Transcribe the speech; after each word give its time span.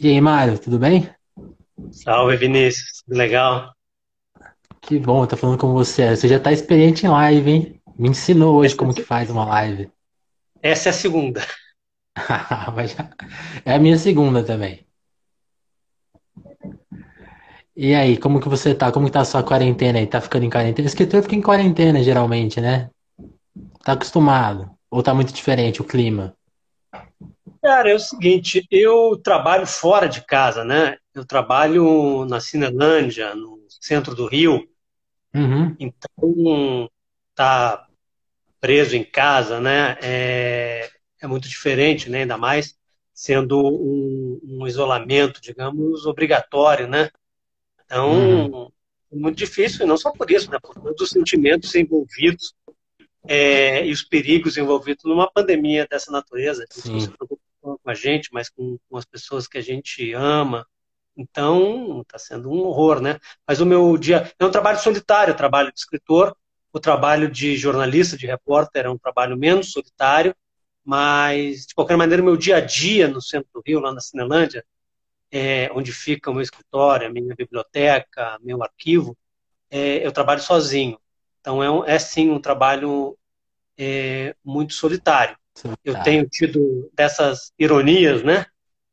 E 0.00 0.08
aí, 0.08 0.20
Mário, 0.20 0.58
tudo 0.58 0.78
bem? 0.78 1.08
Salve, 1.92 2.36
Vinícius. 2.36 3.02
Legal. 3.06 3.72
Que 4.82 4.98
bom, 4.98 5.26
tô 5.26 5.36
falando 5.36 5.58
com 5.58 5.72
você. 5.72 6.14
Você 6.14 6.28
já 6.28 6.38
tá 6.38 6.52
experiente 6.52 7.06
em 7.06 7.08
live, 7.08 7.50
hein? 7.50 7.80
Me 7.98 8.08
ensinou 8.10 8.56
hoje 8.56 8.74
Essa, 8.74 8.76
como 8.76 8.94
que 8.94 9.02
faz 9.02 9.30
uma 9.30 9.44
live. 9.46 9.90
essa 10.62 10.88
é 10.88 10.90
a 10.90 10.92
segunda. 10.92 11.40
É 13.64 13.74
a 13.74 13.78
minha 13.78 13.96
segunda 13.98 14.44
também. 14.44 14.86
E 17.76 17.94
aí, 17.94 18.16
como 18.18 18.40
que 18.40 18.48
você 18.48 18.74
tá? 18.74 18.92
Como 18.92 19.06
que 19.06 19.12
tá 19.12 19.20
a 19.20 19.24
sua 19.24 19.42
quarentena 19.42 19.98
aí? 19.98 20.06
Tá 20.06 20.20
ficando 20.20 20.44
em 20.44 20.50
quarentena? 20.50 20.86
Escritor 20.86 21.22
fica 21.22 21.34
em 21.36 21.42
quarentena, 21.42 22.02
geralmente, 22.02 22.60
né? 22.60 22.90
Tá 23.84 23.92
acostumado? 23.92 24.70
Ou 24.90 25.02
tá 25.02 25.14
muito 25.14 25.32
diferente 25.32 25.80
o 25.80 25.84
clima? 25.84 26.36
Cara, 27.62 27.90
é 27.90 27.94
o 27.94 27.98
seguinte, 27.98 28.66
eu 28.70 29.16
trabalho 29.22 29.66
fora 29.66 30.08
de 30.08 30.24
casa, 30.24 30.64
né? 30.64 30.96
Eu 31.14 31.24
trabalho 31.24 32.24
na 32.24 32.40
Cinelândia, 32.40 33.34
no 33.34 33.66
centro 33.68 34.14
do 34.14 34.26
Rio, 34.26 34.66
Uhum, 35.34 35.76
então 35.78 36.90
tá 37.34 37.86
preso 38.60 38.96
em 38.96 39.04
casa, 39.04 39.60
né? 39.60 39.96
É, 40.02 40.90
é 41.20 41.26
muito 41.26 41.48
diferente, 41.48 42.10
né? 42.10 42.22
Ainda 42.22 42.36
mais 42.36 42.76
sendo 43.14 43.58
um, 43.58 44.40
um 44.42 44.66
isolamento, 44.66 45.40
digamos, 45.40 46.06
obrigatório, 46.06 46.88
né? 46.88 47.10
uhum. 47.92 48.44
Então, 48.46 48.72
é 49.12 49.16
muito 49.16 49.36
difícil, 49.36 49.84
e 49.84 49.88
não 49.88 49.96
só 49.96 50.10
por 50.10 50.30
isso, 50.30 50.50
né? 50.50 50.58
Por 50.60 50.74
todos 50.74 51.00
os 51.00 51.10
sentimentos 51.10 51.74
envolvidos 51.74 52.54
é, 53.26 53.86
e 53.86 53.92
os 53.92 54.02
perigos 54.02 54.56
envolvidos 54.56 55.04
numa 55.04 55.30
pandemia 55.30 55.86
dessa 55.88 56.10
natureza. 56.10 56.64
Sim. 56.70 57.06
preocupa 57.06 57.42
só 57.42 57.49
com 57.60 57.78
a 57.90 57.94
gente, 57.94 58.30
mas 58.32 58.48
com, 58.50 58.78
com 58.88 58.96
as 58.96 59.04
pessoas 59.04 59.46
que 59.46 59.58
a 59.58 59.60
gente 59.62 60.12
ama. 60.14 60.66
Então, 61.16 62.00
está 62.02 62.18
sendo 62.18 62.50
um 62.50 62.60
horror, 62.60 63.00
né? 63.00 63.18
Mas 63.46 63.60
o 63.60 63.66
meu 63.66 63.96
dia 63.98 64.32
é 64.38 64.44
um 64.44 64.50
trabalho 64.50 64.78
solitário, 64.78 65.36
trabalho 65.36 65.72
de 65.72 65.78
escritor, 65.80 66.36
o 66.72 66.80
trabalho 66.80 67.30
de 67.30 67.56
jornalista, 67.56 68.16
de 68.16 68.26
repórter, 68.26 68.86
é 68.86 68.90
um 68.90 68.98
trabalho 68.98 69.36
menos 69.36 69.72
solitário, 69.72 70.34
mas, 70.84 71.66
de 71.66 71.74
qualquer 71.74 71.96
maneira, 71.96 72.22
o 72.22 72.24
meu 72.24 72.36
dia 72.36 72.56
a 72.56 72.60
dia 72.60 73.08
no 73.08 73.20
centro 73.20 73.48
do 73.52 73.62
Rio, 73.66 73.80
lá 73.80 73.92
na 73.92 74.00
Cinelândia, 74.00 74.64
é, 75.30 75.70
onde 75.72 75.92
fica 75.92 76.30
o 76.30 76.34
meu 76.34 76.42
escritório, 76.42 77.06
a 77.06 77.10
minha 77.10 77.34
biblioteca, 77.34 78.38
meu 78.42 78.62
arquivo, 78.62 79.16
é, 79.70 80.04
eu 80.06 80.12
trabalho 80.12 80.40
sozinho. 80.42 80.98
Então, 81.40 81.62
é, 81.62 81.70
um- 81.70 81.84
é 81.84 81.98
sim 81.98 82.30
um 82.30 82.40
trabalho 82.40 83.16
é, 83.78 84.34
muito 84.44 84.74
solitário. 84.74 85.36
Eu 85.84 85.94
Solitário. 85.94 86.04
tenho 86.04 86.28
tido 86.28 86.90
dessas 86.94 87.52
ironias, 87.58 88.22
né? 88.22 88.46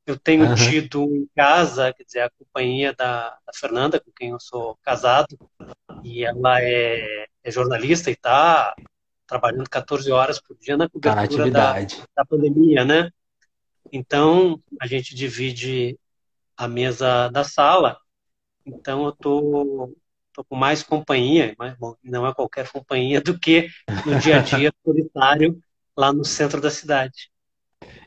Eu 0.06 0.18
tenho 0.18 0.46
Aham. 0.46 0.56
tido 0.56 1.04
em 1.04 1.28
casa, 1.36 1.94
quer 1.94 2.04
dizer, 2.04 2.22
a 2.22 2.30
companhia 2.30 2.94
da, 2.94 3.30
da 3.30 3.54
Fernanda, 3.54 4.00
com 4.00 4.12
quem 4.12 4.30
eu 4.30 4.40
sou 4.40 4.78
casado, 4.82 5.38
e 6.04 6.24
ela 6.24 6.62
é, 6.62 7.28
é 7.44 7.52
jornalista 7.52 8.10
e 8.10 8.14
está 8.14 8.74
trabalhando 9.28 9.70
14 9.70 10.10
horas 10.12 10.40
por 10.40 10.58
dia 10.58 10.78
na 10.78 10.88
Tá 10.88 10.92
cobertura 10.94 11.52
da, 11.52 11.74
da 12.16 12.26
pandemia, 12.26 12.86
né? 12.86 13.12
Então, 13.92 14.62
a 14.80 14.88
gente 14.88 15.14
divide 15.14 16.00
a 16.56 16.68
mesa 16.68 17.30
da 17.30 17.44
sala, 17.44 17.98
então 18.66 19.06
eu 19.06 19.12
tô, 19.12 19.94
tô 20.34 20.44
com 20.46 20.56
mais 20.56 20.84
companhia, 20.84 21.54
mas 21.58 21.78
bom, 21.78 21.96
não 22.04 22.26
é 22.26 22.34
qualquer 22.34 22.70
companhia, 22.72 23.22
do 23.22 23.38
que 23.38 23.70
no 24.06 24.18
dia 24.20 24.38
a 24.38 24.42
dia 24.42 24.74
solitário 24.84 25.62
lá 25.98 26.14
no 26.14 26.24
centro 26.24 26.62
da 26.62 26.70
cidade. 26.70 27.30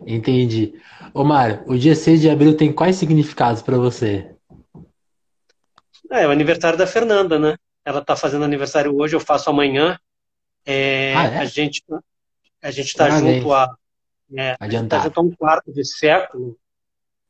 Entendi. 0.06 0.80
Ô, 1.12 1.24
Mário, 1.24 1.62
o 1.66 1.76
dia 1.76 1.94
6 1.94 2.20
de 2.20 2.30
abril 2.30 2.56
tem 2.56 2.72
quais 2.72 2.96
significados 2.96 3.62
pra 3.62 3.76
você? 3.76 4.34
É, 6.10 6.22
é 6.22 6.26
o 6.26 6.30
aniversário 6.30 6.78
da 6.78 6.86
Fernanda, 6.86 7.38
né? 7.38 7.56
Ela 7.84 8.00
está 8.00 8.16
fazendo 8.16 8.44
aniversário 8.44 8.94
hoje, 8.96 9.14
eu 9.16 9.20
faço 9.20 9.50
amanhã. 9.50 9.98
Ah, 10.64 10.72
É, 10.72 11.14
a 11.14 11.44
é? 11.44 11.46
gente 11.46 11.82
a 12.62 12.70
gente 12.70 12.88
está 12.88 13.08
junto 13.08 13.52
há 13.52 13.74
é, 14.36 14.56
a 14.60 14.68
gente 14.68 14.88
tá 14.88 15.00
junto 15.00 15.18
há 15.18 15.22
um 15.22 15.30
quarto 15.34 15.72
de 15.72 15.84
século. 15.84 16.58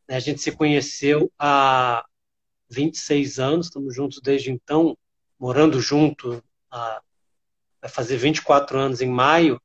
né? 0.08 0.16
A 0.16 0.20
gente 0.20 0.40
se 0.40 0.52
conheceu 0.52 1.30
há 1.38 2.04
26 2.68 3.38
anos, 3.38 3.66
estamos 3.66 3.94
juntos 3.94 4.20
desde 4.20 4.50
então, 4.50 4.96
morando 5.38 5.80
junto 5.80 6.42
há, 6.70 7.00
vai 7.80 7.90
fazer 7.90 8.16
24 8.16 8.78
anos 8.78 9.00
em 9.00 9.08
maio. 9.08 9.60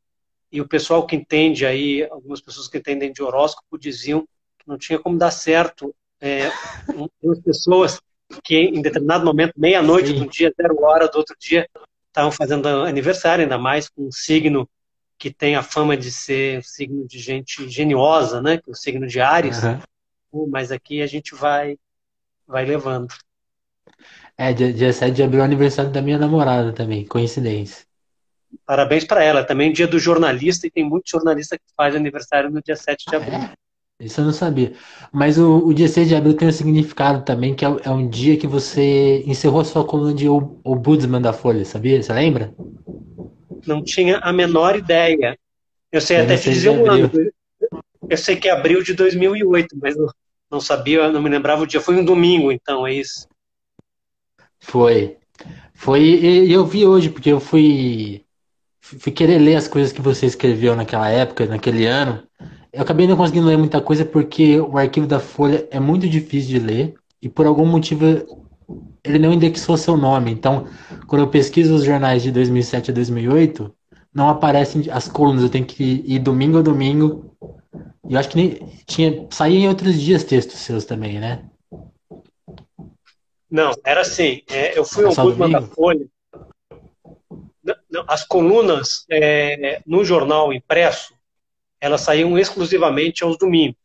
E 0.55 0.61
o 0.61 0.67
pessoal 0.67 1.05
que 1.05 1.17
entende 1.17 1.65
aí, 1.65 2.07
algumas 2.09 2.39
pessoas 2.39 2.69
que 2.69 2.77
entendem 2.77 3.11
de 3.11 3.21
horóscopo 3.21 3.77
diziam 3.77 4.21
que 4.57 4.65
não 4.65 4.77
tinha 4.77 4.97
como 4.97 5.17
dar 5.17 5.31
certo 5.31 5.93
é, 6.21 6.49
duas 7.21 7.41
pessoas 7.41 7.99
que 8.41 8.55
em 8.55 8.81
determinado 8.81 9.25
momento, 9.25 9.51
meia-noite 9.57 10.13
de 10.13 10.23
um 10.23 10.27
dia, 10.27 10.53
zero 10.55 10.81
hora 10.81 11.09
do 11.09 11.17
outro 11.17 11.35
dia, 11.37 11.67
estavam 12.07 12.31
fazendo 12.31 12.69
aniversário, 12.69 13.43
ainda 13.43 13.57
mais 13.57 13.89
com 13.89 14.07
um 14.07 14.11
signo 14.13 14.65
que 15.17 15.29
tem 15.29 15.57
a 15.57 15.61
fama 15.61 15.97
de 15.97 16.09
ser 16.09 16.59
um 16.59 16.63
signo 16.63 17.05
de 17.05 17.19
gente 17.19 17.67
geniosa, 17.67 18.41
né? 18.41 18.57
Que 18.57 18.69
é 18.69 18.71
o 18.71 18.75
signo 18.75 19.05
de. 19.05 19.19
Aham. 19.19 19.81
Pô, 20.31 20.47
Mas 20.47 20.71
aqui 20.71 21.01
a 21.01 21.07
gente 21.07 21.35
vai, 21.35 21.77
vai 22.47 22.63
levando. 22.63 23.13
É, 24.37 24.53
dia, 24.53 24.71
dia 24.71 24.93
7 24.93 25.13
de 25.13 25.21
abril 25.21 25.41
é 25.41 25.43
o 25.43 25.45
aniversário 25.45 25.91
da 25.91 26.01
minha 26.01 26.17
namorada 26.17 26.71
também, 26.71 27.05
coincidência. 27.05 27.85
Parabéns 28.65 29.03
para 29.03 29.23
ela. 29.23 29.43
Também 29.43 29.71
dia 29.71 29.87
do 29.87 29.99
jornalista, 29.99 30.67
e 30.67 30.71
tem 30.71 30.83
muito 30.83 31.09
jornalista 31.09 31.57
que 31.57 31.63
faz 31.75 31.95
aniversário 31.95 32.49
no 32.49 32.61
dia 32.61 32.75
7 32.75 33.05
de 33.09 33.15
Ah, 33.15 33.19
abril. 33.19 33.39
é? 33.99 34.05
Isso 34.05 34.19
eu 34.21 34.25
não 34.25 34.33
sabia. 34.33 34.73
Mas 35.11 35.37
o, 35.37 35.59
o 35.65 35.73
dia 35.73 35.87
6 35.87 36.07
de 36.07 36.15
abril 36.15 36.35
tem 36.35 36.47
um 36.47 36.51
significado 36.51 37.23
também, 37.23 37.55
que 37.55 37.63
é, 37.65 37.69
é 37.83 37.89
um 37.89 38.07
dia 38.09 38.37
que 38.37 38.45
você 38.47 39.23
encerrou 39.25 39.61
a 39.61 39.65
sua 39.65 39.85
coluna 39.85 40.13
de 40.13 40.27
O- 40.27 40.59
Ombudsman 40.65 41.21
da 41.21 41.31
Folha, 41.33 41.63
sabia? 41.63 42.01
Você 42.01 42.11
lembra? 42.11 42.53
Não 43.65 43.83
tinha 43.83 44.17
a 44.19 44.31
menor 44.33 44.75
ideia. 44.75 45.37
Eu 45.91 46.01
sei 46.01 46.17
Foi 46.17 46.25
até 46.25 46.37
te 46.37 46.43
6 46.43 46.55
de 46.61 46.69
dizer 46.69 46.69
um 46.71 46.91
ano. 46.91 47.09
Eu 48.09 48.17
sei 48.17 48.35
que 48.35 48.47
é 48.47 48.51
abril 48.51 48.83
de 48.83 48.93
2008, 48.93 49.75
mas 49.81 49.95
não, 49.97 50.07
não 50.51 50.61
sabia, 50.61 51.09
não 51.11 51.21
me 51.21 51.29
lembrava 51.29 51.63
o 51.63 51.67
dia. 51.67 51.81
Foi 51.81 51.95
um 51.95 52.05
domingo, 52.05 52.51
então, 52.51 52.85
é 52.85 52.93
isso. 52.93 53.27
Foi. 54.59 55.17
Foi, 55.75 56.19
eu 56.51 56.65
vi 56.65 56.85
hoje, 56.85 57.09
porque 57.09 57.29
eu 57.31 57.39
fui, 57.39 58.24
fui 58.85 59.11
querer 59.11 59.39
ler 59.39 59.55
as 59.55 59.67
coisas 59.67 59.91
que 59.91 60.01
você 60.01 60.27
escreveu 60.27 60.75
naquela 60.75 61.09
época, 61.09 61.45
naquele 61.47 61.85
ano. 61.87 62.21
Eu 62.71 62.81
acabei 62.81 63.07
não 63.07 63.17
conseguindo 63.17 63.47
ler 63.47 63.57
muita 63.57 63.81
coisa 63.81 64.05
porque 64.05 64.59
o 64.59 64.77
arquivo 64.77 65.07
da 65.07 65.19
Folha 65.19 65.67
é 65.71 65.79
muito 65.79 66.07
difícil 66.07 66.59
de 66.59 66.65
ler 66.65 66.93
e 67.21 67.27
por 67.27 67.47
algum 67.47 67.65
motivo 67.65 68.05
ele 69.03 69.17
não 69.19 69.33
indexou 69.33 69.75
seu 69.77 69.97
nome. 69.97 70.31
Então, 70.31 70.67
quando 71.07 71.23
eu 71.23 71.27
pesquiso 71.27 71.73
os 71.73 71.83
jornais 71.83 72.21
de 72.21 72.31
2007 72.31 72.91
a 72.91 72.93
2008, 72.93 73.73
não 74.13 74.29
aparecem 74.29 74.83
as 74.91 75.07
colunas. 75.07 75.43
Eu 75.43 75.49
tenho 75.49 75.65
que 75.65 76.03
ir 76.05 76.19
domingo 76.19 76.59
a 76.59 76.61
domingo. 76.61 77.35
E 78.07 78.13
eu 78.13 78.19
acho 78.19 78.29
que 78.29 78.37
nem 78.37 78.59
tinha 78.85 79.25
saía 79.31 79.59
em 79.59 79.67
outros 79.67 79.99
dias 79.99 80.23
textos 80.23 80.59
seus 80.59 80.85
também, 80.85 81.19
né? 81.19 81.43
Não, 83.49 83.71
era 83.83 84.01
assim. 84.01 84.41
é, 84.49 84.77
eu 84.77 84.85
fui 84.85 85.09
só 85.11 85.23
ombudsman 85.23 85.51
da? 85.51 85.61
Folha. 85.61 86.05
As 88.07 88.23
colunas 88.23 89.05
é, 89.09 89.81
no 89.85 90.03
jornal 90.05 90.53
impresso, 90.53 91.13
elas 91.79 92.01
saíam 92.01 92.37
exclusivamente 92.37 93.23
aos 93.23 93.37
domingos. 93.37 93.79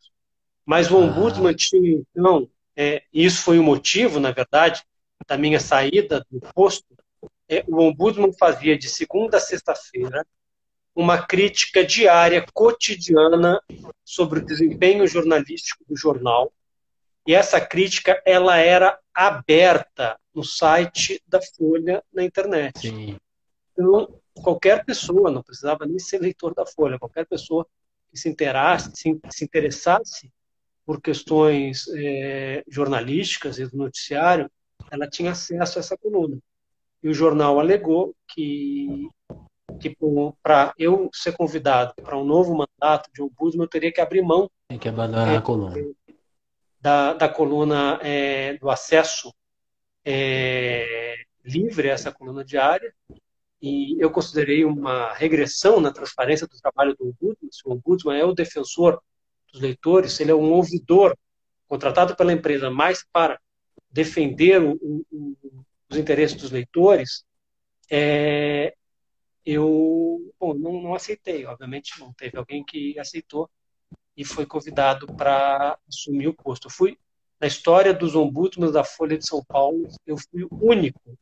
Mas 0.64 0.90
o 0.90 0.96
Ah, 0.96 1.00
ombudsman 1.00 1.54
tinha, 1.54 2.02
então, 2.14 2.48
é, 2.76 3.02
e 3.12 3.24
isso 3.24 3.42
foi 3.42 3.58
o 3.58 3.62
motivo, 3.62 4.20
na 4.20 4.30
verdade, 4.30 4.82
da 5.26 5.36
minha 5.36 5.60
saída 5.60 6.24
do 6.30 6.40
posto. 6.54 6.86
é, 7.48 7.64
o 7.66 7.80
ombudsman 7.82 8.32
fazia 8.38 8.78
de 8.78 8.88
segunda 8.88 9.38
a 9.38 9.40
sexta-feira 9.40 10.24
uma 10.94 11.24
crítica 11.26 11.84
diária, 11.84 12.44
cotidiana, 12.52 13.60
sobre 14.04 14.40
o 14.40 14.44
desempenho 14.44 15.06
jornalístico 15.06 15.84
do 15.88 15.96
jornal. 15.96 16.52
E 17.26 17.34
essa 17.34 17.60
crítica 17.60 18.20
ela 18.26 18.56
era 18.56 18.98
aberta 19.14 20.18
no 20.34 20.42
site 20.44 21.22
da 21.26 21.40
Folha 21.40 22.02
na 22.12 22.24
internet. 22.24 22.88
sim. 22.88 23.18
Então, 23.80 24.20
qualquer 24.42 24.84
pessoa, 24.84 25.30
não 25.30 25.42
precisava 25.42 25.86
nem 25.86 25.98
ser 25.98 26.20
leitor 26.20 26.54
da 26.54 26.66
Folha, 26.66 26.98
qualquer 26.98 27.26
pessoa 27.26 27.66
que 28.10 28.18
se, 28.18 28.28
interasse, 28.28 28.90
se, 28.94 29.18
se 29.30 29.44
interessasse 29.44 30.30
por 30.84 31.00
questões 31.00 31.84
eh, 31.94 32.64
jornalísticas 32.68 33.58
e 33.58 33.66
do 33.66 33.76
noticiário, 33.76 34.50
ela 34.90 35.08
tinha 35.08 35.32
acesso 35.32 35.78
a 35.78 35.80
essa 35.80 35.96
coluna. 35.96 36.38
E 37.02 37.08
o 37.08 37.14
jornal 37.14 37.60
alegou 37.60 38.14
que, 38.28 39.08
que 39.80 39.96
para 40.42 40.74
eu 40.76 41.08
ser 41.12 41.32
convidado 41.36 41.94
para 42.02 42.18
um 42.18 42.24
novo 42.24 42.54
mandato 42.54 43.10
de 43.12 43.22
ombudsman, 43.22 43.64
eu 43.64 43.68
teria 43.68 43.92
que 43.92 44.00
abrir 44.00 44.22
mão 44.22 44.50
Tem 44.68 44.78
que 44.78 44.88
abandonar 44.88 45.36
a 45.36 45.40
coluna. 45.40 45.74
da, 46.80 47.14
da 47.14 47.28
coluna 47.28 48.00
eh, 48.02 48.58
do 48.58 48.68
acesso 48.68 49.32
eh, 50.04 51.14
livre 51.44 51.90
a 51.90 51.94
essa 51.94 52.12
coluna 52.12 52.44
diária, 52.44 52.92
e 53.60 54.02
eu 54.02 54.10
considerei 54.10 54.64
uma 54.64 55.12
regressão 55.12 55.80
na 55.80 55.92
transparência 55.92 56.46
do 56.46 56.56
trabalho 56.58 56.96
do 56.96 57.08
ombudsman. 57.08 57.50
O 57.64 57.72
ombudsman 57.72 58.18
é 58.18 58.24
o 58.24 58.34
defensor 58.34 59.00
dos 59.52 59.60
leitores, 59.60 60.18
ele 60.20 60.30
é 60.30 60.34
um 60.34 60.52
ouvidor 60.52 61.16
contratado 61.68 62.16
pela 62.16 62.32
empresa 62.32 62.70
mais 62.70 63.04
para 63.12 63.38
defender 63.90 64.62
o, 64.62 64.72
o, 64.82 65.36
os 65.90 65.96
interesses 65.96 66.36
dos 66.36 66.50
leitores, 66.50 67.24
é, 67.90 68.74
eu 69.44 70.32
bom, 70.38 70.54
não, 70.54 70.80
não, 70.80 70.94
aceitei, 70.94 71.44
obviamente 71.44 71.98
não. 71.98 72.12
Teve 72.12 72.38
alguém 72.38 72.64
que 72.64 72.98
aceitou 72.98 73.50
e 74.16 74.24
foi 74.24 74.46
convidado 74.46 75.06
para 75.14 75.76
assumir 75.88 76.28
o 76.28 76.34
posto. 76.34 76.68
Eu 76.68 76.70
fui, 76.70 76.98
na 77.40 77.46
história 77.46 77.92
dos 77.92 78.14
ombudsman 78.14 78.70
da 78.70 78.84
Folha 78.84 79.18
de 79.18 79.26
São 79.26 79.42
Paulo, 79.44 79.88
eu 80.06 80.16
fui 80.16 80.44
o 80.44 80.48
único 80.52 81.18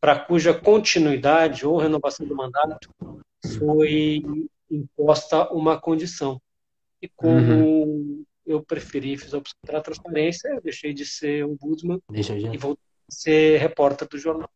para 0.00 0.18
cuja 0.18 0.54
continuidade 0.54 1.66
ou 1.66 1.78
renovação 1.78 2.26
do 2.26 2.36
mandato 2.36 2.90
foi 3.58 4.22
imposta 4.70 5.50
uma 5.52 5.78
condição. 5.78 6.40
E 7.00 7.08
como 7.08 7.84
uhum. 7.84 8.24
eu 8.46 8.62
preferi, 8.62 9.16
fiz 9.16 9.32
a 9.34 9.38
opção 9.38 9.56
pela 9.64 9.80
transparência, 9.80 10.48
eu 10.48 10.60
deixei 10.60 10.92
de 10.92 11.04
ser 11.04 11.44
ombudsman 11.44 12.00
e 12.12 12.56
voltei 12.56 12.84
a 13.08 13.12
ser 13.12 13.58
repórter 13.58 14.08
do 14.08 14.18
jornal. 14.18 14.50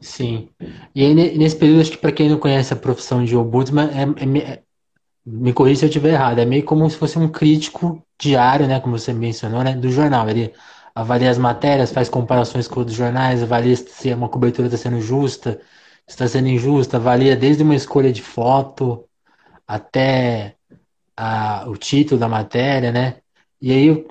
Sim. 0.00 0.48
E 0.94 1.04
aí, 1.04 1.14
nesse 1.14 1.56
período, 1.56 1.80
acho 1.80 1.92
que 1.92 1.98
para 1.98 2.12
quem 2.12 2.28
não 2.28 2.38
conhece 2.38 2.72
a 2.72 2.76
profissão 2.76 3.24
de 3.24 3.36
ombudsman, 3.36 3.88
é, 3.90 4.02
é, 4.02 4.52
é, 4.52 4.62
me 5.24 5.52
corrija 5.52 5.80
se 5.80 5.84
eu 5.84 5.88
estiver 5.88 6.12
errado, 6.12 6.38
é 6.40 6.44
meio 6.44 6.64
como 6.64 6.88
se 6.90 6.96
fosse 6.96 7.18
um 7.18 7.28
crítico 7.28 8.02
diário, 8.18 8.66
né, 8.66 8.80
como 8.80 8.98
você 8.98 9.12
mencionou, 9.12 9.62
né, 9.62 9.74
do 9.74 9.90
jornal. 9.90 10.28
Ele 10.28 10.52
avalia 10.94 11.30
as 11.30 11.38
matérias, 11.38 11.92
faz 11.92 12.08
comparações 12.08 12.68
com 12.68 12.80
outros 12.80 12.96
jornais, 12.96 13.42
avalia 13.42 13.76
se 13.76 14.12
uma 14.12 14.28
cobertura 14.28 14.68
está 14.68 14.76
sendo 14.78 15.00
justa, 15.00 15.60
se 16.06 16.14
está 16.14 16.28
sendo 16.28 16.48
injusta, 16.48 16.96
avalia 16.96 17.36
desde 17.36 17.62
uma 17.62 17.74
escolha 17.74 18.12
de 18.12 18.22
foto 18.22 19.04
até 19.66 20.56
a, 21.16 21.64
o 21.68 21.76
título 21.76 22.20
da 22.20 22.28
matéria, 22.28 22.92
né? 22.92 23.16
E 23.60 23.72
aí 23.72 23.86
eu, 23.86 24.06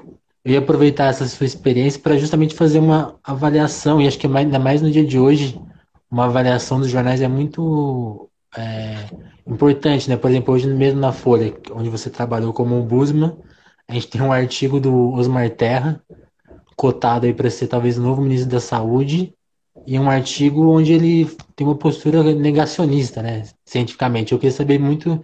eu 0.46 0.54
ia 0.54 0.60
aproveitar 0.60 1.06
essa 1.08 1.28
sua 1.28 1.46
experiência 1.46 2.00
para 2.02 2.18
justamente 2.18 2.56
fazer 2.56 2.80
uma 2.80 3.20
avaliação, 3.24 4.02
e 4.02 4.08
acho 4.08 4.18
que 4.18 4.28
ainda 4.28 4.60
mais 4.60 4.82
no 4.82 4.92
dia 4.92 5.06
de 5.06 5.20
hoje, 5.20 5.60
uma 6.10 6.26
avaliação 6.26 6.80
dos 6.80 6.90
jornais 6.90 7.22
é 7.22 7.28
muito 7.28 8.30
é, 8.58 9.06
importante, 9.46 10.10
né? 10.10 10.18
Por 10.18 10.30
exemplo, 10.30 10.54
hoje 10.54 10.68
mesmo 10.68 11.00
na 11.00 11.12
Folha, 11.12 11.54
onde 11.72 11.90
você 11.90 12.10
trabalhou 12.10 12.54
como 12.54 12.76
ombudsman, 12.76 13.38
a 13.88 13.94
gente 13.94 14.08
tem 14.08 14.22
um 14.22 14.32
artigo 14.32 14.80
do 14.80 15.12
Osmar 15.14 15.50
Terra, 15.50 16.02
cotado 16.82 17.28
aí 17.28 17.34
para 17.34 17.48
ser 17.52 17.68
talvez 17.68 18.00
o 18.00 18.02
novo 18.02 18.24
ministro 18.24 18.50
da 18.50 18.60
Saúde, 18.60 19.36
e 19.86 20.00
um 20.00 20.10
artigo 20.10 20.68
onde 20.68 20.92
ele 20.92 21.26
tem 21.56 21.68
uma 21.68 21.76
postura 21.76 22.24
negacionista, 22.34 23.22
né? 23.22 23.48
Cientificamente. 23.64 24.32
Eu 24.32 24.40
queria 24.40 24.52
saber 24.52 24.80
muito 24.80 25.24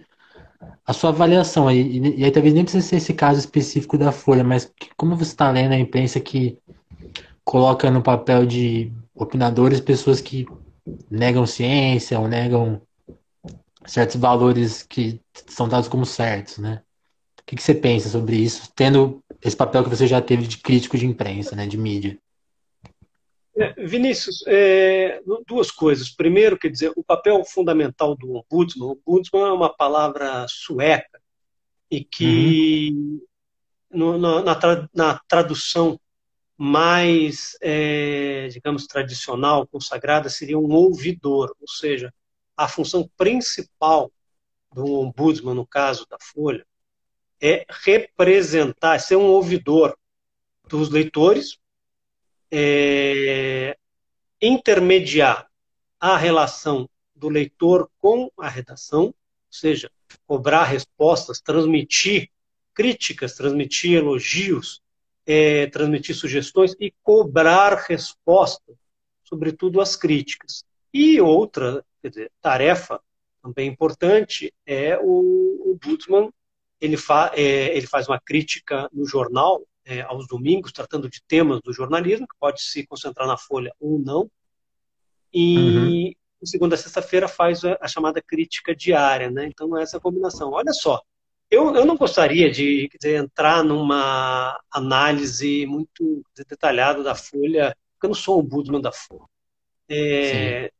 a 0.86 0.92
sua 0.92 1.10
avaliação 1.10 1.66
aí, 1.66 1.80
e, 1.80 2.20
e 2.20 2.24
aí 2.24 2.30
talvez 2.30 2.54
nem 2.54 2.62
precisa 2.62 2.86
ser 2.86 2.96
esse 2.96 3.12
caso 3.12 3.40
específico 3.40 3.98
da 3.98 4.12
Folha, 4.12 4.44
mas 4.44 4.72
como 4.96 5.16
você 5.16 5.32
está 5.32 5.50
lendo 5.50 5.72
a 5.72 5.78
imprensa 5.78 6.20
que 6.20 6.56
coloca 7.44 7.90
no 7.90 8.02
papel 8.02 8.46
de 8.46 8.92
opinadores 9.12 9.80
pessoas 9.80 10.20
que 10.20 10.46
negam 11.10 11.44
ciência 11.44 12.20
ou 12.20 12.28
negam 12.28 12.80
certos 13.84 14.14
valores 14.14 14.84
que 14.84 15.20
são 15.48 15.68
dados 15.68 15.88
como 15.88 16.06
certos, 16.06 16.58
né? 16.58 16.82
O 17.40 17.42
que, 17.44 17.56
que 17.56 17.62
você 17.62 17.74
pensa 17.74 18.08
sobre 18.08 18.36
isso, 18.36 18.70
tendo 18.76 19.20
esse 19.42 19.56
papel 19.56 19.84
que 19.84 19.90
você 19.90 20.06
já 20.06 20.20
teve 20.20 20.46
de 20.46 20.58
crítico 20.58 20.98
de 20.98 21.06
imprensa, 21.06 21.54
né, 21.54 21.66
de 21.66 21.76
mídia? 21.76 22.18
É, 23.56 23.72
Vinícius, 23.84 24.44
é, 24.46 25.20
duas 25.46 25.70
coisas. 25.70 26.08
Primeiro, 26.08 26.56
quer 26.56 26.70
dizer, 26.70 26.92
o 26.94 27.02
papel 27.02 27.44
fundamental 27.44 28.16
do 28.16 28.36
ombudsman. 28.36 28.86
O 28.86 28.92
ombudsman 28.92 29.48
é 29.48 29.52
uma 29.52 29.74
palavra 29.74 30.46
sueca 30.48 31.20
e 31.90 32.04
que 32.04 32.92
uhum. 32.92 33.20
no, 33.90 34.18
na, 34.18 34.42
na, 34.42 34.88
na, 34.94 35.20
tradução 35.26 35.98
mais, 36.56 37.56
é, 37.60 38.48
digamos, 38.48 38.86
tradicional, 38.86 39.66
consagrada, 39.66 40.28
seria 40.28 40.58
um 40.58 40.72
ouvidor, 40.72 41.54
ou 41.60 41.68
seja, 41.68 42.12
a 42.56 42.68
função 42.68 43.08
principal 43.16 44.10
do 44.72 45.00
ombudsman, 45.00 45.54
no 45.54 45.66
caso 45.66 46.06
da 46.08 46.18
Folha, 46.20 46.64
é 47.40 47.64
representar, 47.84 48.98
ser 49.00 49.16
um 49.16 49.26
ouvidor 49.26 49.96
dos 50.68 50.90
leitores, 50.90 51.58
é, 52.50 53.76
intermediar 54.40 55.48
a 56.00 56.16
relação 56.16 56.88
do 57.14 57.28
leitor 57.28 57.90
com 57.98 58.30
a 58.38 58.48
redação, 58.48 59.06
ou 59.06 59.14
seja, 59.50 59.90
cobrar 60.26 60.64
respostas, 60.64 61.40
transmitir 61.40 62.30
críticas, 62.74 63.34
transmitir 63.34 63.94
elogios, 63.94 64.80
é, 65.26 65.66
transmitir 65.66 66.14
sugestões 66.14 66.74
e 66.80 66.92
cobrar 67.02 67.74
respostas, 67.88 68.76
sobretudo 69.24 69.80
as 69.80 69.96
críticas. 69.96 70.64
E 70.92 71.20
outra 71.20 71.84
dizer, 72.02 72.30
tarefa 72.40 73.00
também 73.42 73.68
importante 73.68 74.52
é 74.64 74.98
o, 74.98 75.72
o 75.72 75.78
ele, 76.80 76.96
fa, 76.96 77.32
é, 77.34 77.76
ele 77.76 77.86
faz 77.86 78.08
uma 78.08 78.20
crítica 78.20 78.88
no 78.92 79.06
jornal 79.06 79.62
é, 79.84 80.02
aos 80.02 80.26
domingos, 80.26 80.72
tratando 80.72 81.08
de 81.08 81.22
temas 81.26 81.60
do 81.62 81.72
jornalismo, 81.72 82.26
que 82.26 82.36
pode 82.38 82.62
se 82.62 82.86
concentrar 82.86 83.26
na 83.26 83.36
Folha 83.36 83.72
ou 83.80 83.98
não, 83.98 84.30
e 85.32 85.56
uhum. 85.58 86.12
segunda 86.44 86.74
a 86.74 86.78
sexta-feira 86.78 87.26
faz 87.28 87.64
a, 87.64 87.78
a, 87.80 87.88
chamada 87.88 88.22
crítica 88.22 88.74
diária, 88.74 89.30
né? 89.30 89.46
Então, 89.46 89.76
essa 89.78 89.96
é 89.96 89.98
a 89.98 90.00
combinação. 90.00 90.52
Olha 90.52 90.72
só, 90.72 91.00
eu, 91.50 91.74
eu 91.74 91.84
não 91.84 91.96
gostaria 91.96 92.50
de 92.50 92.88
dizer, 92.88 93.16
entrar 93.16 93.64
numa 93.64 94.58
análise 94.70 95.66
muito 95.66 96.22
detalhada 96.48 97.02
da 97.02 97.14
Folha, 97.14 97.74
porque 97.92 98.06
eu 98.06 98.08
não 98.08 98.14
sou 98.14 98.40
um 98.40 98.44
Budman 98.44 98.80
da 98.80 98.92
Folha. 98.92 99.26
É, 99.90 100.70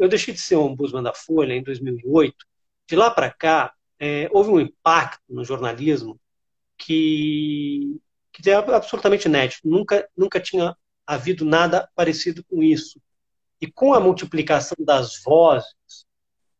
eu 0.00 0.08
deixei 0.08 0.34
de 0.34 0.40
ser 0.40 0.56
ombudsman 0.56 1.02
da 1.02 1.14
Folha 1.14 1.54
em 1.54 1.62
2008. 1.62 2.34
De 2.88 2.96
lá 2.96 3.10
para 3.10 3.30
cá, 3.30 3.72
é, 4.04 4.28
houve 4.32 4.50
um 4.50 4.58
impacto 4.58 5.22
no 5.28 5.44
jornalismo 5.44 6.18
que, 6.76 8.00
que 8.32 8.50
é 8.50 8.54
absolutamente 8.54 9.28
inédito. 9.28 9.60
Nunca, 9.62 10.10
nunca 10.16 10.40
tinha 10.40 10.76
havido 11.06 11.44
nada 11.44 11.88
parecido 11.94 12.42
com 12.42 12.60
isso. 12.60 13.00
E 13.60 13.70
com 13.70 13.94
a 13.94 14.00
multiplicação 14.00 14.76
das 14.80 15.22
vozes 15.22 16.04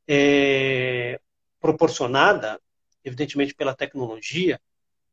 é, 0.07 1.21
proporcionada, 1.61 2.61
evidentemente, 3.05 3.57
pela 3.57 3.75
tecnologia, 3.75 4.61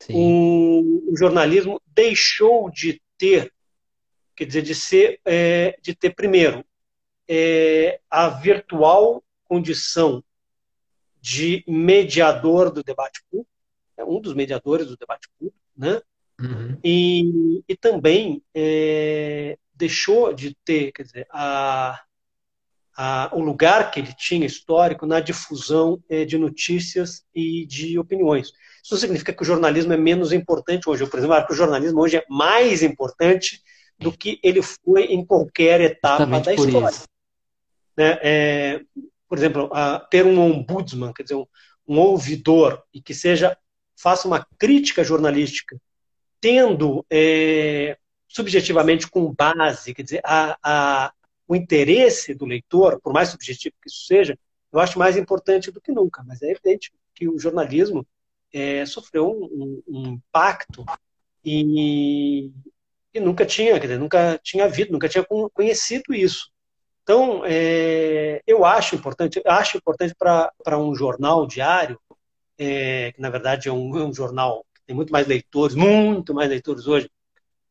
o, 0.07 1.11
o, 1.11 1.17
jornalismo 1.17 1.81
deixou 1.87 2.69
de 2.69 3.01
ter, 3.17 3.51
quer 4.35 4.45
dizer, 4.45 4.61
de 4.61 4.75
ser, 4.75 5.19
é, 5.25 5.75
de 5.81 5.95
ter 5.95 6.11
primeiro 6.11 6.63
é, 7.27 7.99
a 8.07 8.29
virtual 8.29 9.23
condição 9.45 10.23
de 11.29 11.63
mediador 11.67 12.71
do 12.71 12.83
debate 12.83 13.21
público, 13.29 13.51
é 13.95 14.03
um 14.03 14.19
dos 14.19 14.33
mediadores 14.33 14.87
do 14.87 14.97
debate 14.97 15.29
público, 15.37 15.55
né? 15.77 16.01
Uhum. 16.41 16.75
E, 16.83 17.63
e 17.67 17.75
também 17.75 18.41
é, 18.55 19.55
deixou 19.75 20.33
de 20.33 20.57
ter, 20.65 20.91
quer 20.91 21.03
dizer, 21.03 21.27
a, 21.29 22.01
a, 22.97 23.29
o 23.31 23.41
lugar 23.41 23.91
que 23.91 23.99
ele 23.99 24.11
tinha 24.17 24.47
histórico 24.47 25.05
na 25.05 25.19
difusão 25.19 26.01
é, 26.09 26.25
de 26.25 26.35
notícias 26.35 27.23
e 27.35 27.63
de 27.67 27.99
opiniões. 27.99 28.51
Isso 28.83 28.97
significa 28.97 29.31
que 29.31 29.43
o 29.43 29.45
jornalismo 29.45 29.93
é 29.93 29.97
menos 29.97 30.31
importante 30.31 30.89
hoje. 30.89 31.03
Eu, 31.03 31.09
por 31.09 31.19
exemplo, 31.19 31.35
acho 31.35 31.45
que 31.45 31.53
o 31.53 31.57
jornalismo 31.57 32.01
hoje 32.01 32.17
é 32.17 32.25
mais 32.27 32.81
importante 32.81 33.61
do 33.99 34.11
que 34.11 34.39
ele 34.41 34.63
foi 34.63 35.03
em 35.03 35.23
qualquer 35.23 35.79
etapa 35.81 36.23
Justamente 36.23 36.45
da 36.45 36.53
história. 36.55 36.97
Né, 37.95 38.19
é, 38.23 38.81
por 39.29 39.37
exemplo, 39.37 39.69
a, 39.71 39.99
ter 39.99 40.25
um 40.25 40.39
ombudsman, 40.39 41.13
quer 41.13 41.23
dizer, 41.23 41.35
um, 41.35 41.45
um 41.87 41.99
ouvidor, 41.99 42.83
e 42.93 43.01
que 43.01 43.13
seja 43.13 43.57
faça 43.95 44.27
uma 44.27 44.45
crítica 44.57 45.03
jornalística, 45.03 45.79
tendo 46.41 47.05
é, 47.09 47.97
subjetivamente 48.27 49.09
com 49.09 49.33
base, 49.33 49.93
quer 49.93 50.03
dizer, 50.03 50.21
a, 50.23 50.57
a, 50.63 51.13
o 51.47 51.55
interesse 51.55 52.33
do 52.33 52.45
leitor, 52.45 52.99
por 53.01 53.11
mais 53.11 53.29
subjetivo 53.29 53.75
que 53.81 53.89
isso 53.89 54.05
seja, 54.05 54.37
eu 54.71 54.79
acho 54.79 54.99
mais 54.99 55.17
importante 55.17 55.71
do 55.71 55.81
que 55.81 55.91
nunca. 55.91 56.23
Mas 56.23 56.41
é 56.41 56.51
evidente 56.51 56.91
que 57.13 57.27
o 57.27 57.39
jornalismo 57.39 58.07
é, 58.53 58.85
sofreu 58.85 59.29
um, 59.29 59.81
um, 59.87 60.07
impacto 60.13 60.85
e, 61.43 62.51
e, 63.13 63.19
nunca 63.19 63.45
tinha, 63.45 63.73
quer 63.79 63.87
dizer, 63.87 63.99
nunca 63.99 64.39
tinha 64.43 64.65
havido, 64.65 64.91
nunca 64.91 65.09
tinha 65.09 65.25
conhecido 65.53 66.13
isso. 66.13 66.51
Então, 67.09 67.41
é, 67.43 68.39
eu 68.45 68.63
acho 68.63 68.93
importante, 68.93 69.41
acho 69.43 69.77
importante 69.77 70.13
para 70.15 70.77
um 70.77 70.93
jornal 70.93 71.47
diário, 71.47 71.99
é, 72.55 73.11
que 73.13 73.19
na 73.19 73.31
verdade 73.31 73.67
é 73.67 73.71
um, 73.71 73.97
é 73.97 74.05
um, 74.05 74.13
jornal 74.13 74.63
que 74.75 74.81
tem 74.85 74.95
muito 74.95 75.11
mais 75.11 75.25
leitores, 75.25 75.75
muito 75.75 76.35
mais 76.35 76.47
leitores 76.47 76.85
hoje, 76.85 77.09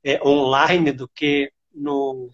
é, 0.03 0.21
online 0.27 0.91
do 0.91 1.07
que 1.07 1.53
no, 1.73 2.31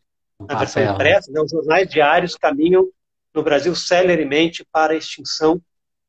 na 0.48 0.54
versão 0.56 0.82
né? 0.82 0.92
impressa. 0.92 1.30
Né? 1.30 1.42
Os 1.42 1.50
jornais 1.50 1.90
diários 1.90 2.36
caminham 2.36 2.88
no 3.34 3.42
Brasil 3.42 3.74
celeremente 3.74 4.64
para 4.72 4.94
a 4.94 4.96
extinção 4.96 5.60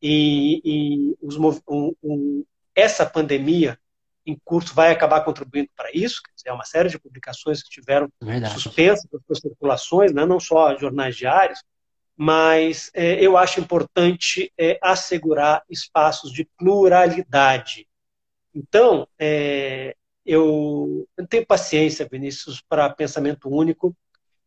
e, 0.01 0.61
e 0.63 1.17
os, 1.21 1.35
um, 1.67 1.93
um, 2.01 2.45
essa 2.73 3.05
pandemia 3.05 3.77
em 4.25 4.37
curso 4.43 4.73
vai 4.73 4.91
acabar 4.91 5.21
contribuindo 5.21 5.69
para 5.75 5.89
isso. 5.93 6.21
É 6.45 6.51
uma 6.51 6.65
série 6.65 6.89
de 6.89 6.99
publicações 6.99 7.61
que 7.61 7.69
tiveram 7.69 8.09
Verdade. 8.21 8.53
suspensas 8.59 9.07
as 9.29 9.39
circulações, 9.39 10.11
né? 10.11 10.25
não 10.25 10.39
só 10.39 10.77
jornais 10.77 11.15
diários, 11.15 11.59
mas 12.17 12.89
é, 12.93 13.23
eu 13.23 13.37
acho 13.37 13.59
importante 13.59 14.51
é, 14.57 14.79
assegurar 14.81 15.63
espaços 15.69 16.31
de 16.31 16.47
pluralidade. 16.57 17.87
Então, 18.53 19.07
é, 19.19 19.95
eu 20.25 21.07
não 21.17 21.25
tenho 21.25 21.45
paciência, 21.45 22.07
Vinícius, 22.09 22.61
para 22.61 22.89
pensamento 22.89 23.49
único, 23.49 23.95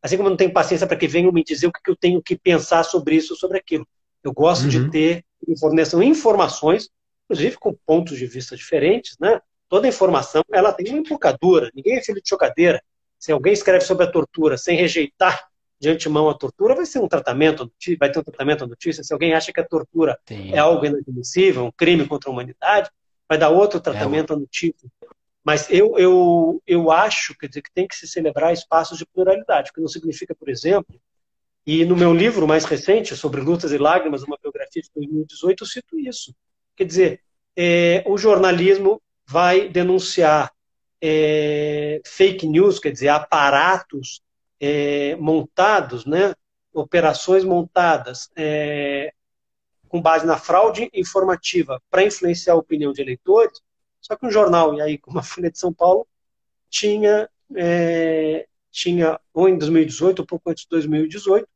assim 0.02 0.16
como 0.16 0.28
eu 0.28 0.30
não 0.30 0.36
tenho 0.36 0.52
paciência 0.52 0.86
para 0.86 0.96
que 0.96 1.06
venham 1.06 1.30
me 1.30 1.44
dizer 1.44 1.66
o 1.66 1.72
que 1.72 1.90
eu 1.90 1.96
tenho 1.96 2.22
que 2.22 2.36
pensar 2.36 2.82
sobre 2.84 3.16
isso 3.16 3.34
ou 3.34 3.38
sobre 3.38 3.58
aquilo. 3.58 3.86
Eu 4.22 4.32
gosto 4.32 4.64
uhum. 4.64 4.68
de 4.68 4.90
ter 4.90 5.24
informação, 5.46 6.02
informações, 6.02 6.88
inclusive 7.24 7.58
com 7.58 7.76
pontos 7.86 8.18
de 8.18 8.26
vista 8.26 8.56
diferentes, 8.56 9.16
né? 9.20 9.40
Toda 9.68 9.88
informação 9.88 10.42
ela 10.50 10.72
tem 10.72 10.88
uma 10.90 10.98
embocadura, 10.98 11.70
ninguém 11.74 11.96
é 11.96 12.02
filho 12.02 12.22
de 12.22 12.28
chocadeira. 12.28 12.82
Se 13.18 13.32
alguém 13.32 13.52
escreve 13.52 13.84
sobre 13.84 14.04
a 14.04 14.10
tortura 14.10 14.56
sem 14.56 14.76
rejeitar 14.76 15.48
de 15.80 15.88
antemão 15.88 16.28
a 16.28 16.34
tortura, 16.34 16.74
vai 16.74 16.86
ser 16.86 16.98
um 16.98 17.08
tratamento, 17.08 17.70
vai 17.98 18.10
ter 18.10 18.18
um 18.18 18.22
tratamento 18.24 18.64
à 18.64 18.66
notícia. 18.66 19.04
Se 19.04 19.12
alguém 19.12 19.34
acha 19.34 19.52
que 19.52 19.60
a 19.60 19.66
tortura 19.66 20.18
Sim. 20.26 20.52
é 20.52 20.58
algo 20.58 20.84
inadmissível, 20.84 21.66
um 21.66 21.72
crime 21.72 22.06
contra 22.06 22.30
a 22.30 22.32
humanidade, 22.32 22.90
vai 23.28 23.38
dar 23.38 23.50
outro 23.50 23.80
tratamento 23.80 24.32
é. 24.32 24.36
à 24.36 24.38
notícia. 24.38 24.88
Mas 25.44 25.70
eu, 25.70 25.96
eu, 25.98 26.62
eu 26.66 26.90
acho 26.90 27.34
que 27.38 27.48
tem 27.74 27.86
que 27.86 27.94
se 27.94 28.08
celebrar 28.08 28.52
espaços 28.52 28.98
de 28.98 29.06
pluralidade, 29.06 29.72
que 29.72 29.80
não 29.80 29.88
significa, 29.88 30.34
por 30.34 30.48
exemplo, 30.48 31.00
e 31.66 31.84
no 31.84 31.96
meu 31.96 32.14
livro 32.14 32.48
mais 32.48 32.64
recente, 32.64 33.14
sobre 33.14 33.42
Lutas 33.42 33.72
e 33.72 33.78
Lágrimas, 33.78 34.22
uma 34.22 34.38
biografia 34.42 34.82
de 34.82 34.90
2018, 34.94 35.62
eu 35.62 35.66
cito 35.66 35.98
isso. 35.98 36.34
Quer 36.74 36.84
dizer, 36.84 37.20
é, 37.54 38.02
o 38.06 38.16
jornalismo 38.16 39.02
vai 39.28 39.68
denunciar 39.68 40.50
é, 41.02 42.00
fake 42.06 42.46
news, 42.46 42.78
quer 42.78 42.90
dizer, 42.90 43.08
aparatos 43.08 44.22
é, 44.58 45.16
montados, 45.16 46.06
né, 46.06 46.34
operações 46.72 47.44
montadas 47.44 48.30
é, 48.34 49.12
com 49.86 50.00
base 50.00 50.26
na 50.26 50.38
fraude 50.38 50.88
informativa 50.94 51.80
para 51.90 52.04
influenciar 52.04 52.54
a 52.54 52.56
opinião 52.58 52.90
de 52.90 53.02
eleitores, 53.02 53.60
só 54.00 54.16
que 54.16 54.24
um 54.24 54.30
jornal, 54.30 54.74
e 54.74 54.80
aí 54.80 54.96
como 54.96 55.18
a 55.18 55.22
Folha 55.22 55.50
de 55.50 55.58
São 55.58 55.74
Paulo, 55.74 56.06
tinha, 56.70 57.28
é, 57.54 58.46
tinha 58.70 59.20
ou 59.34 59.46
em 59.46 59.58
2018, 59.58 60.20
ou 60.20 60.26
pouco 60.26 60.50
antes 60.50 60.62
de 60.62 60.70
2018, 60.70 61.46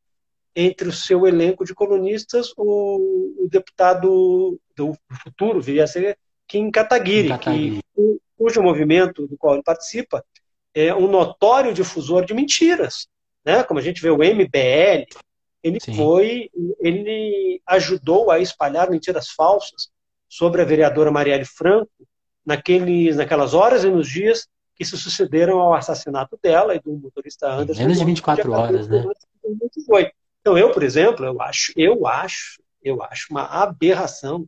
entre 0.55 0.89
o 0.89 0.93
seu 0.93 1.27
elenco 1.27 1.65
de 1.65 1.75
colunistas, 1.75 2.53
o, 2.55 3.45
o 3.45 3.49
deputado 3.51 4.61
do 4.77 4.95
futuro, 5.25 5.59
viria 5.63 5.85
a 5.85 5.87
ser 5.87 6.19
Kim 6.53 6.71
Kataguiri, 6.71 7.29
Kataguiri. 7.31 7.81
Que, 7.97 8.21
cujo 8.37 8.63
movimento 8.63 9.27
do 9.27 9.39
qual 9.39 9.55
ele 9.55 9.63
participa 9.63 10.23
é 10.75 10.95
um 10.95 11.09
notório 11.09 11.73
difusor 11.73 12.27
de 12.27 12.35
mentiras. 12.35 13.09
Né? 13.43 13.63
Como 13.65 13.81
a 13.81 13.83
gente 13.83 14.03
vê 14.03 14.11
o 14.11 14.19
MBL, 14.19 15.07
ele 15.63 15.81
Sim. 15.81 15.95
foi, 15.95 16.51
ele 16.79 17.63
ajudou 17.67 18.31
a 18.31 18.39
espalhar 18.39 18.91
mentiras 18.91 19.31
falsas 19.31 19.89
sobre 20.29 20.61
a 20.61 20.65
vereadora 20.65 21.11
Marielle 21.11 21.47
Franco 21.47 21.91
naqueles, 22.45 23.17
naquelas 23.17 23.55
horas 23.55 23.85
e 23.85 23.89
nos 23.89 24.07
dias 24.07 24.47
que 24.75 24.85
se 24.85 24.97
sucederam 24.99 25.59
ao 25.59 25.73
assassinato 25.73 26.39
dela 26.43 26.75
e 26.75 26.81
do 26.81 26.93
motorista 26.93 27.51
Anderson. 27.51 27.83
Menos 27.83 27.99
de 27.99 28.05
24 28.05 28.53
horas, 28.53 28.89
né? 28.89 29.05
Então 30.41 30.59
eu, 30.59 30.71
por 30.71 30.83
exemplo, 30.83 31.25
eu 31.25 31.41
acho, 31.41 31.73
eu 31.77 32.07
acho, 32.07 32.61
eu 32.83 33.03
acho 33.03 33.29
uma 33.31 33.45
aberração 33.45 34.47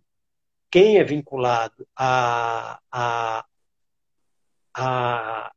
quem 0.75 0.99
é 0.99 1.04
vinculado 1.04 1.87
a, 1.97 2.81
a, 2.90 3.45
a 4.76 5.52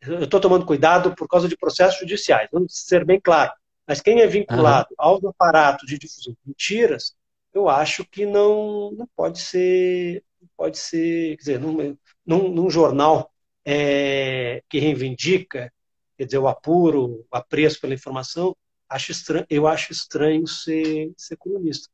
eu 0.00 0.22
estou 0.22 0.38
tomando 0.38 0.64
cuidado 0.64 1.12
por 1.16 1.26
causa 1.26 1.48
de 1.48 1.56
processos 1.56 1.98
judiciais, 1.98 2.48
vamos 2.52 2.72
ser 2.72 3.04
bem 3.04 3.20
claro. 3.20 3.50
Mas 3.84 4.00
quem 4.00 4.20
é 4.20 4.28
vinculado 4.28 4.86
uhum. 4.90 4.96
aos 4.96 5.24
aparatos 5.24 5.88
de 5.88 5.98
difusão 5.98 6.34
de 6.34 6.38
mentiras, 6.46 7.16
eu 7.52 7.68
acho 7.68 8.04
que 8.04 8.24
não, 8.24 8.92
não 8.92 9.08
pode 9.16 9.40
ser, 9.40 10.22
pode 10.56 10.78
ser, 10.78 11.36
quer 11.36 11.42
dizer, 11.42 11.58
num, 11.58 11.98
num, 12.24 12.48
num 12.48 12.70
jornal 12.70 13.32
é, 13.64 14.62
que 14.68 14.78
reivindica, 14.78 15.72
quer 16.16 16.26
dizer, 16.26 16.38
o 16.38 16.46
apuro, 16.46 17.26
o 17.28 17.36
apreço 17.36 17.80
pela 17.80 17.94
informação, 17.94 18.56
acho 18.88 19.10
estranho, 19.10 19.46
eu 19.50 19.66
acho 19.66 19.90
estranho 19.90 20.46
ser, 20.46 21.12
ser 21.16 21.36
comunista. 21.38 21.88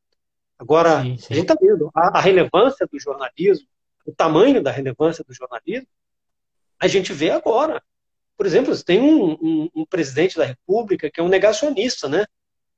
Agora, 0.61 1.01
sim, 1.01 1.17
sim. 1.17 1.27
a 1.31 1.35
gente 1.37 1.51
está 1.51 1.55
vendo 1.59 1.89
a, 1.91 2.19
a 2.19 2.21
relevância 2.21 2.85
do 2.85 2.99
jornalismo, 2.99 3.67
o 4.05 4.11
tamanho 4.11 4.61
da 4.61 4.69
relevância 4.69 5.23
do 5.23 5.33
jornalismo, 5.33 5.87
a 6.79 6.87
gente 6.87 7.11
vê 7.11 7.31
agora. 7.31 7.81
Por 8.37 8.45
exemplo, 8.45 8.75
tem 8.83 9.01
um, 9.01 9.31
um, 9.41 9.69
um, 9.75 9.85
presidente 9.85 10.37
da 10.37 10.45
República 10.45 11.09
que 11.09 11.19
é 11.19 11.23
um 11.23 11.27
negacionista, 11.27 12.07
né? 12.07 12.25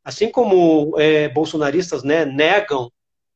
Assim 0.02 0.32
como 0.32 0.98
é, 0.98 1.28
bolsonaristas 1.28 2.04
né, 2.04 2.24
negam 2.24 2.90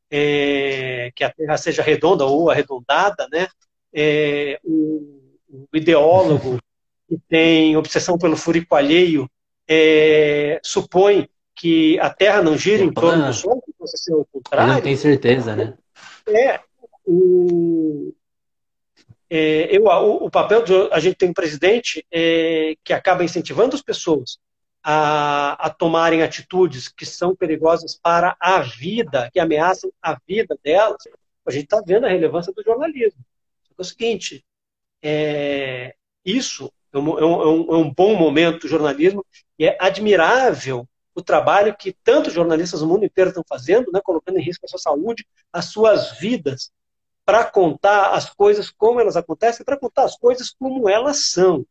é, 0.09 1.11
que 1.13 1.25
a 1.25 1.31
Terra 1.31 1.57
seja 1.57 1.83
redonda 1.83 2.23
ou 2.23 2.49
arredondada, 2.49 3.27
né? 3.29 3.49
É, 3.93 4.61
o, 4.63 5.35
o, 5.49 5.67
ideólogo 5.73 6.57
que 7.09 7.19
tem 7.27 7.75
obsessão 7.75 8.17
pelo 8.17 8.37
furico 8.37 8.75
alheio 8.75 9.29
é, 9.67 10.59
supõe 10.63 11.29
que 11.53 11.99
a 11.99 12.09
Terra 12.09 12.41
não 12.41 12.57
gira 12.57 12.83
em 12.83 12.93
torno 12.93 13.25
do 13.25 13.33
Sol, 13.33 13.61
contrário. 14.31 14.67
Ele 14.67 14.75
não 14.75 14.81
tem 14.81 14.95
certeza, 14.95 15.55
né? 15.55 15.73
É, 16.27 16.59
o, 17.05 18.13
é, 19.29 19.75
eu, 19.75 19.85
o, 19.85 20.25
o, 20.25 20.29
papel 20.29 20.63
de 20.63 20.73
a 20.91 20.99
gente 20.99 21.15
tem 21.15 21.29
um 21.29 21.33
presidente 21.33 22.05
é, 22.11 22.75
que 22.83 22.93
acaba 22.93 23.23
incentivando 23.23 23.75
as 23.75 23.81
pessoas 23.81 24.37
a, 24.83 25.53
a, 25.67 25.69
tomarem 25.69 26.23
atitudes 26.23 26.87
que 26.87 27.05
são 27.05 27.35
perigosas 27.35 27.99
para 28.01 28.37
a 28.39 28.59
vida, 28.59 29.29
que 29.33 29.39
ameaçam 29.39 29.91
a 30.01 30.17
vida 30.27 30.57
delas. 30.63 30.97
A 31.45 31.51
gente 31.51 31.65
está 31.65 31.81
vendo 31.85 32.05
a 32.05 32.09
relevância 32.09 32.53
do 32.53 32.63
jornalismo. 32.63 33.19
É 33.77 33.81
o 33.81 33.83
seguinte, 33.83 34.45
é, 35.01 35.93
isso 36.23 36.71
é 36.93 36.97
um, 36.97 37.19
é, 37.19 37.25
um, 37.25 37.73
é 37.73 37.77
um, 37.77 37.93
bom 37.93 38.15
momento 38.15 38.61
do 38.61 38.67
jornalismo 38.67 39.25
e 39.59 39.65
é 39.65 39.77
admirável 39.79 40.87
o 41.17 41.21
trabalho 41.23 41.75
que 41.75 41.91
tantos 42.03 42.31
jornalistas 42.31 42.81
do 42.81 42.87
mundo 42.87 43.03
inteiro 43.03 43.31
estão 43.31 43.43
fazendo, 43.49 43.91
né, 43.91 43.99
colocando 44.03 44.37
em 44.37 44.43
risco 44.43 44.67
a 44.67 44.69
sua 44.69 44.77
saúde, 44.77 45.25
as 45.51 45.65
suas 45.65 46.19
vidas, 46.19 46.71
para 47.25 47.43
contar 47.43 48.11
as 48.11 48.29
coisas 48.29 48.69
como 48.69 48.99
elas 48.99 49.17
acontecem, 49.17 49.65
para 49.65 49.79
contar 49.79 50.03
as 50.03 50.15
coisas 50.15 50.51
como 50.51 50.87
elas 50.87 51.31
são. 51.31 51.65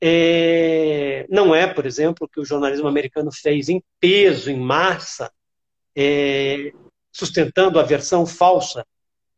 É, 0.00 1.26
não 1.28 1.52
é, 1.52 1.66
por 1.66 1.84
exemplo, 1.84 2.26
o 2.26 2.28
que 2.28 2.38
o 2.38 2.44
jornalismo 2.44 2.86
americano 2.86 3.32
fez 3.32 3.68
em 3.68 3.82
peso, 3.98 4.52
em 4.52 4.60
massa, 4.60 5.32
é, 5.96 6.72
sustentando 7.10 7.80
a 7.80 7.82
versão 7.82 8.24
falsa 8.24 8.86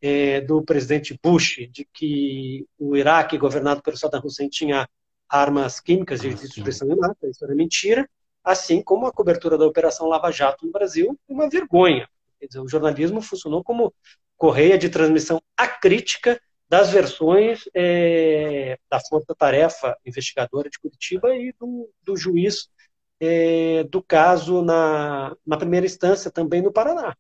é, 0.02 0.42
do 0.42 0.62
presidente 0.62 1.18
Bush 1.22 1.66
de 1.70 1.88
que 1.90 2.66
o 2.78 2.94
Iraque, 2.94 3.38
governado 3.38 3.82
pelo 3.82 3.96
Saddam 3.96 4.20
Hussein, 4.22 4.50
tinha 4.50 4.86
armas 5.26 5.80
químicas 5.80 6.20
de 6.20 6.34
destruição 6.34 6.86
em 6.90 6.96
massa. 6.96 7.26
Isso 7.30 7.42
era 7.46 7.54
mentira. 7.54 8.06
Assim 8.42 8.83
como 8.83 9.07
a 9.07 9.12
cobertura 9.12 9.59
da 9.59 9.66
Operação 9.66 10.09
Lava 10.09 10.30
Jato 10.30 10.66
no 10.66 10.73
Brasil, 10.73 11.18
uma 11.28 11.49
vergonha. 11.49 12.09
Dizer, 12.40 12.61
o 12.61 12.68
jornalismo 12.68 13.21
funcionou 13.21 13.64
como 13.64 13.92
correia 14.37 14.78
de 14.78 14.88
transmissão 14.88 15.42
acrítica 15.57 16.40
das 16.68 16.90
versões 16.90 17.64
é, 17.75 18.78
da 18.90 19.00
Força 19.00 19.35
Tarefa 19.35 19.97
Investigadora 20.07 20.68
de 20.68 20.78
Curitiba 20.78 21.35
e 21.35 21.52
do, 21.59 21.90
do 22.02 22.16
juiz 22.16 22.68
é, 23.21 23.85
do 23.85 24.02
caso 24.02 24.62
na, 24.62 25.35
na 25.47 25.57
primeira 25.57 25.87
instância 25.87 26.30
também 26.30 26.62
no 26.62 26.73
Paraná. 26.73 27.16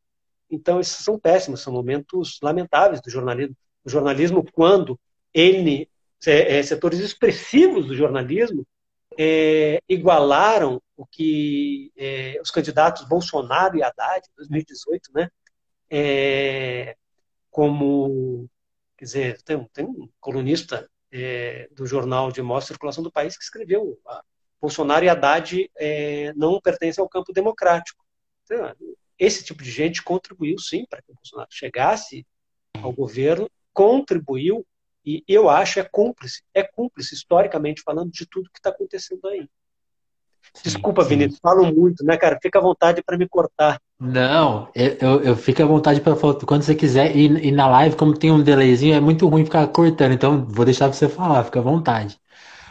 Então, 0.50 0.80
esses 0.80 1.04
são 1.04 1.18
péssimos, 1.18 1.60
são 1.60 1.72
momentos 1.72 2.38
lamentáveis 2.42 3.00
do 3.00 3.10
jornalismo. 3.10 3.56
O 3.84 3.90
jornalismo, 3.90 4.44
quando 4.52 4.98
ele, 5.32 5.88
é, 6.26 6.58
é 6.58 6.62
setores 6.62 7.00
expressivos 7.00 7.86
do 7.86 7.96
jornalismo, 7.96 8.66
é, 9.20 9.82
igualaram 9.88 10.80
o 10.96 11.04
que 11.04 11.90
é, 11.96 12.38
os 12.40 12.52
candidatos 12.52 13.08
Bolsonaro 13.08 13.76
e 13.76 13.82
Haddad, 13.82 14.24
em 14.24 14.36
2018, 14.36 15.10
né, 15.12 15.28
é, 15.90 16.96
como, 17.50 18.48
quer 18.96 19.04
dizer, 19.04 19.42
tem, 19.42 19.64
tem 19.72 19.84
um 19.84 20.08
colunista 20.20 20.88
é, 21.10 21.68
do 21.72 21.84
jornal 21.84 22.30
de 22.30 22.40
maior 22.42 22.60
circulação 22.60 23.02
do 23.02 23.10
país 23.10 23.36
que 23.36 23.42
escreveu 23.42 23.98
Bolsonaro 24.60 25.04
e 25.04 25.08
Haddad 25.08 25.70
é, 25.76 26.32
não 26.34 26.60
pertencem 26.60 27.02
ao 27.02 27.08
campo 27.08 27.32
democrático. 27.32 28.04
Então, 28.44 28.72
esse 29.18 29.44
tipo 29.44 29.64
de 29.64 29.70
gente 29.70 30.02
contribuiu 30.02 30.58
sim 30.58 30.86
para 30.88 31.02
que 31.02 31.10
o 31.10 31.14
Bolsonaro 31.14 31.48
chegasse 31.50 32.24
ao 32.80 32.92
governo, 32.92 33.50
contribuiu 33.72 34.64
e 35.08 35.24
eu 35.26 35.48
acho 35.48 35.80
é 35.80 35.84
cúmplice, 35.84 36.42
é 36.54 36.62
cúmplice 36.62 37.14
historicamente 37.14 37.82
falando 37.82 38.10
de 38.10 38.26
tudo 38.26 38.50
que 38.50 38.58
está 38.58 38.70
acontecendo 38.70 39.26
aí. 39.26 39.48
Desculpa, 40.62 41.02
sim. 41.02 41.10
Vinícius, 41.10 41.40
falo 41.40 41.64
muito, 41.72 42.04
né, 42.04 42.16
cara? 42.16 42.38
Fica 42.40 42.58
à 42.58 42.62
vontade 42.62 43.02
para 43.02 43.16
me 43.16 43.28
cortar. 43.28 43.80
Não, 44.00 44.68
eu, 44.74 44.96
eu, 45.00 45.22
eu 45.22 45.36
fico 45.36 45.62
à 45.62 45.66
vontade 45.66 46.00
para 46.00 46.14
falar 46.14 46.34
quando 46.46 46.62
você 46.62 46.74
quiser. 46.74 47.16
E, 47.16 47.48
e 47.48 47.50
na 47.50 47.66
live, 47.66 47.96
como 47.96 48.16
tem 48.16 48.30
um 48.30 48.42
delayzinho, 48.42 48.94
é 48.94 49.00
muito 49.00 49.26
ruim 49.26 49.44
ficar 49.44 49.66
cortando. 49.68 50.12
Então, 50.12 50.44
vou 50.46 50.64
deixar 50.64 50.86
você 50.86 51.08
falar, 51.08 51.44
fica 51.44 51.58
à 51.58 51.62
vontade. 51.62 52.18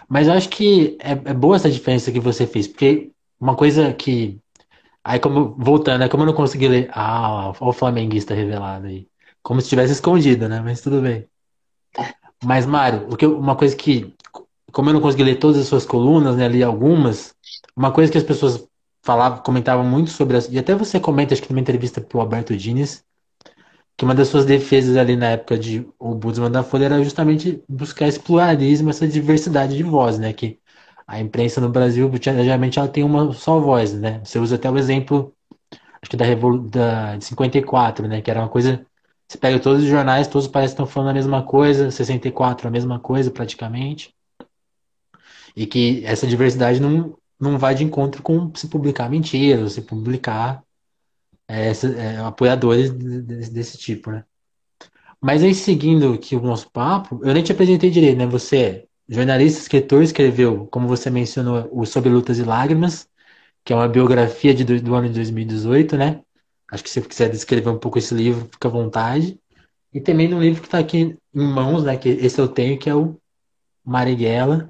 Mas 0.09 0.27
eu 0.27 0.33
acho 0.33 0.49
que 0.49 0.97
é, 1.01 1.11
é 1.11 1.33
boa 1.33 1.55
essa 1.57 1.69
diferença 1.69 2.11
que 2.11 2.19
você 2.19 2.47
fez, 2.47 2.67
porque 2.67 3.11
uma 3.39 3.55
coisa 3.55 3.93
que. 3.93 4.39
Aí, 5.03 5.19
como, 5.19 5.55
voltando, 5.57 6.03
é 6.03 6.09
como 6.09 6.23
eu 6.23 6.27
não 6.27 6.33
consegui 6.33 6.67
ler. 6.67 6.89
Ah, 6.93 7.49
olha 7.49 7.69
o 7.69 7.73
flamenguista 7.73 8.33
revelado 8.33 8.87
aí. 8.87 9.07
Como 9.41 9.61
se 9.61 9.69
tivesse 9.69 9.93
escondido, 9.93 10.49
né? 10.49 10.61
Mas 10.61 10.81
tudo 10.81 11.01
bem. 11.01 11.27
Mas, 12.43 12.65
Mário, 12.65 13.07
o 13.09 13.37
uma 13.37 13.55
coisa 13.55 13.75
que. 13.75 14.13
Como 14.71 14.89
eu 14.89 14.93
não 14.93 15.01
consegui 15.01 15.23
ler 15.23 15.39
todas 15.39 15.57
as 15.57 15.67
suas 15.67 15.85
colunas, 15.85 16.35
né? 16.35 16.47
Li 16.47 16.63
algumas. 16.63 17.35
Uma 17.75 17.91
coisa 17.91 18.11
que 18.11 18.17
as 18.17 18.23
pessoas 18.23 18.67
falavam, 19.03 19.39
comentavam 19.43 19.83
muito 19.85 20.11
sobre. 20.11 20.37
E 20.51 20.59
até 20.59 20.75
você 20.75 20.99
comenta, 20.99 21.33
acho 21.33 21.41
que 21.41 21.49
numa 21.49 21.61
entrevista 21.61 22.01
pro 22.01 22.19
Alberto 22.19 22.55
Diniz, 22.55 23.03
que 23.97 24.05
uma 24.05 24.15
das 24.15 24.27
suas 24.29 24.45
defesas 24.45 24.97
ali 24.97 25.15
na 25.15 25.31
época 25.31 25.57
de 25.57 25.79
o 25.99 26.11
Ombudsman 26.11 26.51
da 26.51 26.63
Folha 26.63 26.85
era 26.85 27.03
justamente 27.03 27.63
buscar 27.67 28.07
esse 28.07 28.19
pluralismo, 28.19 28.89
essa 28.89 29.07
diversidade 29.07 29.75
de 29.75 29.83
voz, 29.83 30.19
né? 30.19 30.33
Que 30.33 30.59
a 31.07 31.19
imprensa 31.19 31.61
no 31.61 31.69
Brasil, 31.69 32.11
geralmente, 32.21 32.79
ela 32.79 32.87
tem 32.87 33.03
uma 33.03 33.33
só 33.33 33.59
voz, 33.59 33.93
né? 33.93 34.21
Você 34.23 34.39
usa 34.39 34.55
até 34.55 34.69
o 34.69 34.77
exemplo, 34.77 35.33
acho 36.01 36.11
que 36.11 36.17
da, 36.17 36.25
Revolu 36.25 36.59
da 36.69 37.17
de 37.17 37.25
54, 37.25 38.07
né? 38.07 38.21
Que 38.21 38.31
era 38.31 38.41
uma 38.41 38.49
coisa. 38.49 38.86
Você 39.27 39.37
pega 39.37 39.59
todos 39.59 39.83
os 39.83 39.89
jornais, 39.89 40.27
todos 40.27 40.47
parecem 40.47 40.75
que 40.75 40.81
estão 40.81 40.87
falando 40.87 41.09
a 41.09 41.13
mesma 41.13 41.43
coisa, 41.43 41.91
64 41.91 42.67
a 42.67 42.71
mesma 42.71 42.99
coisa 42.99 43.29
praticamente, 43.29 44.15
e 45.55 45.65
que 45.65 46.05
essa 46.05 46.25
diversidade 46.25 46.79
não, 46.79 47.17
não 47.39 47.57
vai 47.57 47.75
de 47.75 47.83
encontro 47.83 48.23
com 48.23 48.53
se 48.55 48.69
publicar 48.69 49.09
mentiras, 49.09 49.73
se 49.73 49.81
publicar 49.81 50.63
é, 51.47 51.71
é, 51.71 52.17
apoiadores 52.17 52.91
desse, 52.91 53.51
desse 53.51 53.77
tipo, 53.77 54.11
né? 54.11 54.23
Mas 55.19 55.43
aí, 55.43 55.53
seguindo 55.53 56.13
aqui 56.13 56.35
o 56.35 56.41
nosso 56.41 56.69
papo, 56.69 57.19
eu 57.23 57.33
nem 57.33 57.43
te 57.43 57.51
apresentei 57.51 57.89
direito, 57.89 58.17
né? 58.17 58.27
Você 58.27 58.57
é 58.57 58.85
jornalista, 59.09 59.59
escritor, 59.61 60.03
escreveu, 60.03 60.67
como 60.67 60.87
você 60.87 61.09
mencionou, 61.09 61.67
o 61.71 61.85
Sobre 61.85 62.09
Lutas 62.09 62.37
e 62.37 62.43
Lágrimas, 62.43 63.09
que 63.63 63.73
é 63.73 63.75
uma 63.75 63.87
biografia 63.87 64.53
de, 64.53 64.63
do 64.63 64.95
ano 64.95 65.07
de 65.09 65.15
2018, 65.15 65.97
né? 65.97 66.21
Acho 66.71 66.83
que 66.83 66.89
se 66.89 67.01
você 67.01 67.07
quiser 67.07 67.29
descrever 67.29 67.69
um 67.69 67.79
pouco 67.79 67.97
esse 67.97 68.13
livro, 68.13 68.47
fica 68.51 68.67
à 68.67 68.71
vontade. 68.71 69.39
E 69.93 70.01
também 70.01 70.27
no 70.27 70.39
livro 70.39 70.61
que 70.61 70.67
está 70.67 70.79
aqui 70.79 70.97
em 70.97 71.17
mãos, 71.33 71.83
né? 71.83 71.97
Que 71.97 72.09
esse 72.09 72.39
eu 72.39 72.47
tenho, 72.47 72.77
que 72.77 72.89
é 72.89 72.95
o 72.95 73.17
Marighella, 73.83 74.69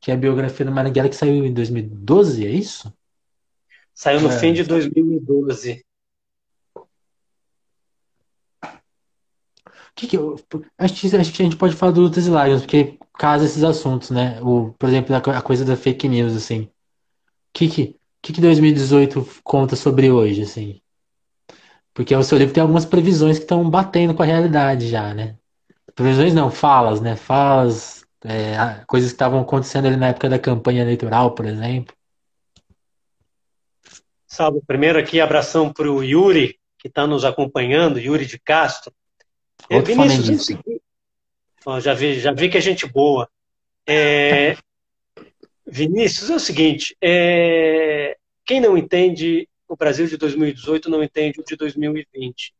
que 0.00 0.10
é 0.10 0.14
a 0.14 0.16
biografia 0.16 0.66
do 0.66 0.72
Marighella 0.72 1.08
que 1.08 1.14
saiu 1.14 1.44
em 1.44 1.52
2012, 1.54 2.44
é 2.44 2.50
isso? 2.50 2.92
Saiu 3.94 4.20
no 4.20 4.30
fim 4.30 4.48
É. 4.48 4.52
de 4.52 4.64
2012. 4.64 5.84
Que 9.94 10.06
que 10.08 10.16
eu, 10.16 10.36
acho 10.76 10.94
que, 10.94 11.16
acho 11.16 11.32
que 11.32 11.42
a 11.42 11.44
gente 11.44 11.56
pode 11.56 11.76
falar 11.76 11.92
do 11.92 12.00
Lutas 12.00 12.26
e 12.26 12.30
Lágrimas, 12.30 12.62
porque 12.62 12.98
casa 13.14 13.44
esses 13.44 13.62
assuntos, 13.62 14.10
né? 14.10 14.40
O, 14.42 14.72
por 14.76 14.88
exemplo, 14.88 15.14
a 15.14 15.42
coisa 15.42 15.64
da 15.64 15.76
fake 15.76 16.08
news, 16.08 16.34
assim. 16.34 16.62
O 16.62 16.70
que 17.52 17.68
que, 17.68 17.96
que 18.20 18.32
que 18.32 18.40
2018 18.40 19.24
conta 19.44 19.76
sobre 19.76 20.10
hoje, 20.10 20.42
assim? 20.42 20.81
Porque 21.94 22.14
o 22.14 22.22
seu 22.22 22.38
livro 22.38 22.54
tem 22.54 22.62
algumas 22.62 22.86
previsões 22.86 23.38
que 23.38 23.44
estão 23.44 23.68
batendo 23.68 24.14
com 24.14 24.22
a 24.22 24.26
realidade 24.26 24.88
já, 24.88 25.12
né? 25.12 25.36
Previsões 25.94 26.32
não, 26.32 26.50
falas, 26.50 27.00
né? 27.00 27.16
Falas, 27.16 28.04
é, 28.24 28.82
coisas 28.86 29.10
que 29.10 29.14
estavam 29.14 29.40
acontecendo 29.40 29.86
ali 29.86 29.96
na 29.96 30.08
época 30.08 30.28
da 30.28 30.38
campanha 30.38 30.82
eleitoral, 30.82 31.34
por 31.34 31.44
exemplo. 31.44 31.94
Salve, 34.26 34.62
primeiro 34.66 34.98
aqui, 34.98 35.20
abração 35.20 35.70
para 35.70 35.90
o 35.90 36.02
Yuri, 36.02 36.58
que 36.78 36.88
está 36.88 37.06
nos 37.06 37.24
acompanhando, 37.24 37.98
Yuri 37.98 38.24
de 38.24 38.38
Castro. 38.38 38.92
É, 39.68 39.76
Outro 39.76 39.94
Vinícius, 39.94 40.28
é 40.28 40.38
seguinte, 40.38 40.82
ó, 41.66 41.78
já 41.78 41.92
vi, 41.92 42.18
já 42.18 42.32
vi 42.32 42.48
que 42.48 42.56
é 42.56 42.60
gente 42.60 42.86
boa. 42.86 43.28
É, 43.86 44.56
Vinícius, 45.66 46.30
é 46.30 46.34
o 46.34 46.40
seguinte, 46.40 46.96
é, 47.02 48.16
quem 48.44 48.60
não 48.60 48.78
entende 48.78 49.46
o 49.72 49.76
Brasil 49.76 50.06
de 50.06 50.18
2018 50.18 50.90
não 50.90 51.02
entende 51.02 51.40
o 51.40 51.44
de 51.44 51.56
2020. 51.56 52.54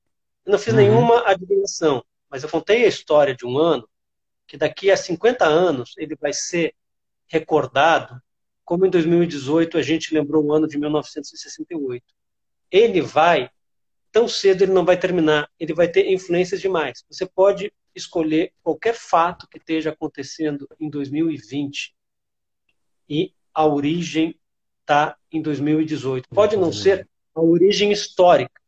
Eu 0.47 0.53
não 0.53 0.59
fiz 0.59 0.73
Uhum. 0.73 0.81
nenhuma 0.81 1.23
adivinhação, 1.29 2.03
mas 2.31 2.43
eu 2.43 2.49
contei 2.49 2.87
a 2.87 2.89
história 2.89 3.37
de 3.37 3.45
um 3.45 3.59
ano 3.59 3.87
que 4.47 4.57
daqui 4.57 4.91
a 4.91 4.97
50 4.97 5.45
anos 5.45 5.93
ele 5.99 6.17
vai 6.17 6.33
ser 6.33 6.75
recordado 7.27 8.19
como 8.65 8.87
em 8.87 8.91
2018 8.91 9.77
a 9.77 9.83
gente 9.83 10.15
lembrou 10.15 10.43
o 10.43 10.55
ano 10.55 10.67
de 10.67 10.79
1968. 10.79 12.03
Ele 12.71 13.03
vai, 13.03 13.51
tão 14.11 14.27
cedo 14.27 14.63
ele 14.63 14.73
não 14.73 14.85
vai 14.85 14.99
terminar, 14.99 15.51
ele 15.61 15.75
vai 15.75 15.89
ter 15.89 16.11
influências 16.11 16.63
demais. 16.63 17.05
Você 17.11 17.27
pode 17.27 17.71
escolher 17.95 18.55
qualquer 18.63 18.95
fato 18.95 19.47
que 19.51 19.59
esteja 19.59 19.91
acontecendo 19.91 20.67
em 20.81 20.89
2020 20.89 21.95
e 23.07 23.35
a 23.53 23.67
origem 23.67 24.35
está 24.93 25.17
em 25.33 25.41
2018. 25.41 26.29
Pode 26.29 26.57
não 26.57 26.71
ser 26.71 27.09
a 27.35 27.41
origem 27.41 27.91
histórica. 27.91 28.61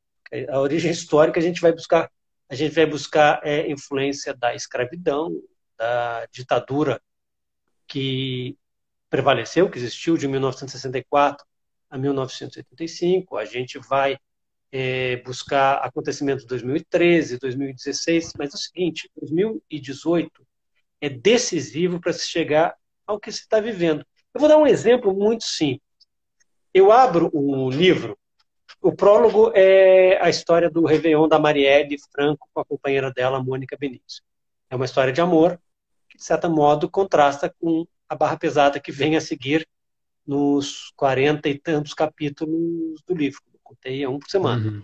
A 0.49 0.59
origem 0.59 0.91
histórica 0.91 1.39
a 1.39 1.43
gente 1.43 1.61
vai 1.61 1.73
buscar, 1.73 2.11
a 2.49 2.55
gente 2.55 2.75
vai 2.75 2.87
buscar 2.87 3.41
é, 3.45 3.71
influência 3.71 4.35
da 4.35 4.55
escravidão, 4.55 5.39
da 5.77 6.27
ditadura 6.33 7.01
que 7.87 8.57
prevaleceu, 9.11 9.71
que 9.71 9.79
existiu 9.79 10.17
de 10.17 10.27
1964 10.27 11.45
a 11.91 11.99
1985. 11.99 13.37
A 13.37 13.45
gente 13.45 13.79
vai 13.79 14.17
é, 14.73 15.17
buscar 15.19 15.75
acontecimentos 15.77 16.43
de 16.45 16.49
2013, 16.49 17.39
2016, 17.39 18.33
mas 18.39 18.53
é 18.53 18.57
o 18.57 18.59
seguinte: 18.59 19.11
2018 19.21 20.31
é 21.03 21.11
decisivo 21.11 22.01
para 22.01 22.15
se 22.15 22.27
chegar 22.27 22.75
ao 23.07 23.21
que 23.21 23.31
se 23.31 23.41
está 23.41 23.61
vivendo. 23.61 24.05
Eu 24.33 24.41
vou 24.41 24.49
dar 24.49 24.57
um 24.57 24.67
exemplo 24.67 25.15
muito 25.15 25.45
simples. 25.45 25.85
Eu 26.75 26.91
abro 26.91 27.31
o 27.33 27.71
livro, 27.71 28.19
o 28.83 28.93
prólogo 28.93 29.51
é 29.55 30.19
a 30.21 30.29
história 30.29 30.69
do 30.69 30.85
Réveillon 30.85 31.27
da 31.27 31.39
Marielle 31.39 31.97
Franco 32.13 32.49
com 32.53 32.61
a 32.61 32.65
companheira 32.65 33.11
dela, 33.11 33.43
Mônica 33.43 33.77
Benício. 33.79 34.23
É 34.69 34.77
uma 34.77 34.85
história 34.85 35.13
de 35.13 35.21
amor 35.21 35.59
que, 36.09 36.19
de 36.19 36.25
certo 36.25 36.51
modo, 36.51 36.91
contrasta 36.91 37.49
com 37.59 37.87
a 38.09 38.15
barra 38.15 38.37
pesada 38.37 38.81
que 38.81 38.93
vem 38.93 39.17
a 39.17 39.21
seguir 39.21 39.67
nos 40.27 40.93
40 40.97 41.49
e 41.49 41.59
tantos 41.59 41.95
capítulos 41.95 43.01
do 43.07 43.15
livro. 43.15 43.41
Eu 43.53 43.61
contei 43.63 44.07
um 44.07 44.19
por 44.19 44.29
semana. 44.29 44.67
Uhum. 44.71 44.83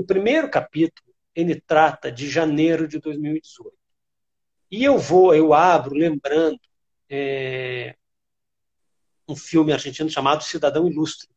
O 0.00 0.04
primeiro 0.04 0.50
capítulo, 0.50 1.12
ele 1.34 1.60
trata 1.60 2.12
de 2.12 2.28
janeiro 2.28 2.86
de 2.86 2.98
2018. 2.98 3.72
E 4.70 4.84
eu 4.84 4.98
vou, 4.98 5.34
eu 5.34 5.54
abro 5.54 5.94
lembrando 5.94 6.60
é, 7.08 7.96
um 9.28 9.36
filme 9.36 9.72
argentino 9.72 10.08
chamado 10.08 10.42
Cidadão 10.42 10.88
Ilustre, 10.88 11.28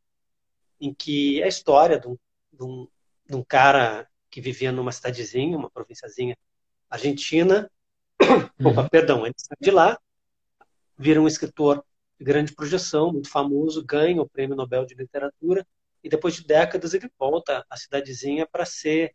em 0.80 0.94
que 0.94 1.42
é 1.42 1.46
a 1.46 1.50
história 1.50 2.00
de 2.00 2.08
um, 2.08 2.18
de 2.54 2.64
um, 2.64 2.88
de 3.30 3.36
um 3.36 3.44
cara 3.44 4.08
que 4.30 4.40
vivia 4.40 4.72
numa 4.72 4.92
cidadezinha, 4.92 5.58
uma 5.58 5.70
provinciazinha 5.70 6.38
argentina. 6.90 7.70
Uhum. 8.22 8.72
Opa, 8.72 8.90
perdão, 8.90 9.26
ele 9.26 9.36
sai 9.38 9.58
de 9.60 9.72
lá, 9.72 10.00
vira 10.98 11.22
um 11.22 11.28
escritor 11.28 11.84
de 12.18 12.24
grande 12.24 12.54
projeção, 12.54 13.12
muito 13.12 13.30
famoso, 13.30 13.84
ganha 13.84 14.22
o 14.22 14.30
Prêmio 14.30 14.56
Nobel 14.56 14.86
de 14.86 14.96
Literatura 14.96 15.68
e 16.04 16.10
depois 16.10 16.36
de 16.36 16.46
décadas 16.46 16.94
ele 16.94 17.10
volta 17.20 17.66
à 17.70 17.76
cidadezinha 17.76 18.48
para 18.48 18.66
ser 18.66 19.14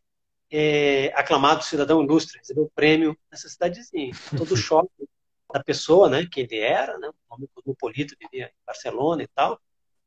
é, 0.51 1.13
aclamado 1.15 1.65
cidadão 1.65 2.03
ilustre, 2.03 2.39
recebeu 2.39 2.65
o 2.65 2.71
prêmio 2.71 3.17
nessa 3.31 3.49
cidadezinha. 3.49 4.13
Todo 4.37 4.53
o 4.53 4.57
choque 4.57 5.09
da 5.53 5.63
pessoa, 5.63 6.09
né, 6.09 6.27
que 6.31 6.41
ele 6.41 6.59
era, 6.59 6.99
né, 6.99 7.09
um 7.09 7.35
homem 7.35 7.49
cosmopolita, 7.55 8.17
vivia 8.21 8.47
em 8.47 8.67
Barcelona 8.67 9.23
e 9.23 9.29
tal, 9.29 9.61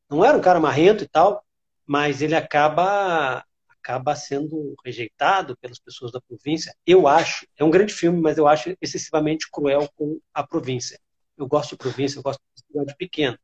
não 0.09 0.23
era 0.23 0.37
um 0.37 0.41
cara 0.41 0.59
marrento 0.59 1.03
e 1.03 1.07
tal, 1.07 1.43
mas 1.85 2.21
ele 2.21 2.35
acaba 2.35 3.43
acaba 3.81 4.15
sendo 4.15 4.75
rejeitado 4.85 5.57
pelas 5.57 5.79
pessoas 5.79 6.11
da 6.11 6.21
província. 6.21 6.75
Eu 6.85 7.07
acho, 7.07 7.47
é 7.57 7.63
um 7.63 7.71
grande 7.71 7.93
filme, 7.93 8.21
mas 8.21 8.37
eu 8.37 8.47
acho 8.47 8.75
excessivamente 8.81 9.49
cruel 9.49 9.89
com 9.95 10.19
a 10.33 10.45
província. 10.45 10.99
Eu 11.37 11.47
gosto 11.47 11.71
de 11.71 11.77
província, 11.77 12.19
eu 12.19 12.23
gosto 12.23 12.41
de 12.53 12.61
cidade 12.61 12.95
pequena. 12.97 13.39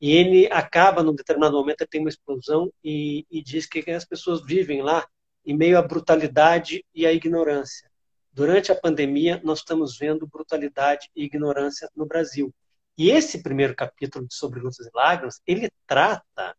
E 0.00 0.12
ele 0.12 0.48
acaba, 0.50 1.02
num 1.02 1.14
determinado 1.14 1.56
momento, 1.56 1.86
tem 1.86 2.00
uma 2.00 2.08
explosão 2.08 2.72
e, 2.82 3.26
e 3.30 3.42
diz 3.42 3.66
que 3.66 3.88
as 3.90 4.04
pessoas 4.04 4.44
vivem 4.44 4.82
lá 4.82 5.06
em 5.44 5.56
meio 5.56 5.76
à 5.76 5.82
brutalidade 5.82 6.84
e 6.94 7.06
à 7.06 7.12
ignorância. 7.12 7.90
Durante 8.32 8.72
a 8.72 8.74
pandemia, 8.74 9.40
nós 9.44 9.58
estamos 9.58 9.98
vendo 9.98 10.26
brutalidade 10.26 11.10
e 11.14 11.24
ignorância 11.24 11.90
no 11.94 12.06
Brasil. 12.06 12.52
E 12.96 13.10
esse 13.10 13.42
primeiro 13.42 13.74
capítulo 13.74 14.26
de 14.26 14.34
Sobre 14.34 14.58
Lutas 14.58 14.86
e 14.86 14.90
Lágrimas, 14.94 15.40
ele 15.46 15.70
trata, 15.86 16.56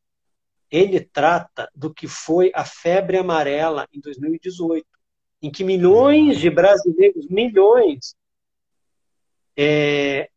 ele 0.69 0.99
trata 0.99 1.67
do 1.73 1.91
que 1.91 2.07
foi 2.07 2.51
a 2.53 2.63
febre 2.63 3.17
amarela 3.17 3.87
em 3.91 3.99
2018, 3.99 4.85
em 5.41 5.51
que 5.51 5.63
milhões 5.63 6.39
de 6.39 6.49
brasileiros, 6.49 7.27
milhões, 7.27 8.15
é, 9.57 10.29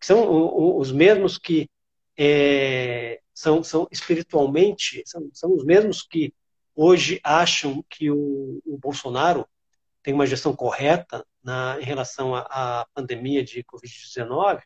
são 0.00 0.78
os 0.78 0.92
mesmos 0.92 1.38
que 1.38 1.68
é, 2.16 3.20
são, 3.34 3.62
são 3.64 3.88
espiritualmente, 3.90 5.02
são, 5.06 5.28
são 5.32 5.54
os 5.54 5.64
mesmos 5.64 6.02
que 6.02 6.32
hoje 6.74 7.20
acham 7.24 7.84
que 7.88 8.10
o, 8.10 8.60
o 8.64 8.78
Bolsonaro 8.78 9.46
tem 10.02 10.14
uma 10.14 10.26
gestão 10.26 10.54
correta 10.54 11.24
na, 11.42 11.78
em 11.80 11.84
relação 11.84 12.34
à, 12.34 12.80
à 12.80 12.86
pandemia 12.94 13.42
de 13.44 13.62
Covid-19, 13.64 14.62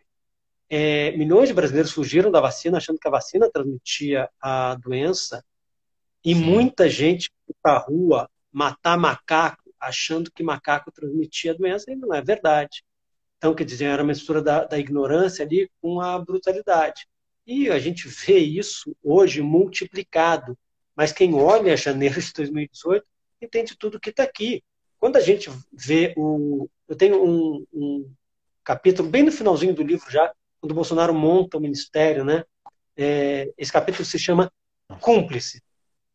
é, 0.68 1.12
milhões 1.16 1.48
de 1.48 1.54
brasileiros 1.54 1.92
fugiram 1.92 2.30
da 2.30 2.40
vacina 2.40 2.78
achando 2.78 2.98
que 2.98 3.08
a 3.08 3.10
vacina 3.10 3.50
transmitia 3.50 4.28
a 4.40 4.74
doença 4.76 5.44
e 6.24 6.34
Sim. 6.34 6.40
muita 6.40 6.88
gente 6.88 7.30
foi 7.44 7.54
para 7.62 7.76
a 7.76 7.78
rua 7.78 8.30
matar 8.50 8.96
macaco 8.96 9.64
achando 9.78 10.30
que 10.32 10.42
macaco 10.42 10.90
transmitia 10.90 11.52
a 11.52 11.54
doença 11.54 11.90
e 11.90 11.96
não 11.96 12.14
é 12.14 12.22
verdade. 12.22 12.82
Então, 13.36 13.54
quer 13.54 13.64
dizer, 13.64 13.84
era 13.86 14.02
uma 14.02 14.08
mistura 14.08 14.40
da, 14.40 14.64
da 14.64 14.78
ignorância 14.78 15.44
ali 15.44 15.70
com 15.80 16.00
a 16.00 16.18
brutalidade. 16.18 17.06
E 17.46 17.68
a 17.68 17.78
gente 17.78 18.08
vê 18.08 18.38
isso 18.38 18.96
hoje 19.02 19.42
multiplicado. 19.42 20.56
Mas 20.96 21.12
quem 21.12 21.34
olha 21.34 21.76
janeiro 21.76 22.20
de 22.20 22.32
2018 22.32 23.04
entende 23.42 23.76
tudo 23.76 24.00
que 24.00 24.10
está 24.10 24.22
aqui. 24.22 24.62
Quando 25.04 25.16
a 25.16 25.20
gente 25.20 25.50
vê 25.70 26.14
o. 26.16 26.66
Eu 26.88 26.96
tenho 26.96 27.22
um, 27.22 27.66
um, 27.74 28.10
capítulo 28.64 29.06
bem 29.06 29.22
no 29.22 29.30
finalzinho 29.30 29.74
do 29.74 29.82
livro 29.82 30.10
já, 30.10 30.32
quando 30.58 30.72
o 30.72 30.74
Bolsonaro 30.74 31.12
monta 31.12 31.58
o 31.58 31.60
ministério, 31.60 32.24
né? 32.24 32.42
É, 32.96 33.52
esse 33.58 33.70
capítulo 33.70 34.02
se 34.06 34.18
chama 34.18 34.50
Cúmplice. 35.02 35.62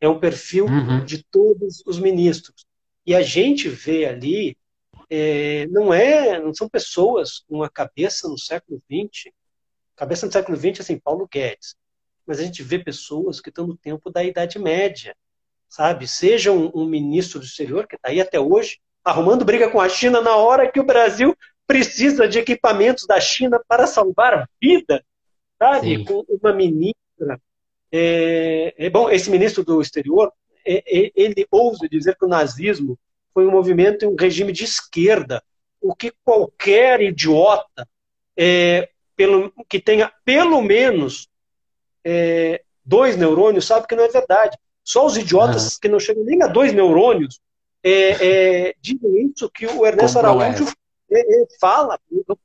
É 0.02 0.10
um 0.10 0.19
perfil 0.19 0.65
uhum. 0.65 1.06
de 1.06 1.23
todos 1.23 1.84
os 1.86 1.99
ministros. 1.99 2.65
E 3.06 3.13
a 3.13 3.21
gente 3.21 3.69
vê 3.69 4.06
ali, 4.06 4.58
é, 5.08 5.67
não 5.67 5.93
é, 5.93 6.41
não 6.41 6.52
são 6.52 6.67
pessoas 6.67 7.43
com 7.47 7.62
a 7.62 7.69
cabeça 7.69 8.28
no 8.28 8.39
século 8.39 8.82
XX, 8.91 9.32
cabeça 9.95 10.25
no 10.25 10.32
século 10.32 10.58
XX, 10.58 10.80
assim, 10.80 10.97
Paulo 10.97 11.30
Guedes. 11.32 11.75
Mas 12.25 12.39
a 12.39 12.43
gente 12.43 12.63
vê 12.63 12.80
pessoas 12.80 13.39
que 13.39 13.49
estão 13.49 13.67
no 13.67 13.78
tempo 13.78 14.10
da 14.10 14.23
Idade 14.23 14.58
Média, 14.58 15.15
sabe? 15.69 16.08
Seja 16.08 16.51
um, 16.51 16.71
um 16.73 16.86
ministro 16.86 17.39
do 17.39 17.45
exterior, 17.45 17.88
que 17.88 17.95
está 17.95 18.10
aí 18.10 18.19
até 18.19 18.39
hoje, 18.39 18.79
arrumando 19.03 19.45
briga 19.45 19.69
com 19.69 19.79
a 19.79 19.88
China 19.88 20.19
na 20.19 20.36
hora 20.36 20.69
que 20.69 20.79
o 20.79 20.86
Brasil 20.86 21.38
precisa 21.65 22.27
de 22.27 22.39
equipamentos 22.39 23.05
da 23.05 23.19
China 23.19 23.62
para 23.67 23.86
salvar 23.86 24.34
a 24.34 24.47
vida, 24.60 25.05
sabe? 25.58 25.97
Sim. 25.97 26.03
Com 26.03 26.25
uma 26.27 26.51
ministra. 26.51 27.39
É, 27.91 28.73
é, 28.77 28.89
bom, 28.89 29.10
esse 29.10 29.29
ministro 29.29 29.63
do 29.63 29.79
exterior, 29.79 30.34
é, 30.65 30.77
é, 30.77 31.12
ele 31.15 31.45
ousa 31.51 31.88
dizer 31.88 32.17
que 32.17 32.25
o 32.25 32.29
nazismo 32.29 32.97
foi 33.34 33.45
um 33.45 33.51
movimento 33.51 34.03
e 34.03 34.08
um 34.08 34.15
regime 34.15 34.51
de 34.51 34.63
esquerda, 34.63 35.43
o 35.79 35.95
que 35.95 36.12
qualquer 36.23 37.01
idiota 37.01 37.88
é, 38.36 38.89
pelo, 39.15 39.53
que 39.67 39.79
tenha 39.79 40.12
pelo 40.25 40.62
menos 40.62 41.29
é, 42.03 42.63
dois 42.84 43.15
neurônios 43.15 43.65
sabe 43.65 43.88
que 43.88 43.95
não 43.95 44.05
é 44.05 44.10
verdade. 44.10 44.58
Só 44.89 45.06
os 45.06 45.15
idiotas 45.15 45.78
que 45.78 45.88
não 45.88 45.99
chegam 45.99 46.23
nem 46.23 46.41
a 46.41 46.47
dois 46.47 46.73
neurônios 46.73 47.39
é, 47.84 48.69
é, 48.69 48.73
dizem 48.82 49.32
isso 49.32 49.47
que 49.47 49.67
o 49.67 49.86
Ernesto 49.86 50.17
Como 50.19 50.41
Araújo 50.41 50.67
é, 51.12 51.19
é, 51.19 51.45
fala, 51.62 51.99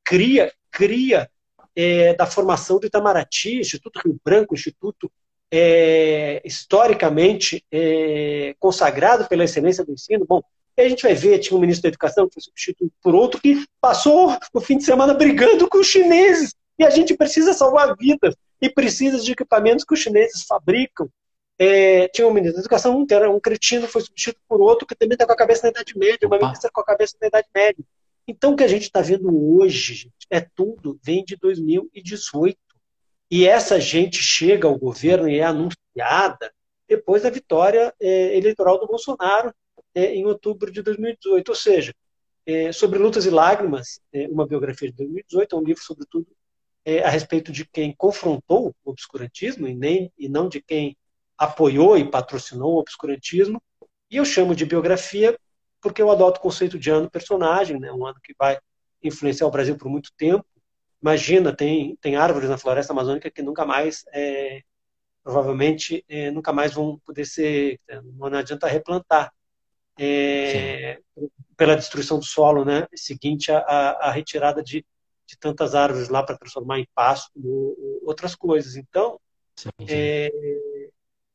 cria, 0.04 0.52
cria 0.70 1.30
é, 1.74 2.12
da 2.12 2.26
formação 2.26 2.78
do 2.78 2.86
Itamaraty, 2.86 3.60
Instituto 3.60 3.98
Rio 4.04 4.20
Branco, 4.22 4.52
Instituto 4.52 5.10
é, 5.50 6.42
historicamente 6.44 7.64
consagrado 8.58 9.26
pela 9.26 9.44
excelência 9.44 9.82
do 9.82 9.92
ensino. 9.92 10.26
Bom, 10.28 10.42
a 10.76 10.86
gente 10.86 11.02
vai 11.02 11.14
ver, 11.14 11.38
tinha 11.38 11.56
um 11.56 11.60
ministro 11.62 11.84
da 11.84 11.88
Educação 11.88 12.28
que 12.28 12.34
foi 12.34 12.42
substituído 12.42 12.92
por 13.02 13.14
outro 13.14 13.40
que 13.40 13.64
passou 13.80 14.36
o 14.52 14.60
fim 14.60 14.76
de 14.76 14.84
semana 14.84 15.14
brigando 15.14 15.66
com 15.66 15.78
os 15.78 15.86
chineses 15.86 16.54
e 16.78 16.84
a 16.84 16.90
gente 16.90 17.16
precisa 17.16 17.54
salvar 17.54 17.96
vidas 17.96 18.34
e 18.60 18.68
precisa 18.68 19.18
de 19.18 19.32
equipamentos 19.32 19.82
que 19.82 19.94
os 19.94 20.00
chineses 20.00 20.44
fabricam. 20.46 21.08
É, 21.58 22.08
tinha 22.08 22.26
um 22.26 22.32
ministro 22.32 22.56
da 22.56 22.62
Educação 22.62 23.06
que 23.06 23.14
era 23.14 23.30
um 23.30 23.38
cretino, 23.38 23.86
foi 23.86 24.02
substituído 24.02 24.40
por 24.48 24.60
outro 24.60 24.86
que 24.86 24.94
também 24.94 25.14
está 25.14 25.26
com 25.26 25.32
a 25.32 25.36
cabeça 25.36 25.62
na 25.64 25.70
Idade 25.70 25.96
Média, 25.96 26.26
uma 26.26 26.38
ministra 26.38 26.70
com 26.72 26.80
a 26.80 26.84
cabeça 26.84 27.16
na 27.20 27.28
Idade 27.28 27.48
Média. 27.54 27.84
Então, 28.26 28.52
o 28.52 28.56
que 28.56 28.64
a 28.64 28.68
gente 28.68 28.82
está 28.82 29.00
vendo 29.00 29.28
hoje 29.56 29.94
gente, 29.94 30.26
é 30.30 30.40
tudo, 30.40 30.98
vem 31.02 31.24
de 31.24 31.36
2018. 31.36 32.58
E 33.30 33.46
essa 33.46 33.80
gente 33.80 34.18
chega 34.18 34.66
ao 34.66 34.78
governo 34.78 35.28
e 35.28 35.38
é 35.38 35.44
anunciada 35.44 36.52
depois 36.88 37.22
da 37.22 37.30
vitória 37.30 37.94
é, 38.00 38.36
eleitoral 38.36 38.78
do 38.78 38.86
Bolsonaro 38.86 39.54
é, 39.94 40.14
em 40.14 40.24
outubro 40.24 40.70
de 40.70 40.82
2018. 40.82 41.48
Ou 41.48 41.54
seja, 41.54 41.94
é, 42.46 42.72
sobre 42.72 42.98
Lutas 42.98 43.26
e 43.26 43.30
Lágrimas, 43.30 44.00
é, 44.12 44.26
uma 44.28 44.46
biografia 44.46 44.90
de 44.90 44.96
2018, 44.96 45.54
é 45.54 45.58
um 45.58 45.62
livro, 45.62 45.82
sobretudo, 45.82 46.26
é, 46.84 47.02
a 47.02 47.08
respeito 47.08 47.50
de 47.50 47.64
quem 47.64 47.94
confrontou 47.96 48.74
o 48.84 48.90
obscurantismo 48.90 49.66
e, 49.66 49.74
nem, 49.74 50.12
e 50.18 50.28
não 50.28 50.48
de 50.48 50.60
quem 50.60 50.96
apoiou 51.38 51.96
e 51.96 52.08
patrocinou 52.08 52.74
o 52.74 52.78
obscurantismo. 52.78 53.62
E 54.10 54.16
eu 54.16 54.24
chamo 54.24 54.54
de 54.54 54.64
biografia 54.64 55.38
porque 55.80 56.00
eu 56.00 56.10
adoto 56.10 56.38
o 56.38 56.42
conceito 56.42 56.78
de 56.78 56.90
ano 56.90 57.10
personagem, 57.10 57.78
né? 57.78 57.92
um 57.92 58.06
ano 58.06 58.18
que 58.22 58.34
vai 58.38 58.58
influenciar 59.02 59.46
o 59.46 59.50
Brasil 59.50 59.76
por 59.76 59.90
muito 59.90 60.10
tempo. 60.16 60.46
Imagina, 61.02 61.54
tem, 61.54 61.94
tem 62.00 62.16
árvores 62.16 62.48
na 62.48 62.56
floresta 62.56 62.94
amazônica 62.94 63.30
que 63.30 63.42
nunca 63.42 63.66
mais, 63.66 64.02
é, 64.14 64.62
provavelmente, 65.22 66.02
é, 66.08 66.30
nunca 66.30 66.54
mais 66.54 66.72
vão 66.72 66.98
poder 67.04 67.26
ser, 67.26 67.78
não 68.16 68.28
adianta 68.28 68.66
replantar. 68.66 69.30
É, 69.98 70.98
pela 71.56 71.76
destruição 71.76 72.18
do 72.18 72.24
solo, 72.24 72.64
né? 72.64 72.86
Seguinte 72.96 73.52
à, 73.52 73.58
à 73.58 74.10
retirada 74.10 74.62
de, 74.62 74.84
de 75.26 75.38
tantas 75.38 75.74
árvores 75.74 76.08
lá 76.08 76.22
para 76.22 76.36
transformar 76.36 76.80
em 76.80 76.88
pasto 76.94 77.30
ou, 77.36 78.00
outras 78.04 78.34
coisas. 78.34 78.74
Então, 78.74 79.20
sim, 79.54 79.68
sim. 79.78 79.86
É, 79.88 80.30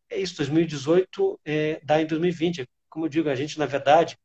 é, 0.10 0.20
isso. 0.20 0.38
2018 0.38 1.40
é, 1.46 1.82
dá 1.84 2.02
em 2.02 2.06
2020. 2.06 2.68
Como 2.90 3.06
eu 3.06 3.10
digo, 3.10 3.30
a 3.30 3.36
gente, 3.36 3.60
na 3.60 3.66
verdade, 3.66 4.18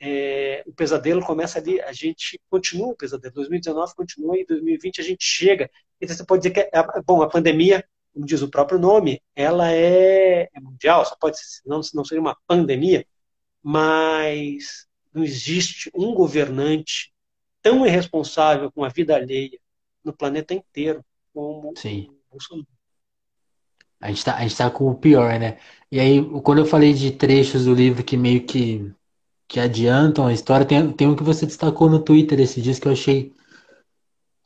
é, 0.00 0.62
o 0.66 0.72
pesadelo 0.72 1.24
começa 1.24 1.58
ali, 1.58 1.80
a 1.80 1.92
gente 1.92 2.40
continua 2.50 2.88
o 2.88 2.96
pesadelo. 2.96 3.34
2019 3.34 3.94
continua 3.94 4.38
e 4.38 4.46
2020 4.46 5.00
a 5.00 5.04
gente 5.04 5.24
chega. 5.24 5.70
Então 6.00 6.16
você 6.16 6.24
pode 6.24 6.42
dizer 6.42 6.54
que, 6.54 6.60
é, 6.60 7.02
bom, 7.06 7.22
a 7.22 7.28
pandemia, 7.28 7.84
como 8.12 8.26
diz 8.26 8.42
o 8.42 8.50
próprio 8.50 8.78
nome, 8.78 9.20
ela 9.34 9.72
é, 9.72 10.48
é 10.52 10.60
mundial, 10.60 11.04
só 11.04 11.16
pode 11.16 11.38
ser, 11.38 11.62
não, 11.66 11.80
não 11.94 12.04
seria 12.04 12.20
uma 12.20 12.36
pandemia, 12.46 13.06
mas 13.62 14.86
não 15.12 15.24
existe 15.24 15.90
um 15.94 16.14
governante 16.14 17.12
tão 17.62 17.86
irresponsável 17.86 18.70
com 18.70 18.84
a 18.84 18.88
vida 18.88 19.14
alheia 19.14 19.58
no 20.04 20.12
planeta 20.12 20.52
inteiro 20.52 21.04
como 21.32 21.72
Sim. 21.76 22.08
o 22.10 22.32
Bolsonaro. 22.32 22.73
A 24.04 24.08
gente, 24.08 24.24
tá, 24.24 24.36
a 24.36 24.42
gente 24.42 24.56
tá 24.56 24.70
com 24.70 24.90
o 24.90 24.94
pior, 24.94 25.38
né? 25.40 25.56
E 25.90 25.98
aí, 25.98 26.22
quando 26.42 26.58
eu 26.58 26.66
falei 26.66 26.92
de 26.92 27.10
trechos 27.12 27.64
do 27.64 27.74
livro 27.74 28.04
que 28.04 28.18
meio 28.18 28.44
que, 28.44 28.92
que 29.48 29.58
adiantam 29.58 30.26
a 30.26 30.32
história, 30.32 30.66
tem, 30.66 30.92
tem 30.92 31.08
um 31.08 31.16
que 31.16 31.22
você 31.22 31.46
destacou 31.46 31.88
no 31.88 31.98
Twitter 32.00 32.38
esses 32.38 32.62
dias 32.62 32.78
que 32.78 32.86
eu 32.86 32.92
achei 32.92 33.32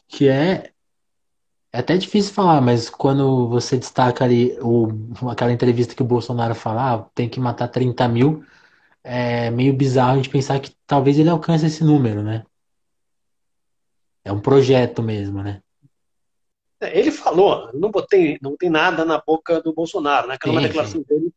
que 0.07 0.29
é, 0.29 0.73
é 1.73 1.79
até 1.81 1.97
difícil 1.97 2.33
falar, 2.35 2.61
mas 2.61 2.89
quando 2.89 3.49
você 3.49 3.77
destaca 3.77 4.25
ali 4.25 4.57
o, 4.61 4.89
aquela 5.29 5.53
entrevista 5.53 5.95
que 5.95 6.03
o 6.03 6.07
Bolsonaro 6.07 6.55
fala, 6.55 6.95
ah, 6.95 6.99
tem 7.15 7.29
que 7.29 7.41
matar 7.41 7.67
30 7.69 8.07
mil, 8.09 8.45
é 9.03 9.51
meio 9.51 9.77
bizarro 9.77 10.13
a 10.13 10.17
gente 10.17 10.31
pensar 10.31 10.61
que 10.61 10.73
talvez 10.87 11.19
ele 11.19 11.31
alcance 11.31 11.67
esse 11.67 11.83
número, 11.85 12.23
né? 12.23 12.45
É 14.25 14.33
um 14.33 14.41
projeto 14.41 15.03
mesmo, 15.03 15.43
né? 15.43 15.63
É, 16.81 16.99
ele 16.99 17.11
falou, 17.11 17.71
não 17.75 17.91
botei, 17.91 18.39
não 18.41 18.57
tem 18.57 18.71
nada 18.71 19.05
na 19.05 19.21
boca 19.21 19.61
do 19.61 19.73
Bolsonaro, 19.73 20.29
né? 20.29 20.35
Aquela 20.35 20.55
sim, 20.55 20.59
uma 20.59 20.67
declaração 20.67 21.01
sim. 21.01 21.07
dele 21.07 21.33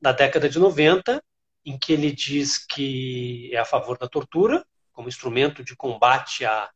da 0.00 0.12
década 0.12 0.48
de 0.48 0.58
90, 0.58 1.22
em 1.64 1.78
que 1.78 1.92
ele 1.92 2.10
diz 2.10 2.58
que 2.58 3.50
é 3.52 3.58
a 3.58 3.64
favor 3.64 3.96
da 3.96 4.08
tortura 4.08 4.64
como 4.92 5.08
instrumento 5.08 5.64
de 5.64 5.74
combate 5.74 6.44
a 6.44 6.70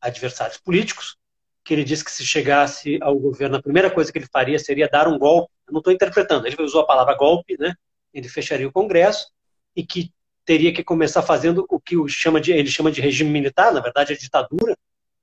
adversários 0.00 0.58
políticos, 0.58 1.16
que 1.64 1.74
ele 1.74 1.84
disse 1.84 2.04
que 2.04 2.10
se 2.10 2.24
chegasse 2.24 2.98
ao 3.02 3.18
governo, 3.18 3.56
a 3.56 3.62
primeira 3.62 3.90
coisa 3.90 4.10
que 4.10 4.18
ele 4.18 4.28
faria 4.32 4.58
seria 4.58 4.88
dar 4.88 5.08
um 5.08 5.18
golpe. 5.18 5.52
Eu 5.66 5.72
não 5.72 5.80
estou 5.80 5.92
interpretando, 5.92 6.46
ele 6.46 6.62
usou 6.62 6.80
a 6.80 6.86
palavra 6.86 7.14
golpe, 7.14 7.56
né? 7.58 7.74
Ele 8.14 8.28
fecharia 8.28 8.66
o 8.66 8.72
Congresso 8.72 9.30
e 9.76 9.84
que 9.84 10.12
teria 10.44 10.72
que 10.72 10.82
começar 10.82 11.22
fazendo 11.22 11.66
o 11.68 11.78
que 11.78 11.96
chama 12.08 12.40
de, 12.40 12.52
ele 12.52 12.70
chama 12.70 12.90
de 12.90 13.00
regime 13.00 13.30
militar, 13.30 13.72
na 13.72 13.80
verdade 13.80 14.12
é 14.12 14.16
ditadura, 14.16 14.76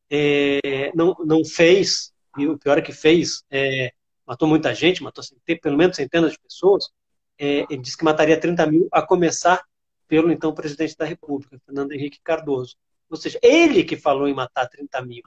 é, 0.09 0.91
não, 0.95 1.15
não 1.25 1.43
fez, 1.43 2.13
e 2.37 2.47
o 2.47 2.57
pior 2.57 2.77
é 2.77 2.81
que 2.81 2.93
fez, 2.93 3.43
é, 3.49 3.91
matou 4.25 4.47
muita 4.47 4.73
gente, 4.73 5.03
matou 5.03 5.23
pelo 5.61 5.77
menos 5.77 5.95
centenas 5.95 6.33
de 6.33 6.39
pessoas, 6.39 6.89
é, 7.37 7.65
ele 7.69 7.81
disse 7.81 7.97
que 7.97 8.03
mataria 8.03 8.39
30 8.39 8.65
mil, 8.65 8.87
a 8.91 9.01
começar 9.01 9.63
pelo 10.07 10.31
então 10.31 10.53
presidente 10.53 10.95
da 10.97 11.05
República, 11.05 11.59
Fernando 11.65 11.91
Henrique 11.91 12.19
Cardoso. 12.23 12.75
Ou 13.09 13.17
seja, 13.17 13.39
ele 13.41 13.83
que 13.83 13.95
falou 13.95 14.27
em 14.27 14.33
matar 14.33 14.67
30 14.67 15.01
mil, 15.03 15.23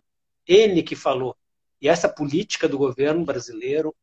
ele 0.46 0.82
que 0.82 0.96
falou. 0.96 1.36
E 1.80 1.88
essa 1.88 2.08
política 2.08 2.68
do 2.68 2.78
governo 2.78 3.24
brasileiro 3.24 3.94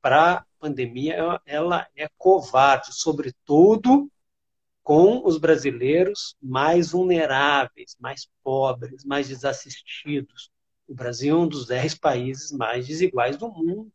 para 0.00 0.32
a 0.32 0.44
pandemia, 0.58 1.40
ela 1.44 1.86
é 1.96 2.08
covarde, 2.16 2.94
sobretudo 2.94 4.10
com 4.82 5.26
os 5.26 5.36
brasileiros 5.36 6.34
mais 6.40 6.92
vulneráveis, 6.92 7.94
mais 8.00 8.26
pobres, 8.42 9.04
mais 9.04 9.28
desassistidos. 9.28 10.50
O 10.88 10.94
Brasil 10.94 11.36
é 11.36 11.38
um 11.38 11.46
dos 11.46 11.66
dez 11.66 11.94
países 11.94 12.50
mais 12.50 12.86
desiguais 12.86 13.36
do 13.36 13.48
mundo. 13.48 13.92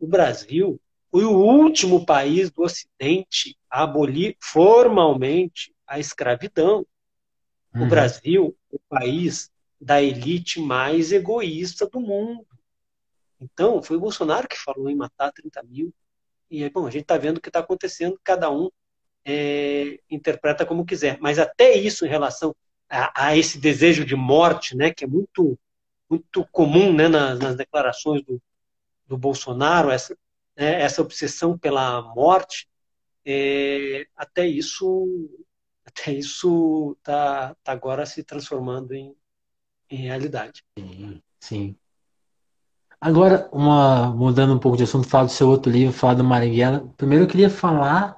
o 0.00 0.06
Brasil 0.06 0.80
foi 1.10 1.24
o 1.24 1.36
último 1.36 2.04
país 2.04 2.50
do 2.50 2.62
Ocidente 2.62 3.56
a 3.70 3.84
abolir 3.84 4.36
formalmente 4.40 5.72
a 5.86 6.00
escravidão. 6.00 6.84
Uhum. 7.72 7.84
O 7.84 7.88
Brasil, 7.88 8.56
o 8.72 8.78
país 8.88 9.50
da 9.80 10.02
elite 10.02 10.60
mais 10.60 11.12
egoísta 11.12 11.86
do 11.86 12.00
mundo. 12.00 12.46
Então, 13.40 13.82
foi 13.82 13.96
o 13.96 14.00
Bolsonaro 14.00 14.48
que 14.48 14.56
falou 14.56 14.90
em 14.90 14.96
matar 14.96 15.30
30 15.30 15.62
mil. 15.62 15.94
E, 16.50 16.68
bom, 16.70 16.86
a 16.86 16.90
gente 16.90 17.02
está 17.02 17.16
vendo 17.16 17.36
o 17.36 17.40
que 17.40 17.48
está 17.48 17.60
acontecendo, 17.60 18.18
cada 18.24 18.50
um 18.50 18.70
é, 19.24 19.98
interpreta 20.10 20.64
como 20.64 20.84
quiser. 20.84 21.18
Mas 21.20 21.38
até 21.38 21.74
isso 21.74 22.04
em 22.04 22.08
relação 22.08 22.54
a, 22.88 23.26
a, 23.26 23.36
esse 23.36 23.58
desejo 23.58 24.04
de 24.04 24.16
morte, 24.16 24.76
né, 24.76 24.92
que 24.92 25.04
é 25.04 25.06
muito, 25.06 25.58
muito 26.14 26.46
comum 26.52 26.92
né, 26.92 27.08
nas, 27.08 27.38
nas 27.38 27.56
declarações 27.56 28.22
do, 28.22 28.40
do 29.06 29.16
Bolsonaro, 29.16 29.90
essa, 29.90 30.16
né, 30.56 30.80
essa 30.80 31.02
obsessão 31.02 31.58
pela 31.58 32.02
morte, 32.14 32.68
é, 33.24 34.06
até 34.16 34.46
isso 34.46 35.06
até 35.86 36.12
isso 36.12 36.96
está 36.98 37.54
tá 37.62 37.72
agora 37.72 38.06
se 38.06 38.22
transformando 38.24 38.92
em, 38.92 39.14
em 39.90 39.96
realidade. 39.96 40.64
Sim, 40.78 41.22
sim. 41.40 41.76
Agora, 43.00 43.48
uma, 43.52 44.08
mudando 44.10 44.54
um 44.54 44.58
pouco 44.58 44.78
de 44.78 44.84
assunto, 44.84 45.06
falar 45.06 45.24
do 45.24 45.30
seu 45.30 45.46
outro 45.48 45.70
livro, 45.70 45.92
falar 45.92 46.14
do 46.14 46.24
Marighella. 46.24 46.90
Primeiro 46.96 47.24
eu 47.24 47.28
queria 47.28 47.50
falar, 47.50 48.16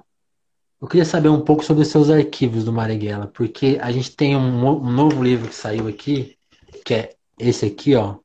eu 0.81 0.87
queria 0.87 1.05
saber 1.05 1.29
um 1.29 1.41
pouco 1.41 1.65
sobre 1.65 1.83
os 1.83 1.89
seus 1.89 2.09
arquivos 2.09 2.65
do 2.65 2.73
Marighella, 2.73 3.27
porque 3.27 3.79
a 3.83 3.91
gente 3.91 4.15
tem 4.15 4.37
um, 4.37 4.65
um 4.65 4.93
novo 4.93 5.25
livro 5.25 5.49
que 5.49 5.57
saiu 5.57 5.89
aqui, 5.89 6.39
que 6.85 6.95
é 6.95 7.16
esse 7.39 7.67
aqui, 7.67 7.95
ó. 7.95 8.19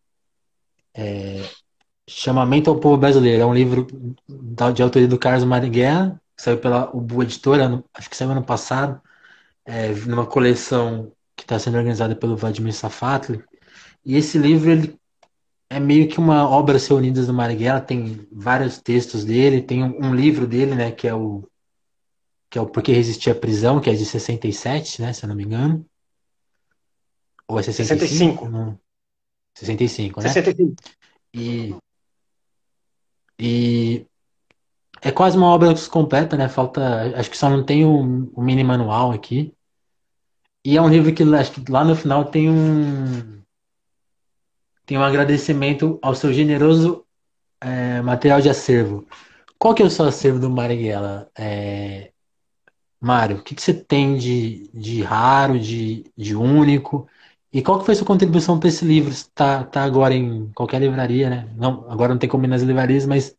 É, 0.93 1.43
Chamamento 2.07 2.69
ao 2.69 2.79
Povo 2.79 2.97
Brasileiro. 2.97 3.41
É 3.41 3.45
um 3.45 3.53
livro 3.53 3.87
de 4.73 4.83
autoria 4.83 5.07
do 5.07 5.17
Carlos 5.17 5.43
Marighella, 5.43 6.19
que 6.35 6.43
saiu 6.43 6.57
pela 6.57 6.89
Ubu 6.95 7.23
Editora, 7.23 7.83
acho 7.93 8.09
que 8.09 8.17
saiu 8.17 8.31
ano 8.31 8.43
passado, 8.43 9.01
é, 9.65 9.89
numa 9.89 10.25
coleção 10.25 11.11
que 11.35 11.43
está 11.43 11.57
sendo 11.57 11.77
organizada 11.77 12.15
pelo 12.15 12.35
Vladimir 12.35 12.73
Safatli. 12.73 13.43
E 14.03 14.17
esse 14.17 14.37
livro 14.37 14.71
ele 14.71 14.99
é 15.69 15.79
meio 15.79 16.07
que 16.09 16.19
uma 16.19 16.47
obra 16.49 16.77
se 16.79 16.91
unidas 16.93 17.27
do 17.27 17.33
Marighella, 17.33 17.79
tem 17.79 18.27
vários 18.31 18.77
textos 18.79 19.23
dele, 19.23 19.61
tem 19.61 19.83
um, 19.83 20.07
um, 20.07 20.15
livro 20.15 20.45
dele, 20.45 20.75
né, 20.75 20.91
que 20.91 21.07
é 21.07 21.13
o 21.13 21.47
que 22.49 22.57
é 22.57 22.61
o 22.61 22.65
Porque 22.65 22.91
Resistir 22.91 23.29
à 23.29 23.35
Prisão, 23.35 23.79
que 23.79 23.89
é 23.89 23.93
de 23.93 24.05
67, 24.05 25.01
né, 25.01 25.13
se 25.13 25.23
eu 25.23 25.29
não 25.29 25.35
me 25.35 25.45
engano. 25.45 25.85
Ou 27.47 27.57
é 27.57 27.63
65? 27.63 27.99
65. 28.01 28.49
Não. 28.49 28.77
65, 29.55 30.21
né? 30.21 30.29
65. 30.29 30.75
E 31.33 31.75
e 33.39 34.05
é 35.01 35.11
quase 35.11 35.35
uma 35.35 35.47
obra 35.47 35.73
completa, 35.89 36.37
né? 36.37 36.47
Falta, 36.47 37.17
acho 37.17 37.29
que 37.29 37.37
só 37.37 37.49
não 37.49 37.63
tem 37.65 37.83
o, 37.83 38.29
o 38.33 38.41
mini 38.41 38.63
manual 38.63 39.11
aqui. 39.11 39.53
E 40.63 40.77
é 40.77 40.81
um 40.81 40.89
livro 40.89 41.13
que 41.13 41.23
acho 41.23 41.51
que 41.53 41.71
lá 41.71 41.83
no 41.83 41.95
final 41.95 42.25
tem 42.25 42.49
um 42.49 43.41
tem 44.85 44.97
um 44.97 45.03
agradecimento 45.03 45.97
ao 46.01 46.13
seu 46.13 46.33
generoso 46.33 47.05
é, 47.61 48.01
material 48.01 48.41
de 48.41 48.49
acervo. 48.49 49.07
Qual 49.57 49.73
que 49.73 49.81
é 49.81 49.85
o 49.85 49.89
seu 49.89 50.05
acervo 50.05 50.39
do 50.39 50.49
Marighella? 50.49 51.29
É... 51.37 52.11
Mário, 52.99 53.37
o 53.37 53.43
que, 53.43 53.55
que 53.55 53.61
você 53.61 53.73
tem 53.73 54.17
de, 54.17 54.69
de 54.73 55.01
raro, 55.01 55.59
de, 55.59 56.05
de 56.15 56.35
único? 56.35 57.07
E 57.53 57.61
qual 57.61 57.79
que 57.79 57.85
foi 57.85 57.93
a 57.93 57.97
sua 57.97 58.07
contribuição 58.07 58.57
para 58.59 58.69
esse 58.69 58.85
livro? 58.85 59.11
Está 59.11 59.63
tá 59.63 59.83
agora 59.83 60.13
em 60.13 60.49
qualquer 60.53 60.79
livraria, 60.79 61.29
né? 61.29 61.49
Não, 61.57 61.85
agora 61.89 62.13
não 62.13 62.19
tem 62.19 62.29
como 62.29 62.45
ir 62.45 62.47
nas 62.47 62.61
livrarias, 62.61 63.05
mas 63.05 63.35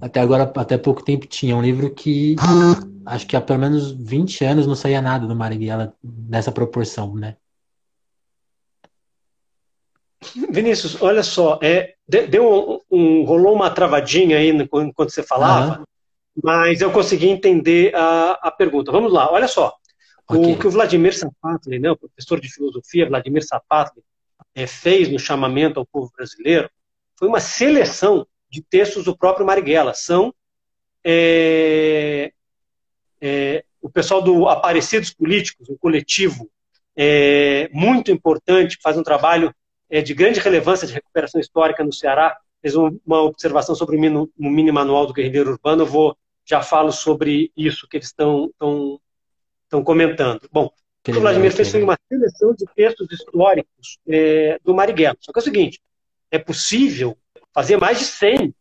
até 0.00 0.20
agora, 0.20 0.50
até 0.56 0.76
pouco 0.76 1.04
tempo, 1.04 1.26
tinha 1.26 1.54
um 1.54 1.62
livro 1.62 1.94
que 1.94 2.34
acho 3.06 3.26
que 3.26 3.36
há 3.36 3.40
pelo 3.40 3.60
menos 3.60 3.92
20 3.92 4.44
anos 4.44 4.66
não 4.66 4.74
saía 4.74 5.00
nada 5.00 5.26
do 5.26 5.36
Marighella 5.36 5.94
nessa 6.02 6.50
proporção, 6.50 7.14
né? 7.14 7.36
Vinícius, 10.50 11.00
olha 11.00 11.22
só, 11.22 11.58
é, 11.62 11.94
deu 12.06 12.82
um, 12.90 12.96
um, 12.98 13.24
rolou 13.24 13.54
uma 13.54 13.70
travadinha 13.70 14.36
aí 14.36 14.50
enquanto 14.50 15.10
você 15.10 15.22
falava, 15.22 15.78
uhum. 15.78 15.84
mas 16.42 16.80
eu 16.80 16.90
consegui 16.90 17.28
entender 17.28 17.94
a, 17.94 18.32
a 18.42 18.50
pergunta. 18.50 18.92
Vamos 18.92 19.12
lá, 19.12 19.32
olha 19.32 19.48
só. 19.48 19.74
Okay. 20.38 20.52
O 20.52 20.58
que 20.58 20.66
o 20.66 20.70
Vladimir 20.70 21.16
Sapatli, 21.16 21.78
né, 21.78 21.90
o 21.90 21.96
professor 21.96 22.40
de 22.40 22.48
filosofia 22.48 23.08
Vladimir 23.08 23.44
Sapatli, 23.44 24.02
é, 24.54 24.66
fez 24.66 25.08
no 25.08 25.18
chamamento 25.18 25.78
ao 25.78 25.86
povo 25.86 26.10
brasileiro 26.16 26.70
foi 27.16 27.28
uma 27.28 27.40
seleção 27.40 28.26
de 28.48 28.62
textos 28.62 29.04
do 29.04 29.16
próprio 29.16 29.44
Marighella. 29.44 29.92
São 29.92 30.34
é, 31.04 32.32
é, 33.20 33.64
o 33.80 33.90
pessoal 33.90 34.22
do 34.22 34.48
Aparecidos 34.48 35.12
Políticos, 35.12 35.68
um 35.68 35.76
coletivo 35.76 36.50
muito 37.72 38.10
importante, 38.10 38.76
que 38.76 38.82
faz 38.82 38.98
um 38.98 39.02
trabalho 39.02 39.54
de 40.04 40.12
grande 40.12 40.38
relevância 40.38 40.86
de 40.86 40.92
recuperação 40.92 41.40
histórica 41.40 41.82
no 41.82 41.92
Ceará, 41.92 42.36
fez 42.60 42.74
uma 42.74 43.22
observação 43.22 43.74
sobre 43.74 43.96
o 43.96 44.28
mini 44.36 44.72
manual 44.72 45.06
do 45.06 45.12
guerrilheiro 45.14 45.50
urbano. 45.50 45.82
Eu 45.82 45.86
vou 45.86 46.16
já 46.44 46.62
falo 46.62 46.92
sobre 46.92 47.52
isso 47.56 47.86
que 47.88 47.96
eles 47.96 48.08
estão 48.08 48.50
estão 49.70 49.84
comentando. 49.84 50.48
Bom, 50.50 50.66
o 50.66 51.10
o 51.10 51.20
Vladimir 51.20 51.52
fez 51.52 51.72
uma 51.74 51.96
seleção 52.08 52.52
de 52.54 52.66
textos 52.74 53.10
históricos 53.10 53.98
é, 54.06 54.58
do 54.64 54.74
Marighella. 54.74 55.16
Só 55.20 55.32
que 55.32 55.38
é 55.38 55.42
o 55.42 55.44
seguinte, 55.44 55.80
é 56.30 56.38
possível 56.38 57.16
fazer 57.54 57.76
mais 57.76 57.98
de 57.98 58.04
100 58.04 58.54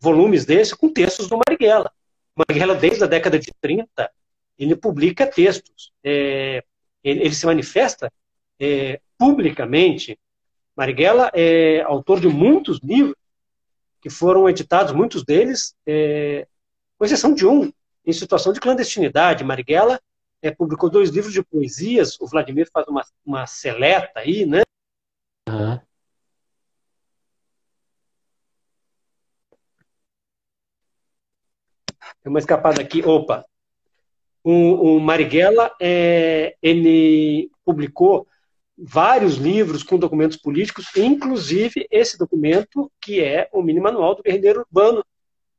volumes 0.00 0.44
desse 0.44 0.76
com 0.76 0.92
textos 0.92 1.28
do 1.28 1.38
Marighella. 1.38 1.90
Marighella, 2.36 2.74
desde 2.74 3.02
a 3.02 3.06
década 3.06 3.38
de 3.38 3.50
30, 3.60 4.10
ele 4.58 4.76
publica 4.76 5.26
textos. 5.26 5.92
É, 6.04 6.62
ele, 7.02 7.20
ele, 7.22 7.34
se 7.34 7.46
manifesta 7.46 8.12
é, 8.60 9.00
publicamente. 9.16 10.18
Marighella 10.76 11.30
é 11.34 11.80
autor 11.82 12.20
de 12.20 12.28
muitos 12.28 12.80
livros 12.82 13.16
que 14.00 14.10
foram 14.10 14.48
editados, 14.48 14.92
muitos 14.92 15.24
deles, 15.24 15.74
é, 15.86 16.46
com 16.96 17.04
exceção 17.04 17.34
de 17.34 17.46
um, 17.46 17.72
em 18.04 18.12
situação 18.12 18.52
de 18.52 18.60
clandestinidade. 18.60 19.42
Marighella 19.42 19.98
é, 20.42 20.50
publicou 20.50 20.90
dois 20.90 21.10
livros 21.10 21.32
de 21.32 21.42
poesias, 21.42 22.18
o 22.20 22.26
Vladimir 22.26 22.68
faz 22.72 22.86
uma, 22.88 23.02
uma 23.24 23.46
seleta 23.46 24.20
aí, 24.20 24.46
né? 24.46 24.62
Uhum. 25.48 25.80
Tem 32.22 32.30
uma 32.30 32.38
escapada 32.38 32.80
aqui. 32.80 33.02
Opa! 33.02 33.44
O, 34.42 34.96
o 34.96 35.00
Marighella, 35.00 35.74
é, 35.80 36.56
ele 36.62 37.50
publicou 37.64 38.26
vários 38.76 39.36
livros 39.36 39.82
com 39.82 39.98
documentos 39.98 40.36
políticos, 40.36 40.86
inclusive 40.96 41.86
esse 41.90 42.16
documento 42.16 42.90
que 43.00 43.20
é 43.20 43.48
o 43.52 43.60
mini 43.60 43.80
manual 43.80 44.14
do 44.14 44.22
guerrilheiro 44.22 44.60
urbano, 44.60 45.04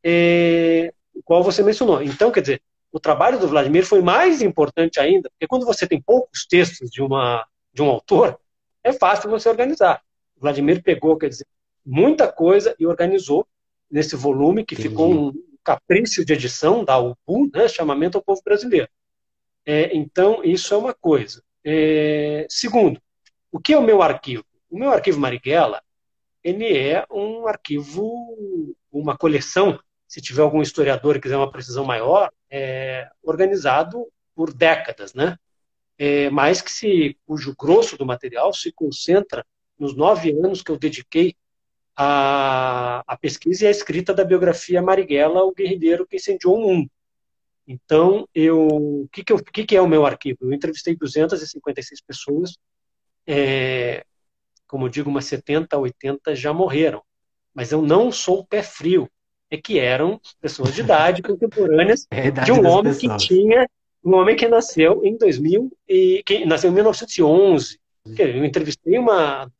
é, 0.03 0.93
o 1.13 1.21
qual 1.21 1.43
você 1.43 1.61
mencionou. 1.61 2.01
Então, 2.01 2.31
quer 2.31 2.41
dizer, 2.41 2.61
o 2.91 2.99
trabalho 2.99 3.39
do 3.39 3.47
Vladimir 3.47 3.85
foi 3.85 4.01
mais 4.01 4.41
importante 4.41 4.99
ainda, 4.99 5.29
porque 5.29 5.47
quando 5.47 5.65
você 5.65 5.87
tem 5.87 6.01
poucos 6.01 6.45
textos 6.45 6.89
de, 6.89 7.01
uma, 7.01 7.45
de 7.73 7.81
um 7.81 7.89
autor, 7.89 8.39
é 8.83 8.91
fácil 8.91 9.29
você 9.29 9.47
organizar. 9.47 10.01
O 10.35 10.41
Vladimir 10.41 10.81
pegou, 10.81 11.17
quer 11.17 11.29
dizer, 11.29 11.45
muita 11.85 12.31
coisa 12.31 12.75
e 12.79 12.85
organizou 12.85 13.47
nesse 13.89 14.15
volume 14.15 14.65
que 14.65 14.75
Entendi. 14.75 14.89
ficou 14.89 15.11
um 15.11 15.33
capricho 15.63 16.25
de 16.25 16.33
edição 16.33 16.83
da 16.83 16.97
UBU, 16.97 17.49
né, 17.53 17.67
chamamento 17.67 18.17
ao 18.17 18.23
povo 18.23 18.41
brasileiro. 18.43 18.87
É, 19.65 19.95
então, 19.95 20.43
isso 20.43 20.73
é 20.73 20.77
uma 20.77 20.93
coisa. 20.93 21.43
É, 21.63 22.47
segundo, 22.49 22.99
o 23.51 23.59
que 23.59 23.73
é 23.73 23.77
o 23.77 23.83
meu 23.83 24.01
arquivo? 24.01 24.45
O 24.69 24.77
meu 24.77 24.91
arquivo 24.91 25.19
Marighella, 25.19 25.81
ele 26.43 26.75
é 26.75 27.05
um 27.11 27.47
arquivo, 27.47 28.75
uma 28.91 29.17
coleção 29.17 29.79
se 30.09 30.19
tiver 30.19 30.41
algum 30.41 30.59
historiador 30.59 31.15
que 31.15 31.21
quiser 31.21 31.37
uma 31.37 31.51
precisão 31.51 31.85
maior, 31.85 32.31
é, 32.49 33.07
organizado 33.21 34.07
por 34.33 34.51
décadas, 34.51 35.13
né? 35.13 35.37
É, 35.99 36.31
mas 36.31 36.61
que 36.63 36.71
se, 36.71 37.15
cujo 37.27 37.55
grosso 37.55 37.95
do 37.95 38.07
material 38.07 38.51
se 38.51 38.71
concentra 38.71 39.45
nos 39.77 39.95
nove 39.95 40.31
anos 40.31 40.63
que 40.63 40.71
eu 40.71 40.79
dediquei 40.79 41.35
à, 41.95 43.03
à 43.05 43.17
pesquisa 43.17 43.65
e 43.65 43.67
à 43.67 43.69
escrita 43.71 44.11
da 44.11 44.23
biografia 44.23 44.81
Marighella, 44.81 45.43
o 45.43 45.53
guerrilheiro 45.53 46.07
que 46.07 46.15
incendiou 46.15 46.57
o 46.57 46.61
mundo. 46.61 46.89
Então, 47.67 48.27
eu, 48.33 48.65
o 48.65 49.09
que, 49.11 49.23
que, 49.23 49.31
eu, 49.31 49.43
que, 49.43 49.63
que 49.63 49.75
é 49.75 49.81
o 49.81 49.87
meu 49.87 50.07
arquivo? 50.07 50.39
Eu 50.41 50.53
entrevistei 50.53 50.95
256 50.95 52.01
pessoas, 52.01 52.57
é, 53.27 54.03
como 54.67 54.85
eu 54.85 54.89
digo, 54.89 55.07
umas 55.07 55.25
70, 55.25 55.77
80 55.77 56.35
já 56.35 56.51
morreram. 56.51 57.03
Mas 57.53 57.71
eu 57.71 57.81
não 57.81 58.11
sou 58.11 58.43
pé 58.43 58.63
frio 58.63 59.07
é 59.51 59.57
que 59.57 59.79
eram 59.79 60.19
pessoas 60.41 60.73
de 60.73 60.81
idade 60.81 61.21
contemporâneas 61.21 62.07
é 62.11 62.29
de 62.29 62.51
um 62.51 62.65
homem 62.67 62.93
pessoas. 62.93 63.21
que 63.21 63.27
tinha 63.27 63.67
um 64.03 64.15
homem 64.15 64.35
que 64.35 64.47
nasceu 64.47 65.03
em 65.03 65.17
2000 65.17 65.71
e 65.87 66.23
que 66.25 66.45
nasceu 66.45 66.69
em 66.69 66.73
1911. 66.73 67.79
Eu 68.17 68.45
entrevistei 68.45 68.97
uma 68.97 69.51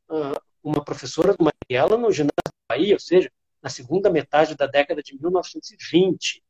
uma 0.64 0.84
professora 0.84 1.34
do 1.34 1.44
Mariela 1.44 1.98
no 1.98 2.12
ginásio 2.12 2.34
da 2.46 2.76
Bahia, 2.76 2.94
ou 2.94 3.00
seja, 3.00 3.32
na 3.62 3.70
segunda 3.70 4.10
metade 4.10 4.56
da 4.56 4.68
década 4.68 5.02
de 5.02 5.18
1920. 5.20 6.44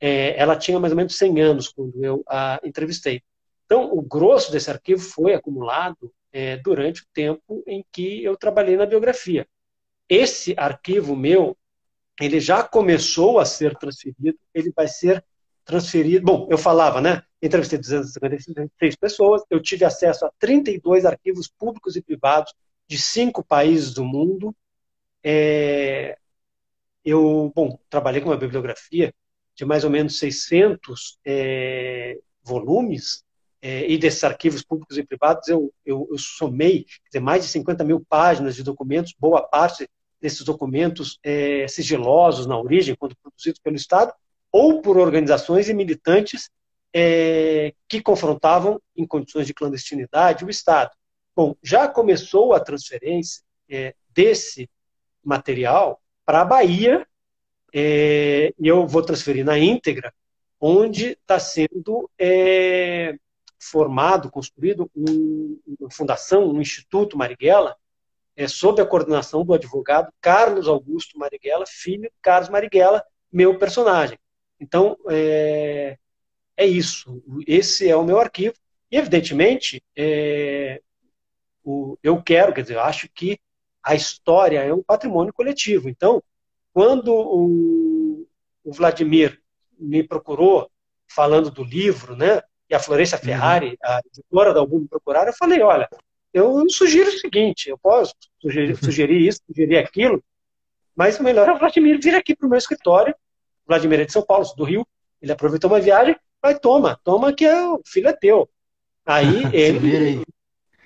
É, 0.00 0.38
ela 0.38 0.56
tinha 0.56 0.78
mais 0.78 0.92
ou 0.92 0.96
menos 0.96 1.16
100 1.16 1.40
anos 1.40 1.68
quando 1.68 2.02
eu 2.04 2.22
a 2.28 2.60
entrevistei. 2.64 3.22
Então, 3.64 3.92
o 3.92 4.02
grosso 4.02 4.52
desse 4.52 4.70
arquivo 4.70 5.00
foi 5.00 5.34
acumulado 5.34 6.12
é, 6.32 6.56
durante 6.56 7.02
o 7.02 7.06
tempo 7.12 7.62
em 7.66 7.84
que 7.90 8.22
eu 8.22 8.36
trabalhei 8.36 8.76
na 8.76 8.84
biografia. 8.84 9.46
Esse 10.08 10.54
arquivo 10.58 11.16
meu, 11.16 11.56
ele 12.20 12.40
já 12.40 12.62
começou 12.62 13.38
a 13.38 13.44
ser 13.44 13.76
transferido, 13.76 14.38
ele 14.52 14.72
vai 14.74 14.88
ser 14.88 15.24
transferido. 15.64 16.24
Bom, 16.24 16.48
eu 16.50 16.58
falava, 16.58 17.00
né? 17.00 17.22
Entrevistei 17.42 17.78
256 17.78 18.96
pessoas, 18.96 19.42
eu 19.50 19.60
tive 19.60 19.84
acesso 19.84 20.24
a 20.24 20.32
32 20.38 21.04
arquivos 21.04 21.48
públicos 21.48 21.96
e 21.96 22.02
privados 22.02 22.54
de 22.86 22.98
cinco 22.98 23.44
países 23.44 23.92
do 23.92 24.04
mundo. 24.04 24.54
É, 25.22 26.16
eu, 27.04 27.52
bom, 27.54 27.78
trabalhei 27.88 28.20
com 28.20 28.28
uma 28.28 28.36
bibliografia 28.36 29.12
de 29.54 29.64
mais 29.64 29.84
ou 29.84 29.90
menos 29.90 30.18
600 30.18 31.18
é, 31.24 32.18
volumes, 32.42 33.24
é, 33.64 33.90
e 33.90 33.96
desses 33.96 34.22
arquivos 34.22 34.62
públicos 34.62 34.98
e 34.98 35.02
privados 35.02 35.48
eu, 35.48 35.72
eu, 35.86 36.06
eu 36.10 36.18
somei 36.18 36.84
dizer, 37.06 37.20
mais 37.20 37.44
de 37.44 37.50
50 37.50 37.82
mil 37.82 38.04
páginas 38.06 38.54
de 38.54 38.62
documentos, 38.62 39.14
boa 39.18 39.40
parte 39.40 39.88
desses 40.20 40.42
documentos 40.42 41.18
é, 41.22 41.66
sigilosos 41.68 42.46
na 42.46 42.58
origem, 42.58 42.94
quando 42.94 43.16
produzidos 43.16 43.60
pelo 43.60 43.76
Estado, 43.76 44.12
ou 44.50 44.80
por 44.80 44.96
organizações 44.96 45.68
e 45.68 45.74
militantes 45.74 46.50
é, 46.94 47.74
que 47.88 48.00
confrontavam, 48.00 48.80
em 48.96 49.06
condições 49.06 49.46
de 49.46 49.54
clandestinidade, 49.54 50.44
o 50.44 50.50
Estado. 50.50 50.92
Bom, 51.34 51.56
já 51.62 51.88
começou 51.88 52.54
a 52.54 52.60
transferência 52.60 53.42
é, 53.68 53.94
desse 54.10 54.70
material 55.22 56.00
para 56.24 56.42
a 56.42 56.44
Bahia, 56.44 57.06
é, 57.74 58.54
e 58.56 58.68
eu 58.68 58.86
vou 58.86 59.02
transferir 59.02 59.44
na 59.44 59.58
íntegra, 59.58 60.14
onde 60.60 61.18
está 61.20 61.40
sendo 61.40 62.08
é, 62.16 63.16
formado, 63.58 64.30
construído 64.30 64.88
um, 64.94 65.58
uma 65.80 65.90
fundação, 65.90 66.48
um 66.48 66.60
Instituto 66.60 67.18
Marighella, 67.18 67.76
é, 68.36 68.48
sob 68.48 68.80
a 68.80 68.86
coordenação 68.86 69.44
do 69.44 69.54
advogado 69.54 70.12
Carlos 70.20 70.68
Augusto 70.68 71.18
Marighella, 71.18 71.64
filho 71.66 72.02
de 72.02 72.20
Carlos 72.22 72.48
Marighella, 72.48 73.04
meu 73.32 73.58
personagem. 73.58 74.18
Então, 74.60 74.96
é, 75.08 75.98
é 76.56 76.66
isso. 76.66 77.22
Esse 77.46 77.88
é 77.88 77.96
o 77.96 78.04
meu 78.04 78.18
arquivo. 78.18 78.54
E, 78.90 78.96
evidentemente, 78.96 79.82
é, 79.96 80.80
o, 81.62 81.98
eu 82.02 82.22
quero, 82.22 82.52
quer 82.52 82.62
dizer, 82.62 82.74
eu 82.74 82.82
acho 82.82 83.08
que 83.12 83.38
a 83.82 83.94
história 83.94 84.60
é 84.60 84.72
um 84.72 84.82
patrimônio 84.82 85.32
coletivo. 85.32 85.88
Então, 85.88 86.22
quando 86.72 87.12
o, 87.12 88.26
o 88.64 88.72
Vladimir 88.72 89.40
me 89.78 90.02
procurou 90.02 90.70
falando 91.06 91.50
do 91.50 91.62
livro, 91.62 92.16
né, 92.16 92.42
e 92.68 92.74
a 92.74 92.80
Florença 92.80 93.16
uhum. 93.16 93.22
Ferrari, 93.22 93.68
uhum. 93.70 93.76
a 93.82 94.00
editora 94.06 94.54
da 94.54 94.60
Album, 94.60 94.80
me 94.80 94.88
procuraram, 94.88 95.28
eu 95.28 95.36
falei, 95.36 95.60
olha, 95.60 95.88
eu 96.34 96.68
sugiro 96.68 97.08
o 97.08 97.18
seguinte, 97.18 97.70
eu 97.70 97.78
posso 97.78 98.12
sugerir, 98.42 98.70
uhum. 98.70 98.76
sugerir 98.76 99.26
isso, 99.26 99.40
sugerir 99.46 99.78
aquilo, 99.78 100.22
mas 100.94 101.18
o 101.18 101.22
melhor 101.22 101.48
é 101.48 101.52
o 101.52 101.58
Vladimir 101.58 102.00
vir 102.00 102.14
aqui 102.14 102.34
para 102.34 102.46
o 102.46 102.50
meu 102.50 102.58
escritório. 102.58 103.14
O 103.64 103.68
Vladimir 103.68 104.00
é 104.00 104.04
de 104.04 104.12
São 104.12 104.24
Paulo, 104.24 104.44
do 104.56 104.64
Rio, 104.64 104.86
ele 105.22 105.30
aproveitou 105.30 105.70
uma 105.70 105.80
viagem, 105.80 106.16
vai, 106.42 106.58
toma, 106.58 107.00
toma 107.04 107.32
que 107.32 107.44
é, 107.44 107.66
o 107.68 107.80
filho 107.86 108.08
é 108.08 108.12
teu. 108.12 108.48
Aí 109.06 109.44
ele, 109.54 110.22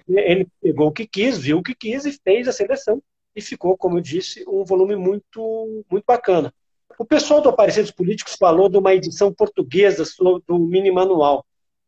ele 0.06 0.46
pegou 0.60 0.88
o 0.88 0.92
que 0.92 1.06
quis, 1.06 1.38
viu 1.38 1.58
o 1.58 1.62
que 1.62 1.74
quis 1.74 2.04
e 2.04 2.12
fez 2.12 2.46
a 2.46 2.52
seleção 2.52 3.02
e 3.34 3.40
ficou, 3.40 3.76
como 3.76 3.98
eu 3.98 4.02
disse, 4.02 4.44
um 4.46 4.64
volume 4.64 4.96
muito, 4.96 5.84
muito 5.90 6.04
bacana. 6.06 6.52
O 6.98 7.04
pessoal 7.04 7.40
do 7.40 7.48
Aparecidos 7.48 7.90
Políticos 7.90 8.36
falou 8.38 8.68
de 8.68 8.76
uma 8.76 8.94
edição 8.94 9.32
portuguesa 9.32 10.04
do 10.46 10.58
mini 10.58 10.90
manual. 10.90 11.44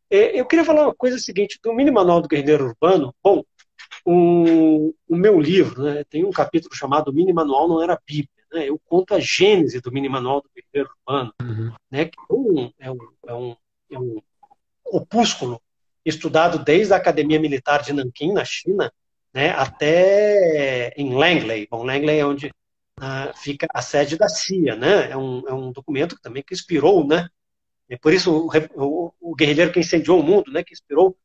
É, 0.09 0.37
eu 0.37 0.45
queria 0.45 0.65
falar 0.65 0.83
uma 0.83 0.95
coisa 0.95 1.17
seguinte, 1.17 1.57
do 1.63 1.73
mini 1.73 1.89
manual 1.89 2.21
do 2.21 2.27
guerreiro 2.27 2.65
urbano, 2.65 3.15
bom, 3.23 3.43
o, 4.05 4.93
o 5.07 5.15
meu 5.15 5.39
livro 5.39 5.83
né, 5.83 6.03
tem 6.09 6.25
um 6.25 6.31
capítulo 6.31 6.75
chamado 6.75 7.13
Mini 7.13 7.33
Manual 7.33 7.67
Não 7.67 7.83
Era 7.83 7.99
Bíblia. 8.05 8.29
Né, 8.51 8.69
eu 8.69 8.79
conto 8.85 9.13
a 9.13 9.19
gênese 9.19 9.79
do 9.79 9.91
Mini 9.91 10.09
Manual 10.09 10.41
do 10.41 10.49
guerreiro 10.53 10.89
urbano, 10.99 11.33
uhum. 11.41 11.73
né, 11.89 12.05
que 12.05 12.17
é 12.17 12.33
um, 12.33 12.71
é, 12.79 12.91
um, 12.91 12.97
é, 13.27 13.33
um, 13.97 14.17
é 14.17 14.97
opúsculo 14.97 15.61
estudado 16.05 16.63
desde 16.63 16.93
a 16.93 16.97
Academia 16.97 17.39
Militar 17.39 17.81
de 17.81 17.93
Nanquim, 17.93 18.33
na 18.33 18.43
China, 18.43 18.91
né, 19.33 19.51
até 19.51 20.93
em 20.97 21.13
Langley. 21.13 21.67
Bom, 21.69 21.83
Langley 21.83 22.19
é 22.19 22.25
onde 22.25 22.51
uh, 22.99 23.37
fica 23.37 23.67
a 23.73 23.81
sede 23.81 24.17
da 24.17 24.29
CIA, 24.29 24.75
né? 24.75 25.11
É 25.11 25.17
um, 25.17 25.43
é 25.47 25.53
um 25.53 25.71
documento 25.71 26.15
que 26.15 26.21
também 26.21 26.43
que 26.43 26.53
inspirou, 26.53 27.05
né? 27.05 27.29
É 27.89 27.97
por 27.97 28.13
isso 28.13 28.31
o, 28.31 28.49
o, 28.75 29.13
o 29.19 29.35
guerrilheiro 29.35 29.71
que 29.71 29.79
incendiou 29.79 30.19
o 30.19 30.23
mundo, 30.23 30.51
né? 30.51 30.63
Que 30.63 30.73
inspirou 30.73 31.17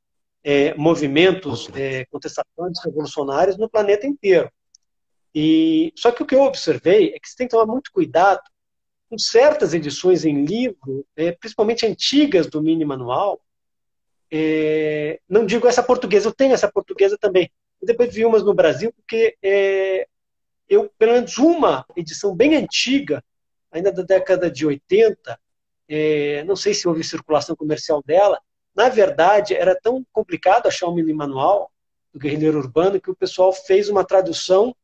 é, 0.48 0.72
movimentos 0.74 1.68
é, 1.74 2.04
contestações 2.04 2.78
revolucionários 2.84 3.56
no 3.56 3.68
planeta 3.68 4.06
inteiro. 4.06 4.48
E 5.34 5.92
só 5.96 6.12
que 6.12 6.22
o 6.22 6.26
que 6.26 6.36
eu 6.36 6.42
observei 6.44 7.08
é 7.08 7.18
que 7.18 7.28
você 7.28 7.36
tem 7.36 7.48
que 7.48 7.50
tomar 7.50 7.66
muito 7.66 7.90
cuidado 7.90 8.40
com 9.10 9.18
certas 9.18 9.74
edições 9.74 10.24
em 10.24 10.44
livro, 10.44 11.04
é, 11.16 11.32
principalmente 11.32 11.84
antigas 11.84 12.46
do 12.46 12.62
mini 12.62 12.84
manual. 12.84 13.40
É, 14.30 15.20
não 15.28 15.44
digo 15.44 15.66
essa 15.66 15.82
portuguesa, 15.82 16.28
eu 16.28 16.34
tenho 16.34 16.54
essa 16.54 16.70
portuguesa 16.70 17.18
também, 17.20 17.50
depois 17.82 18.14
vi 18.14 18.24
umas 18.24 18.44
no 18.44 18.54
Brasil, 18.54 18.92
porque 18.92 19.36
é, 19.42 20.06
eu, 20.68 20.88
pelo 20.96 21.12
menos 21.12 21.38
uma 21.38 21.84
edição 21.96 22.34
bem 22.36 22.54
antiga, 22.54 23.22
ainda 23.70 23.90
da 23.90 24.02
década 24.02 24.48
de 24.48 24.64
80, 24.64 25.38
é, 25.88 26.44
não 26.44 26.54
sei 26.54 26.72
se 26.72 26.86
houve 26.86 27.02
circulação 27.02 27.56
comercial 27.56 28.00
dela, 28.04 28.40
na 28.76 28.88
verdade, 28.88 29.54
era 29.54 29.74
tão 29.74 30.04
complicado 30.12 30.66
achar 30.66 30.86
um 30.86 30.94
mini 30.94 31.14
manual 31.14 31.70
do 32.12 32.18
guerrilheiro 32.18 32.58
urbano 32.58 33.00
que 33.00 33.10
o 33.10 33.16
pessoal 33.16 33.52
fez 33.52 33.88
uma 33.88 34.04
tradução 34.04 34.74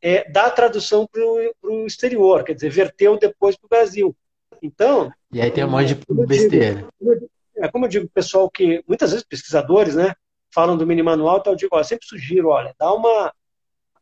é, 0.00 0.28
da 0.30 0.50
tradução 0.50 1.06
para 1.06 1.22
o 1.22 1.86
exterior, 1.86 2.42
quer 2.42 2.54
dizer, 2.54 2.70
verteu 2.70 3.18
depois 3.18 3.56
para 3.56 3.66
o 3.66 3.68
Brasil. 3.68 4.16
Então. 4.60 5.12
E 5.30 5.40
aí 5.40 5.50
tem 5.50 5.64
um 5.64 5.70
monte 5.70 5.94
de 5.94 6.26
besteira. 6.26 6.74
Digo, 6.74 6.90
como, 6.98 7.12
eu 7.12 7.18
digo, 7.18 7.30
é, 7.56 7.68
como 7.68 7.84
eu 7.84 7.88
digo, 7.88 8.08
pessoal 8.08 8.50
que, 8.50 8.82
muitas 8.88 9.10
vezes 9.10 9.24
pesquisadores, 9.24 9.94
né, 9.94 10.14
falam 10.52 10.76
do 10.76 10.86
mini 10.86 11.02
manual, 11.02 11.38
então 11.38 11.52
eu 11.52 11.56
digo, 11.56 11.76
ó, 11.76 11.82
sempre 11.82 12.06
sugiro, 12.06 12.48
olha, 12.48 12.74
dá 12.78 12.92
uma. 12.92 13.32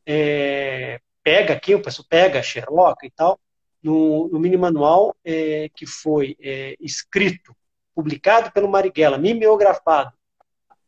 É, 0.06 1.00
pega 1.22 1.54
aqui, 1.54 1.74
o 1.74 1.82
pessoal 1.82 2.06
pega 2.08 2.42
Sherlock 2.42 3.06
e 3.06 3.10
tal, 3.10 3.38
no, 3.82 4.28
no 4.28 4.38
mini 4.38 4.56
manual 4.56 5.14
é, 5.24 5.68
que 5.74 5.86
foi 5.86 6.36
é, 6.40 6.76
escrito, 6.80 7.54
publicado 8.00 8.50
pelo 8.50 8.66
Marighella, 8.66 9.18
mimeografado. 9.18 10.10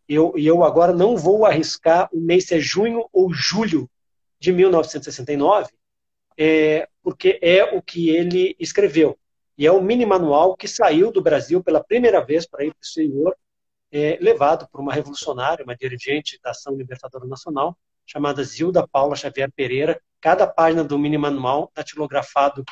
Eu, 0.09 0.33
e 0.35 0.46
eu 0.46 0.64
agora 0.64 0.94
não 0.94 1.14
vou 1.14 1.44
arriscar 1.44 2.09
o 2.11 2.18
mês 2.18 2.46
se 2.46 2.55
é 2.55 2.59
junho 2.59 3.07
ou 3.12 3.31
julho 3.35 3.88
de 4.40 4.51
1969, 4.51 5.70
é, 6.38 6.88
porque 7.03 7.38
é 7.42 7.77
o 7.77 7.83
que 7.83 8.09
ele 8.09 8.57
escreveu. 8.59 9.18
E 9.59 9.66
é 9.66 9.70
o 9.70 9.83
mini 9.83 10.07
manual 10.07 10.57
que 10.57 10.66
saiu 10.66 11.12
do 11.12 11.20
Brasil 11.20 11.62
pela 11.62 11.85
primeira 11.85 12.25
vez 12.25 12.46
para 12.46 12.64
ir 12.64 12.70
para 12.70 12.81
o 12.81 12.83
exterior 12.83 13.37
é, 13.92 14.18
levado 14.22 14.66
por 14.72 14.81
uma 14.81 14.94
revolucionária, 14.94 15.62
uma 15.62 15.77
dirigente 15.77 16.40
da 16.42 16.53
Ação 16.53 16.75
Libertadora 16.75 17.27
Nacional, 17.27 17.77
chamada 18.07 18.42
Zilda 18.42 18.88
Paula 18.88 19.14
Xavier 19.14 19.53
Pereira. 19.53 20.01
Cada 20.18 20.46
página 20.46 20.83
do 20.83 20.98
mini 20.98 21.18
manual 21.18 21.70
datilografado 21.75 22.64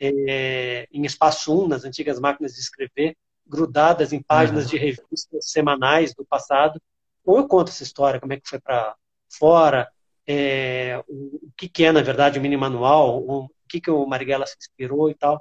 é, 0.00 0.88
em 0.90 1.06
espaço 1.06 1.64
1, 1.64 1.68
nas 1.68 1.84
antigas 1.84 2.18
máquinas 2.18 2.54
de 2.54 2.60
escrever, 2.60 3.16
grudadas 3.46 4.12
em 4.12 4.22
páginas 4.22 4.64
uhum. 4.64 4.70
de 4.70 4.78
revistas 4.78 5.50
semanais 5.50 6.14
do 6.14 6.24
passado. 6.24 6.80
Ou 7.24 7.38
eu 7.38 7.48
conto 7.48 7.68
essa 7.68 7.82
história, 7.82 8.20
como 8.20 8.32
é 8.32 8.40
que 8.40 8.48
foi 8.48 8.60
para 8.60 8.94
fora, 9.28 9.88
é, 10.26 11.02
o, 11.08 11.50
que, 11.56 11.68
que, 11.68 11.84
é, 11.84 11.92
na 11.92 12.02
verdade, 12.02 12.38
o 12.38 12.42
mini 12.42 12.56
manual, 12.56 13.22
o, 13.22 13.44
o 13.44 13.50
que, 13.68 13.80
que 13.80 13.90
o 13.90 14.06
Marighella 14.06 14.46
se 14.46 14.56
inspirou 14.58 15.10
e 15.10 15.14
tal. 15.14 15.40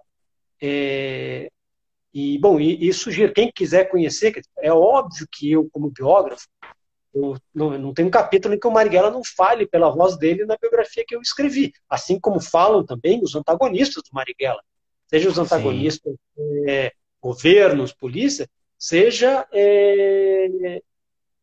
É, 0.61 1.49
e, 2.13 2.37
bom, 2.39 2.59
e, 2.59 2.87
e 2.87 2.93
sugiro, 2.93 3.33
quem 3.33 3.51
quiser 3.51 3.89
conhecer, 3.89 4.41
é 4.59 4.71
óbvio 4.71 5.27
que 5.31 5.51
eu, 5.51 5.67
como 5.71 5.91
biógrafo, 5.91 6.47
eu 7.13 7.37
não, 7.53 7.77
não 7.77 7.93
tem 7.93 8.05
um 8.05 8.09
capítulo 8.09 8.53
em 8.53 8.59
que 8.59 8.67
o 8.67 8.71
Marighella 8.71 9.09
não 9.09 9.21
fale 9.23 9.65
pela 9.65 9.89
voz 9.89 10.17
dele 10.17 10.45
na 10.45 10.57
biografia 10.57 11.03
que 11.07 11.15
eu 11.15 11.21
escrevi. 11.21 11.73
Assim 11.89 12.19
como 12.19 12.41
falam 12.41 12.85
também 12.85 13.21
os 13.23 13.35
antagonistas 13.35 14.03
do 14.03 14.13
Marighella. 14.13 14.61
Seja 15.07 15.29
os 15.29 15.37
antagonistas 15.37 16.13
é, 16.67 16.91
governos, 17.25 17.91
polícia, 17.91 18.47
seja 18.77 19.47
é, 19.51 20.79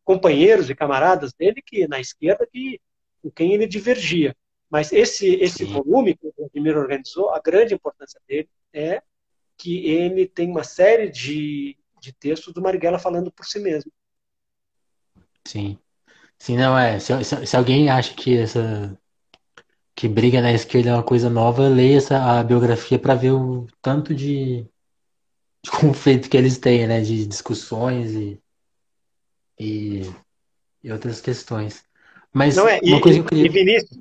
companheiros 0.05 0.69
e 0.69 0.75
camaradas 0.75 1.33
dele 1.33 1.61
que 1.61 1.85
na 1.89 1.99
esquerda 1.99 2.47
que, 2.49 2.79
com 3.21 3.29
quem 3.29 3.53
ele 3.53 3.67
divergia. 3.67 4.33
Mas 4.69 4.93
esse, 4.93 5.35
esse 5.35 5.65
volume 5.65 6.15
que 6.15 6.25
o 6.25 6.33
Vladimir 6.37 6.77
organizou, 6.77 7.31
a 7.31 7.39
grande 7.41 7.73
importância 7.73 8.19
dele 8.25 8.49
é 8.71 9.01
que 9.57 9.85
ele 9.85 10.25
tem 10.25 10.49
uma 10.49 10.63
série 10.63 11.09
de, 11.09 11.77
de 11.99 12.13
textos 12.13 12.53
do 12.53 12.61
Marighella 12.61 12.97
falando 12.97 13.29
por 13.29 13.45
si 13.45 13.59
mesmo. 13.59 13.91
Sim. 15.45 15.77
Sim, 16.39 16.55
não 16.55 16.77
é. 16.77 16.97
Se, 16.97 17.23
se, 17.25 17.45
se 17.45 17.57
alguém 17.57 17.89
acha 17.89 18.13
que 18.15 18.37
essa 18.37 18.97
que 19.93 20.07
briga 20.07 20.41
na 20.41 20.53
esquerda 20.53 20.89
é 20.89 20.93
uma 20.93 21.03
coisa 21.03 21.29
nova, 21.29 21.67
leia 21.67 21.97
essa, 21.97 22.39
a 22.39 22.43
biografia 22.43 22.97
para 22.97 23.15
ver 23.15 23.31
o 23.31 23.67
tanto 23.81 24.15
de, 24.15 24.65
de, 25.63 25.71
conflito 25.71 26.29
que 26.29 26.37
eles 26.37 26.57
têm, 26.57 26.87
né? 26.87 27.01
De 27.01 27.25
discussões 27.25 28.11
e, 28.11 28.39
e, 29.59 30.01
e 30.83 30.91
outras 30.91 31.21
questões. 31.21 31.83
Mas 32.31 32.55
Não 32.55 32.67
é, 32.67 32.79
uma 32.83 32.97
e, 32.97 33.01
coisa 33.01 33.23
queria. 33.23 33.45
E 33.45 33.49
Vinícius, 33.49 33.99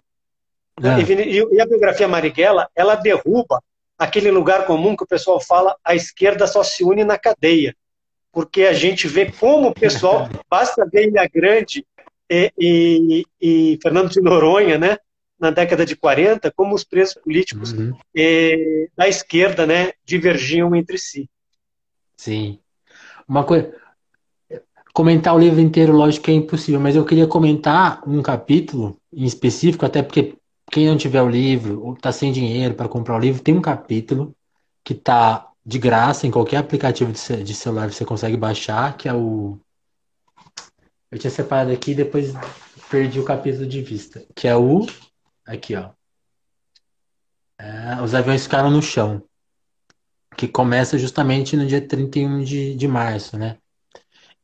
Ah, 0.82 0.98
e, 1.00 1.60
a 1.60 1.66
biografia 1.66 2.08
Marighella, 2.08 2.68
ela 2.74 2.94
derruba 2.96 3.62
aquele 3.98 4.30
lugar 4.30 4.66
comum 4.66 4.96
que 4.96 5.04
o 5.04 5.06
pessoal 5.06 5.40
fala, 5.40 5.76
a 5.84 5.94
esquerda 5.94 6.46
só 6.46 6.62
se 6.64 6.82
une 6.82 7.04
na 7.04 7.18
cadeia. 7.18 7.74
Porque 8.32 8.62
a 8.62 8.72
gente 8.72 9.06
vê 9.06 9.30
como 9.30 9.68
o 9.68 9.74
pessoal, 9.74 10.28
basta 10.50 10.88
ver 10.90 11.08
Ilha 11.08 11.28
Grande 11.32 11.86
e, 12.28 12.52
e- 12.58 13.24
e 13.40 13.78
Fernando 13.82 14.10
de 14.10 14.20
Noronha, 14.20 14.78
né, 14.78 14.96
na 15.38 15.50
década 15.50 15.84
de 15.84 15.94
40, 15.94 16.50
como 16.50 16.74
os 16.74 16.82
presos 16.82 17.14
políticos 17.14 17.72
uhum, 17.72 17.94
eh, 18.16 18.88
da 18.96 19.06
esquerda 19.06 19.66
né, 19.66 19.92
divergiam 20.04 20.74
entre 20.74 20.96
si. 20.98 21.28
Sim. 22.22 22.58
Uma 23.28 23.44
coisa. 23.44 23.72
Comentar 24.94 25.34
o 25.34 25.38
livro 25.38 25.58
inteiro, 25.60 25.92
lógico 25.94 26.26
que 26.26 26.30
é 26.30 26.34
impossível, 26.34 26.78
mas 26.78 26.94
eu 26.94 27.04
queria 27.04 27.26
comentar 27.26 28.02
um 28.06 28.20
capítulo 28.22 28.98
em 29.12 29.24
específico, 29.24 29.86
até 29.86 30.02
porque 30.02 30.36
quem 30.70 30.86
não 30.86 30.98
tiver 30.98 31.22
o 31.22 31.28
livro 31.30 31.82
ou 31.82 31.94
está 31.94 32.12
sem 32.12 32.30
dinheiro 32.30 32.74
para 32.74 32.88
comprar 32.88 33.16
o 33.16 33.18
livro, 33.18 33.42
tem 33.42 33.56
um 33.56 33.62
capítulo 33.62 34.34
que 34.84 34.92
está 34.92 35.48
de 35.64 35.78
graça 35.78 36.26
em 36.26 36.30
qualquer 36.30 36.58
aplicativo 36.58 37.10
de, 37.10 37.18
ce- 37.18 37.42
de 37.42 37.54
celular 37.54 37.90
você 37.90 38.04
consegue 38.04 38.36
baixar, 38.36 38.96
que 38.96 39.08
é 39.08 39.14
o. 39.14 39.58
Eu 41.10 41.18
tinha 41.18 41.30
separado 41.30 41.70
aqui 41.72 41.92
e 41.92 41.94
depois 41.94 42.32
perdi 42.90 43.18
o 43.18 43.24
capítulo 43.24 43.66
de 43.66 43.80
vista, 43.80 44.22
que 44.34 44.46
é 44.46 44.54
o. 44.56 44.86
Aqui, 45.46 45.74
ó. 45.74 45.90
É, 47.58 48.02
os 48.02 48.14
aviões 48.14 48.42
ficaram 48.42 48.70
no 48.70 48.82
chão, 48.82 49.22
que 50.36 50.48
começa 50.48 50.98
justamente 50.98 51.56
no 51.56 51.66
dia 51.66 51.86
31 51.86 52.42
de, 52.42 52.74
de 52.74 52.88
março, 52.88 53.38
né? 53.38 53.58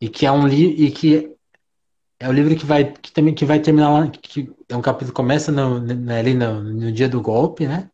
E 0.01 0.09
que 0.09 0.27
é 0.27 0.33
um 0.33 0.47
livro 0.49 0.83
e 0.83 0.91
que 0.93 1.35
é 2.21 2.29
o 2.29 2.33
livro 2.33 2.57
que 2.57 2.67
vai 2.67 2.93
que 2.93 3.13
também 3.13 3.35
que 3.35 3.45
vai 3.45 3.61
terminar 3.61 3.91
lá, 3.93 4.09
que 4.11 4.51
é 4.69 4.77
um 4.77 4.83
capítulo 4.83 5.13
que 5.13 5.17
começa 5.17 5.53
no, 5.53 5.81
no- 5.81 6.13
ali 6.15 6.35
no, 6.35 6.63
no 6.63 6.93
dia 6.93 7.09
do 7.09 7.21
golpe, 7.23 7.67
né? 7.69 7.91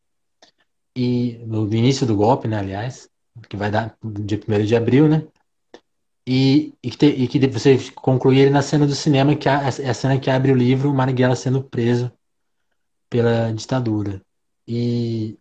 E 0.97 1.39
no 1.47 1.73
início 1.73 2.07
do 2.07 2.17
golpe, 2.17 2.49
né, 2.49 2.59
aliás, 2.59 3.09
que 3.49 3.57
vai 3.57 3.71
dar 3.71 3.97
dia 4.25 4.39
1 4.49 4.65
de 4.67 4.77
abril, 4.77 5.09
né? 5.09 5.27
E, 6.27 6.73
e, 6.83 6.91
que, 6.91 6.97
te- 6.97 7.07
e 7.07 7.29
que 7.29 7.39
você 7.49 7.77
conclui 7.95 8.39
ele 8.39 8.51
na 8.51 8.63
cena 8.63 8.87
do 8.87 8.95
cinema, 8.95 9.37
que 9.37 9.49
é 9.49 9.53
a, 9.53 9.95
cena 9.95 10.19
que 10.19 10.31
abre 10.31 10.53
o 10.53 10.55
livro, 10.57 10.93
Marighella 10.95 11.37
sendo 11.37 11.63
preso 11.63 12.11
pela 13.11 13.53
ditadura. 13.53 14.23
E, 14.69 15.39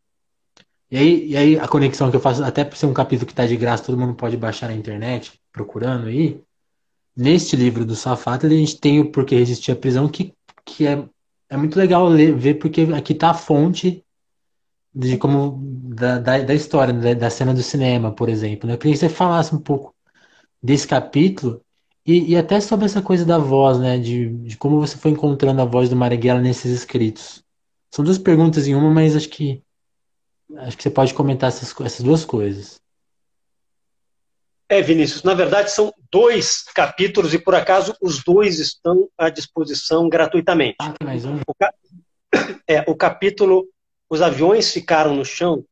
e 0.93 0.95
aí, 0.95 1.27
e 1.29 1.35
aí 1.35 1.59
a 1.59 1.67
conexão 1.67 2.11
que 2.11 2.15
eu 2.15 2.19
faço, 2.19 2.43
até 2.43 2.63
por 2.63 2.77
ser 2.77 2.85
um 2.85 2.93
capítulo 2.93 3.25
que 3.25 3.33
está 3.33 3.47
de 3.47 3.57
graça, 3.57 3.83
todo 3.83 3.97
mundo 3.97 4.13
pode 4.13 4.37
baixar 4.37 4.67
na 4.67 4.75
internet, 4.75 5.41
procurando 5.51 6.05
aí. 6.05 6.39
Neste 7.17 7.55
livro 7.55 7.83
do 7.83 7.95
Safato, 7.95 8.45
a 8.45 8.49
gente 8.49 8.79
tem 8.79 8.99
o 8.99 9.09
Porquê 9.09 9.37
Resistir 9.37 9.71
à 9.71 9.75
Prisão, 9.75 10.07
que, 10.07 10.35
que 10.63 10.85
é, 10.85 11.03
é 11.49 11.57
muito 11.57 11.79
legal 11.79 12.07
ler, 12.07 12.35
ver, 12.35 12.59
porque 12.59 12.81
aqui 12.95 13.13
está 13.13 13.31
a 13.31 13.33
fonte 13.33 14.05
de 14.93 15.17
como 15.17 15.59
da, 15.65 16.19
da, 16.19 16.37
da 16.43 16.53
história, 16.53 16.93
da, 16.93 17.15
da 17.15 17.29
cena 17.31 17.55
do 17.55 17.63
cinema, 17.63 18.11
por 18.11 18.29
exemplo. 18.29 18.67
né? 18.67 18.75
Eu 18.75 18.77
queria 18.77 18.93
que 18.93 18.99
você 18.99 19.09
falasse 19.09 19.55
um 19.55 19.59
pouco 19.59 19.95
desse 20.61 20.87
capítulo 20.87 21.59
e, 22.05 22.33
e 22.33 22.37
até 22.37 22.61
sobre 22.61 22.85
essa 22.85 23.01
coisa 23.01 23.25
da 23.25 23.39
voz, 23.39 23.79
né? 23.79 23.97
De, 23.97 24.29
de 24.29 24.55
como 24.57 24.79
você 24.79 24.95
foi 24.95 25.09
encontrando 25.09 25.59
a 25.59 25.65
voz 25.65 25.89
do 25.89 25.95
Marighella 25.95 26.39
nesses 26.39 26.71
escritos. 26.71 27.43
São 27.89 28.05
duas 28.05 28.19
perguntas 28.19 28.67
em 28.67 28.75
uma, 28.75 28.91
mas 28.91 29.15
acho 29.15 29.29
que 29.29 29.63
acho 30.57 30.77
que 30.77 30.83
você 30.83 30.89
pode 30.89 31.13
comentar 31.13 31.49
essas, 31.49 31.73
essas 31.81 32.03
duas 32.03 32.25
coisas. 32.25 32.81
É, 34.69 34.81
Vinícius, 34.81 35.23
na 35.23 35.33
verdade 35.33 35.71
são 35.71 35.93
dois 36.11 36.63
capítulos 36.73 37.33
e 37.33 37.39
por 37.39 37.53
acaso 37.53 37.95
os 38.01 38.23
dois 38.23 38.59
estão 38.59 39.07
à 39.17 39.29
disposição 39.29 40.09
gratuitamente. 40.09 40.77
Ah, 40.79 40.93
tem 40.97 41.05
mais 41.05 41.25
um? 41.25 41.35
O, 41.35 41.55
é, 42.67 42.83
o 42.87 42.95
capítulo 42.95 43.67
Os 44.09 44.21
aviões 44.21 44.71
ficaram 44.71 45.15
no 45.15 45.25
chão 45.25 45.63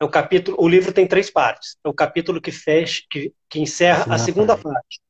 é 0.00 0.04
o 0.04 0.08
capítulo. 0.08 0.56
O 0.60 0.68
livro 0.68 0.92
tem 0.92 1.06
três 1.06 1.30
partes. 1.30 1.76
É 1.84 1.88
o 1.88 1.94
capítulo 1.94 2.40
que 2.40 2.52
fecha, 2.52 3.02
que, 3.10 3.32
que 3.48 3.60
encerra 3.60 4.04
a 4.14 4.18
Segunda 4.18 4.54
segunda 4.54 4.56
parte. 4.56 5.00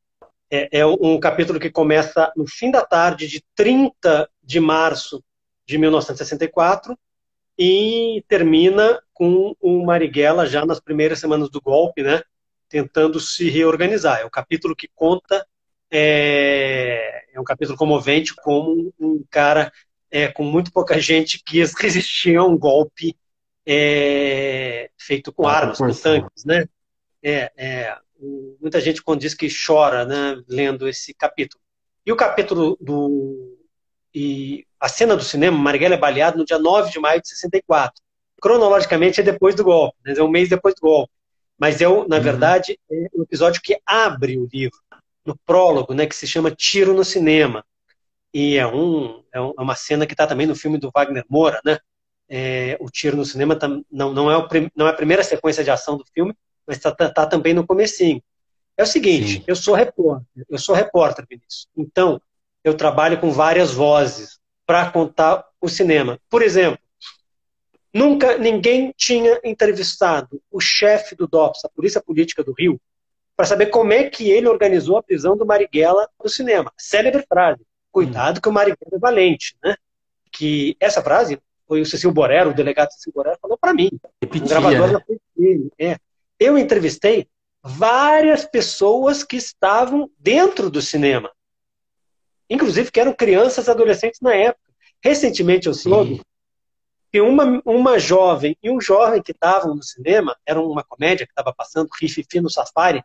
É, 0.51 0.81
é 0.81 0.87
um 0.87 1.19
capítulo 1.19 1.59
que 1.59 1.71
começa 1.71 2.33
no 2.37 2.47
fim 2.47 2.71
da 2.71 2.85
tarde 2.85 3.27
de 3.27 3.43
30 3.57 4.29
de 4.43 4.61
março 4.61 5.23
de 5.67 5.77
1964 5.77 6.97
e 7.59 8.25
termina 8.29 9.01
com 9.15 9.57
o 9.61 9.85
Marighella 9.85 10.47
já 10.47 10.67
nas 10.67 10.81
primeiras 10.81 11.19
semanas 11.19 11.49
do 11.51 11.61
golpe, 11.61 12.03
né? 12.03 12.23
Tentando 12.69 13.19
se 13.19 13.49
reorganizar. 13.49 14.21
É 14.21 14.25
o 14.25 14.31
capítulo 14.31 14.77
que 14.77 14.89
conta, 14.95 15.47
é, 15.91 17.25
é 17.33 17.41
um 17.41 17.45
capítulo 17.45 17.79
comovente, 17.79 18.35
como 18.35 18.93
um 19.01 19.25
cara 19.31 19.73
é, 20.11 20.29
com 20.29 20.45
muito 20.45 20.73
pouca 20.73 21.01
gente 21.01 21.43
quis 21.45 21.73
resistir 21.81 22.37
a 22.37 22.45
um 22.45 22.59
golpe 22.59 23.17
é, 23.65 24.91
feito 24.99 25.33
com 25.33 25.49
armas, 25.49 25.79
com 25.79 25.91
tanques, 25.93 26.45
né? 26.45 26.67
É, 27.23 27.51
é, 27.57 27.99
muita 28.61 28.81
gente 28.81 29.03
quando 29.03 29.21
diz 29.21 29.35
que 29.35 29.49
chora, 29.49 30.05
né, 30.05 30.41
lendo 30.49 30.89
esse 30.89 31.13
capítulo. 31.13 31.61
E 32.05 32.13
o 32.13 32.17
capítulo 32.17 32.79
do 32.81 33.56
e 34.17 34.67
a 34.81 34.89
cena 34.89 35.17
do 35.17 35.23
cinema, 35.23 35.59
Marighella 35.59 35.97
é 35.97 35.99
baleado 35.99 36.39
no 36.39 36.47
dia 36.47 36.59
9 36.59 36.91
de 36.91 36.99
maio 37.01 37.21
de 37.23 37.29
64. 37.29 38.03
Cronologicamente 38.41 39.21
é 39.21 39.25
depois 39.25 39.55
do 39.55 39.65
golpe, 39.65 39.97
né, 40.07 40.15
é 40.17 40.23
um 40.25 40.29
mês 40.31 40.49
depois 40.49 40.75
do 40.75 40.81
golpe. 40.83 41.13
Mas 41.59 41.83
é, 41.83 41.89
o- 41.89 42.09
na 42.09 42.17
Uhum. 42.17 42.23
verdade, 42.23 42.79
é 42.91 43.09
o 43.15 43.23
episódio 43.25 43.61
que 43.63 43.79
abre 43.87 44.39
o 44.39 44.49
livro, 44.53 44.79
no 45.27 45.37
prólogo, 45.47 45.95
né, 45.95 46.07
que 46.07 46.17
se 46.17 46.27
chama 46.27 46.51
Tiro 46.51 46.95
no 46.95 47.05
Cinema. 47.05 47.65
E 48.35 48.57
é, 48.59 48.67
um, 48.67 49.23
é 49.33 49.41
um- 49.41 49.55
é 49.59 49.63
uma 49.63 49.75
cena 49.77 50.07
que 50.07 50.15
está 50.15 50.27
também 50.27 50.47
no 50.47 50.55
filme 50.57 50.79
do 50.79 50.91
Wagner 50.95 51.25
Moura, 51.29 51.61
né? 51.65 51.79
É, 52.29 52.77
o 52.81 52.91
tiro 52.91 53.17
no 53.17 53.25
cinema 53.25 53.57
tam- 53.57 53.85
não, 53.91 54.13
não, 54.13 54.31
é 54.31 54.37
o 54.37 54.49
não 54.77 54.87
é 54.89 54.91
a 54.91 54.95
primeira 54.95 55.23
sequência 55.23 55.63
de 55.65 55.71
ação 55.71 55.97
do 55.97 56.05
filme, 56.13 56.35
mas 56.67 56.77
está 56.77 56.93
tá, 56.93 57.09
tá 57.11 57.27
também 57.27 57.55
no 57.55 57.67
comecinho. 57.67 58.23
É 58.77 58.83
o 58.83 58.87
seguinte, 58.87 59.39
Sim. 59.39 59.45
eu 59.47 59.57
sou 59.57 59.75
repórter, 59.75 60.27
eu 60.51 60.59
sou 60.59 60.75
repórter, 60.75 61.27
Vinícius. 61.29 61.69
Então, 61.77 62.21
eu 62.67 62.75
trabalho 62.75 63.21
com 63.21 63.31
várias 63.31 63.73
vozes 63.73 64.41
para 64.67 64.91
contar 64.91 65.47
o 65.61 65.69
cinema. 65.69 66.19
Por 66.29 66.43
exemplo, 66.43 66.81
nunca 67.95 68.37
ninguém 68.39 68.93
tinha 68.97 69.41
entrevistado 69.45 70.43
o 70.51 70.61
chefe 70.61 71.15
do 71.15 71.29
DOPS, 71.29 71.65
a 71.65 71.69
Polícia 71.69 72.03
Política 72.03 72.43
do 72.43 72.53
Rio, 72.53 72.81
para 73.37 73.47
saber 73.47 73.67
como 73.67 73.93
é 73.93 74.11
que 74.11 74.33
ele 74.33 74.49
organizou 74.49 74.97
a 74.97 75.03
prisão 75.03 75.37
do 75.37 75.47
Marighella 75.47 76.09
no 76.21 76.29
cinema. 76.29 76.73
Célebre 76.77 77.25
frase. 77.29 77.63
Cuidado 77.93 78.41
que 78.41 78.49
o 78.49 78.53
Marighella 78.53 78.97
é 78.97 78.99
valente, 78.99 79.57
né? 79.63 79.77
Que 80.33 80.77
essa 80.81 81.01
frase 81.01 81.39
foi 81.69 81.81
o 81.81 81.87
Cecil 81.87 82.11
Borero, 82.11 82.51
o 82.51 82.55
delegado 82.55 82.91
Cecil 82.91 83.13
Borero, 83.15 83.39
falou 83.41 83.57
para 83.57 83.73
mim. 83.73 83.91
Repetia, 84.21 84.49
gravador 84.49 84.89
né? 84.89 84.93
na 84.95 85.01
frente 85.01 85.23
dele. 85.37 85.71
É. 85.79 85.97
Eu 86.39 86.59
entrevistei 86.59 87.29
várias 87.63 88.45
pessoas 88.45 89.23
que 89.23 89.37
estavam 89.37 90.11
dentro 90.19 90.69
do 90.69 90.83
cinema. 90.83 91.31
Inclusive 92.49 92.91
que 92.91 93.01
eram 93.01 93.13
crianças 93.13 93.67
e 93.67 93.71
adolescentes 93.71 94.21
na 94.21 94.35
época. 94.35 94.73
Recentemente 95.03 95.67
eu 95.67 95.75
soube 95.75 96.21
que 97.13 97.21
uma, 97.21 97.61
uma 97.65 97.99
jovem 97.99 98.57
e 98.63 98.71
um 98.71 98.81
jovem 98.81 99.23
que 99.23 99.33
estavam 99.33 99.75
no 99.75 99.83
cinema, 99.83 100.37
era 100.45 100.61
uma 100.61 100.85
comédia 100.85 101.27
que 101.27 101.33
estava 101.33 101.55
passando, 101.55 101.89
Fifi 101.97 102.41
no 102.41 102.51
Safari, 102.51 103.03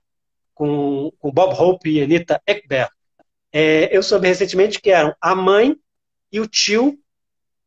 com, 0.53 1.11
com 1.19 1.31
Bob 1.31 1.53
Hope 1.53 1.89
e 1.89 2.01
Anita 2.01 2.41
Ekberg. 2.45 2.91
É, 3.53 3.95
eu 3.95 4.01
soube 4.01 4.27
recentemente 4.27 4.79
que 4.79 4.91
eram 4.91 5.15
a 5.19 5.35
mãe 5.35 5.75
e 6.31 6.39
o 6.39 6.47
tio 6.47 6.97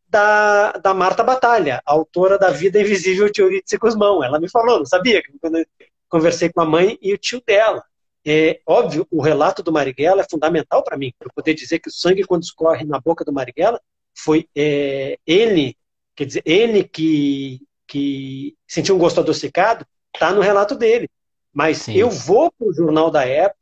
da, 0.08 0.72
da 0.72 0.94
Marta 0.94 1.22
Batalha, 1.22 1.82
autora 1.84 2.38
da 2.38 2.50
Vida 2.50 2.80
Invisível 2.80 3.30
de 3.30 3.42
Eurídice 3.42 3.76
Guzmão. 3.76 4.22
Ela 4.22 4.38
me 4.38 4.48
falou, 4.48 4.78
não 4.78 4.86
sabia, 4.86 5.22
quando 5.40 5.58
eu 5.58 5.66
conversei 6.08 6.48
com 6.50 6.60
a 6.60 6.64
mãe 6.64 6.98
e 7.02 7.12
o 7.12 7.18
tio 7.18 7.42
dela. 7.44 7.84
É, 8.26 8.60
óbvio, 8.66 9.06
o 9.10 9.20
relato 9.20 9.62
do 9.62 9.72
Marighella 9.72 10.22
é 10.22 10.26
fundamental 10.28 10.82
para 10.82 10.96
mim, 10.96 11.12
para 11.18 11.28
poder 11.34 11.54
dizer 11.54 11.78
que 11.78 11.88
o 11.88 11.92
sangue, 11.92 12.24
quando 12.24 12.42
escorre 12.42 12.84
na 12.84 12.98
boca 12.98 13.24
do 13.24 13.32
Marighella, 13.32 13.80
foi 14.16 14.48
é, 14.56 15.18
ele, 15.26 15.76
quer 16.16 16.24
dizer, 16.24 16.42
ele 16.46 16.84
que, 16.84 17.60
que 17.86 18.56
sentiu 18.66 18.94
um 18.94 18.98
gosto 18.98 19.20
adocicado, 19.20 19.86
está 20.14 20.32
no 20.32 20.40
relato 20.40 20.74
dele. 20.74 21.08
Mas 21.52 21.78
Sim. 21.78 21.94
eu 21.94 22.10
vou 22.10 22.50
para 22.50 22.66
o 22.66 22.72
jornal 22.72 23.10
da 23.10 23.24
época, 23.24 23.58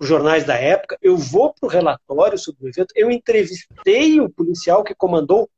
os 0.00 0.06
jornais 0.06 0.44
da 0.44 0.54
época, 0.54 0.96
eu 1.00 1.16
vou 1.16 1.52
para 1.52 1.66
o 1.66 1.70
relatório 1.70 2.38
sobre 2.38 2.66
o 2.66 2.68
evento, 2.68 2.92
eu 2.94 3.10
entrevistei 3.10 4.20
o 4.20 4.28
policial 4.28 4.84
que 4.84 4.94
comandou 4.94 5.48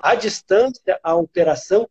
à 0.00 0.14
distância 0.14 0.98
a 1.02 1.14
operação, 1.14 1.88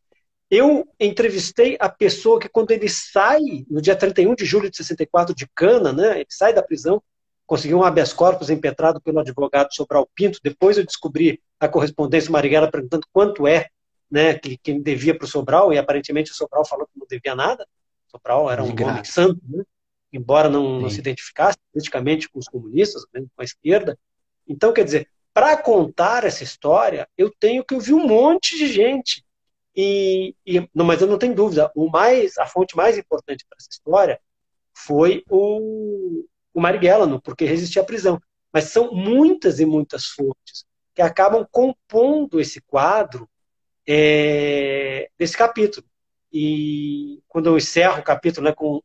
eu 0.49 0.87
entrevistei 0.99 1.77
a 1.79 1.89
pessoa 1.89 2.39
que, 2.39 2.47
quando 2.47 2.71
ele 2.71 2.87
sai, 2.87 3.41
no 3.69 3.81
dia 3.81 3.95
31 3.95 4.35
de 4.35 4.45
julho 4.45 4.69
de 4.69 4.77
64, 4.77 5.35
de 5.35 5.47
Cana, 5.53 5.91
né, 5.91 6.17
ele 6.17 6.27
sai 6.29 6.53
da 6.53 6.63
prisão, 6.63 7.01
conseguiu 7.45 7.79
um 7.79 7.83
habeas 7.83 8.13
corpus 8.13 8.49
impetrado 8.49 9.01
pelo 9.01 9.19
advogado 9.19 9.73
Sobral 9.73 10.07
Pinto. 10.15 10.39
Depois 10.43 10.77
eu 10.77 10.85
descobri 10.85 11.41
a 11.59 11.67
correspondência 11.67 12.31
Marighella 12.31 12.71
perguntando 12.71 13.07
quanto 13.11 13.47
é 13.47 13.67
né, 14.09 14.35
que, 14.35 14.57
que 14.57 14.71
ele 14.71 14.81
devia 14.81 15.17
para 15.17 15.25
o 15.25 15.27
Sobral, 15.27 15.73
e 15.73 15.77
aparentemente 15.77 16.31
o 16.31 16.35
Sobral 16.35 16.65
falou 16.65 16.87
que 16.87 16.99
não 16.99 17.07
devia 17.07 17.35
nada. 17.35 17.67
O 18.07 18.11
Sobral 18.11 18.49
era 18.49 18.63
um 18.63 18.69
homem 18.69 19.03
santo, 19.03 19.41
né? 19.47 19.63
embora 20.11 20.49
não, 20.49 20.79
não, 20.81 20.89
se 20.89 20.99
identificasse 20.99 21.57
politicamente 21.71 22.29
com 22.29 22.39
os 22.39 22.47
comunistas, 22.47 23.05
com 23.05 23.27
a 23.37 23.43
esquerda. 23.43 23.97
Então, 24.47 24.71
quer 24.71 24.85
dizer, 24.85 25.09
para 25.33 25.57
contar 25.57 26.23
essa 26.23 26.43
história, 26.43 27.07
eu 27.17 27.31
tenho 27.37 27.63
que 27.63 27.75
ouvir 27.75 27.93
um 27.93 28.07
monte 28.07 28.57
de 28.57 28.67
gente. 28.67 29.23
E, 29.77 30.35
e 30.43 30.67
não, 30.73 30.83
mas 30.83 31.01
eu 31.01 31.07
não 31.07 31.19
tenho 31.19 31.35
dúvida, 31.35 31.71
o 31.75 31.87
mais, 31.87 32.35
a 32.39 32.47
fonte 32.47 32.75
mais 32.75 32.97
importante 32.97 33.45
para 33.47 33.57
essa 33.59 33.69
história 33.71 34.19
foi 34.75 35.23
o, 35.29 36.25
o 36.51 36.59
Marighella, 36.59 37.21
porque 37.21 37.45
resistia 37.45 37.83
à 37.83 37.85
prisão. 37.85 38.19
Mas 38.51 38.65
são 38.65 38.91
muitas 38.91 39.59
e 39.59 39.65
muitas 39.67 40.05
fontes 40.07 40.65
que 40.95 41.01
acabam 41.01 41.45
compondo 41.51 42.39
esse 42.39 42.59
quadro 42.61 43.29
é, 43.87 45.11
desse 45.15 45.37
capítulo. 45.37 45.85
E 46.33 47.21
quando 47.27 47.45
eu 47.45 47.57
encerro 47.57 47.99
o 47.99 48.03
capítulo 48.03 48.47
né, 48.47 48.53
com 48.53 48.81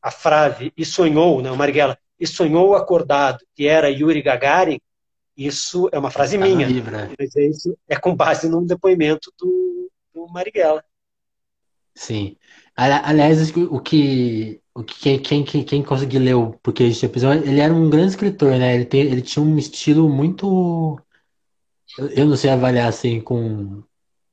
a 0.00 0.12
frase 0.12 0.72
e 0.76 0.84
sonhou, 0.84 1.42
né, 1.42 1.50
o 1.50 1.56
Marighella, 1.56 1.98
e 2.20 2.26
sonhou 2.26 2.76
acordado, 2.76 3.44
que 3.52 3.66
era 3.66 3.90
Yuri 3.90 4.22
Gagarin, 4.22 4.80
isso 5.36 5.88
é 5.92 5.98
uma 5.98 6.10
frase 6.10 6.38
tá 6.38 6.44
minha, 6.44 6.68
né? 6.68 7.14
mas 7.18 7.34
é 7.36 7.46
isso 7.46 7.76
é 7.88 7.96
com 7.96 8.14
base 8.14 8.48
num 8.48 8.66
depoimento 8.66 9.32
do, 9.38 9.67
do 10.18 10.32
Marighella. 10.32 10.84
Sim. 11.94 12.36
Aliás, 12.76 13.50
o 13.50 13.80
que, 13.80 14.60
o 14.74 14.84
que 14.84 15.18
quem, 15.18 15.44
quem, 15.44 15.64
quem 15.64 15.82
conseguiu 15.82 16.20
ler 16.20 16.34
o 16.34 16.52
Porque 16.62 16.84
este 16.84 17.06
episódio, 17.06 17.44
ele 17.44 17.60
era 17.60 17.74
um 17.74 17.90
grande 17.90 18.10
escritor, 18.10 18.52
né? 18.56 18.74
Ele, 18.74 18.84
tem, 18.84 19.00
ele 19.00 19.22
tinha 19.22 19.44
um 19.44 19.58
estilo 19.58 20.08
muito. 20.08 21.00
Eu 21.98 22.26
não 22.26 22.36
sei 22.36 22.50
avaliar 22.50 22.88
assim 22.88 23.20
com 23.20 23.82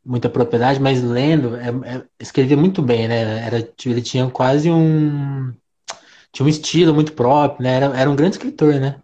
muita 0.03 0.29
propriedade, 0.29 0.79
mas 0.79 1.01
lendo, 1.01 1.55
é, 1.55 1.69
é, 1.69 2.05
escrevia 2.19 2.55
muito 2.55 2.81
bem, 2.81 3.07
né? 3.07 3.45
Era, 3.45 3.57
ele 3.85 4.01
tinha 4.01 4.29
quase 4.29 4.69
um. 4.69 5.51
Tinha 6.31 6.45
um 6.45 6.49
estilo 6.49 6.93
muito 6.93 7.13
próprio, 7.13 7.63
né? 7.63 7.75
Era, 7.77 7.97
era 7.97 8.09
um 8.09 8.15
grande 8.15 8.35
escritor, 8.35 8.75
né? 8.75 9.01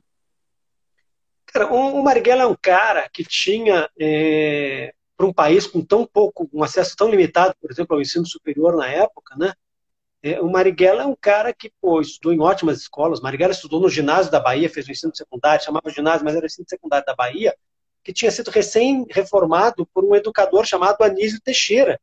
Cara, 1.47 1.73
o 1.73 2.03
Marighella 2.03 2.43
é 2.43 2.47
um 2.47 2.55
cara 2.61 3.09
que 3.11 3.25
tinha, 3.25 3.89
é, 3.99 4.93
para 5.22 5.28
um 5.28 5.34
país 5.34 5.67
com 5.67 5.82
tão 5.82 6.03
pouco, 6.03 6.49
um 6.51 6.63
acesso 6.63 6.95
tão 6.95 7.07
limitado, 7.07 7.53
por 7.61 7.69
exemplo, 7.69 7.95
ao 7.95 8.01
ensino 8.01 8.26
superior 8.26 8.76
na 8.76 8.88
época, 8.88 9.36
né? 9.38 9.53
É, 10.24 10.41
o 10.41 10.49
Marighella 10.49 11.03
é 11.03 11.05
um 11.05 11.15
cara 11.15 11.53
que 11.53 11.72
pô, 11.80 12.01
estudou 12.01 12.34
em 12.34 12.39
ótimas 12.39 12.80
escolas. 12.80 13.22
Marighella 13.22 13.53
estudou 13.53 13.80
no 13.80 13.88
ginásio 13.88 14.32
da 14.32 14.39
Bahia, 14.39 14.69
fez 14.69 14.88
o 14.88 14.91
ensino 14.91 15.15
secundário, 15.15 15.63
chamava 15.63 15.91
ginásio, 15.91 16.26
mas 16.26 16.36
era 16.36 16.43
o 16.43 16.47
ensino 16.47 16.67
secundário 16.67 17.05
da 17.05 17.15
Bahia 17.15 17.55
que 18.03 18.11
tinha 18.11 18.32
sido 18.32 18.49
recém-reformado 18.49 19.86
por 19.93 20.03
um 20.03 20.15
educador 20.15 20.65
chamado 20.65 21.03
Anísio 21.03 21.39
Teixeira, 21.39 21.99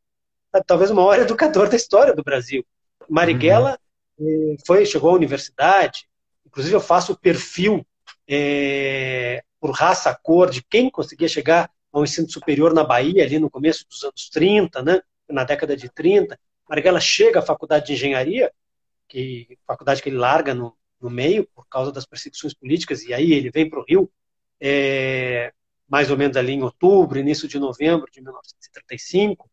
talvez 0.65 0.89
o 0.89 0.95
maior 0.95 1.19
educador 1.19 1.67
da 1.67 1.75
história 1.75 2.13
do 2.13 2.23
Brasil. 2.23 2.65
Marighella 3.09 3.77
uhum. 4.17 4.55
foi, 4.65 4.85
chegou 4.85 5.09
à 5.09 5.13
universidade, 5.13 6.07
inclusive 6.45 6.73
eu 6.73 6.79
faço 6.79 7.11
o 7.11 7.17
perfil 7.17 7.85
é, 8.25 9.43
por 9.59 9.71
raça, 9.71 10.17
cor, 10.23 10.49
de 10.49 10.63
quem 10.63 10.89
conseguia 10.89 11.27
chegar 11.27 11.69
ao 11.91 12.03
ensino 12.03 12.29
superior 12.29 12.73
na 12.73 12.83
Bahia, 12.83 13.23
ali 13.23 13.39
no 13.39 13.49
começo 13.49 13.85
dos 13.89 14.03
anos 14.03 14.29
30, 14.29 14.81
né, 14.83 15.01
na 15.29 15.43
década 15.43 15.75
de 15.75 15.89
30. 15.89 16.39
Marighella 16.67 16.99
chega 16.99 17.39
à 17.39 17.41
faculdade 17.41 17.87
de 17.87 17.93
engenharia, 17.93 18.51
que 19.07 19.57
faculdade 19.65 20.01
que 20.01 20.09
ele 20.09 20.17
larga 20.17 20.53
no, 20.53 20.75
no 21.01 21.09
meio 21.09 21.47
por 21.55 21.67
causa 21.67 21.91
das 21.91 22.05
perseguições 22.05 22.53
políticas, 22.53 23.03
e 23.03 23.13
aí 23.13 23.33
ele 23.33 23.49
vem 23.49 23.69
para 23.69 23.79
o 23.79 23.85
Rio. 23.87 24.11
É, 24.61 25.51
mais 25.87 26.11
ou 26.11 26.17
menos 26.17 26.37
ali 26.37 26.53
em 26.53 26.61
outubro, 26.61 27.17
início 27.17 27.47
de 27.47 27.57
novembro 27.57 28.07
de 28.11 28.21
1935. 28.21 29.49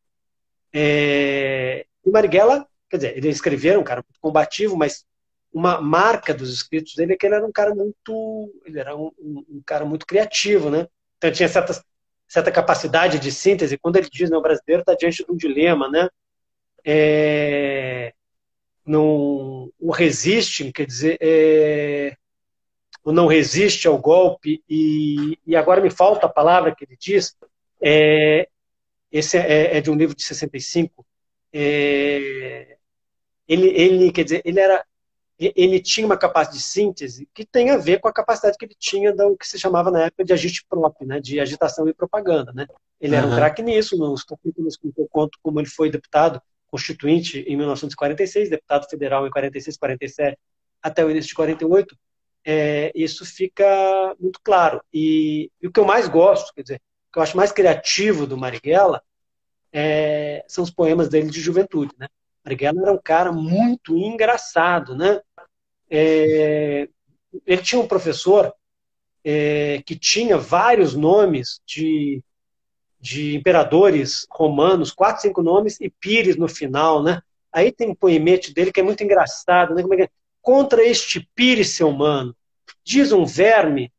É, 0.72 1.87
e 2.05 2.11
Marighella, 2.11 2.68
quer 2.91 2.97
dizer, 2.99 3.16
ele 3.16 3.28
escreveram 3.28 3.80
um 3.80 3.84
cara 3.84 4.05
muito 4.07 4.20
combativo, 4.20 4.76
mas 4.76 5.07
uma 5.53 5.80
marca 5.80 6.34
dos 6.34 6.53
escritos 6.53 6.95
dele 6.95 7.14
é 7.14 7.16
que 7.16 7.24
ele 7.24 7.34
era 7.34 7.47
um 7.47 7.51
cara 7.53 7.74
muito, 7.74 8.53
ele 8.66 8.78
era 8.78 8.95
um, 8.95 9.11
um, 9.18 9.45
um 9.49 9.62
cara 9.64 9.87
muito 9.87 10.05
criativo, 10.05 10.68
né? 10.68 10.87
Então 11.16 11.32
tinha 11.32 11.49
certas, 11.49 11.82
certa 12.27 12.51
capacidade 12.51 13.18
de 13.18 13.31
síntese. 13.31 13.79
Quando 13.79 13.97
ele 13.97 14.09
diz, 14.11 14.31
né, 14.31 14.37
o 14.37 14.43
brasileiro 14.43 14.81
está 14.81 14.95
diante 14.95 15.24
de 15.24 15.31
um 15.33 15.37
dilema, 15.37 15.89
né? 15.89 16.09
É, 16.85 18.12
não, 18.85 19.72
o 19.79 19.91
resiste, 19.91 20.72
quer 20.72 20.87
dizer, 20.87 21.18
é, 21.20 22.16
o 23.05 23.12
não 23.12 23.27
resiste 23.27 23.89
ao 23.89 23.99
golpe, 23.99 24.62
e, 24.68 25.39
e 25.47 25.57
agora 25.57 25.81
me 25.81 25.91
falta 25.91 26.27
a 26.27 26.33
palavra 26.33 26.74
que 26.74 26.85
ele 26.85 26.97
diz, 26.99 27.37
é, 27.81 28.49
esse 29.11 29.37
é, 29.37 29.77
é 29.77 29.81
de 29.81 29.91
um 29.91 29.97
livro 29.97 30.14
de 30.14 30.22
65, 30.22 31.05
é, 31.53 32.77
ele, 33.49 33.68
ele, 33.68 34.12
quer 34.12 34.24
dizer, 34.24 34.43
ele 34.45 34.61
era 34.61 34.85
ele 35.39 35.80
tinha 35.80 36.07
uma 36.07 36.16
capacidade 36.16 36.59
de 36.59 36.64
síntese 36.64 37.28
que 37.34 37.45
tem 37.45 37.70
a 37.70 37.76
ver 37.76 38.01
com 38.01 38.09
a 38.09 38.12
capacidade 38.12 38.57
que 38.57 38.64
ele 38.64 38.76
tinha 38.78 39.14
do 39.14 39.37
que 39.37 39.47
se 39.47 39.59
chamava 39.59 39.91
na 39.91 40.05
época 40.05 40.24
de 40.24 40.32
agite 40.32 40.64
próprio, 40.68 41.07
né, 41.07 41.20
de 41.20 41.39
agitação 41.39 41.87
e 41.89 41.93
propaganda. 41.93 42.53
Né? 42.53 42.66
Ele 43.01 43.14
uhum. 43.14 43.18
era 43.18 43.26
um 43.26 43.37
craque 43.37 43.62
nisso, 43.62 43.99
nos 43.99 44.24
capítulos 44.24 44.76
que 44.76 44.91
eu 44.97 45.07
conto 45.11 45.39
como 45.43 45.61
ele 45.61 45.68
foi 45.68 45.91
deputado 45.91 46.41
constituinte 46.68 47.41
em 47.41 47.57
1946, 47.57 48.51
deputado 48.51 48.89
federal 48.89 49.26
em 49.26 49.30
46, 49.30 49.76
47, 49.76 50.39
até 50.82 51.05
o 51.05 51.11
início 51.11 51.28
de 51.28 51.34
48, 51.34 51.97
é, 52.45 52.93
isso 52.95 53.24
fica 53.24 54.14
muito 54.18 54.41
claro. 54.43 54.80
E, 54.93 55.51
e, 55.61 55.66
o 55.66 55.72
que 55.72 55.80
eu 55.80 55.84
mais 55.84 56.09
gosto, 56.09 56.53
quer 56.55 56.62
dizer, 56.62 56.82
o 57.09 57.12
que 57.12 57.18
eu 57.18 57.22
acho 57.22 57.37
mais 57.37 57.53
criativo 57.53 58.26
do 58.26 58.37
Marighella 58.37 59.03
é, 59.72 60.45
são 60.49 60.64
os 60.64 60.70
poemas 60.70 61.09
dele 61.09 61.30
de 61.30 61.41
juventude, 61.41 61.93
né? 61.99 62.09
Marighella 62.47 62.83
era 62.83 62.93
um 62.93 63.01
cara 63.03 63.33
muito 63.33 63.97
engraçado, 63.99 64.97
né? 64.97 65.21
É, 65.91 66.89
ele 67.45 67.63
tinha 67.63 67.81
um 67.81 67.89
professor 67.89 68.55
é, 69.25 69.83
que 69.85 69.99
tinha 69.99 70.39
vários 70.39 70.95
nomes 70.95 71.61
de, 71.67 72.23
de 73.01 73.35
imperadores 73.35 74.27
romanos, 74.31 74.93
quatro, 74.93 75.23
cinco 75.23 75.43
nomes, 75.43 75.81
e 75.81 75.91
pires 75.91 76.37
no 76.37 76.47
final, 76.47 77.03
né? 77.03 77.21
Aí 77.53 77.73
tem 77.73 77.91
um 77.91 77.95
poemete 77.95 78.55
dele 78.55 78.71
que 78.71 78.79
é 78.79 78.85
muito 78.85 79.03
engraçado, 79.03 79.75
né? 79.75 79.83
Como 79.83 79.95
é 79.95 79.97
que 79.97 80.03
é? 80.05 80.09
contra 80.41 80.85
este 80.85 81.29
pire, 81.35 81.65
seu 81.65 81.91
mano, 81.91 82.37
diz 82.85 83.11
um 83.11 83.25
verme, 83.25 83.93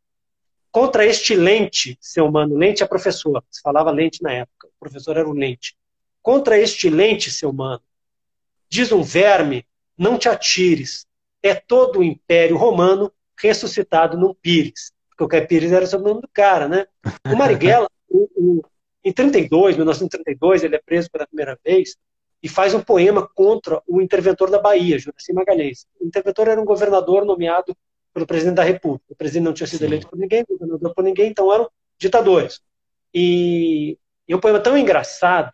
contra 0.71 1.05
este 1.05 1.35
lente, 1.35 1.97
seu 1.99 2.31
mano, 2.31 2.55
lente 2.55 2.81
é 2.81 2.87
professor, 2.87 3.43
se 3.51 3.61
falava 3.61 3.91
lente 3.91 4.23
na 4.23 4.31
época, 4.31 4.67
o 4.67 4.79
professor 4.79 5.17
era 5.17 5.27
o 5.27 5.33
lente, 5.33 5.75
contra 6.21 6.57
este 6.57 6.89
lente, 6.89 7.29
seu 7.29 7.51
mano, 7.51 7.81
diz 8.69 8.91
um 8.91 9.01
verme, 9.01 9.65
não 9.97 10.17
te 10.17 10.29
atires, 10.29 11.05
é 11.41 11.55
todo 11.55 11.99
o 11.99 12.03
império 12.03 12.57
romano 12.57 13.11
ressuscitado 13.39 14.17
num 14.17 14.33
pires, 14.33 14.91
porque 15.17 15.35
o 15.35 15.47
Pires 15.47 15.71
era 15.71 15.85
o 15.85 15.87
sobrenome 15.87 16.21
do 16.21 16.29
cara, 16.31 16.67
né? 16.67 16.85
O 17.25 17.35
Marighella, 17.35 17.89
o, 18.07 18.29
o, 18.35 18.65
em 19.03 19.11
32, 19.11 19.75
1932, 19.75 20.63
ele 20.63 20.75
é 20.75 20.81
preso 20.83 21.09
pela 21.09 21.25
primeira 21.25 21.57
vez, 21.65 21.95
e 22.41 22.47
faz 22.47 22.73
um 22.75 22.81
poema 22.81 23.27
contra 23.33 23.81
o 23.87 23.99
interventor 23.99 24.51
da 24.51 24.59
Bahia, 24.59 24.99
Juraci 24.99 25.33
Magalhães. 25.33 25.87
O 25.99 26.05
interventor 26.05 26.47
era 26.47 26.61
um 26.61 26.65
governador 26.65 27.25
nomeado 27.25 27.75
pelo 28.13 28.27
presidente 28.27 28.55
da 28.55 28.63
República. 28.63 29.05
O 29.09 29.15
presidente 29.15 29.45
não 29.45 29.53
tinha 29.53 29.65
sido 29.65 29.79
Sim. 29.79 29.85
eleito 29.85 30.07
por 30.07 30.19
ninguém, 30.19 30.45
governador 30.47 30.93
por 30.93 31.03
ninguém, 31.03 31.29
então 31.29 31.51
eram 31.51 31.69
ditadores. 31.97 32.61
E, 33.11 33.97
e 34.27 34.35
um 34.35 34.39
poema 34.39 34.59
tão 34.59 34.77
engraçado, 34.77 35.51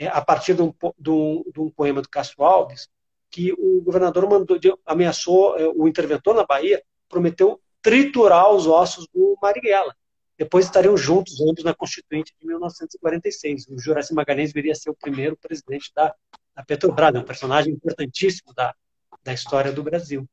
é, 0.00 0.08
a 0.08 0.22
partir 0.22 0.54
de 0.54 0.62
um, 0.62 0.72
de, 0.98 1.10
um, 1.10 1.44
de 1.52 1.60
um, 1.60 1.70
poema 1.70 2.00
do 2.00 2.08
Castro 2.08 2.42
Alves, 2.42 2.88
que 3.30 3.52
o 3.52 3.82
governador 3.82 4.26
mandou, 4.26 4.58
ameaçou, 4.86 5.58
é, 5.58 5.68
o 5.68 5.86
interventor 5.86 6.34
na 6.34 6.46
Bahia 6.46 6.82
prometeu 7.06 7.60
triturar 7.82 8.50
os 8.50 8.66
ossos 8.66 9.06
do 9.12 9.36
Marighella. 9.42 9.94
Depois 10.38 10.64
estariam 10.64 10.96
juntos, 10.96 11.38
ambos, 11.42 11.62
na 11.62 11.74
Constituinte 11.74 12.34
de 12.40 12.46
1946. 12.46 13.68
O 13.68 13.78
Juraci 13.78 14.14
Magalhães 14.14 14.54
viria 14.54 14.72
a 14.72 14.74
ser 14.74 14.88
o 14.88 14.94
primeiro 14.94 15.36
presidente 15.36 15.92
da, 15.94 16.14
da 16.56 16.64
Petrobras, 16.64 17.14
um 17.14 17.22
personagem 17.22 17.74
importantíssimo 17.74 18.54
da, 18.54 18.74
da 19.22 19.34
história 19.34 19.70
do 19.70 19.82
Brasil. 19.82 20.26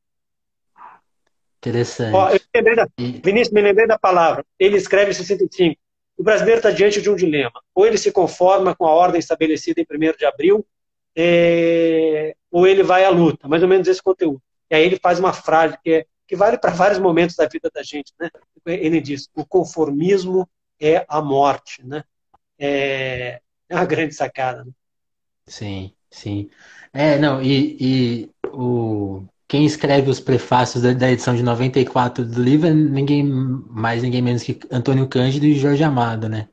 Interessante. 1.58 2.14
Ó, 2.14 2.30
me 2.30 2.74
da, 2.74 2.88
Vinícius, 2.96 3.52
me 3.52 3.60
lembrei 3.60 3.86
da 3.86 3.98
palavra. 3.98 4.42
Ele 4.58 4.78
escreve 4.78 5.10
em 5.10 5.14
65. 5.14 5.78
O 6.18 6.22
brasileiro 6.24 6.58
está 6.58 6.70
diante 6.70 7.00
de 7.00 7.08
um 7.08 7.14
dilema. 7.14 7.62
Ou 7.74 7.86
ele 7.86 7.96
se 7.96 8.10
conforma 8.10 8.74
com 8.74 8.84
a 8.84 8.92
ordem 8.92 9.20
estabelecida 9.20 9.80
em 9.80 9.86
1 9.88 10.16
de 10.18 10.26
abril, 10.26 10.66
é, 11.16 12.34
ou 12.50 12.66
ele 12.66 12.82
vai 12.82 13.04
à 13.04 13.08
luta. 13.08 13.46
Mais 13.48 13.62
ou 13.62 13.68
menos 13.68 13.86
esse 13.86 14.02
conteúdo. 14.02 14.42
E 14.68 14.74
aí 14.74 14.84
ele 14.84 14.98
faz 15.00 15.18
uma 15.20 15.32
frase 15.32 15.78
que 15.82 15.90
é 15.90 16.06
que 16.26 16.36
vale 16.36 16.58
para 16.58 16.72
vários 16.72 16.98
momentos 16.98 17.34
da 17.34 17.46
vida 17.46 17.70
da 17.74 17.82
gente. 17.82 18.12
Né? 18.20 18.28
Ele 18.66 19.00
diz: 19.00 19.30
o 19.34 19.46
conformismo 19.46 20.46
é 20.78 21.06
a 21.08 21.22
morte. 21.22 21.86
Né? 21.86 22.04
É, 22.58 23.40
é 23.68 23.74
uma 23.74 23.86
grande 23.86 24.14
sacada. 24.14 24.62
Né? 24.64 24.72
Sim, 25.46 25.94
sim. 26.10 26.50
É, 26.92 27.18
não, 27.18 27.40
e, 27.40 27.76
e 27.80 28.30
o, 28.52 29.24
quem 29.48 29.64
escreve 29.64 30.10
os 30.10 30.20
prefácios 30.20 30.82
da, 30.82 30.92
da, 30.92 31.10
edição 31.10 31.34
de 31.34 31.42
94 31.42 32.24
do 32.24 32.42
livro 32.42 32.68
é 32.68 32.74
ninguém 32.74 33.24
mais, 33.24 34.02
ninguém 34.02 34.22
menos 34.22 34.42
que 34.42 34.60
Antônio 34.70 35.08
Cândido 35.08 35.46
e 35.46 35.58
Jorge 35.58 35.82
Amado, 35.82 36.28
né? 36.28 36.48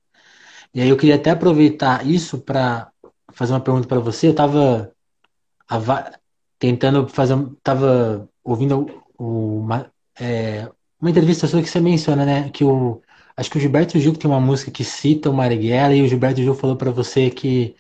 E 0.74 0.82
aí 0.82 0.90
eu 0.90 0.98
queria 0.98 1.16
até 1.16 1.32
aproveitar 1.32 2.06
isso 2.08 2.40
para 2.40 2.92
fazer 3.34 3.54
uma 3.54 3.62
pergunta 3.62 3.88
para 3.88 4.00
você. 4.00 4.28
Eu 4.28 4.32
estava 4.32 4.92
tentando 6.60 7.08
fazer, 7.08 7.36
estava 7.58 8.30
ouvindo 8.44 9.04
uma, 9.18 9.92
é, 10.20 10.70
uma 11.00 11.10
entrevista 11.10 11.48
sua 11.48 11.62
que 11.62 11.70
você 11.70 11.80
menciona, 11.82 12.26
né? 12.26 12.50
Que 12.50 12.64
o 12.64 13.02
acho 13.38 13.50
que 13.52 13.58
o 13.58 13.62
Gilberto 13.62 14.00
Gil 14.00 14.16
tem 14.16 14.30
uma 14.30 14.40
música 14.40 14.72
que 14.72 14.84
cita 14.84 15.30
o 15.30 15.34
Marighella 15.34 15.94
e 15.94 16.02
o 16.02 16.08
Gilberto 16.08 16.42
Gil 16.42 16.56
falou 16.56 16.76
para 16.78 16.92
você 16.92 17.30
que 17.30 17.76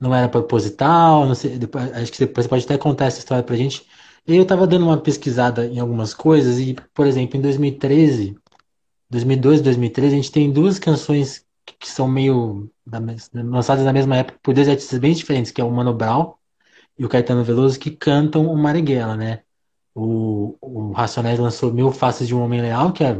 não 0.00 0.14
era 0.14 0.28
proposital, 0.28 1.34
sei, 1.34 1.58
depois, 1.58 1.92
acho 1.94 2.12
que 2.12 2.18
você 2.18 2.48
pode 2.48 2.64
até 2.64 2.78
contar 2.78 3.06
essa 3.06 3.18
história 3.18 3.44
pra 3.44 3.56
gente. 3.56 3.86
Eu 4.26 4.42
estava 4.42 4.66
dando 4.66 4.86
uma 4.86 5.00
pesquisada 5.00 5.66
em 5.66 5.78
algumas 5.78 6.14
coisas 6.14 6.58
e, 6.58 6.74
por 6.94 7.06
exemplo, 7.06 7.36
em 7.36 7.42
2013, 7.42 8.36
2012, 9.10 9.62
2013, 9.62 10.14
a 10.14 10.16
gente 10.16 10.32
tem 10.32 10.50
duas 10.52 10.78
canções 10.78 11.46
que 11.78 11.88
são 11.88 12.08
meio 12.08 12.70
lançadas 13.34 13.84
na 13.84 13.92
mesma 13.92 14.16
época 14.16 14.38
por 14.42 14.54
dois 14.54 14.68
artistas 14.68 14.98
bem 14.98 15.12
diferentes, 15.14 15.50
que 15.52 15.60
é 15.60 15.64
o 15.64 15.70
Mano 15.70 15.94
Brown 15.94 16.34
e 16.98 17.04
o 17.04 17.08
Caetano 17.08 17.44
Veloso, 17.44 17.78
que 17.78 17.90
cantam 17.90 18.46
o 18.46 18.56
Marighella, 18.56 19.16
né? 19.16 19.42
O, 19.94 20.56
o 20.60 20.92
Racionais 20.92 21.38
lançou 21.38 21.72
Mil 21.72 21.92
Faces 21.92 22.26
de 22.28 22.34
um 22.34 22.42
Homem 22.42 22.60
Leal, 22.62 22.92
que 22.92 23.04
é 23.04 23.16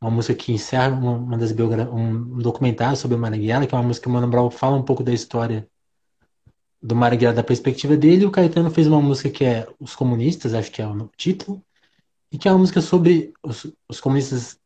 uma 0.00 0.10
música 0.10 0.34
que 0.34 0.52
encerra 0.52 0.94
uma, 0.96 1.12
uma 1.12 1.38
das 1.38 1.52
biogra 1.52 1.90
um 1.90 2.38
documentário 2.38 2.96
sobre 2.96 3.16
o 3.16 3.20
Marighella, 3.20 3.66
que 3.66 3.74
é 3.74 3.78
uma 3.78 3.86
música 3.86 4.04
que 4.04 4.10
o 4.10 4.12
Mano 4.12 4.28
Brown 4.28 4.50
fala 4.50 4.76
um 4.76 4.82
pouco 4.84 5.02
da 5.02 5.12
história 5.12 5.68
do 6.82 6.96
Marighella 6.96 7.34
da 7.34 7.42
perspectiva 7.42 7.96
dele, 7.96 8.24
o 8.24 8.30
Caetano 8.30 8.70
fez 8.70 8.86
uma 8.86 9.00
música 9.00 9.30
que 9.30 9.44
é 9.44 9.68
Os 9.78 9.94
Comunistas, 9.94 10.54
acho 10.54 10.70
que 10.70 10.80
é 10.80 10.86
o 10.86 11.10
título, 11.16 11.62
e 12.32 12.38
que 12.38 12.48
é 12.48 12.52
uma 12.52 12.58
música 12.58 12.80
sobre 12.80 13.32
os, 13.42 13.66
os 13.88 14.00
comunistas 14.00 14.58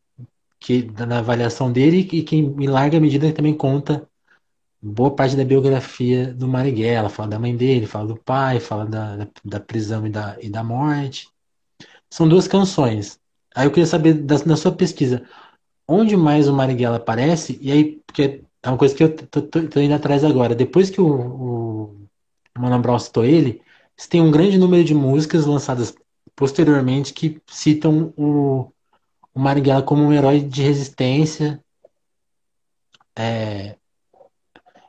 que 0.61 0.85
na 1.07 1.19
avaliação 1.19 1.73
dele 1.73 2.09
e 2.13 2.23
que 2.23 2.37
em 2.37 2.67
larga 2.67 3.01
medida 3.01 3.33
também 3.33 3.55
conta 3.55 4.09
boa 4.81 5.15
parte 5.15 5.37
da 5.37 5.45
biografia 5.45 6.33
do 6.35 6.47
Marighella, 6.47 7.09
fala 7.09 7.31
da 7.31 7.39
mãe 7.39 7.57
dele, 7.57 7.87
fala 7.87 8.07
do 8.07 8.17
pai, 8.17 8.61
fala 8.61 8.85
da, 8.85 9.17
da, 9.17 9.29
da 9.45 9.61
prisão 9.61 10.07
e 10.07 10.11
da, 10.11 10.37
e 10.41 10.51
da 10.51 10.63
morte. 10.63 11.29
São 12.11 12.29
duas 12.29 12.47
canções. 12.47 13.19
Aí 13.55 13.67
eu 13.67 13.71
queria 13.71 13.87
saber 13.87 14.15
da, 14.15 14.37
da 14.37 14.57
sua 14.57 14.73
pesquisa, 14.73 15.27
onde 15.89 16.17
mais 16.17 16.49
o 16.49 16.53
Marighella 16.53 16.97
aparece? 16.97 17.59
E 17.63 17.73
aí, 17.73 18.03
porque 18.07 18.43
é 18.63 18.69
uma 18.69 18.79
coisa 18.79 18.95
que 18.95 19.05
eu 19.05 19.15
tô, 19.15 19.43
tô, 19.43 19.69
tô 19.69 19.81
indo 19.81 19.95
atrás 19.95 20.25
agora. 20.25 20.55
Depois 20.55 20.91
que 20.91 21.01
o, 21.01 21.07
o 21.07 22.04
Mano 22.59 22.79
Brown 22.81 22.99
citou 22.99 23.25
ele, 23.25 23.61
você 23.97 24.09
tem 24.09 24.21
um 24.21 24.31
grande 24.31 24.59
número 24.59 24.85
de 24.85 24.95
músicas 24.95 25.47
lançadas 25.47 25.95
posteriormente 26.37 27.13
que 27.13 27.41
citam 27.47 28.13
o, 28.17 28.73
o 29.35 29.41
Marighella 29.41 29.83
como 29.83 30.03
um 30.03 30.13
herói 30.13 30.41
de 30.41 30.63
resistência. 30.63 31.63
É, 33.17 33.77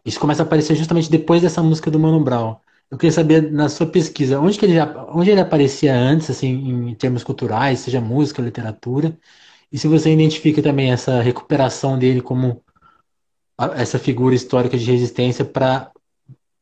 isso 0.05 0.20
começa 0.20 0.43
a 0.43 0.45
aparecer 0.45 0.76
justamente 0.76 1.09
depois 1.09 1.41
dessa 1.41 1.63
música 1.63 1.89
do 1.89 1.99
Mano 1.99 2.24
Brown. 2.24 2.57
Eu 2.91 2.97
queria 2.97 3.11
saber, 3.11 3.51
na 3.51 3.68
sua 3.68 3.88
pesquisa, 3.88 4.39
onde, 4.39 4.59
que 4.59 4.66
ele, 4.66 4.80
onde 5.09 5.32
ele 5.32 5.41
aparecia 5.41 5.95
antes, 5.95 6.30
assim, 6.30 6.49
em 6.89 6.93
termos 6.93 7.24
culturais, 7.24 7.80
seja 7.80 7.99
música, 7.99 8.41
literatura, 8.41 9.18
e 9.72 9.78
se 9.80 9.88
você 9.88 10.13
identifica 10.13 10.61
também 10.61 10.91
essa 10.91 11.22
recuperação 11.22 11.97
dele 11.97 12.22
como 12.22 12.63
essa 13.76 13.97
figura 13.97 14.36
histórica 14.36 14.78
de 14.78 14.91
resistência 14.91 15.43
para 15.43 15.91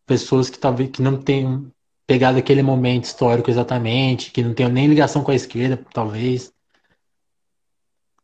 pessoas 0.06 0.50
que 0.50 0.60
talvez 0.60 0.90
que 0.92 1.02
não 1.02 1.18
tenham 1.18 1.72
pegado 2.06 2.38
aquele 2.38 2.62
momento 2.62 3.06
histórico 3.06 3.50
exatamente, 3.50 4.32
que 4.32 4.44
não 4.44 4.54
tenham 4.54 4.72
nem 4.72 4.88
ligação 4.88 5.24
com 5.24 5.32
a 5.32 5.36
esquerda, 5.36 5.84
talvez. 5.94 6.54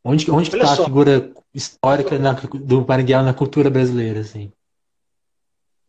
Onde, 0.03 0.29
onde 0.31 0.49
está 0.49 0.73
a 0.73 0.85
figura 0.85 1.33
histórica 1.53 2.17
na, 2.17 2.33
do 2.33 2.85
Marighella 2.85 3.23
na 3.23 3.33
cultura 3.33 3.69
brasileira, 3.69 4.21
assim? 4.21 4.51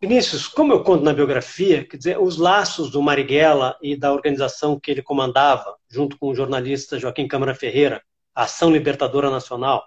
Vinícius, 0.00 0.48
como 0.48 0.72
eu 0.72 0.82
conto 0.82 1.04
na 1.04 1.12
biografia, 1.12 1.86
quer 1.86 1.98
dizer, 1.98 2.18
os 2.18 2.38
laços 2.38 2.90
do 2.90 3.02
Marighella 3.02 3.76
e 3.82 3.94
da 3.94 4.12
organização 4.12 4.80
que 4.80 4.90
ele 4.90 5.02
comandava, 5.02 5.76
junto 5.88 6.18
com 6.18 6.28
o 6.28 6.34
jornalista 6.34 6.98
Joaquim 6.98 7.28
Câmara 7.28 7.54
Ferreira, 7.54 8.02
a 8.34 8.44
Ação 8.44 8.70
Libertadora 8.70 9.28
Nacional, 9.28 9.84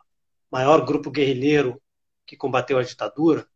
maior 0.52 0.86
grupo 0.86 1.10
guerrilheiro 1.10 1.82
que 2.28 2.38
combateu 2.38 2.78
a 2.78 2.84
ditadura, 2.84 3.48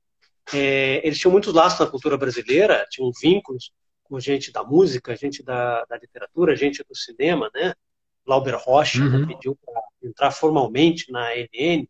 é, 0.53 1.05
eles 1.05 1.17
tinham 1.17 1.31
muitos 1.31 1.53
laços 1.53 1.79
na 1.79 1.87
cultura 1.87 2.17
brasileira, 2.17 2.85
tinham 2.89 3.11
vínculos 3.21 3.71
com 4.03 4.19
gente 4.19 4.51
da 4.51 4.63
música, 4.63 5.15
gente 5.15 5.43
da, 5.43 5.83
da 5.85 5.97
literatura, 5.97 6.55
gente 6.55 6.83
do 6.87 6.95
cinema, 6.95 7.49
né? 7.53 7.73
Lauber 8.25 8.55
Rocha 8.57 9.01
uhum. 9.01 9.27
pediu 9.27 9.57
para 9.65 9.81
entrar 10.03 10.31
formalmente 10.31 11.11
na 11.11 11.35
ENN, 11.35 11.87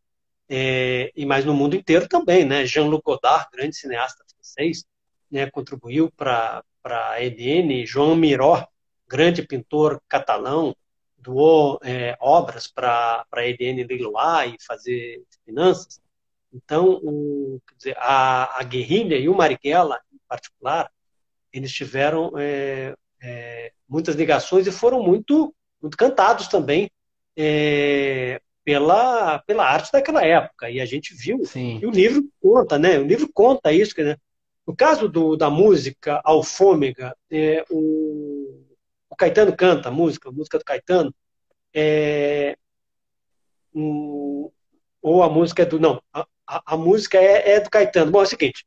é, 0.49 1.12
e 1.16 1.26
mais 1.26 1.43
no 1.45 1.53
mundo 1.53 1.76
inteiro 1.76 2.08
também, 2.08 2.45
né? 2.45 2.66
Jean-Luc 2.66 3.03
Godard, 3.03 3.47
grande 3.51 3.76
cineasta 3.76 4.24
1966, 4.24 4.86
né, 5.30 5.49
contribuiu 5.49 6.12
para 6.12 6.64
a 6.84 7.22
EDN. 7.22 7.86
João 7.86 8.16
Miró, 8.16 8.66
grande 9.08 9.43
pintor 9.43 10.01
catalão, 10.08 10.76
doou 11.18 11.80
é, 11.84 12.16
obras 12.20 12.68
para 12.68 13.26
a 13.32 13.47
EDN 13.47 13.84
leiloar 13.84 14.47
e 14.47 14.55
fazer 14.66 15.22
finanças. 15.45 15.99
Então, 16.54 17.00
o, 17.04 17.62
dizer, 17.78 17.95
a, 17.98 18.60
a 18.60 18.64
guerrilha 18.64 19.18
e 19.18 19.28
o 19.30 19.36
Marighella, 19.36 20.00
em 20.12 20.20
particular, 20.28 20.89
eles 21.52 21.72
tiveram 21.72 22.32
é, 22.38 22.95
é, 23.22 23.72
muitas 23.88 24.16
ligações 24.16 24.68
e 24.68 24.72
foram 24.72 25.02
muito, 25.04 25.54
muito 25.82 25.98
cantados 25.98 26.48
também 26.48 26.89
é, 27.36 28.41
pela, 28.64 29.39
pela 29.39 29.66
arte 29.66 29.91
daquela 29.91 30.26
época. 30.26 30.70
E 30.70 30.82
a 30.82 30.86
gente 30.86 31.14
viu, 31.14 31.45
Sim. 31.45 31.80
e 31.82 31.86
o 31.86 31.91
livro 31.91 32.28
conta, 32.41 32.78
né? 32.78 33.00
O 33.00 33.06
livro 33.06 33.30
conta 33.34 33.72
isso, 33.72 33.93
né? 34.02 34.18
No 34.66 34.76
caso 34.76 35.08
do, 35.08 35.38
da 35.38 35.50
música 35.50 36.20
Alfômega, 36.26 37.16
é, 37.32 37.64
o, 37.70 38.66
o, 39.10 39.16
Caetano 39.16 39.56
canta 39.56 39.88
a 39.88 39.91
música, 39.91 40.28
a 40.28 40.32
música 40.32 40.60
do 40.60 40.66
Caetano, 40.66 41.16
é, 41.74 42.58
um, 43.74 44.52
ou 45.02 45.24
a 45.24 45.30
música 45.30 45.64
é 45.64 45.66
do. 45.66 45.80
Não, 45.80 46.02
a, 46.12 46.28
a, 46.48 46.74
a 46.74 46.78
música 46.78 47.18
é, 47.18 47.52
é, 47.52 47.60
do 47.60 47.70
Caetano. 47.70 48.12
Bom, 48.12 48.22
é 48.22 48.24
o 48.24 48.28
seguinte: 48.28 48.66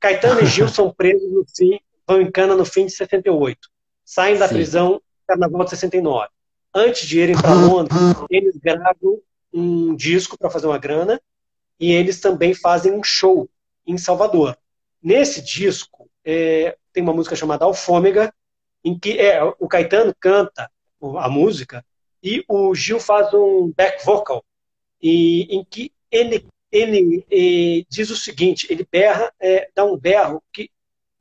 Caetano 0.00 0.40
e 0.40 0.46
Gil 0.46 0.68
são 0.68 0.92
presos 0.92 1.30
no 1.30 1.44
fim, 1.56 1.78
vão 2.06 2.20
em 2.20 2.30
cana 2.30 2.54
no 2.54 2.64
fim 2.64 2.86
de 2.86 2.92
68. 2.92 3.58
Saem 4.04 4.36
da 4.36 4.48
Sim. 4.48 4.54
prisão 4.54 5.00
carnaval 5.26 5.64
de 5.64 5.70
69. 5.70 6.28
Antes 6.74 7.06
de 7.06 7.20
irem 7.20 7.40
para 7.40 7.54
Londres, 7.54 7.96
eles 8.30 8.56
gravam 8.56 9.20
um 9.52 9.94
disco 9.94 10.36
para 10.36 10.50
fazer 10.50 10.66
uma 10.66 10.78
grana 10.78 11.20
e 11.78 11.92
eles 11.92 12.20
também 12.20 12.54
fazem 12.54 12.92
um 12.92 13.02
show 13.02 13.48
em 13.86 13.96
Salvador. 13.98 14.56
Nesse 15.02 15.42
disco, 15.42 16.08
é, 16.24 16.76
tem 16.92 17.02
uma 17.02 17.12
música 17.12 17.36
chamada 17.36 17.64
Alfômega, 17.64 18.32
em 18.84 18.98
que 18.98 19.18
é, 19.18 19.42
o 19.42 19.68
Caetano 19.68 20.14
canta 20.18 20.70
a 21.18 21.28
música 21.28 21.84
e 22.22 22.44
o 22.48 22.74
Gil 22.74 23.00
faz 23.00 23.34
um 23.34 23.72
back 23.76 24.04
vocal, 24.04 24.44
e, 25.02 25.42
em 25.50 25.64
que 25.64 25.92
ele, 26.10 26.46
ele, 26.72 27.86
diz 27.88 28.10
o 28.10 28.16
seguinte, 28.16 28.66
ele 28.70 28.88
berra, 28.90 29.32
é, 29.38 29.70
dá 29.74 29.84
um 29.84 29.96
berro 29.96 30.42
que 30.50 30.70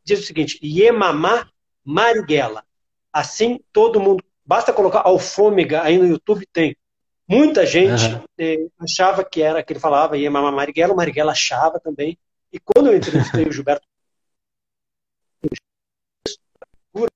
diz 0.03 0.21
o 0.21 0.23
seguinte, 0.23 0.57
Iemamá 0.63 1.49
Marighella. 1.83 2.65
Assim, 3.11 3.59
todo 3.73 3.99
mundo, 3.99 4.23
basta 4.45 4.71
colocar 4.71 5.01
Alfômega 5.01 5.83
aí 5.83 5.97
no 5.97 6.07
YouTube, 6.07 6.47
tem. 6.53 6.77
Muita 7.27 7.65
gente 7.65 8.05
uhum. 8.39 8.69
achava 8.79 9.23
que 9.25 9.41
era 9.41 9.61
que 9.61 9.73
ele 9.73 9.79
falava 9.79 10.17
Iemamá 10.17 10.51
Marighella, 10.51 10.93
o 10.93 10.97
Marighella 10.97 11.33
achava 11.33 11.79
também, 11.79 12.17
e 12.51 12.59
quando 12.59 12.87
eu 12.87 12.97
entrevistei 12.97 13.45
o 13.45 13.51
Gilberto, 13.51 13.85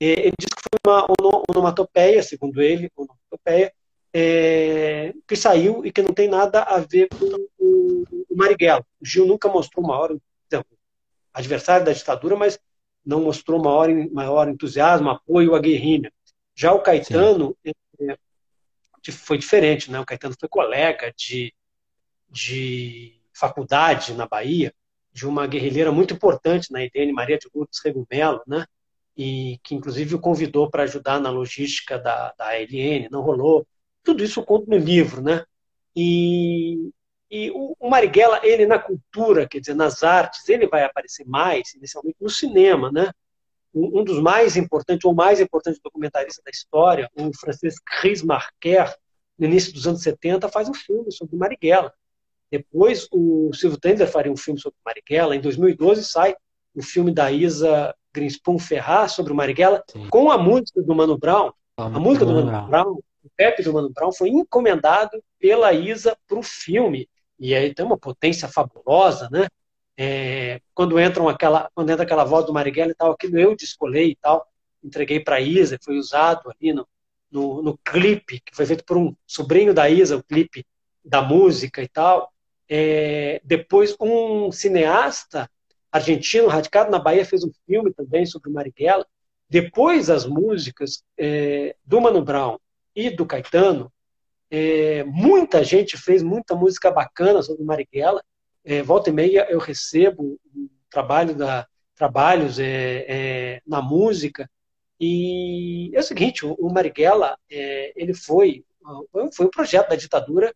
ele 0.00 0.32
disse 0.38 0.54
que 0.54 0.62
foi 0.62 0.78
uma 0.86 1.06
onomatopeia, 1.48 2.22
segundo 2.22 2.60
ele, 2.60 2.90
onomatopeia, 2.96 3.72
é, 4.12 5.14
que 5.26 5.36
saiu 5.36 5.84
e 5.84 5.92
que 5.92 6.02
não 6.02 6.12
tem 6.12 6.28
nada 6.28 6.62
a 6.62 6.78
ver 6.78 7.08
com 7.08 7.26
o, 7.58 8.04
o 8.28 8.36
Marighella. 8.36 8.84
O 9.00 9.06
Gil 9.06 9.26
nunca 9.26 9.48
mostrou 9.48 9.86
maior, 9.86 10.16
adversário 11.32 11.86
da 11.86 11.92
ditadura, 11.92 12.36
mas 12.36 12.58
não 13.04 13.22
mostrou 13.22 13.62
maior, 13.62 13.88
maior 14.12 14.48
entusiasmo, 14.48 15.10
apoio 15.10 15.54
à 15.54 15.60
guerrilha. 15.60 16.12
Já 16.54 16.72
o 16.72 16.80
Caetano 16.80 17.56
é, 17.64 18.16
foi 19.12 19.38
diferente, 19.38 19.90
né? 19.90 19.98
O 20.00 20.04
Caetano 20.04 20.34
foi 20.38 20.48
colega 20.48 21.12
de, 21.16 21.54
de 22.28 23.20
faculdade 23.32 24.12
na 24.12 24.26
Bahia 24.26 24.74
de 25.12 25.26
uma 25.26 25.46
guerrilheira 25.46 25.90
muito 25.90 26.14
importante 26.14 26.70
na 26.72 26.84
IDN, 26.84 27.12
Maria 27.12 27.38
de 27.38 27.48
Lourdes 27.54 27.80
Regumelo, 27.84 28.42
né? 28.46 28.64
E 29.16 29.58
que 29.62 29.74
inclusive 29.74 30.14
o 30.14 30.20
convidou 30.20 30.70
para 30.70 30.84
ajudar 30.84 31.20
na 31.20 31.30
logística 31.30 31.98
da, 31.98 32.32
da 32.32 32.50
ALN, 32.50 33.08
não 33.10 33.22
rolou. 33.22 33.66
Tudo 34.02 34.24
isso 34.24 34.40
eu 34.40 34.44
conto 34.44 34.68
no 34.68 34.76
livro, 34.76 35.22
né? 35.22 35.44
E, 35.94 36.90
e 37.30 37.50
o, 37.50 37.76
o 37.78 37.90
Marighella, 37.90 38.40
ele 38.42 38.66
na 38.66 38.78
cultura, 38.78 39.46
quer 39.46 39.60
dizer, 39.60 39.74
nas 39.74 40.02
artes, 40.02 40.48
ele 40.48 40.66
vai 40.66 40.82
aparecer 40.84 41.26
mais, 41.26 41.74
inicialmente, 41.74 42.16
no 42.20 42.30
cinema, 42.30 42.90
né? 42.90 43.10
Um, 43.74 44.00
um 44.00 44.04
dos 44.04 44.20
mais 44.20 44.56
importantes, 44.56 45.04
ou 45.04 45.14
mais 45.14 45.40
importante 45.40 45.80
documentarista 45.82 46.42
da 46.44 46.50
história, 46.50 47.08
o 47.16 47.30
francês 47.36 47.76
Chris 47.78 48.22
Marquer, 48.22 48.94
no 49.38 49.46
início 49.46 49.72
dos 49.72 49.86
anos 49.86 50.02
70, 50.02 50.48
faz 50.48 50.68
um 50.68 50.74
filme 50.74 51.10
sobre 51.10 51.36
Marighella 51.36 51.92
Depois, 52.50 53.08
o 53.10 53.50
Silvio 53.54 53.78
Tender 53.78 54.10
faria 54.10 54.30
um 54.30 54.36
filme 54.36 54.60
sobre 54.60 54.78
Marighella. 54.84 55.34
Em 55.34 55.40
2012, 55.40 56.04
sai 56.04 56.34
o 56.74 56.82
filme 56.82 57.12
da 57.12 57.32
Isa 57.32 57.94
Greenspoon 58.12 58.58
Ferraz 58.58 59.12
sobre 59.12 59.32
o 59.32 59.36
Marighella, 59.36 59.82
Sim. 59.90 60.08
com 60.10 60.30
a 60.30 60.38
música 60.38 60.82
do 60.82 60.94
Mano 60.94 61.16
Brown. 61.16 61.52
A, 61.76 61.84
a 61.84 62.00
música 62.00 62.26
do 62.26 62.34
Mano 62.34 62.46
Brown. 62.46 62.68
Brown, 62.68 62.98
o 63.22 63.30
Pepe 63.36 63.62
do 63.62 63.72
Mano 63.72 63.90
Brown, 63.90 64.12
foi 64.12 64.28
encomendado 64.28 65.22
pela 65.38 65.72
Isa 65.72 66.16
para 66.26 66.38
o 66.38 66.42
filme. 66.42 67.08
E 67.38 67.54
aí 67.54 67.74
tem 67.74 67.84
uma 67.84 67.98
potência 67.98 68.48
fabulosa, 68.48 69.28
né? 69.30 69.48
É, 69.96 70.60
quando, 70.74 70.98
entram 70.98 71.28
aquela, 71.28 71.70
quando 71.74 71.90
entra 71.90 72.04
aquela 72.04 72.24
voz 72.24 72.46
do 72.46 72.52
Marighella 72.52 72.92
e 72.92 72.94
tal, 72.94 73.12
aquilo 73.12 73.38
eu 73.38 73.54
descolei 73.54 74.12
e 74.12 74.16
tal, 74.16 74.46
entreguei 74.82 75.20
para 75.20 75.36
a 75.36 75.40
Isa, 75.40 75.78
foi 75.82 75.98
usado 75.98 76.50
ali 76.50 76.72
no, 76.72 76.88
no, 77.30 77.62
no, 77.62 77.78
clipe, 77.78 78.40
que 78.40 78.56
foi 78.56 78.64
feito 78.64 78.84
por 78.84 78.96
um 78.96 79.14
sobrinho 79.26 79.74
da 79.74 79.90
Isa, 79.90 80.16
o 80.16 80.22
clipe 80.22 80.66
da 81.04 81.20
música 81.20 81.82
e 81.82 81.88
tal. 81.88 82.32
É, 82.68 83.40
depois, 83.44 83.94
um 84.00 84.50
cineasta 84.50 85.50
argentino, 85.92 86.48
radicado 86.48 86.90
na 86.90 86.98
Bahia, 86.98 87.24
fez 87.24 87.44
um 87.44 87.50
filme 87.66 87.92
também 87.92 88.24
sobre 88.24 88.48
o 88.48 88.52
Marighella. 88.52 89.06
Depois, 89.48 90.08
as 90.08 90.24
músicas 90.24 91.02
é, 91.18 91.74
do 91.84 92.00
Mano 92.00 92.22
Brown 92.22 92.56
e 92.94 93.10
do 93.10 93.26
Caetano, 93.26 93.92
é, 94.50 95.04
muita 95.04 95.62
gente 95.62 95.96
fez 95.96 96.22
muita 96.22 96.54
música 96.54 96.90
bacana 96.90 97.42
sobre 97.42 97.64
Marighella. 97.64 98.22
É, 98.64 98.82
volta 98.82 99.10
e 99.10 99.12
meia 99.12 99.46
eu 99.48 99.58
recebo 99.58 100.38
um 100.54 100.68
trabalho 100.90 101.34
da, 101.34 101.66
trabalhos 101.94 102.58
é, 102.58 103.04
é, 103.08 103.62
na 103.66 103.82
música. 103.82 104.50
E 104.98 105.90
é 105.94 106.00
o 106.00 106.02
seguinte, 106.02 106.46
o, 106.46 106.54
o 106.54 106.72
Marighella, 106.72 107.36
é, 107.50 107.92
ele 107.94 108.14
foi, 108.14 108.64
foi 109.32 109.46
um 109.46 109.50
projeto 109.50 109.90
da 109.90 109.96
ditadura 109.96 110.54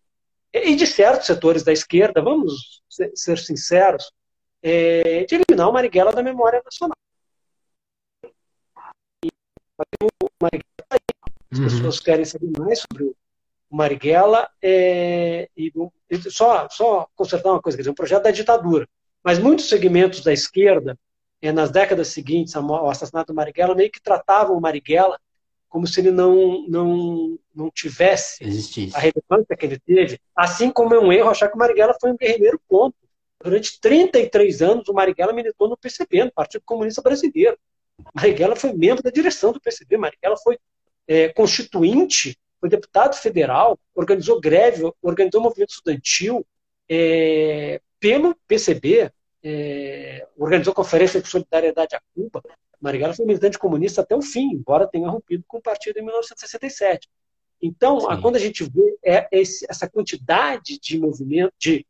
e 0.53 0.74
de 0.74 0.87
certos 0.87 1.26
setores 1.26 1.62
da 1.62 1.72
esquerda, 1.72 2.22
vamos 2.22 2.82
ser 2.89 3.39
sinceros, 3.39 4.11
é, 4.62 5.24
de 5.24 5.35
eliminar 5.35 5.68
o 5.68 5.72
Marighella 5.72 6.12
da 6.12 6.22
memória 6.22 6.62
nacional. 6.64 6.97
E 9.22 9.28
o 10.03 10.28
Marighella, 10.41 10.74
as 11.61 11.72
uhum. 11.72 11.78
pessoas 11.78 12.00
querem 12.00 12.24
saber 12.24 12.50
mais 12.59 12.80
sobre 12.80 13.05
o 13.05 13.16
Marighella 13.70 14.48
é, 14.62 15.48
e, 15.57 15.72
só, 16.30 16.68
só 16.70 17.09
consertar 17.14 17.50
uma 17.50 17.61
coisa, 17.61 17.76
quer 17.76 17.82
dizer, 17.82 17.90
um 17.90 17.94
projeto 17.94 18.24
da 18.24 18.30
ditadura. 18.30 18.88
Mas 19.22 19.38
muitos 19.38 19.68
segmentos 19.68 20.20
da 20.22 20.32
esquerda, 20.32 20.98
é, 21.40 21.50
nas 21.52 21.70
décadas 21.70 22.09
seguintes 22.09 22.55
ao 22.55 22.88
assassinato 22.88 23.32
do 23.32 23.36
Marighella, 23.36 23.74
meio 23.74 23.90
que 23.90 24.00
tratavam 24.00 24.57
o 24.57 24.61
Marighella 24.61 25.18
como 25.68 25.88
se 25.88 26.00
ele 26.00 26.12
não, 26.12 26.64
não, 26.68 27.38
não 27.52 27.68
tivesse 27.68 28.44
Existisse. 28.44 28.94
a 28.94 29.00
relevância 29.00 29.57
que 29.59 29.66
ele 29.66 29.78
teve, 29.80 30.20
assim 30.36 30.70
como 30.70 30.94
é 30.94 31.00
um 31.00 31.12
erro 31.12 31.30
achar 31.30 31.48
que 31.48 31.57
o 31.57 31.59
Marighella 31.59 31.96
foi 32.00 32.12
um 32.12 32.16
guerrilheiro 32.16 32.61
ponto. 32.68 32.94
Durante 33.42 33.80
33 33.80 34.62
anos, 34.62 34.88
o 34.88 34.94
Marighella 34.94 35.32
militou 35.32 35.68
no 35.68 35.76
PCB, 35.76 36.26
no 36.26 36.32
Partido 36.32 36.62
Comunista 36.64 37.02
Brasileiro. 37.02 37.59
Marighella 38.14 38.55
foi 38.55 38.72
membro 38.72 39.02
da 39.02 39.11
direção 39.11 39.52
do 39.52 39.61
PCB, 39.61 39.96
Marighella 39.96 40.36
foi 40.36 40.57
é, 41.07 41.28
constituinte, 41.28 42.36
foi 42.61 42.68
deputado 42.68 43.14
federal, 43.14 43.78
organizou 43.94 44.40
greve, 44.40 44.90
organizou 45.02 45.42
movimento 45.42 45.70
estudantil 45.70 46.46
é, 46.88 47.80
pelo 48.00 48.34
PCB, 48.46 49.11
é, 49.42 50.26
organizou 50.36 50.72
conferência 50.72 51.20
de 51.20 51.28
solidariedade 51.28 51.94
a 51.94 52.00
Cuba. 52.14 52.42
Marighella 52.80 53.14
foi 53.14 53.26
militante 53.26 53.59
comunista 53.59 54.00
até 54.00 54.16
o 54.16 54.22
fim, 54.22 54.52
embora 54.52 54.86
tenha 54.86 55.09
rompido 55.09 55.44
com 55.46 55.59
o 55.59 55.62
partido 55.62 55.98
em 55.98 56.02
1967. 56.02 57.09
Então, 57.61 58.11
a, 58.11 58.20
quando 58.20 58.36
a 58.36 58.40
gente 58.40 58.64
vê 58.64 58.96
é, 59.05 59.28
essa 59.32 59.88
quantidade 59.88 60.78
de 60.78 60.98
movimento, 60.98 61.52
de 61.59 61.86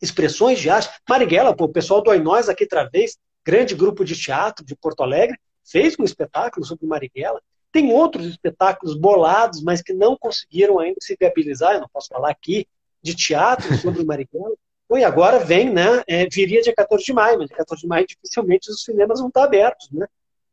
expressões 0.00 0.58
de 0.58 0.68
arte. 0.68 0.90
Marighella, 1.08 1.56
pô, 1.56 1.64
o 1.64 1.72
pessoal 1.72 2.02
do 2.02 2.10
Oinós 2.10 2.48
aqui 2.48 2.64
outra 2.64 2.84
vez, 2.84 3.16
grande 3.44 3.74
grupo 3.74 4.04
de 4.04 4.14
teatro 4.14 4.64
de 4.64 4.76
Porto 4.76 5.02
Alegre, 5.02 5.38
fez 5.64 5.96
um 5.98 6.04
espetáculo 6.04 6.64
sobre 6.64 6.86
Marighella. 6.86 7.40
Tem 7.72 7.92
outros 7.92 8.26
espetáculos 8.26 8.96
bolados, 8.98 9.62
mas 9.62 9.82
que 9.82 9.92
não 9.92 10.16
conseguiram 10.16 10.78
ainda 10.78 10.98
se 11.00 11.16
viabilizar, 11.18 11.74
eu 11.74 11.80
não 11.80 11.88
posso 11.88 12.08
falar 12.08 12.30
aqui, 12.30 12.66
de 13.02 13.14
teatro 13.14 13.74
sobre 13.76 14.04
Marighella. 14.04 14.54
Bom, 14.88 14.96
e 14.96 15.04
agora 15.04 15.40
vem, 15.40 15.68
né? 15.68 16.02
É, 16.06 16.28
viria 16.28 16.62
dia 16.62 16.72
14 16.74 17.04
de 17.04 17.12
maio, 17.12 17.38
mas 17.38 17.48
dia 17.48 17.56
14 17.56 17.82
de 17.82 17.88
maio 17.88 18.06
dificilmente 18.06 18.70
os 18.70 18.84
cinemas 18.84 19.18
vão 19.18 19.28
estar 19.28 19.42
abertos, 19.44 19.90
né? 19.90 20.06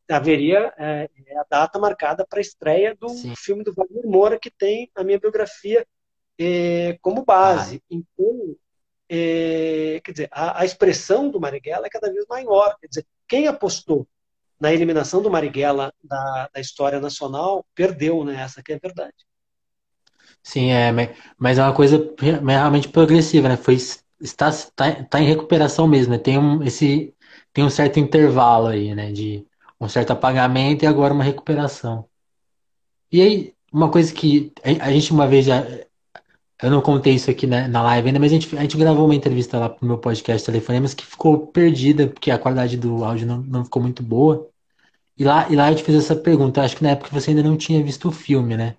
Haveria 0.10 0.74
é, 0.78 1.10
é 1.28 1.38
a 1.38 1.46
data 1.50 1.80
marcada 1.80 2.26
para 2.28 2.40
a 2.40 2.42
estreia 2.42 2.96
do 3.00 3.10
Sim. 3.10 3.34
filme 3.36 3.64
do 3.64 3.74
Wagner 3.74 4.06
Moura, 4.06 4.40
que 4.40 4.52
tem 4.52 4.90
a 4.96 5.04
minha 5.04 5.20
biografia 5.20 5.86
é, 6.38 6.98
como 7.02 7.24
base. 7.24 7.78
Ah. 7.78 7.88
Então, 7.90 8.56
é, 9.10 10.02
quer 10.04 10.12
dizer, 10.12 10.30
a, 10.32 10.62
a, 10.62 10.66
expressão 10.66 11.30
do 11.30 11.40
Marighella 11.40 11.88
é 11.88 11.90
cada 11.90 12.12
vez 12.12 12.26
maior. 12.28 12.76
Quer 12.80 12.88
dizer, 12.88 13.06
quem 13.28 13.48
apostou 13.48 14.08
na 14.64 14.74
eliminação 14.74 15.22
do 15.22 15.30
Marighella 15.30 15.94
da, 16.02 16.50
da 16.54 16.62
história 16.62 16.98
nacional 16.98 17.66
perdeu, 17.76 18.24
né? 18.24 18.42
Essa 18.42 18.64
que 18.64 18.72
é 18.72 18.76
a 18.76 18.80
verdade. 18.82 19.14
Sim, 20.42 20.72
é, 20.72 20.90
mas 21.38 21.58
é 21.58 21.64
uma 21.64 21.74
coisa 21.74 22.14
realmente 22.18 22.88
progressiva, 22.88 23.50
né? 23.50 23.58
Foi, 23.58 23.76
está, 23.76 24.48
está, 24.48 24.90
está 24.90 25.20
em 25.20 25.28
recuperação 25.28 25.86
mesmo, 25.86 26.14
né? 26.14 26.18
Tem 26.18 26.38
um, 26.38 26.64
esse, 26.64 27.14
tem 27.52 27.66
um 27.66 27.70
certo 27.70 28.00
intervalo 28.00 28.68
aí, 28.68 28.96
né? 28.96 29.12
De 29.12 29.46
um 29.80 29.90
certo 29.90 30.12
apagamento 30.12 30.86
e 30.86 30.88
agora 30.88 31.14
uma 31.14 31.26
recuperação. 31.26 32.08
E 33.12 33.22
aí, 33.22 33.54
uma 33.70 33.92
coisa 33.92 34.14
que 34.14 34.54
a 34.64 34.92
gente 34.94 35.12
uma 35.12 35.28
vez 35.28 35.46
já 35.46 35.62
eu 36.64 36.72
não 36.72 36.82
contei 36.82 37.16
isso 37.16 37.30
aqui 37.30 37.46
na, 37.46 37.68
na 37.68 37.82
live 37.82 38.08
ainda, 38.08 38.20
mas 38.22 38.32
a 38.32 38.36
gente, 38.36 38.58
a 38.58 38.62
gente 38.62 38.78
gravou 38.78 39.04
uma 39.04 39.14
entrevista 39.14 39.60
lá 39.60 39.68
pro 39.68 39.86
meu 39.86 39.98
podcast 39.98 40.46
Telefonemas 40.46 40.94
que 40.94 41.06
ficou 41.06 41.48
perdida, 41.48 42.08
porque 42.08 42.32
a 42.32 42.40
qualidade 42.40 42.78
do 42.78 43.04
áudio 43.04 43.28
não, 43.28 43.42
não 43.42 43.66
ficou 43.66 43.82
muito 43.82 44.02
boa. 44.02 44.50
E 45.18 45.24
lá, 45.24 45.50
e 45.50 45.56
lá 45.56 45.66
a 45.68 45.72
gente 45.72 45.84
fez 45.84 45.98
essa 45.98 46.16
pergunta. 46.16 46.62
Acho 46.62 46.78
que 46.78 46.84
na 46.84 46.92
época 46.92 47.10
você 47.12 47.32
ainda 47.32 47.44
não 47.44 47.58
tinha 47.58 47.84
visto 47.84 48.08
o 48.10 48.12
filme, 48.12 48.58
né? 48.58 48.78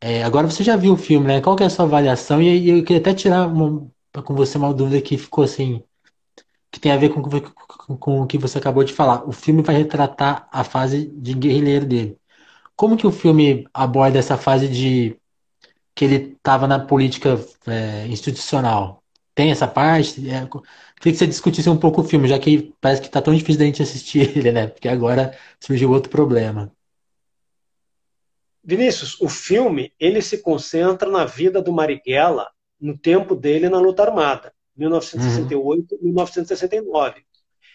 É, 0.00 0.22
agora 0.22 0.46
você 0.48 0.62
já 0.62 0.76
viu 0.76 0.94
o 0.94 0.96
filme, 0.96 1.26
né? 1.26 1.40
Qual 1.40 1.56
que 1.56 1.62
é 1.62 1.66
a 1.66 1.70
sua 1.70 1.84
avaliação? 1.84 2.40
E, 2.42 2.66
e 2.66 2.70
eu 2.70 2.84
queria 2.84 3.00
até 3.00 3.14
tirar 3.14 3.46
uma, 3.48 3.90
com 4.24 4.34
você 4.34 4.58
uma 4.58 4.72
dúvida 4.72 5.02
que 5.02 5.18
ficou 5.18 5.44
assim, 5.44 5.82
que 6.70 6.80
tem 6.80 6.92
a 6.92 6.96
ver 6.96 7.10
com, 7.10 7.22
com, 7.22 7.96
com 7.96 8.22
o 8.22 8.26
que 8.26 8.38
você 8.38 8.58
acabou 8.58 8.84
de 8.84 8.92
falar. 8.94 9.28
O 9.28 9.32
filme 9.32 9.62
vai 9.62 9.76
retratar 9.76 10.48
a 10.52 10.64
fase 10.64 11.06
de 11.08 11.34
guerrilheiro 11.34 11.86
dele. 11.86 12.18
Como 12.76 12.96
que 12.96 13.06
o 13.06 13.12
filme 13.12 13.66
aborda 13.74 14.18
essa 14.18 14.36
fase 14.38 14.68
de 14.68 15.16
que 15.94 16.04
ele 16.04 16.34
estava 16.36 16.68
na 16.68 16.78
política 16.78 17.38
é, 17.66 18.06
institucional. 18.06 18.97
Tem 19.38 19.52
essa 19.52 19.68
parte? 19.68 20.28
É, 20.28 20.44
queria 20.96 21.12
que 21.12 21.14
você 21.14 21.26
discutisse 21.28 21.70
um 21.70 21.76
pouco 21.76 22.00
o 22.00 22.04
filme, 22.04 22.26
já 22.26 22.36
que 22.40 22.74
parece 22.80 23.00
que 23.00 23.06
está 23.06 23.22
tão 23.22 23.32
difícil 23.32 23.60
da 23.60 23.66
gente 23.66 23.80
assistir 23.80 24.18
ele, 24.36 24.50
né? 24.50 24.66
Porque 24.66 24.88
agora 24.88 25.38
surgiu 25.60 25.92
outro 25.92 26.10
problema. 26.10 26.72
Vinícius, 28.64 29.16
o 29.20 29.28
filme 29.28 29.92
ele 30.00 30.20
se 30.22 30.38
concentra 30.38 31.08
na 31.08 31.24
vida 31.24 31.62
do 31.62 31.72
Marighella 31.72 32.50
no 32.80 32.98
tempo 32.98 33.36
dele 33.36 33.68
na 33.68 33.78
luta 33.78 34.02
armada, 34.02 34.52
1968 34.76 35.94
uhum. 35.94 35.98
1969. 36.02 37.22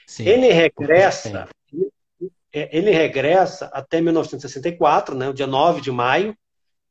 Sim, 0.06 0.28
ele 0.28 0.52
regressa, 0.52 1.48
é, 2.52 2.78
ele 2.78 2.92
regressa 2.92 3.68
até 3.68 4.02
1964, 4.02 5.16
né, 5.16 5.30
o 5.30 5.34
dia 5.34 5.48
9 5.48 5.80
de 5.80 5.94
maio, 5.94 6.38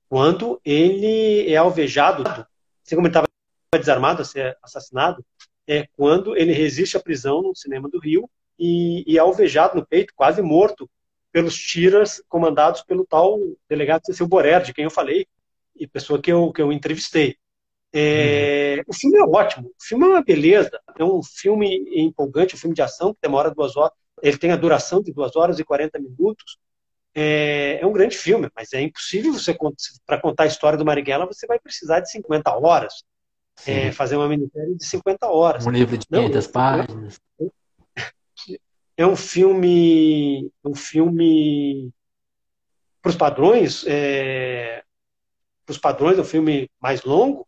quando 0.08 0.58
ele 0.64 1.52
é 1.52 1.56
alvejado, 1.58 2.22
assim 2.26 2.94
como 2.94 3.06
ele 3.06 3.08
estava 3.08 3.31
desarmado 3.78 4.22
a 4.22 4.24
ser 4.24 4.56
assassinado, 4.62 5.24
é 5.66 5.86
quando 5.96 6.36
ele 6.36 6.52
resiste 6.52 6.96
à 6.96 7.00
prisão 7.00 7.42
no 7.42 7.54
cinema 7.54 7.88
do 7.88 7.98
Rio 7.98 8.28
e, 8.58 9.04
e 9.06 9.16
é 9.16 9.20
alvejado 9.20 9.76
no 9.76 9.86
peito, 9.86 10.12
quase 10.14 10.42
morto, 10.42 10.88
pelos 11.30 11.56
tiras 11.56 12.22
comandados 12.28 12.82
pelo 12.82 13.06
tal 13.06 13.38
delegado 13.68 14.04
Cecil 14.04 14.28
Borer, 14.28 14.62
de 14.62 14.74
quem 14.74 14.84
eu 14.84 14.90
falei, 14.90 15.26
e 15.74 15.86
pessoa 15.86 16.20
que 16.20 16.30
eu, 16.30 16.52
que 16.52 16.60
eu 16.60 16.70
entrevistei. 16.70 17.36
É, 17.94 18.76
uhum. 18.78 18.84
O 18.88 18.94
filme 18.94 19.18
é 19.18 19.22
ótimo, 19.22 19.68
o 19.68 19.84
filme 19.84 20.04
é 20.04 20.08
uma 20.08 20.22
beleza, 20.22 20.80
é 20.98 21.04
um 21.04 21.22
filme 21.22 21.84
empolgante, 21.94 22.54
um 22.54 22.58
filme 22.58 22.74
de 22.74 22.82
ação 22.82 23.14
que 23.14 23.20
demora 23.22 23.50
duas 23.50 23.76
horas, 23.76 23.92
ele 24.22 24.38
tem 24.38 24.50
a 24.50 24.56
duração 24.56 25.02
de 25.02 25.12
duas 25.12 25.34
horas 25.34 25.58
e 25.58 25.64
40 25.64 25.98
minutos, 25.98 26.58
é, 27.14 27.78
é 27.80 27.86
um 27.86 27.92
grande 27.92 28.16
filme, 28.16 28.50
mas 28.54 28.72
é 28.72 28.80
impossível 28.80 29.32
você, 29.32 29.56
para 30.06 30.20
contar 30.20 30.44
a 30.44 30.46
história 30.46 30.78
do 30.78 30.84
Marighella, 30.84 31.26
você 31.26 31.46
vai 31.46 31.58
precisar 31.58 32.00
de 32.00 32.10
50 32.10 32.50
horas. 32.56 33.04
É, 33.66 33.92
fazer 33.92 34.16
uma 34.16 34.28
minissérie 34.28 34.74
de 34.74 34.84
50 34.84 35.26
horas. 35.28 35.66
Um 35.66 35.70
livro 35.70 35.96
de 35.96 36.06
500 36.06 36.46
Não, 36.46 36.52
páginas. 36.52 37.20
É 38.96 39.06
um 39.06 39.16
filme, 39.16 40.50
um 40.64 40.74
filme 40.74 41.92
para 43.00 43.10
os 43.10 43.16
padrões, 43.16 43.84
é, 43.86 44.82
para 45.66 45.72
os 45.72 45.78
padrões 45.78 46.18
é 46.18 46.20
um 46.20 46.24
filme 46.24 46.70
mais 46.80 47.02
longo, 47.02 47.46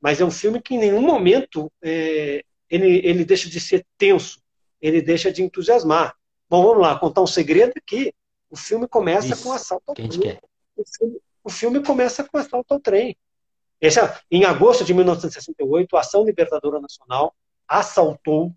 mas 0.00 0.20
é 0.20 0.24
um 0.24 0.30
filme 0.30 0.60
que 0.60 0.74
em 0.74 0.78
nenhum 0.78 1.02
momento 1.02 1.70
é, 1.82 2.42
ele, 2.70 3.00
ele 3.04 3.24
deixa 3.24 3.48
de 3.48 3.60
ser 3.60 3.84
tenso, 3.98 4.40
ele 4.80 5.02
deixa 5.02 5.32
de 5.32 5.42
entusiasmar. 5.42 6.14
Bom, 6.48 6.62
vamos 6.62 6.82
lá, 6.82 6.98
contar 6.98 7.22
um 7.22 7.26
segredo 7.26 7.72
aqui. 7.76 8.12
O 8.50 8.56
filme 8.56 8.86
começa 8.86 9.28
Isso, 9.28 9.42
com 9.42 9.52
assalto 9.52 9.84
ao 9.88 9.94
trem. 9.94 10.08
O 10.76 10.84
filme, 10.84 11.20
o 11.42 11.50
filme, 11.50 11.82
começa 11.82 12.24
com 12.24 12.38
assalto 12.38 12.74
ao 12.74 12.80
trem. 12.80 13.16
Esse, 13.80 14.00
é, 14.00 14.18
em 14.30 14.44
agosto 14.44 14.84
de 14.84 14.94
1968, 14.94 15.96
a 15.96 16.00
Ação 16.00 16.24
Libertadora 16.24 16.80
Nacional 16.80 17.34
assaltou 17.68 18.52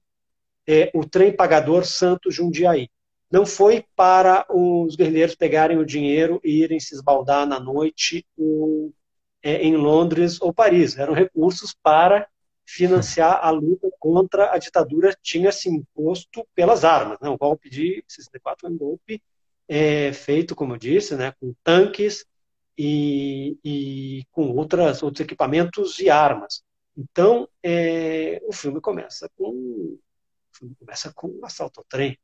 é, 0.68 0.92
o 0.94 1.06
trem 1.06 1.36
pagador 1.36 1.86
Santo 1.86 2.32
Jundiaí. 2.32 2.90
Não 3.32 3.46
foi 3.46 3.86
para 3.96 4.46
os 4.50 4.96
guerrilheiros 4.96 5.36
pegarem 5.36 5.78
o 5.78 5.86
dinheiro 5.86 6.40
e 6.44 6.64
irem 6.64 6.80
se 6.80 6.96
esbaldar 6.96 7.46
na 7.46 7.60
noite 7.60 8.26
é, 9.44 9.62
em 9.64 9.76
Londres 9.76 10.42
ou 10.42 10.54
Paris. 10.54 10.98
Eram 10.98 11.14
recursos 11.14 11.76
para 11.82 12.28
financiar 12.66 13.40
a 13.42 13.50
luta 13.50 13.90
contra 13.98 14.54
a 14.54 14.58
ditadura 14.58 15.16
tinha 15.22 15.52
se 15.52 15.70
imposto 15.70 16.46
pelas 16.54 16.84
armas. 16.84 17.18
Né? 17.22 17.30
O 17.30 17.38
golpe 17.38 17.70
de 17.70 18.04
64 18.08 18.62
foi 18.62 18.70
um 18.70 18.78
golpe 18.78 19.22
é, 19.68 20.12
feito, 20.12 20.54
como 20.56 20.74
eu 20.74 20.78
disse, 20.78 21.16
né, 21.16 21.34
com 21.40 21.54
tanques 21.64 22.26
e, 22.78 23.58
e 23.64 24.26
com 24.32 24.52
outras, 24.56 25.02
outros 25.02 25.22
equipamentos 25.22 26.00
e 26.00 26.10
armas. 26.10 26.64
Então, 26.96 27.48
é, 27.64 28.42
o 28.48 28.54
filme 28.54 28.80
começa 28.82 29.30
com 29.38 29.50
o 29.50 30.00
filme 30.58 30.76
começa 30.76 31.14
com 31.14 31.28
um 31.28 31.46
assalto 31.46 31.80
ao 31.80 31.86
trem, 31.86 32.18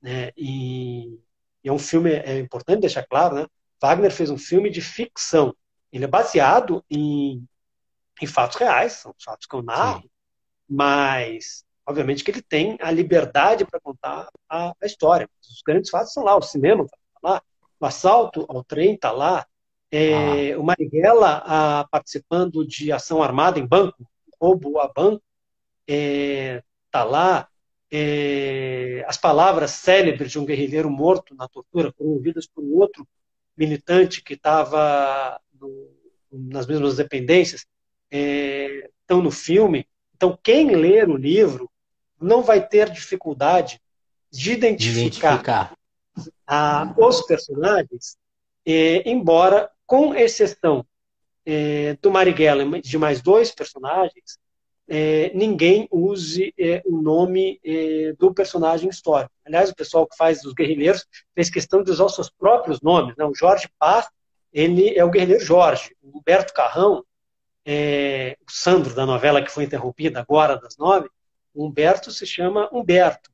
né? 0.00 0.30
E, 0.36 1.18
e 1.64 1.68
é 1.68 1.72
um 1.72 1.78
filme 1.78 2.10
é 2.12 2.38
importante 2.38 2.80
deixar 2.80 3.04
claro, 3.04 3.34
né? 3.34 3.46
Wagner 3.80 4.12
fez 4.12 4.30
um 4.30 4.38
filme 4.38 4.70
de 4.70 4.80
ficção. 4.80 5.54
Ele 5.92 6.04
é 6.04 6.08
baseado 6.08 6.84
em, 6.88 7.44
em 8.20 8.26
fatos 8.26 8.56
reais, 8.56 8.94
são 8.94 9.14
fatos 9.22 9.46
que 9.46 9.54
eu 9.54 9.62
narro, 9.62 10.02
Sim. 10.02 10.10
mas 10.68 11.64
obviamente 11.84 12.22
que 12.22 12.30
ele 12.30 12.42
tem 12.42 12.78
a 12.80 12.90
liberdade 12.90 13.64
para 13.64 13.80
contar 13.80 14.28
a, 14.48 14.70
a, 14.70 14.86
história. 14.86 15.28
Os 15.40 15.62
grandes 15.66 15.90
fatos 15.90 16.08
estão 16.08 16.22
lá, 16.22 16.36
o 16.36 16.42
cinema 16.42 16.84
está 16.84 16.96
lá, 17.22 17.42
o 17.80 17.86
assalto 17.86 18.46
ao 18.48 18.62
trem 18.62 18.94
está 18.94 19.10
lá, 19.10 19.44
é, 19.92 20.52
ah. 20.52 20.58
o 20.58 20.64
Marighella 20.64 21.42
a, 21.44 21.86
participando 21.90 22.66
de 22.66 22.90
ação 22.90 23.22
armada 23.22 23.58
em 23.58 23.66
banco, 23.66 24.06
roubo 24.40 24.80
a 24.80 24.88
banco, 24.88 25.22
está 25.86 25.94
é, 25.94 26.62
tá 26.90 27.04
lá, 27.04 27.48
é, 27.90 29.04
as 29.06 29.18
palavras 29.18 29.72
célebres 29.72 30.32
de 30.32 30.38
um 30.38 30.46
guerrilheiro 30.46 30.90
morto 30.90 31.34
na 31.34 31.46
tortura 31.46 31.92
foram 31.92 32.12
ouvidas 32.12 32.46
por 32.46 32.64
um 32.64 32.74
outro 32.74 33.06
militante 33.54 34.22
que 34.22 34.32
estava 34.32 35.38
nas 36.32 36.66
mesmas 36.66 36.96
dependências, 36.96 37.66
é, 38.10 38.90
estão 39.00 39.20
no 39.20 39.30
filme. 39.30 39.86
Então, 40.16 40.38
quem 40.42 40.74
ler 40.74 41.08
o 41.10 41.16
livro 41.16 41.70
não 42.18 42.42
vai 42.42 42.66
ter 42.66 42.88
dificuldade 42.88 43.78
de 44.30 44.52
identificar, 44.52 45.34
identificar. 45.34 45.76
A, 46.46 46.94
os 46.96 47.22
personagens, 47.22 48.16
é, 48.64 49.08
embora, 49.08 49.70
com 49.92 50.14
exceção 50.14 50.86
é, 51.44 51.98
do 52.00 52.10
Marighella 52.10 52.78
e 52.78 52.80
de 52.80 52.96
mais 52.96 53.20
dois 53.20 53.54
personagens, 53.54 54.38
é, 54.88 55.30
ninguém 55.34 55.86
use 55.90 56.54
é, 56.58 56.80
o 56.86 57.02
nome 57.02 57.60
é, 57.62 58.14
do 58.18 58.32
personagem 58.32 58.88
histórico. 58.88 59.30
Aliás, 59.44 59.68
o 59.68 59.74
pessoal 59.74 60.06
que 60.06 60.16
faz 60.16 60.46
os 60.46 60.54
guerrilheiros 60.54 61.04
fez 61.34 61.50
questão 61.50 61.82
de 61.82 61.90
usar 61.90 62.06
os 62.06 62.14
seus 62.14 62.30
próprios 62.30 62.80
nomes. 62.80 63.14
Né? 63.18 63.24
O 63.26 63.34
Jorge 63.34 63.68
Paz, 63.78 64.08
ele 64.50 64.98
é 64.98 65.04
o 65.04 65.10
guerrilheiro 65.10 65.44
Jorge. 65.44 65.94
O 66.00 66.20
Humberto 66.20 66.54
Carrão, 66.54 67.04
é, 67.62 68.38
o 68.48 68.50
Sandro 68.50 68.94
da 68.94 69.04
novela 69.04 69.42
que 69.42 69.50
foi 69.50 69.64
interrompida 69.64 70.20
agora 70.20 70.56
das 70.56 70.78
nove, 70.78 71.06
o 71.52 71.66
Humberto 71.66 72.10
se 72.10 72.24
chama 72.24 72.66
Humberto. 72.72 73.30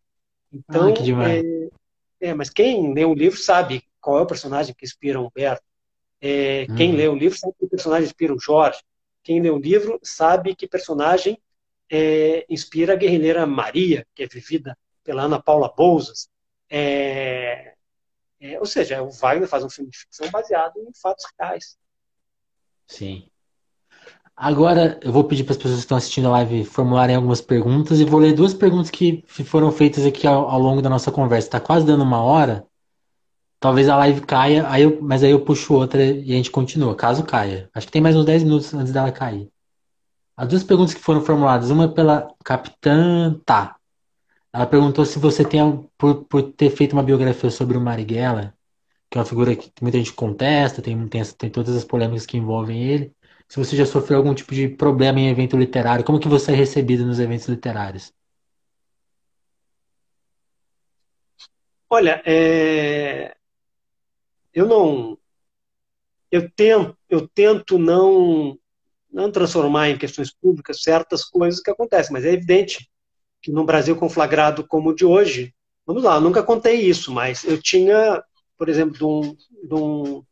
Então, 0.52 0.92
ah, 0.92 1.32
é, 2.20 2.30
é, 2.30 2.34
mas 2.34 2.50
quem 2.50 2.92
lê 2.92 3.04
o 3.04 3.14
livro 3.14 3.38
sabe 3.38 3.84
qual 4.00 4.18
é 4.18 4.22
o 4.22 4.26
personagem 4.26 4.74
que 4.76 4.84
inspira 4.84 5.20
o 5.20 5.26
Humberto. 5.28 5.67
É, 6.20 6.66
hum. 6.68 6.74
Quem 6.76 6.92
lê 6.92 7.08
o 7.08 7.14
livro 7.14 7.38
sabe 7.38 7.54
que 7.58 7.64
o 7.64 7.68
personagem 7.68 8.06
inspira 8.06 8.34
o 8.34 8.40
Jorge. 8.40 8.80
Quem 9.22 9.40
lê 9.40 9.50
o 9.50 9.58
livro 9.58 9.98
sabe 10.02 10.54
que 10.54 10.66
personagem 10.66 11.38
é, 11.90 12.44
inspira 12.48 12.92
a 12.92 12.96
guerrilheira 12.96 13.46
Maria, 13.46 14.06
que 14.14 14.22
é 14.22 14.26
vivida 14.26 14.76
pela 15.04 15.22
Ana 15.22 15.40
Paula 15.40 15.72
Bouzas. 15.74 16.28
É, 16.70 17.74
é, 18.40 18.58
ou 18.58 18.66
seja, 18.66 19.02
o 19.02 19.10
Wagner 19.10 19.48
faz 19.48 19.64
um 19.64 19.70
filme 19.70 19.90
de 19.90 19.98
ficção 19.98 20.30
baseado 20.30 20.78
em 20.78 20.92
fatos 21.00 21.24
reais. 21.38 21.76
Sim. 22.86 23.28
Agora 24.36 25.00
eu 25.02 25.12
vou 25.12 25.24
pedir 25.24 25.42
para 25.42 25.52
as 25.52 25.56
pessoas 25.56 25.74
que 25.74 25.80
estão 25.80 25.96
assistindo 25.96 26.28
a 26.28 26.32
live 26.32 26.64
formularem 26.64 27.16
algumas 27.16 27.40
perguntas 27.40 27.98
e 27.98 28.04
vou 28.04 28.20
ler 28.20 28.34
duas 28.34 28.54
perguntas 28.54 28.88
que 28.88 29.24
foram 29.26 29.72
feitas 29.72 30.06
aqui 30.06 30.28
ao, 30.28 30.48
ao 30.48 30.60
longo 30.60 30.80
da 30.80 30.88
nossa 30.88 31.10
conversa. 31.10 31.48
Está 31.48 31.60
quase 31.60 31.84
dando 31.84 32.04
uma 32.04 32.22
hora. 32.22 32.64
Talvez 33.60 33.88
a 33.88 33.96
live 33.96 34.20
caia, 34.22 34.68
aí 34.68 34.82
eu, 34.82 35.00
mas 35.02 35.22
aí 35.24 35.30
eu 35.32 35.44
puxo 35.44 35.74
outra 35.74 36.02
e 36.02 36.32
a 36.32 36.36
gente 36.36 36.50
continua, 36.50 36.94
caso 36.94 37.24
caia. 37.24 37.68
Acho 37.74 37.86
que 37.86 37.92
tem 37.92 38.02
mais 38.02 38.14
uns 38.16 38.24
10 38.24 38.44
minutos 38.44 38.72
antes 38.72 38.92
dela 38.92 39.10
cair. 39.10 39.50
As 40.36 40.48
duas 40.48 40.62
perguntas 40.62 40.94
que 40.94 41.00
foram 41.00 41.20
formuladas, 41.20 41.70
uma 41.70 41.92
pela 41.92 42.32
Capitã 42.44 43.34
Tá. 43.44 43.76
Ela 44.52 44.66
perguntou 44.66 45.04
se 45.04 45.18
você 45.18 45.44
tem, 45.44 45.60
por, 45.98 46.24
por 46.24 46.42
ter 46.52 46.70
feito 46.70 46.92
uma 46.94 47.02
biografia 47.02 47.50
sobre 47.50 47.76
o 47.76 47.80
Marighella, 47.80 48.54
que 49.10 49.18
é 49.18 49.20
uma 49.20 49.26
figura 49.26 49.54
que 49.56 49.70
muita 49.82 49.98
gente 49.98 50.12
contesta, 50.12 50.82
tem, 50.82 51.08
tem, 51.08 51.24
tem 51.24 51.50
todas 51.50 51.76
as 51.76 51.84
polêmicas 51.84 52.26
que 52.26 52.36
envolvem 52.36 52.82
ele, 52.84 53.12
se 53.48 53.58
você 53.58 53.76
já 53.76 53.86
sofreu 53.86 54.18
algum 54.18 54.34
tipo 54.34 54.54
de 54.54 54.68
problema 54.68 55.18
em 55.20 55.28
evento 55.28 55.56
literário, 55.56 56.04
como 56.04 56.20
que 56.20 56.28
você 56.28 56.52
é 56.52 56.54
recebido 56.54 57.04
nos 57.06 57.18
eventos 57.18 57.48
literários? 57.48 58.12
Olha, 61.90 62.22
é... 62.26 63.34
eu 64.58 64.66
não, 64.66 65.18
eu 66.30 66.50
tento, 66.50 66.96
eu 67.08 67.28
tento 67.28 67.78
não 67.78 68.58
não 69.10 69.32
transformar 69.32 69.88
em 69.88 69.96
questões 69.96 70.30
públicas 70.30 70.82
certas 70.82 71.24
coisas 71.24 71.60
que 71.60 71.70
acontecem, 71.70 72.12
mas 72.12 72.26
é 72.26 72.32
evidente 72.32 72.90
que 73.40 73.50
num 73.50 73.64
Brasil 73.64 73.96
conflagrado 73.96 74.66
como 74.66 74.90
o 74.90 74.94
de 74.94 75.04
hoje, 75.04 75.54
vamos 75.86 76.02
lá, 76.02 76.16
eu 76.16 76.20
nunca 76.20 76.42
contei 76.42 76.82
isso, 76.82 77.10
mas 77.10 77.42
eu 77.44 77.60
tinha, 77.60 78.22
por 78.58 78.68
exemplo, 78.68 78.98
de 78.98 79.04
um, 79.04 79.36
de 79.66 79.74
um 79.74 80.24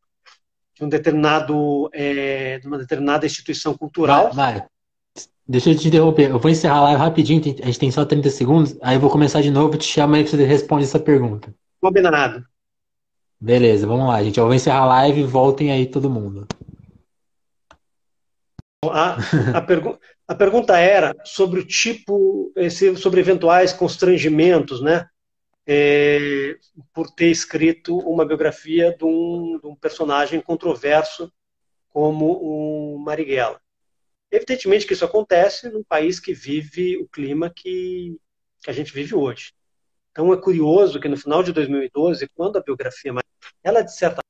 de 0.76 0.84
um 0.84 0.88
determinado, 0.90 1.88
é, 1.92 2.58
de 2.58 2.66
uma 2.66 2.76
determinada 2.76 3.24
instituição 3.24 3.76
cultural. 3.76 4.34
Mário, 4.34 4.62
deixa 5.48 5.70
eu 5.70 5.78
te 5.78 5.88
interromper. 5.88 6.30
Eu 6.30 6.38
vou 6.38 6.50
encerrar 6.50 6.76
a 6.76 6.82
live 6.82 7.00
rapidinho, 7.00 7.40
a 7.62 7.66
gente 7.66 7.78
tem 7.78 7.90
só 7.90 8.04
30 8.04 8.28
segundos, 8.28 8.76
aí 8.82 8.96
eu 8.96 9.00
vou 9.00 9.08
começar 9.08 9.40
de 9.40 9.50
novo, 9.50 9.78
te 9.78 9.86
chamo 9.86 10.14
aí 10.14 10.24
que 10.24 10.30
você 10.30 10.44
responde 10.44 10.84
essa 10.84 11.00
pergunta. 11.00 11.54
Combinado. 11.80 12.44
Beleza, 13.40 13.86
vamos 13.86 14.08
lá, 14.08 14.22
gente. 14.22 14.38
Eu 14.38 14.46
vou 14.46 14.54
encerrar 14.54 14.80
a 14.80 14.86
live 14.86 15.20
e 15.20 15.24
voltem 15.24 15.70
aí 15.70 15.86
todo 15.86 16.10
mundo. 16.10 16.46
A, 18.84 19.16
a, 19.58 19.60
pergu 19.60 19.98
a 20.28 20.34
pergunta 20.34 20.78
era 20.78 21.14
sobre 21.24 21.60
o 21.60 21.66
tipo, 21.66 22.52
sobre 22.96 23.20
eventuais 23.20 23.72
constrangimentos, 23.72 24.80
né? 24.80 25.08
é, 25.66 26.56
por 26.94 27.10
ter 27.10 27.30
escrito 27.30 27.98
uma 27.98 28.24
biografia 28.24 28.94
de 28.96 29.04
um, 29.04 29.58
de 29.60 29.66
um, 29.66 29.74
personagem 29.74 30.40
controverso 30.40 31.32
como 31.88 32.32
o 32.34 32.98
Marighella. 32.98 33.60
Evidentemente 34.30 34.86
que 34.86 34.92
isso 34.92 35.04
acontece 35.04 35.68
num 35.68 35.82
país 35.82 36.20
que 36.20 36.32
vive 36.32 36.96
o 36.98 37.08
clima 37.08 37.50
que, 37.50 38.16
que 38.62 38.70
a 38.70 38.72
gente 38.72 38.92
vive 38.92 39.14
hoje. 39.14 39.52
Então 40.16 40.32
é 40.32 40.40
curioso 40.40 40.98
que 40.98 41.10
no 41.10 41.16
final 41.18 41.42
de 41.42 41.52
2012, 41.52 42.26
quando 42.34 42.56
a 42.56 42.62
biografia, 42.62 43.12
ela 43.62 43.82
de 43.82 43.94
certa 43.94 44.22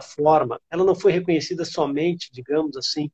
forma, 0.00 0.58
ela 0.70 0.82
não 0.84 0.94
foi 0.94 1.12
reconhecida 1.12 1.66
somente, 1.66 2.32
digamos 2.32 2.74
assim, 2.78 3.10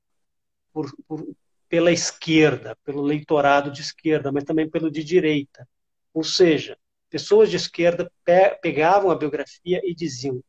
por, 0.73 0.89
por, 1.09 1.29
pela 1.69 1.91
esquerda, 1.91 2.79
pelo 2.85 3.03
leitorado 3.03 3.69
de 3.73 3.81
esquerda, 3.81 4.31
mas 4.31 4.45
também 4.45 4.71
pelo 4.71 4.93
de 4.93 5.03
direita. 5.03 5.69
Ou 6.15 6.23
seja, 6.23 6.79
pessoas 7.11 7.51
de 7.51 7.57
esquerda 7.57 8.09
pe 8.25 8.57
pegavam 8.63 9.11
a 9.11 9.17
biografia 9.17 9.81
e 9.83 9.93
diziam: 9.97 10.41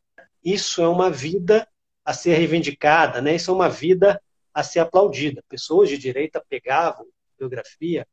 isso 0.46 0.84
é 0.84 0.88
uma 0.88 1.10
vida 1.10 1.68
a 2.06 2.14
ser 2.14 2.36
reivindicada, 2.36 3.24
né? 3.24 3.34
isso 3.34 3.50
é 3.50 3.54
uma 3.56 3.70
vida 3.70 4.22
a 4.54 4.62
ser 4.62 4.82
aplaudida. 4.82 5.44
Pessoas 5.50 5.90
de 5.90 5.98
direita 5.98 6.46
pegavam 6.48 7.08
a 7.08 7.40
biografia 7.40 8.06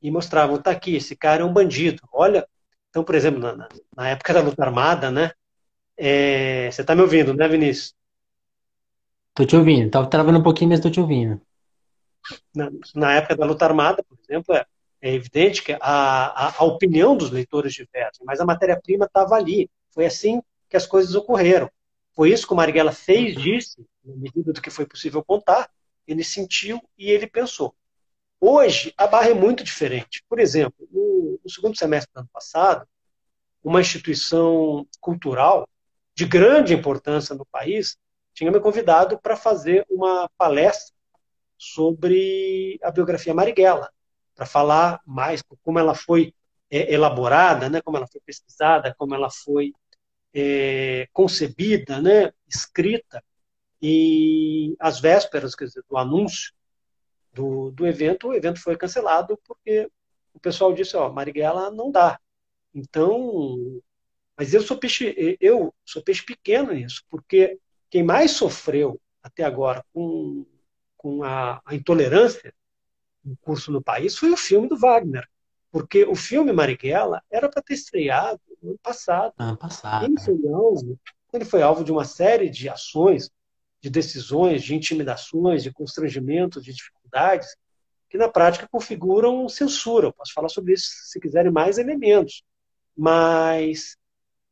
e 0.00 0.10
mostravam: 0.10 0.56
está 0.56 0.70
aqui, 0.70 0.96
esse 0.96 1.16
cara 1.16 1.42
é 1.42 1.44
um 1.44 1.52
bandido. 1.52 2.02
Olha, 2.12 2.46
então, 2.90 3.04
por 3.04 3.14
exemplo, 3.14 3.40
na, 3.40 3.68
na 3.96 4.08
época 4.08 4.34
da 4.34 4.40
luta 4.40 4.64
armada, 4.64 5.10
né? 5.10 5.32
É, 5.96 6.70
você 6.70 6.80
está 6.82 6.94
me 6.94 7.02
ouvindo, 7.02 7.34
né, 7.34 7.48
Vinícius? 7.48 7.94
Estou 9.30 9.46
te 9.46 9.56
ouvindo. 9.56 9.86
Estava 9.86 10.08
travando 10.08 10.38
um 10.38 10.42
pouquinho, 10.42 10.70
mas 10.70 10.78
estou 10.78 10.90
te 10.90 11.00
ouvindo. 11.00 11.40
Na, 12.54 12.70
na, 12.94 13.12
época 13.14 13.36
da 13.36 13.46
luta 13.46 13.64
armada, 13.64 14.02
por 14.02 14.18
exemplo, 14.22 14.54
é, 14.54 14.64
é 15.00 15.14
evidente 15.14 15.62
que 15.62 15.72
a, 15.72 15.78
a, 15.80 16.54
a 16.58 16.64
opinião 16.64 17.16
dos 17.16 17.30
leitores 17.30 17.72
divergem, 17.72 18.24
mas 18.24 18.40
a 18.40 18.44
matéria-prima 18.44 19.06
estava 19.06 19.34
ali. 19.34 19.70
Foi 19.90 20.06
assim 20.06 20.42
que 20.68 20.76
as 20.76 20.86
coisas 20.86 21.14
ocorreram. 21.14 21.70
Foi 22.12 22.30
isso 22.30 22.46
que 22.46 22.52
o 22.52 22.56
Marighella 22.56 22.92
fez, 22.92 23.34
disse, 23.40 23.84
na 24.04 24.16
medida 24.16 24.52
do 24.52 24.60
que 24.60 24.70
foi 24.70 24.86
possível 24.86 25.22
contar, 25.24 25.70
ele 26.06 26.24
sentiu 26.24 26.80
e 26.98 27.10
ele 27.10 27.26
pensou. 27.26 27.74
Hoje, 28.40 28.92
a 28.96 29.06
barra 29.06 29.30
é 29.30 29.34
muito 29.34 29.64
diferente. 29.64 30.22
Por 30.28 30.38
exemplo, 30.38 30.88
no, 30.90 31.40
no 31.42 31.50
segundo 31.50 31.76
semestre 31.76 32.12
do 32.14 32.20
ano 32.20 32.30
passado, 32.32 32.86
uma 33.62 33.80
instituição 33.80 34.86
cultural 35.00 35.68
de 36.14 36.24
grande 36.24 36.74
importância 36.74 37.34
no 37.34 37.46
país 37.46 37.96
tinha 38.32 38.50
me 38.50 38.60
convidado 38.60 39.18
para 39.18 39.36
fazer 39.36 39.84
uma 39.90 40.30
palestra 40.38 40.94
sobre 41.56 42.78
a 42.82 42.90
biografia 42.90 43.34
Marighella, 43.34 43.90
para 44.34 44.46
falar 44.46 45.00
mais 45.04 45.42
como 45.64 45.78
ela 45.78 45.94
foi 45.94 46.32
é, 46.70 46.92
elaborada, 46.94 47.68
né, 47.68 47.80
como 47.82 47.96
ela 47.96 48.06
foi 48.06 48.20
pesquisada, 48.24 48.94
como 48.96 49.14
ela 49.14 49.28
foi 49.28 49.72
é, 50.32 51.08
concebida, 51.12 52.00
né, 52.00 52.32
escrita, 52.46 53.22
e 53.82 54.76
às 54.78 55.00
vésperas 55.00 55.54
dizer, 55.58 55.82
do 55.88 55.96
anúncio 55.96 56.52
do, 57.32 57.70
do 57.70 57.86
evento, 57.86 58.28
o 58.28 58.34
evento 58.34 58.60
foi 58.60 58.76
cancelado 58.76 59.38
porque 59.46 59.90
o 60.34 60.40
pessoal 60.40 60.72
disse, 60.72 60.96
ó, 60.96 61.10
Marighella 61.10 61.70
não 61.70 61.90
dá. 61.90 62.18
Então, 62.74 63.80
mas 64.36 64.54
eu 64.54 64.62
sou 64.62 64.78
peixe, 64.78 65.36
eu 65.40 65.74
sou 65.84 66.02
peixe 66.02 66.24
pequeno 66.24 66.72
nisso, 66.72 67.02
porque 67.10 67.58
quem 67.90 68.02
mais 68.02 68.32
sofreu 68.32 69.00
até 69.22 69.42
agora 69.42 69.84
com, 69.92 70.46
com 70.96 71.24
a, 71.24 71.60
a 71.64 71.74
intolerância 71.74 72.54
no 73.24 73.36
curso 73.38 73.72
no 73.72 73.82
país 73.82 74.16
foi 74.16 74.30
o 74.30 74.36
filme 74.36 74.68
do 74.68 74.76
Wagner. 74.76 75.26
Porque 75.70 76.04
o 76.04 76.14
filme 76.14 76.52
Marighella 76.52 77.22
era 77.30 77.48
para 77.48 77.62
ter 77.62 77.74
estreado 77.74 78.40
no 78.62 78.70
ano 78.70 78.78
passado. 78.82 79.34
Ano 79.38 79.56
passado. 79.56 80.06
Ele 80.06 80.18
foi, 80.18 80.52
alvo, 80.52 81.00
ele 81.32 81.44
foi 81.44 81.62
alvo 81.62 81.84
de 81.84 81.92
uma 81.92 82.04
série 82.04 82.48
de 82.48 82.68
ações, 82.68 83.30
de 83.80 83.90
decisões, 83.90 84.62
de 84.62 84.74
intimidações, 84.74 85.62
de 85.62 85.72
constrangimentos, 85.72 86.64
de 86.64 86.72
dificuldades, 86.72 87.56
que 88.08 88.18
na 88.18 88.28
prática 88.28 88.68
configuram 88.70 89.48
censura. 89.48 90.08
Eu 90.08 90.12
posso 90.12 90.32
falar 90.32 90.48
sobre 90.48 90.72
isso 90.72 90.88
se 91.06 91.20
quiserem 91.20 91.52
mais 91.52 91.78
elementos. 91.78 92.42
Mas 92.96 93.96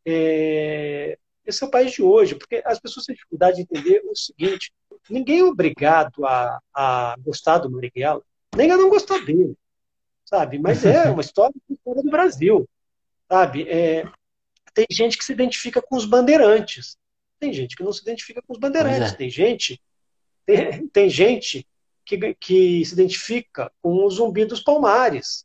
é, 0.06 1.18
esse 1.44 1.64
é 1.64 1.66
o 1.66 1.70
país 1.70 1.92
de 1.92 2.02
hoje, 2.02 2.36
porque 2.36 2.62
as 2.64 2.78
pessoas 2.78 3.06
têm 3.06 3.14
dificuldade 3.14 3.56
de 3.56 3.62
entender 3.62 4.02
o 4.04 4.14
seguinte: 4.14 4.72
ninguém 5.10 5.40
é 5.40 5.44
obrigado 5.44 6.24
a, 6.24 6.60
a 6.72 7.16
gostar 7.18 7.58
do 7.58 7.70
Marighella, 7.70 8.22
nem 8.54 8.70
a 8.70 8.76
não 8.76 8.88
gostar 8.88 9.24
dele 9.24 9.56
sabe? 10.26 10.58
Mas 10.58 10.84
é 10.84 11.04
uma 11.10 11.22
história, 11.22 11.54
história 11.70 12.02
do 12.02 12.10
Brasil, 12.10 12.68
sabe? 13.30 13.66
É, 13.68 14.04
tem 14.74 14.86
gente 14.90 15.16
que 15.16 15.24
se 15.24 15.32
identifica 15.32 15.80
com 15.80 15.96
os 15.96 16.04
bandeirantes, 16.04 16.98
tem 17.38 17.52
gente 17.52 17.76
que 17.76 17.82
não 17.82 17.92
se 17.92 18.02
identifica 18.02 18.42
com 18.42 18.52
os 18.52 18.58
bandeirantes, 18.58 19.12
é. 19.12 19.16
tem 19.16 19.30
gente 19.30 19.80
tem, 20.46 20.86
tem 20.88 21.10
gente 21.10 21.66
que, 22.04 22.34
que 22.34 22.84
se 22.84 22.94
identifica 22.94 23.70
com 23.82 24.04
o 24.04 24.10
zumbi 24.10 24.44
dos 24.44 24.60
palmares, 24.60 25.44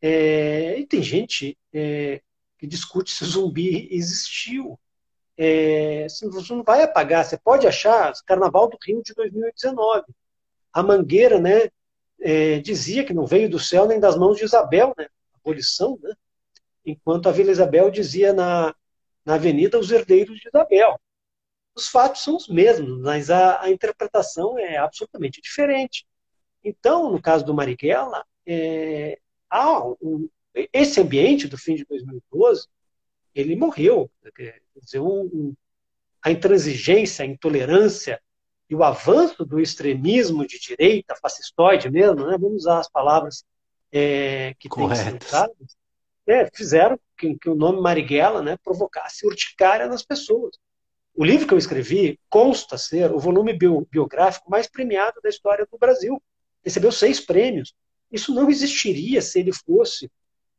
é, 0.00 0.78
e 0.78 0.86
tem 0.86 1.02
gente 1.02 1.58
é, 1.74 2.22
que 2.56 2.66
discute 2.66 3.10
se 3.10 3.24
o 3.24 3.26
zumbi 3.26 3.88
existiu. 3.90 4.78
É, 5.36 6.06
você 6.08 6.54
não 6.54 6.62
vai 6.62 6.82
apagar, 6.82 7.24
você 7.24 7.36
pode 7.36 7.66
achar 7.66 8.12
Carnaval 8.24 8.68
do 8.68 8.78
Rio 8.80 9.02
de 9.02 9.12
2019. 9.14 10.04
A 10.72 10.82
Mangueira, 10.82 11.40
né, 11.40 11.68
é, 12.20 12.60
dizia 12.60 13.04
que 13.04 13.14
não 13.14 13.26
veio 13.26 13.50
do 13.50 13.58
céu 13.58 13.86
nem 13.86 13.98
das 13.98 14.16
mãos 14.16 14.36
de 14.36 14.44
Isabel, 14.44 14.94
né? 14.96 15.08
Abolição, 15.34 15.98
né? 16.02 16.12
Enquanto 16.84 17.28
a 17.28 17.32
Vila 17.32 17.50
Isabel 17.50 17.90
dizia 17.90 18.32
na, 18.32 18.74
na 19.24 19.34
Avenida 19.34 19.78
os 19.78 19.90
herdeiros 19.90 20.38
de 20.38 20.48
Isabel. 20.48 20.98
Os 21.78 21.86
fatos 21.86 22.24
são 22.24 22.34
os 22.34 22.48
mesmos, 22.48 23.00
mas 23.02 23.30
a, 23.30 23.62
a 23.62 23.70
interpretação 23.70 24.58
é 24.58 24.78
absolutamente 24.78 25.40
diferente. 25.40 26.04
Então, 26.64 27.08
no 27.08 27.22
caso 27.22 27.44
do 27.44 27.54
Marighella, 27.54 28.24
é, 28.44 29.16
esse 30.72 31.00
ambiente 31.00 31.46
do 31.46 31.56
fim 31.56 31.76
de 31.76 31.84
2012, 31.84 32.66
ele 33.32 33.54
morreu. 33.54 34.10
Quer 34.34 34.60
dizer, 34.74 35.00
a 36.20 36.32
intransigência, 36.32 37.24
a 37.24 37.28
intolerância 37.28 38.20
e 38.68 38.74
o 38.74 38.82
avanço 38.82 39.44
do 39.44 39.60
extremismo 39.60 40.44
de 40.44 40.58
direita, 40.58 41.14
fascistoide 41.14 41.88
mesmo, 41.88 42.26
né? 42.26 42.36
vamos 42.36 42.62
usar 42.62 42.80
as 42.80 42.90
palavras 42.90 43.44
é, 43.92 44.52
que 44.58 44.68
têm 44.68 44.94
sido 44.96 45.24
usadas, 45.24 45.76
é, 46.26 46.50
fizeram 46.52 46.98
que, 47.16 47.38
que, 47.38 47.48
o 47.48 47.54
nome 47.54 47.80
Marighella 47.80 48.42
né, 48.42 48.56
provocasse 48.64 49.24
urticária 49.24 49.86
nas 49.86 50.02
pessoas. 50.02 50.58
O 51.20 51.24
livro 51.24 51.48
que 51.48 51.52
eu 51.52 51.58
escrevi 51.58 52.16
consta 52.30 52.78
ser 52.78 53.10
o 53.10 53.18
volume 53.18 53.52
bio, 53.52 53.84
biográfico 53.90 54.48
mais 54.48 54.68
premiado 54.68 55.20
da 55.20 55.28
história 55.28 55.66
do 55.68 55.76
Brasil. 55.76 56.22
Recebeu 56.64 56.92
seis 56.92 57.18
prêmios. 57.18 57.74
Isso 58.08 58.32
não 58.32 58.48
existiria 58.48 59.20
se 59.20 59.40
ele 59.40 59.50
fosse 59.52 60.08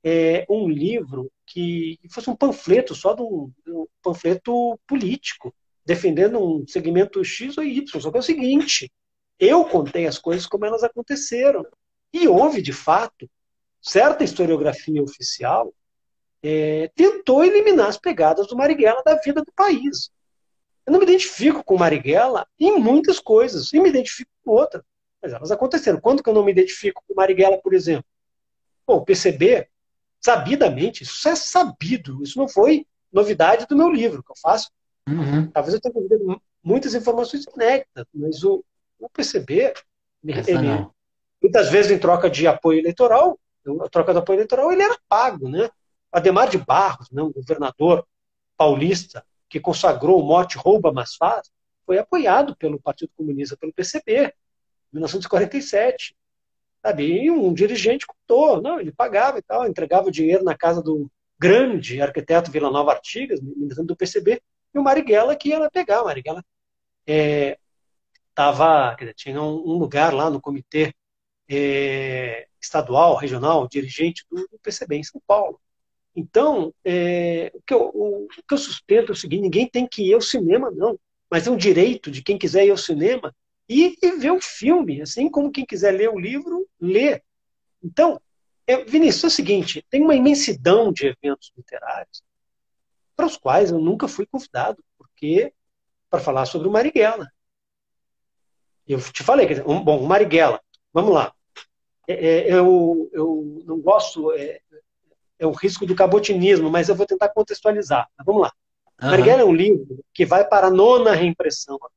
é, 0.04 0.46
um 0.50 0.68
livro 0.68 1.32
que 1.48 1.98
fosse 2.12 2.30
um 2.30 2.36
panfleto, 2.36 2.94
só 2.94 3.14
de 3.14 3.22
um, 3.22 3.50
um 3.70 3.88
panfleto 4.04 4.78
político 4.86 5.56
defendendo 5.86 6.38
um 6.44 6.68
segmento 6.68 7.24
X 7.24 7.58
ou 7.58 7.64
Y. 7.64 8.02
Só 8.02 8.12
que 8.12 8.18
é 8.18 8.20
o 8.20 8.22
seguinte: 8.22 8.92
eu 9.40 9.64
contei 9.64 10.08
as 10.08 10.18
coisas 10.18 10.46
como 10.46 10.66
elas 10.66 10.84
aconteceram. 10.84 11.66
E 12.12 12.28
houve, 12.28 12.62
de 12.62 12.74
fato, 12.74 13.30
certa 13.82 14.26
historiografia 14.26 15.02
oficial 15.02 15.74
é, 16.44 16.92
tentou 16.96 17.46
eliminar 17.46 17.88
as 17.88 17.98
pegadas 17.98 18.46
do 18.46 18.58
Marighella 18.58 19.02
da 19.06 19.16
vida 19.16 19.42
do 19.42 19.54
país. 19.54 20.12
Eu 20.90 20.94
não 20.94 21.00
me 21.00 21.06
identifico 21.06 21.64
com 21.64 21.78
Marighella 21.78 22.48
em 22.60 22.80
muitas 22.80 23.20
coisas, 23.20 23.72
e 23.72 23.80
me 23.80 23.90
identifico 23.90 24.32
com 24.44 24.52
outras. 24.52 24.84
Mas 25.22 25.34
elas 25.34 25.52
aconteceram. 25.52 26.00
Quando 26.00 26.24
que 26.24 26.30
eu 26.30 26.34
não 26.34 26.44
me 26.44 26.52
identifico 26.52 27.04
com 27.08 27.14
Marighella, 27.14 27.58
por 27.58 27.74
exemplo? 27.74 28.06
Bom, 28.88 28.98
o 28.98 29.06
PCB, 29.06 29.68
sabidamente, 30.20 31.04
isso 31.04 31.30
é 31.30 31.36
sabido, 31.36 32.24
isso 32.24 32.40
não 32.40 32.48
foi 32.48 32.88
novidade 33.12 33.68
do 33.68 33.76
meu 33.76 33.90
livro, 33.90 34.24
que 34.24 34.32
eu 34.32 34.36
faço 34.42 34.70
Uhum. 35.10 35.50
Talvez 35.50 35.74
eu 35.74 35.82
tenha 35.82 35.94
perdido 35.94 36.42
muitas 36.64 36.94
informações 36.94 37.46
inéditas, 37.56 38.06
mas 38.14 38.44
o, 38.44 38.64
o 39.00 39.10
PCB, 39.10 39.74
ele, 40.24 40.88
muitas 41.42 41.70
vezes 41.70 41.92
em 41.92 41.98
troca 41.98 42.30
de 42.30 42.46
apoio 42.46 42.80
eleitoral, 42.80 43.40
a 43.82 43.90
troca 43.90 44.14
de 44.14 44.20
apoio 44.20 44.38
eleitoral, 44.38 44.72
ele 44.72 44.84
era 44.84 44.98
pago. 45.08 45.50
Né? 45.50 45.70
Ademar 46.12 46.50
de 46.50 46.58
Barros, 46.58 47.10
né, 47.12 47.24
um 47.24 47.32
governador 47.32 48.06
paulista 48.56 49.24
que 49.50 49.60
consagrou 49.60 50.22
o 50.22 50.26
mote 50.26 50.58
rouba, 50.58 50.92
mas 50.92 51.16
faz, 51.16 51.50
foi 51.86 51.98
apoiado 51.98 52.56
pelo 52.56 52.80
Partido 52.80 53.12
Comunista, 53.18 53.58
pelo 53.58 53.74
PCB, 53.74 54.28
em 54.28 54.32
1947. 54.94 56.16
Sabe? 56.82 57.24
E 57.24 57.32
um 57.32 57.54
dirigente 57.54 58.06
contou, 58.06 58.62
não, 58.62 58.80
ele 58.80 58.92
pagava 58.92 59.40
e 59.40 59.42
tal, 59.42 59.68
entregava 59.68 60.08
o 60.08 60.12
dinheiro 60.12 60.44
na 60.44 60.56
casa 60.56 60.82
do 60.82 61.10
grande 61.38 62.02
arquiteto 62.02 62.52
Vila 62.52 62.70
Nova 62.70 62.92
Artigas, 62.92 63.42
militante 63.42 63.88
do 63.88 63.96
PCB, 63.96 64.42
e 64.74 64.80
o 64.80 64.84
Marighella 64.84 65.36
que 65.36 65.50
ia 65.50 65.70
pegar. 65.72 66.02
O 66.02 66.06
Marighella 66.06 66.44
é, 67.08 67.58
tava, 68.36 68.96
dizer, 68.96 69.14
tinha 69.14 69.42
um, 69.42 69.78
lugar 69.78 70.14
lá 70.14 70.30
no 70.30 70.42
comitê 70.42 70.94
é, 71.50 72.48
estadual, 72.62 73.16
regional, 73.16 73.68
dirigente 73.68 74.26
do, 74.30 74.36
do, 74.48 74.60
PCB 74.62 74.98
em 74.98 75.04
São 75.04 75.22
Paulo. 75.26 75.60
Então, 76.16 76.74
é, 76.84 77.52
o, 77.54 77.62
que 77.62 77.74
eu, 77.74 77.92
o, 77.94 78.26
o, 78.26 78.28
que 78.28 78.54
eu, 78.54 78.58
sustento 78.58 79.10
é 79.10 79.14
o 79.14 79.16
seguinte: 79.16 79.42
ninguém 79.42 79.68
tem 79.68 79.88
que 79.88 80.10
ir 80.10 80.14
ao 80.14 80.22
cinema, 80.22 80.72
não. 80.72 81.00
Mas 81.30 81.48
é 81.48 81.52
um 81.52 81.58
direito 81.58 82.10
de 82.10 82.24
quem 82.24 82.38
quiser 82.38 82.66
ir 82.66 82.72
ao 82.72 82.78
cinema 82.78 83.34
e, 83.68 83.96
e 84.02 84.12
ver 84.14 84.32
o 84.32 84.42
filme, 84.42 85.02
assim 85.02 85.30
como 85.30 85.52
quem 85.52 85.66
quiser 85.66 85.92
ler 85.92 86.10
o 86.10 86.20
livro, 86.20 86.68
lê. 86.80 87.22
Então, 87.84 88.20
é, 88.66 88.84
Vinícius, 88.84 89.24
é 89.24 89.28
o 89.28 89.32
seguinte: 89.32 89.86
tem 89.90 90.02
uma 90.02 90.16
imensidão 90.16 90.92
de 90.92 91.08
eventos 91.08 91.52
literários 91.56 92.24
para 93.16 93.26
os 93.26 93.36
quais 93.36 93.70
eu 93.70 93.80
nunca 93.80 94.08
fui 94.08 94.26
convidado, 94.26 94.82
porque 94.98 95.54
para 96.10 96.22
falar 96.22 96.46
sobre 96.46 96.68
o 96.68 96.72
Marighella. 96.72 97.30
Eu 98.88 99.00
te 99.00 99.24
falei, 99.24 99.46
quer 99.46 99.56
dizer, 99.56 99.68
um, 99.68 99.84
bom, 99.84 100.00
o 100.00 100.08
Marighella, 100.08 100.62
vamos 100.94 101.14
lá. 101.14 101.34
É, 102.08 102.14
é, 102.14 102.54
eu, 102.54 103.10
eu 103.12 103.62
não 103.66 103.80
gosto, 103.80 104.32
é, 104.32 104.62
é 105.40 105.48
o 105.48 105.52
risco 105.52 105.86
do 105.86 105.96
cabotinismo, 105.96 106.70
mas 106.70 106.90
eu 106.90 106.96
vou 106.96 107.06
tentar 107.06 107.30
contextualizar. 107.30 108.08
Vamos 108.26 108.42
lá. 108.44 108.52
Uhum. 109.02 109.10
Marighella 109.10 109.42
é 109.42 109.46
um 109.46 109.56
livro 109.56 110.04
que 110.14 110.26
vai 110.26 110.46
para 110.46 110.68
a 110.68 110.72
nona 110.72 111.14
reimpressão 111.14 111.76
agora. 111.76 111.94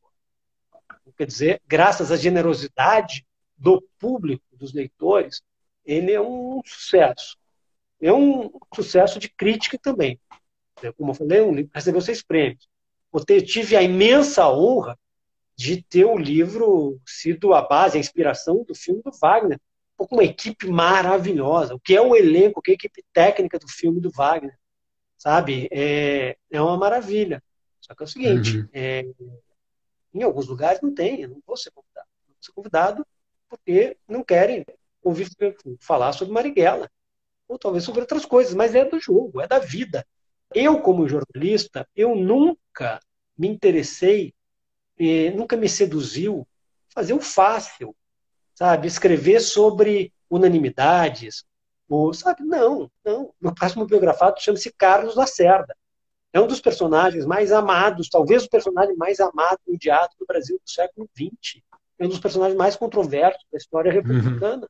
Quer 1.19 1.27
dizer, 1.27 1.63
graças 1.67 2.11
à 2.11 2.17
generosidade 2.17 3.27
do 3.57 3.85
público, 3.99 4.45
dos 4.53 4.73
leitores, 4.73 5.43
ele 5.85 6.13
é 6.13 6.21
um 6.21 6.61
sucesso. 6.65 7.37
É 8.01 8.13
um 8.13 8.51
sucesso 8.75 9.19
de 9.19 9.29
crítica 9.29 9.79
também. 9.79 10.19
Como 10.97 11.11
eu 11.11 11.15
falei, 11.15 11.43
um 11.43 11.55
livro 11.55 11.71
recebeu 11.75 12.01
seis 12.01 12.23
prêmios. 12.23 12.67
Eu 13.13 13.45
tive 13.45 13.77
a 13.77 13.83
imensa 13.83 14.49
honra 14.49 14.99
de 15.55 15.83
ter 15.83 16.05
o 16.05 16.17
livro 16.17 16.99
sido 17.07 17.53
a 17.53 17.63
base, 17.63 17.97
a 17.97 18.01
inspiração 18.01 18.65
do 18.65 18.75
filme 18.75 19.03
do 19.03 19.13
Wagner. 19.21 19.61
Com 20.07 20.17
uma 20.17 20.25
equipe 20.25 20.67
maravilhosa. 20.69 21.75
O 21.75 21.81
que 21.81 21.95
é 21.95 22.01
o 22.01 22.17
elenco, 22.17 22.61
o 22.61 22.63
que 22.63 22.73
é 22.73 22.75
a 22.75 22.75
equipe 22.75 23.05
técnica 23.13 23.59
do 23.59 23.69
filme 23.69 24.01
do 24.01 24.11
Wagner. 24.11 24.57
Sabe? 25.17 25.69
É, 25.71 26.37
é 26.51 26.61
uma 26.61 26.77
maravilha. 26.77 27.43
Só 27.81 27.95
que 27.95 28.03
é 28.03 28.07
o 28.07 28.09
seguinte: 28.09 28.59
uhum. 28.59 28.69
é, 28.73 29.07
em 30.15 30.23
alguns 30.23 30.47
lugares 30.47 30.81
não 30.81 30.95
tem, 30.95 31.23
eu 31.23 31.29
não 31.29 31.43
vou 31.47 31.57
ser 31.57 31.71
convidado. 31.71 32.07
Não 32.29 32.35
vou 32.35 32.43
ser 32.43 32.53
convidado 32.53 33.07
porque 33.49 33.97
não 34.09 34.25
querem 34.25 34.65
ouvir 35.03 35.29
falar 35.81 36.13
sobre 36.13 36.33
Marighella. 36.33 36.91
Ou 37.49 37.59
talvez 37.59 37.85
sobre 37.85 38.01
outras 38.01 38.25
coisas, 38.25 38.55
mas 38.55 38.75
é 38.75 38.85
do 38.85 38.99
jogo, 38.99 39.41
é 39.41 39.47
da 39.47 39.59
vida. 39.59 40.07
Eu, 40.55 40.81
como 40.81 41.09
jornalista, 41.09 41.87
eu 41.95 42.15
nunca 42.15 42.99
me 43.37 43.49
interessei 43.49 44.35
eh, 44.99 45.31
nunca 45.33 45.57
me 45.57 45.69
seduziu 45.69 46.47
fazer 46.89 47.13
o 47.13 47.21
fácil, 47.21 47.97
sabe? 48.63 48.87
Escrever 48.87 49.41
sobre 49.41 50.13
unanimidades, 50.31 51.45
ou, 51.89 52.15
sabe? 52.15 52.45
Não, 52.45 52.89
não. 53.05 53.35
Meu 53.41 53.53
próximo 53.53 53.85
biografado 53.85 54.41
chama-se 54.41 54.73
Carlos 54.73 55.17
Lacerda. 55.17 55.75
É 56.33 56.41
um 56.41 56.47
dos 56.47 56.61
personagens 56.61 57.27
mais 57.27 57.51
amados, 57.51 58.09
talvez 58.09 58.45
o 58.45 58.49
personagem 58.49 58.95
mais 58.95 59.19
amado 59.19 59.59
e 59.67 59.75
odiado 59.75 60.15
do 60.17 60.25
Brasil 60.25 60.61
do 60.65 60.71
século 60.71 61.11
XX. 61.13 61.61
É 61.99 62.07
um 62.07 62.09
dos 62.09 62.21
personagens 62.21 62.57
mais 62.57 62.77
controversos 62.77 63.45
da 63.51 63.59
história 63.59 63.91
republicana. 63.91 64.63
Uhum. 64.63 64.69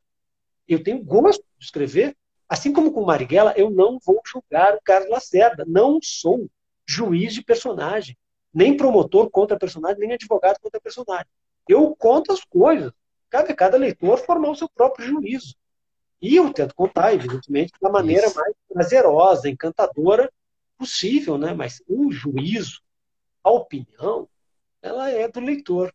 Eu 0.66 0.82
tenho 0.82 1.04
gosto 1.04 1.44
de 1.58 1.64
escrever. 1.66 2.16
Assim 2.48 2.72
como 2.72 2.92
com 2.92 3.04
Marighella, 3.04 3.52
eu 3.58 3.70
não 3.70 3.98
vou 4.02 4.22
julgar 4.26 4.74
o 4.74 4.80
Carlos 4.82 5.10
Lacerda. 5.10 5.66
Não 5.68 5.98
sou 6.02 6.48
juiz 6.86 7.34
de 7.34 7.44
personagem. 7.44 8.16
Nem 8.54 8.74
promotor 8.74 9.28
contra 9.30 9.58
personagem, 9.58 9.98
nem 9.98 10.14
advogado 10.14 10.58
contra 10.62 10.80
personagem. 10.80 11.28
Eu 11.68 11.94
conto 11.94 12.32
as 12.32 12.42
coisas. 12.42 12.90
Cabe 13.32 13.50
a 13.50 13.56
cada 13.56 13.78
leitor 13.78 14.18
formar 14.18 14.50
o 14.50 14.54
seu 14.54 14.68
próprio 14.68 15.08
juízo. 15.08 15.56
E 16.20 16.36
eu 16.36 16.52
tento 16.52 16.74
contar, 16.74 17.14
evidentemente, 17.14 17.72
da 17.80 17.88
maneira 17.88 18.26
Isso. 18.26 18.36
mais 18.36 18.54
prazerosa, 18.68 19.48
encantadora 19.48 20.30
possível, 20.76 21.38
né? 21.38 21.54
Mas 21.54 21.82
o 21.88 22.12
juízo, 22.12 22.82
a 23.42 23.50
opinião, 23.50 24.28
ela 24.82 25.10
é 25.10 25.26
do 25.28 25.40
leitor. 25.40 25.94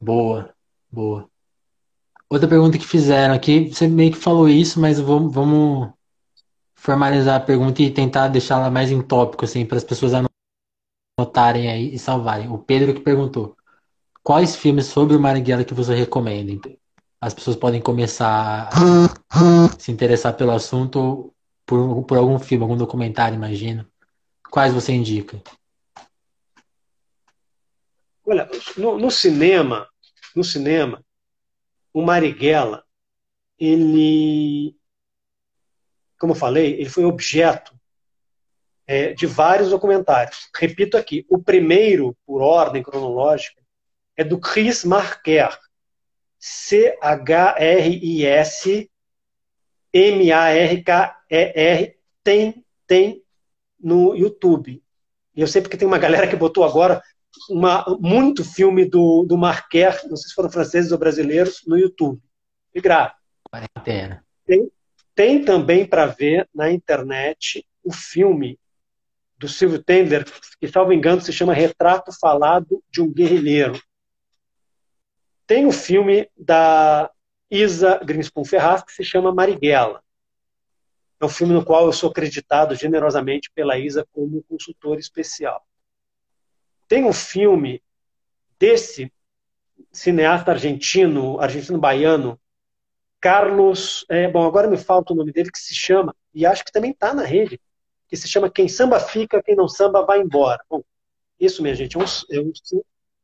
Boa, 0.00 0.54
boa. 0.90 1.28
Outra 2.30 2.48
pergunta 2.48 2.78
que 2.78 2.86
fizeram 2.86 3.34
aqui, 3.34 3.68
você 3.68 3.86
meio 3.86 4.12
que 4.12 4.18
falou 4.18 4.48
isso, 4.48 4.80
mas 4.80 4.98
vamos, 4.98 5.34
vamos 5.34 5.92
formalizar 6.74 7.36
a 7.36 7.44
pergunta 7.44 7.82
e 7.82 7.92
tentar 7.92 8.28
deixá-la 8.28 8.70
mais 8.70 8.90
em 8.90 9.02
tópico, 9.02 9.44
assim, 9.44 9.66
para 9.66 9.76
as 9.76 9.84
pessoas 9.84 10.12
anotarem 11.20 11.68
aí 11.68 11.94
e 11.94 11.98
salvarem. 11.98 12.48
O 12.48 12.56
Pedro 12.56 12.94
que 12.94 13.00
perguntou: 13.00 13.54
quais 14.22 14.56
filmes 14.56 14.86
sobre 14.86 15.16
o 15.16 15.20
Marighella 15.20 15.64
que 15.64 15.74
você 15.74 15.94
recomenda? 15.94 16.52
As 17.20 17.34
pessoas 17.34 17.56
podem 17.56 17.80
começar 17.80 18.68
a 18.70 19.78
se 19.78 19.92
interessar 19.92 20.36
pelo 20.36 20.52
assunto 20.52 21.34
por, 21.66 22.04
por 22.04 22.18
algum 22.18 22.38
filme, 22.38 22.64
algum 22.64 22.76
documentário, 22.76 23.36
imagina. 23.36 23.88
Quais 24.50 24.72
você 24.72 24.92
indica? 24.92 25.40
Olha, 28.26 28.48
no, 28.76 28.98
no 28.98 29.10
cinema, 29.10 29.88
no 30.34 30.44
cinema, 30.44 31.04
o 31.92 32.02
Marighella, 32.02 32.84
ele, 33.58 34.76
como 36.18 36.32
eu 36.32 36.36
falei, 36.36 36.74
ele 36.74 36.88
foi 36.88 37.04
objeto 37.04 37.74
é, 38.86 39.12
de 39.12 39.26
vários 39.26 39.70
documentários. 39.70 40.48
Repito 40.54 40.96
aqui, 40.96 41.24
o 41.28 41.38
primeiro, 41.38 42.16
por 42.26 42.42
ordem 42.42 42.82
cronológica, 42.82 43.61
é 44.16 44.24
do 44.24 44.38
Chris 44.38 44.84
Marker, 44.84 45.58
C-H-R-I-S 46.38 46.92
M-A-R-K-E-R, 49.92 51.96
tem, 52.24 52.64
tem 52.86 53.22
no 53.78 54.14
YouTube. 54.14 54.82
E 55.34 55.40
eu 55.40 55.46
sei 55.46 55.60
porque 55.60 55.76
tem 55.76 55.86
uma 55.86 55.98
galera 55.98 56.26
que 56.26 56.36
botou 56.36 56.64
agora 56.64 57.02
uma, 57.50 57.84
muito 58.00 58.44
filme 58.44 58.84
do, 58.84 59.24
do 59.24 59.36
Marquer, 59.36 60.00
não 60.08 60.16
sei 60.16 60.28
se 60.28 60.34
foram 60.34 60.50
franceses 60.50 60.92
ou 60.92 60.98
brasileiros, 60.98 61.62
no 61.66 61.76
YouTube. 61.76 62.20
E 62.74 62.80
grave. 62.80 63.12
Tem, 64.46 64.70
tem 65.14 65.44
também 65.44 65.86
para 65.86 66.06
ver 66.06 66.48
na 66.54 66.70
internet 66.70 67.66
o 67.84 67.92
filme 67.92 68.58
do 69.36 69.48
Silvio 69.48 69.82
Tender, 69.82 70.24
que, 70.60 70.68
salvo 70.68 70.92
engano, 70.92 71.20
se 71.20 71.32
chama 71.32 71.52
Retrato 71.52 72.12
Falado 72.18 72.82
de 72.90 73.02
um 73.02 73.12
Guerrilheiro. 73.12 73.78
Tem 75.46 75.66
o 75.66 75.72
filme 75.72 76.30
da 76.36 77.10
Isa 77.50 77.98
Greenspoon 78.04 78.44
Ferraz, 78.44 78.82
que 78.82 78.92
se 78.92 79.04
chama 79.04 79.34
Marighella. 79.34 80.02
É 81.20 81.24
um 81.24 81.28
filme 81.28 81.52
no 81.52 81.64
qual 81.64 81.86
eu 81.86 81.92
sou 81.92 82.10
acreditado 82.10 82.74
generosamente 82.74 83.50
pela 83.54 83.78
Isa 83.78 84.06
como 84.12 84.42
consultor 84.44 84.98
especial. 84.98 85.64
Tem 86.88 87.04
um 87.04 87.12
filme 87.12 87.82
desse 88.58 89.12
cineasta 89.92 90.50
argentino, 90.50 91.38
argentino-baiano, 91.40 92.40
Carlos. 93.20 94.04
É, 94.08 94.28
bom, 94.28 94.46
agora 94.46 94.68
me 94.68 94.76
falta 94.76 95.12
o 95.12 95.16
nome 95.16 95.32
dele, 95.32 95.50
que 95.50 95.58
se 95.58 95.74
chama, 95.74 96.14
e 96.34 96.44
acho 96.44 96.64
que 96.64 96.72
também 96.72 96.90
está 96.90 97.14
na 97.14 97.22
rede, 97.22 97.60
que 98.08 98.16
se 98.16 98.26
chama 98.26 98.50
Quem 98.50 98.68
Samba 98.68 98.98
Fica, 98.98 99.42
Quem 99.42 99.54
Não 99.54 99.68
Samba 99.68 100.04
Vai 100.04 100.20
Embora. 100.20 100.62
Bom, 100.68 100.82
isso, 101.38 101.62
minha 101.62 101.74
gente, 101.74 101.96
é 101.96 102.00
um, 102.00 102.04
é 102.30 102.40
um, 102.40 102.52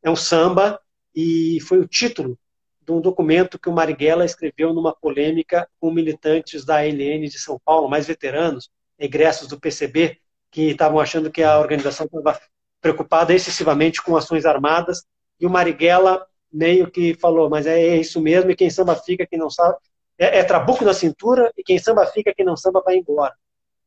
é 0.05 0.11
um 0.11 0.17
samba, 0.17 0.81
e 1.21 1.59
foi 1.63 1.81
o 1.81 1.89
título 1.89 2.39
de 2.81 2.93
um 2.93 3.01
documento 3.01 3.59
que 3.59 3.69
o 3.69 3.73
Marighella 3.73 4.25
escreveu 4.25 4.73
numa 4.73 4.95
polêmica 4.95 5.69
com 5.81 5.91
militantes 5.91 6.65
da 6.65 6.77
ALN 6.77 7.29
de 7.29 7.41
São 7.41 7.59
Paulo, 7.65 7.91
mais 7.91 8.07
veteranos, 8.07 8.71
egressos 8.97 9.49
do 9.49 9.59
PCB, 9.59 10.17
que 10.49 10.71
estavam 10.71 11.01
achando 11.01 11.29
que 11.29 11.43
a 11.43 11.59
organização 11.59 12.07
estava 12.07 12.41
preocupada 12.81 13.35
excessivamente 13.35 14.01
com 14.01 14.17
ações 14.17 14.47
armadas, 14.47 15.03
e 15.41 15.45
o 15.45 15.51
Marighella 15.51 16.25
meio 16.53 16.89
que 16.89 17.15
falou, 17.15 17.51
mas 17.51 17.67
é 17.67 17.97
isso 17.97 18.21
mesmo, 18.21 18.53
e 18.53 18.57
quem 18.57 18.71
samba 18.71 18.95
fica, 18.95 19.27
quem 19.27 19.41
não 19.41 19.51
sabe, 19.51 19.77
é, 20.17 20.39
é 20.39 20.45
trabuco 20.45 20.85
na 20.85 20.95
cintura, 20.95 21.53
e 21.59 21.65
quem 21.65 21.81
samba 21.81 22.07
fica, 22.07 22.33
quem 22.33 22.47
não 22.47 22.57
samba 22.57 22.81
vai 22.81 22.95
embora. 22.95 23.35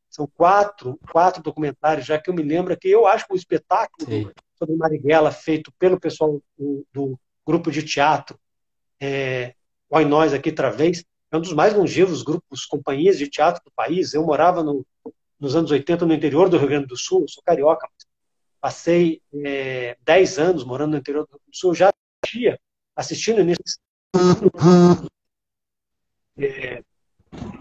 São 0.10 0.28
quatro, 0.36 1.00
quatro 1.10 1.42
documentários, 1.42 2.06
já 2.06 2.20
que 2.20 2.30
eu 2.30 2.34
me 2.34 2.44
lembro 2.44 2.78
que 2.78 2.90
eu 2.90 3.08
acho 3.08 3.26
que 3.26 3.34
o 3.34 3.38
espetáculo 3.38 4.12
Sim. 4.12 4.30
Sobre 4.62 4.76
Marighella, 4.76 5.32
feito 5.32 5.72
pelo 5.80 6.00
pessoal 6.00 6.40
do, 6.56 6.86
do 6.94 7.20
grupo 7.46 7.72
de 7.72 7.82
teatro, 7.82 8.40
é, 9.02 9.56
Nós 10.08 10.34
aqui 10.34 10.50
outra 10.50 10.70
vez, 10.70 11.04
é 11.32 11.38
um 11.38 11.42
dos 11.42 11.54
mais 11.54 11.74
longevos 11.74 12.22
grupos, 12.22 12.66
companhias 12.66 13.18
de 13.18 13.28
teatro 13.28 13.64
do 13.66 13.72
país. 13.72 14.14
Eu 14.14 14.24
morava 14.24 14.62
no, 14.62 14.86
nos 15.40 15.56
anos 15.56 15.72
80 15.72 16.06
no 16.06 16.14
interior 16.14 16.48
do 16.48 16.58
Rio 16.58 16.68
Grande 16.68 16.88
do 16.88 16.98
Sul, 16.98 17.26
sou 17.28 17.42
carioca, 17.44 17.88
Passei 18.60 19.20
é, 19.44 19.98
10 20.04 20.38
anos 20.38 20.64
morando 20.64 20.92
no 20.92 20.98
interior 20.98 21.24
do 21.24 21.32
Rio 21.32 21.40
Grande 21.40 21.52
do 21.52 21.58
Sul, 21.58 21.74
já 21.74 21.92
assistia, 22.24 22.60
assistindo 22.96 23.42
início 23.42 23.66
é, 26.38 26.84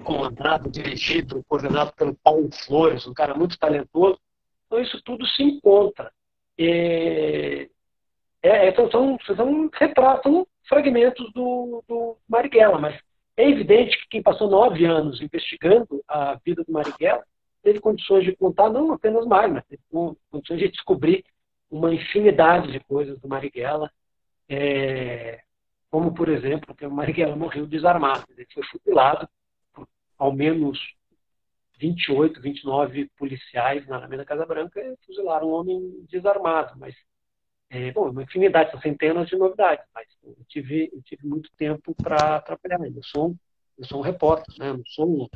comandado, 0.05 0.71
dirigido, 0.71 1.43
coordenado 1.49 1.93
pelo 1.95 2.15
Paulo 2.17 2.51
Flores, 2.53 3.07
um 3.07 3.15
cara 3.15 3.35
muito 3.35 3.59
talentoso. 3.59 4.19
Então 4.67 4.79
isso 4.79 5.01
tudo 5.03 5.27
se 5.27 5.43
encontra. 5.43 6.13
É, 6.63 7.69
é, 8.43 8.69
então 8.69 8.91
são, 8.91 9.19
são 9.27 9.71
são 10.23 10.47
fragmentos 10.69 11.33
do, 11.33 11.83
do 11.89 12.19
Marighella, 12.29 12.79
mas 12.79 13.01
é 13.37 13.49
evidente 13.49 13.99
que 13.99 14.09
quem 14.11 14.23
passou 14.23 14.51
nove 14.51 14.85
anos 14.85 15.22
investigando 15.22 16.03
a 16.07 16.34
vida 16.45 16.63
do 16.63 16.72
Marighella 16.72 17.25
teve 17.63 17.80
condições 17.80 18.25
de 18.25 18.37
contar 18.37 18.68
não 18.68 18.93
apenas 18.93 19.26
mais, 19.26 19.51
mas 19.51 19.64
teve 19.67 19.83
condições 19.91 20.59
de 20.59 20.68
descobrir 20.68 21.25
uma 21.71 21.95
infinidade 21.95 22.71
de 22.72 22.80
coisas 22.80 23.18
do 23.21 23.29
Marighella, 23.29 23.91
é, 24.49 25.41
como, 25.91 26.13
por 26.13 26.29
exemplo, 26.29 26.75
que 26.75 26.84
o 26.84 26.91
Marighella 26.91 27.37
morreu 27.37 27.67
desarmado. 27.67 28.25
Ele 28.37 28.47
foi 28.53 28.64
fusilado 28.64 29.29
por 29.72 29.89
ao 30.18 30.33
menos 30.33 30.79
28, 31.81 32.41
29 32.41 33.11
policiais 33.17 33.87
na 33.87 33.97
Alameda 33.97 34.25
Casa 34.25 34.45
Branca 34.45 34.81
fuzilaram 35.07 35.49
um 35.49 35.53
homem 35.53 36.05
desarmado. 36.09 36.79
Mas, 36.79 36.95
é, 37.71 37.91
bom, 37.91 38.11
uma 38.11 38.23
infinidade, 38.23 38.71
são 38.71 38.81
centenas 38.81 39.29
de 39.29 39.37
novidades, 39.37 39.85
mas 39.95 40.07
eu 40.23 40.37
tive, 40.47 40.91
eu 40.93 41.03
tive 41.03 41.27
muito 41.27 41.51
tempo 41.57 41.95
para 41.95 42.37
atrapalhar. 42.37 42.81
Eu 42.85 43.03
sou, 43.03 43.35
eu 43.79 43.85
sou 43.87 43.99
um 43.99 44.03
repórter, 44.03 44.55
né? 44.59 44.69
eu 44.69 44.77
não 44.77 44.85
sou 44.87 45.29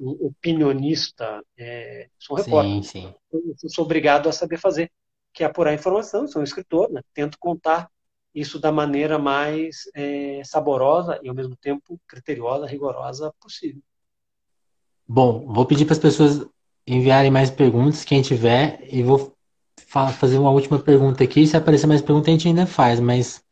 um 0.00 0.26
opinionista, 0.26 1.40
é, 1.56 2.08
sou 2.18 2.36
um 2.36 2.42
repórter. 2.42 2.72
Sim, 2.72 2.82
sim. 2.82 3.14
Eu 3.32 3.70
sou 3.70 3.84
obrigado 3.84 4.28
a 4.28 4.32
saber 4.32 4.58
fazer, 4.58 4.90
que 5.32 5.44
é 5.44 5.46
apurar 5.46 5.72
informação, 5.72 6.26
sou 6.26 6.40
um 6.40 6.44
escritor, 6.44 6.90
né? 6.90 7.00
tento 7.14 7.38
contar 7.38 7.88
isso 8.34 8.58
da 8.58 8.72
maneira 8.72 9.18
mais 9.18 9.88
é, 9.94 10.42
saborosa 10.44 11.20
e 11.22 11.28
ao 11.28 11.34
mesmo 11.34 11.56
tempo 11.56 12.00
criteriosa, 12.08 12.66
rigorosa 12.66 13.32
possível. 13.40 13.82
Bom, 15.12 15.44
vou 15.52 15.66
pedir 15.66 15.86
para 15.86 15.94
as 15.94 15.98
pessoas 15.98 16.46
enviarem 16.86 17.32
mais 17.32 17.50
perguntas, 17.50 18.04
quem 18.04 18.22
tiver, 18.22 18.78
e 18.88 19.02
vou 19.02 19.34
fazer 19.88 20.38
uma 20.38 20.52
última 20.52 20.78
pergunta 20.78 21.24
aqui. 21.24 21.44
Se 21.48 21.56
aparecer 21.56 21.88
mais 21.88 22.00
perguntas, 22.00 22.28
a 22.28 22.30
gente 22.30 22.46
ainda 22.46 22.64
faz, 22.64 23.00
mas 23.00 23.42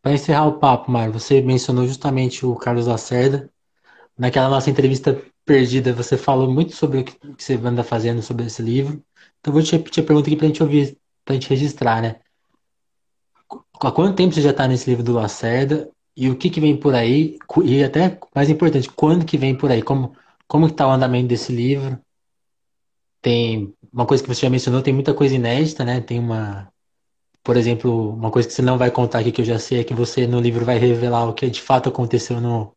para 0.00 0.12
encerrar 0.12 0.46
o 0.46 0.60
papo, 0.60 0.92
Mário, 0.92 1.12
você 1.12 1.40
mencionou 1.42 1.88
justamente 1.88 2.46
o 2.46 2.54
Carlos 2.54 2.86
Lacerda. 2.86 3.50
Naquela 4.16 4.48
nossa 4.48 4.70
entrevista 4.70 5.20
perdida, 5.44 5.92
você 5.92 6.16
falou 6.16 6.48
muito 6.48 6.76
sobre 6.76 7.00
o 7.00 7.04
que 7.04 7.16
você 7.36 7.54
anda 7.54 7.82
fazendo 7.82 8.22
sobre 8.22 8.46
esse 8.46 8.62
livro. 8.62 9.02
Então, 9.40 9.52
vou 9.52 9.60
te 9.60 9.72
repetir 9.72 10.04
a 10.04 10.06
pergunta 10.06 10.28
aqui 10.28 10.36
para 10.36 10.46
a 10.46 10.48
gente 10.50 10.62
ouvir, 10.62 10.96
para 11.24 11.32
a 11.32 11.34
gente 11.34 11.50
registrar, 11.50 12.00
né? 12.00 12.20
Há 13.80 13.90
quanto 13.90 14.14
tempo 14.14 14.32
você 14.32 14.40
já 14.40 14.50
está 14.50 14.68
nesse 14.68 14.88
livro 14.88 15.02
do 15.02 15.14
Lacerda? 15.14 15.90
E 16.16 16.30
o 16.30 16.36
que, 16.36 16.48
que 16.48 16.60
vem 16.60 16.76
por 16.76 16.94
aí? 16.94 17.38
E 17.64 17.82
até, 17.82 18.20
mais 18.32 18.48
importante, 18.48 18.88
quando 18.88 19.26
que 19.26 19.36
vem 19.36 19.56
por 19.56 19.68
aí? 19.68 19.82
Como, 19.82 20.14
como 20.52 20.66
está 20.66 20.86
o 20.86 20.90
andamento 20.90 21.28
desse 21.28 21.50
livro? 21.50 21.98
Tem 23.22 23.74
uma 23.90 24.04
coisa 24.04 24.22
que 24.22 24.28
você 24.28 24.42
já 24.42 24.50
mencionou, 24.50 24.82
tem 24.82 24.92
muita 24.92 25.14
coisa 25.14 25.34
inédita, 25.34 25.82
né? 25.82 25.98
Tem 26.02 26.18
uma, 26.18 26.70
por 27.42 27.56
exemplo, 27.56 28.10
uma 28.10 28.30
coisa 28.30 28.46
que 28.46 28.52
você 28.52 28.60
não 28.60 28.76
vai 28.76 28.90
contar 28.90 29.20
aqui 29.20 29.32
que 29.32 29.40
eu 29.40 29.46
já 29.46 29.58
sei 29.58 29.80
é 29.80 29.84
que 29.84 29.94
você 29.94 30.26
no 30.26 30.38
livro 30.38 30.62
vai 30.62 30.76
revelar 30.76 31.26
o 31.26 31.32
que 31.32 31.48
de 31.48 31.62
fato 31.62 31.88
aconteceu 31.88 32.38
no 32.38 32.76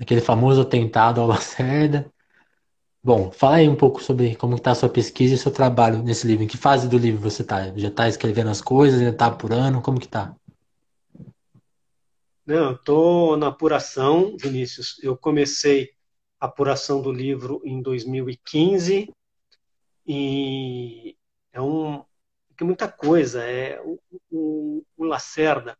aquele 0.00 0.22
famoso 0.22 0.62
atentado 0.62 1.20
ao 1.20 1.26
Lacerda. 1.26 2.10
Bom, 3.04 3.30
fala 3.30 3.56
aí 3.56 3.68
um 3.68 3.76
pouco 3.76 4.02
sobre 4.02 4.34
como 4.36 4.56
está 4.56 4.70
a 4.70 4.74
sua 4.74 4.88
pesquisa 4.88 5.34
e 5.34 5.38
seu 5.38 5.52
trabalho 5.52 6.02
nesse 6.02 6.26
livro. 6.26 6.44
Em 6.44 6.48
que 6.48 6.56
fase 6.56 6.88
do 6.88 6.96
livro 6.96 7.20
você 7.20 7.42
está? 7.42 7.76
Já 7.76 7.88
está 7.88 8.08
escrevendo 8.08 8.48
as 8.48 8.62
coisas, 8.62 9.02
já 9.02 9.10
está 9.10 9.26
apurando? 9.26 9.82
Como 9.82 10.00
que 10.00 10.06
está? 10.06 10.34
Não, 12.46 12.72
estou 12.72 13.36
na 13.36 13.48
apuração, 13.48 14.34
Vinícius. 14.40 14.98
Eu 15.02 15.14
comecei 15.14 15.90
apuração 16.42 17.00
do 17.00 17.12
livro 17.12 17.62
em 17.64 17.80
2015 17.80 19.14
e 20.04 21.16
é 21.52 21.60
um 21.60 22.04
tem 22.56 22.66
muita 22.66 22.90
coisa. 22.90 23.44
É 23.44 23.80
o, 23.80 23.98
o, 24.30 24.84
o 24.96 25.04
Lacerda, 25.04 25.78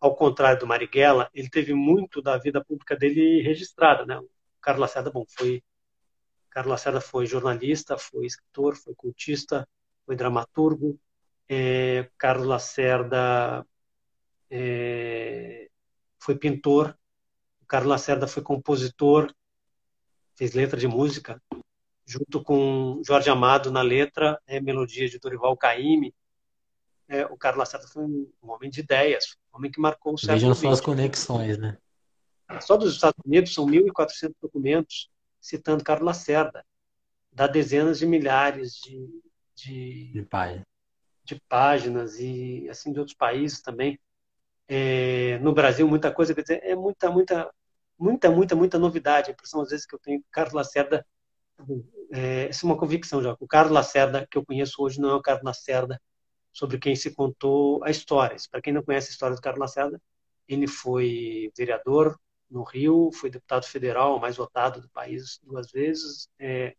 ao 0.00 0.16
contrário 0.16 0.58
do 0.58 0.66
Marighella, 0.66 1.30
ele 1.34 1.50
teve 1.50 1.74
muito 1.74 2.22
da 2.22 2.38
vida 2.38 2.64
pública 2.64 2.96
dele 2.96 3.42
registrada, 3.42 4.06
né? 4.06 4.18
O 4.18 4.28
Carlos 4.62 4.80
Lacerda, 4.80 5.10
bom, 5.10 5.24
foi 5.28 5.62
Carlos 6.48 6.70
Lacerda 6.72 7.00
foi 7.00 7.26
jornalista, 7.26 7.98
foi 7.98 8.24
escritor, 8.24 8.76
foi 8.76 8.94
cultista, 8.94 9.68
foi 10.06 10.16
dramaturgo. 10.16 10.98
É, 11.46 12.10
Carlos 12.16 12.46
Lacerda 12.46 13.66
é, 14.50 15.68
foi 16.18 16.36
pintor. 16.36 16.98
Carlos 17.68 17.90
Lacerda 17.90 18.26
foi 18.26 18.42
compositor, 18.42 19.32
fez 20.40 20.54
letra 20.54 20.80
de 20.80 20.88
música, 20.88 21.38
junto 22.06 22.42
com 22.42 23.02
Jorge 23.06 23.28
Amado 23.28 23.70
na 23.70 23.82
letra, 23.82 24.40
é, 24.46 24.58
melodia 24.58 25.06
de 25.06 25.18
Dorival 25.18 25.54
Caymmi. 25.54 26.14
É, 27.06 27.26
o 27.26 27.36
Carlos 27.36 27.58
Lacerda 27.58 27.86
foi 27.86 28.04
um, 28.04 28.32
homem 28.40 28.70
de 28.70 28.80
ideias, 28.80 29.36
um 29.52 29.58
homem 29.58 29.70
que 29.70 29.78
marcou 29.78 30.14
o 30.14 30.18
século 30.18 30.38
Vejam 30.38 30.54
só 30.54 30.70
as 30.70 30.80
conexões, 30.80 31.58
né? 31.58 31.76
Só 32.62 32.78
dos 32.78 32.94
Estados 32.94 33.20
Unidos 33.22 33.52
são 33.52 33.66
1.400 33.66 34.32
documentos 34.40 35.10
citando 35.38 35.84
Carlos 35.84 36.06
Lacerda. 36.06 36.64
Dá 37.30 37.46
dezenas 37.46 37.98
de 37.98 38.06
milhares 38.06 38.80
de, 38.82 39.22
de, 39.54 40.12
de, 40.12 40.22
páginas. 40.22 40.66
de 41.22 41.40
páginas 41.48 42.18
e 42.18 42.66
assim 42.70 42.94
de 42.94 42.98
outros 42.98 43.16
países 43.16 43.60
também. 43.60 44.00
É, 44.66 45.38
no 45.40 45.52
Brasil, 45.52 45.86
muita 45.86 46.10
coisa, 46.10 46.34
quer 46.34 46.42
dizer, 46.42 46.60
é 46.64 46.74
muita, 46.74 47.10
muita, 47.10 47.52
muita, 48.00 48.30
muita, 48.30 48.56
muita 48.56 48.78
novidade. 48.78 49.30
A 49.30 49.32
impressão, 49.32 49.60
às 49.60 49.70
vezes, 49.70 49.86
que 49.86 49.94
eu 49.94 49.98
tenho 49.98 50.24
Carlos 50.32 50.54
Lacerda, 50.54 51.06
é, 52.10 52.46
essa 52.48 52.64
é 52.64 52.66
uma 52.66 52.78
convicção 52.78 53.22
já. 53.22 53.36
O 53.38 53.46
Carlos 53.46 53.72
Lacerda 53.72 54.26
que 54.30 54.38
eu 54.38 54.44
conheço 54.44 54.82
hoje 54.82 55.00
não 55.00 55.10
é 55.10 55.14
o 55.14 55.22
Carlos 55.22 55.44
Lacerda 55.44 56.00
sobre 56.52 56.78
quem 56.78 56.96
se 56.96 57.14
contou 57.14 57.84
a 57.84 57.90
história. 57.90 58.36
Para 58.50 58.62
quem 58.62 58.72
não 58.72 58.82
conhece 58.82 59.08
a 59.08 59.12
história 59.12 59.36
do 59.36 59.42
Carlos 59.42 59.60
Lacerda, 59.60 60.00
ele 60.48 60.66
foi 60.66 61.52
vereador 61.56 62.18
no 62.50 62.64
Rio, 62.64 63.10
foi 63.12 63.30
deputado 63.30 63.64
federal, 63.66 64.18
mais 64.18 64.36
votado 64.36 64.80
do 64.80 64.88
país 64.88 65.38
duas 65.44 65.70
vezes. 65.70 66.28
É, 66.38 66.74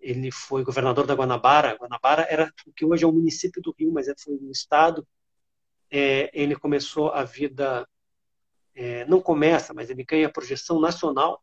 ele 0.00 0.30
foi 0.30 0.64
governador 0.64 1.06
da 1.06 1.14
Guanabara. 1.14 1.76
Guanabara 1.76 2.26
era 2.30 2.50
o 2.66 2.72
que 2.72 2.84
hoje 2.84 3.04
é 3.04 3.06
o 3.06 3.12
município 3.12 3.60
do 3.60 3.74
Rio, 3.78 3.92
mas 3.92 4.08
é, 4.08 4.14
foi 4.16 4.34
um 4.34 4.50
estado. 4.50 5.06
É, 5.90 6.30
ele 6.32 6.56
começou 6.56 7.10
a 7.10 7.24
vida, 7.24 7.86
é, 8.74 9.04
não 9.06 9.20
começa, 9.20 9.72
mas 9.72 9.90
ele 9.90 10.04
ganha 10.04 10.30
projeção 10.30 10.80
nacional 10.80 11.42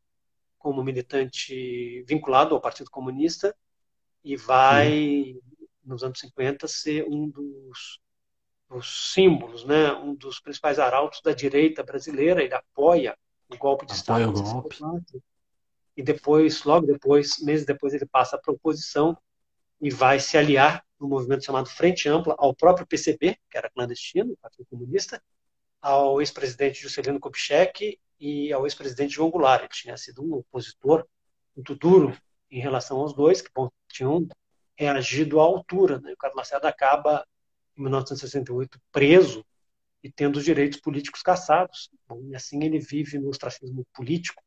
como 0.58 0.84
militante 0.84 2.04
vinculado 2.04 2.54
ao 2.54 2.62
Partido 2.62 2.92
Comunista 2.92 3.56
e 4.24 4.36
vai, 4.36 5.36
nos 5.84 6.04
anos 6.04 6.20
50, 6.20 6.68
ser 6.68 7.06
um 7.08 7.28
dos, 7.28 8.00
dos 8.70 9.14
símbolos, 9.14 9.66
né, 9.66 9.92
um 9.94 10.14
dos 10.14 10.40
principais 10.40 10.78
arautos 10.78 11.22
da 11.22 11.34
direita 11.34 11.84
brasileira. 11.84 12.44
Ele 12.44 12.54
apoia 12.54 13.18
o 13.50 13.58
golpe 13.58 13.86
de 13.86 13.94
Estado. 13.94 14.30
O 14.30 14.44
golpe. 14.44 14.78
E 15.98 16.04
depois, 16.04 16.64
logo 16.64 16.86
depois, 16.86 17.40
meses 17.42 17.66
depois, 17.66 17.94
ele 17.94 18.06
passa 18.06 18.38
para 18.38 18.54
a 18.54 18.56
oposição 18.56 19.18
e 19.80 19.90
vai 19.90 20.20
se 20.20 20.38
aliar 20.38 20.86
no 21.00 21.08
movimento 21.08 21.44
chamado 21.44 21.68
Frente 21.68 22.08
Ampla 22.08 22.36
ao 22.38 22.56
próprio 22.56 22.86
PCB, 22.86 23.38
que 23.50 23.58
era 23.58 23.70
clandestino, 23.70 24.38
Partido 24.38 24.66
Comunista, 24.70 25.22
ao 25.82 26.22
ex-presidente 26.22 26.82
Juscelino 26.82 27.20
Kubitschek 27.20 28.00
e 28.20 28.54
ao 28.54 28.66
ex-presidente 28.66 29.16
João 29.16 29.32
Goulart. 29.32 29.62
Ele 29.62 29.70
tinha 29.70 29.98
sido 29.98 30.24
um 30.24 30.36
opositor 30.36 31.06
muito 31.56 31.76
duro 31.76 32.16
em 32.50 32.60
relação 32.60 33.00
aos 33.00 33.14
dois, 33.14 33.42
que 33.42 33.50
bom, 33.54 33.70
tinham 33.88 34.28
reagido 34.76 35.40
à 35.40 35.44
altura. 35.44 36.00
Né? 36.00 36.14
O 36.14 36.18
Carlos 36.18 36.38
Lacerda 36.38 36.68
acaba, 36.68 37.26
em 37.78 37.82
1968, 37.82 38.80
preso 38.92 39.44
e 40.04 40.12
tendo 40.12 40.38
os 40.38 40.46
direitos 40.46 40.80
políticos 40.80 41.22
cassados. 41.22 41.90
Bom, 42.08 42.22
e 42.30 42.36
assim 42.36 42.64
ele 42.64 42.80
vive 42.80 43.18
no 43.18 43.30
ostracismo 43.30 43.86
político 43.94 44.44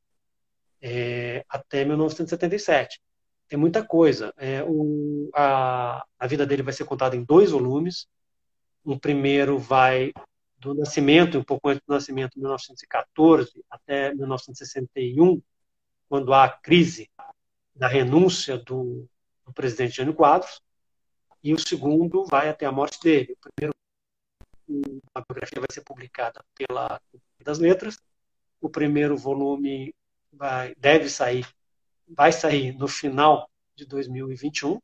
é, 0.81 1.45
até 1.49 1.85
1977. 1.85 3.01
Tem 3.49 3.59
muita 3.59 3.85
coisa. 3.85 4.33
É, 4.37 4.63
o, 4.63 5.31
a, 5.35 6.05
a 6.19 6.27
vida 6.27 6.47
dele 6.47 6.63
vai 6.63 6.73
ser 6.73 6.85
contada 6.85 7.17
em 7.17 7.25
dois 7.25 7.51
volumes. 7.51 8.07
Um 8.85 8.99
primeiro 8.99 9.59
vai 9.59 10.13
do 10.65 10.75
nascimento, 10.75 11.39
um 11.39 11.45
pouco 11.45 11.69
antes 11.69 11.83
do 11.87 11.93
nascimento, 11.93 12.39
1914 12.39 13.65
até 13.71 14.15
1961, 14.15 15.43
quando 16.09 16.33
há 16.33 16.45
a 16.45 16.49
crise 16.49 17.11
da 17.75 17.87
renúncia 17.87 18.57
do, 18.57 19.07
do 19.45 19.53
presidente 19.53 19.97
Jânio 19.97 20.15
Quadros, 20.15 20.63
e 21.43 21.53
o 21.53 21.59
segundo 21.59 22.25
vai 22.25 22.49
até 22.49 22.65
a 22.65 22.73
morte 22.73 22.99
dele. 23.03 23.33
O 23.33 23.53
primeiro 23.53 23.75
a 25.15 25.21
biografia 25.21 25.61
vai 25.61 25.69
ser 25.71 25.83
publicada 25.83 26.43
pela 26.55 27.01
das 27.41 27.59
Letras. 27.59 27.99
O 28.61 28.71
primeiro 28.71 29.15
volume 29.15 29.95
vai, 30.33 30.75
deve 30.77 31.11
sair, 31.11 31.47
vai 32.09 32.33
sair 32.33 32.75
no 32.77 32.89
final 32.89 33.49
de 33.77 33.85
2021 33.85 34.81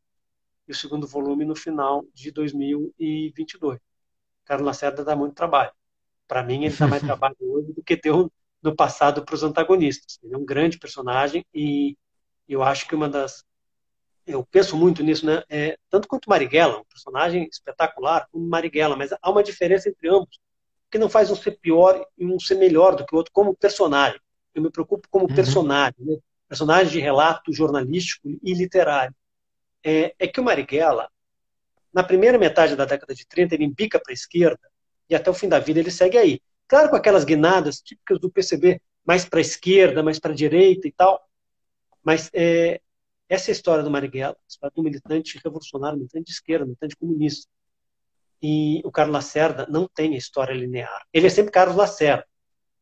e 0.68 0.72
o 0.72 0.74
segundo 0.74 1.06
volume 1.06 1.46
no 1.46 1.56
final 1.56 2.04
de 2.12 2.30
2022. 2.30 3.80
Carlos 4.50 4.66
Lacerda 4.66 5.04
dá 5.04 5.14
muito 5.14 5.36
trabalho. 5.36 5.70
Para 6.26 6.42
mim, 6.42 6.64
ele 6.64 6.74
dá 6.76 6.88
mais 6.88 7.02
trabalho 7.06 7.36
hoje 7.40 7.72
do 7.72 7.84
que 7.84 7.94
deu 7.94 8.28
no 8.60 8.74
passado 8.74 9.24
para 9.24 9.36
os 9.36 9.44
antagonistas. 9.44 10.18
Ele 10.24 10.34
é 10.34 10.36
um 10.36 10.44
grande 10.44 10.76
personagem 10.76 11.46
e 11.54 11.96
eu 12.48 12.60
acho 12.60 12.88
que 12.88 12.96
uma 12.96 13.08
das 13.08 13.44
eu 14.26 14.44
penso 14.44 14.76
muito 14.76 15.04
nisso, 15.04 15.24
né? 15.24 15.44
É, 15.48 15.78
tanto 15.88 16.08
quanto 16.08 16.28
Marighella, 16.28 16.80
um 16.80 16.84
personagem 16.84 17.48
espetacular, 17.50 18.28
como 18.30 18.46
Marighella, 18.46 18.96
mas 18.96 19.12
há 19.12 19.30
uma 19.30 19.42
diferença 19.42 19.88
entre 19.88 20.08
ambos, 20.08 20.38
que 20.90 20.98
não 20.98 21.08
faz 21.08 21.30
um 21.30 21.36
ser 21.36 21.52
pior 21.52 22.04
e 22.18 22.26
um 22.26 22.38
ser 22.38 22.56
melhor 22.56 22.96
do 22.96 23.06
que 23.06 23.14
o 23.14 23.18
outro 23.18 23.32
como 23.32 23.56
personagem. 23.56 24.20
Eu 24.52 24.62
me 24.62 24.70
preocupo 24.70 25.08
como 25.10 25.28
uhum. 25.28 25.34
personagem, 25.34 25.94
né? 25.98 26.18
personagem 26.48 26.92
de 26.92 27.00
relato 27.00 27.52
jornalístico 27.52 28.28
e 28.42 28.52
literário. 28.52 29.14
É, 29.82 30.14
é, 30.18 30.26
que 30.26 30.40
o 30.40 30.44
Marighella, 30.44 31.08
na 31.92 32.02
primeira 32.02 32.38
metade 32.38 32.76
da 32.76 32.84
década 32.84 33.14
de 33.14 33.26
30, 33.26 33.54
ele 33.54 33.64
embica 33.64 34.00
para 34.00 34.12
a 34.12 34.14
esquerda 34.14 34.60
e 35.08 35.14
até 35.14 35.30
o 35.30 35.34
fim 35.34 35.48
da 35.48 35.58
vida 35.58 35.80
ele 35.80 35.90
segue 35.90 36.16
aí. 36.16 36.40
Claro, 36.68 36.90
com 36.90 36.96
aquelas 36.96 37.24
guinadas 37.24 37.80
típicas 37.80 38.20
do 38.20 38.30
PCB, 38.30 38.80
mais 39.04 39.24
para 39.24 39.40
a 39.40 39.42
esquerda, 39.42 40.02
mais 40.02 40.18
para 40.20 40.32
a 40.32 40.34
direita 40.34 40.86
e 40.86 40.92
tal, 40.92 41.20
mas 42.02 42.30
é, 42.32 42.80
essa 43.28 43.50
é 43.50 43.52
a 43.52 43.54
história 43.54 43.82
do 43.82 43.90
Marighella, 43.90 44.36
a 44.36 44.48
história 44.48 44.72
do 44.74 44.82
militante 44.82 45.40
revolucionário, 45.42 45.98
militante 45.98 46.26
de 46.26 46.32
esquerda, 46.32 46.64
militante 46.64 46.96
comunista. 46.96 47.48
E 48.42 48.80
o 48.84 48.90
Carlos 48.90 49.12
Lacerda 49.12 49.66
não 49.68 49.86
tem 49.86 50.14
a 50.14 50.18
história 50.18 50.54
linear. 50.54 51.06
Ele 51.12 51.26
é 51.26 51.30
sempre 51.30 51.52
Carlos 51.52 51.76
Lacerda. 51.76 52.26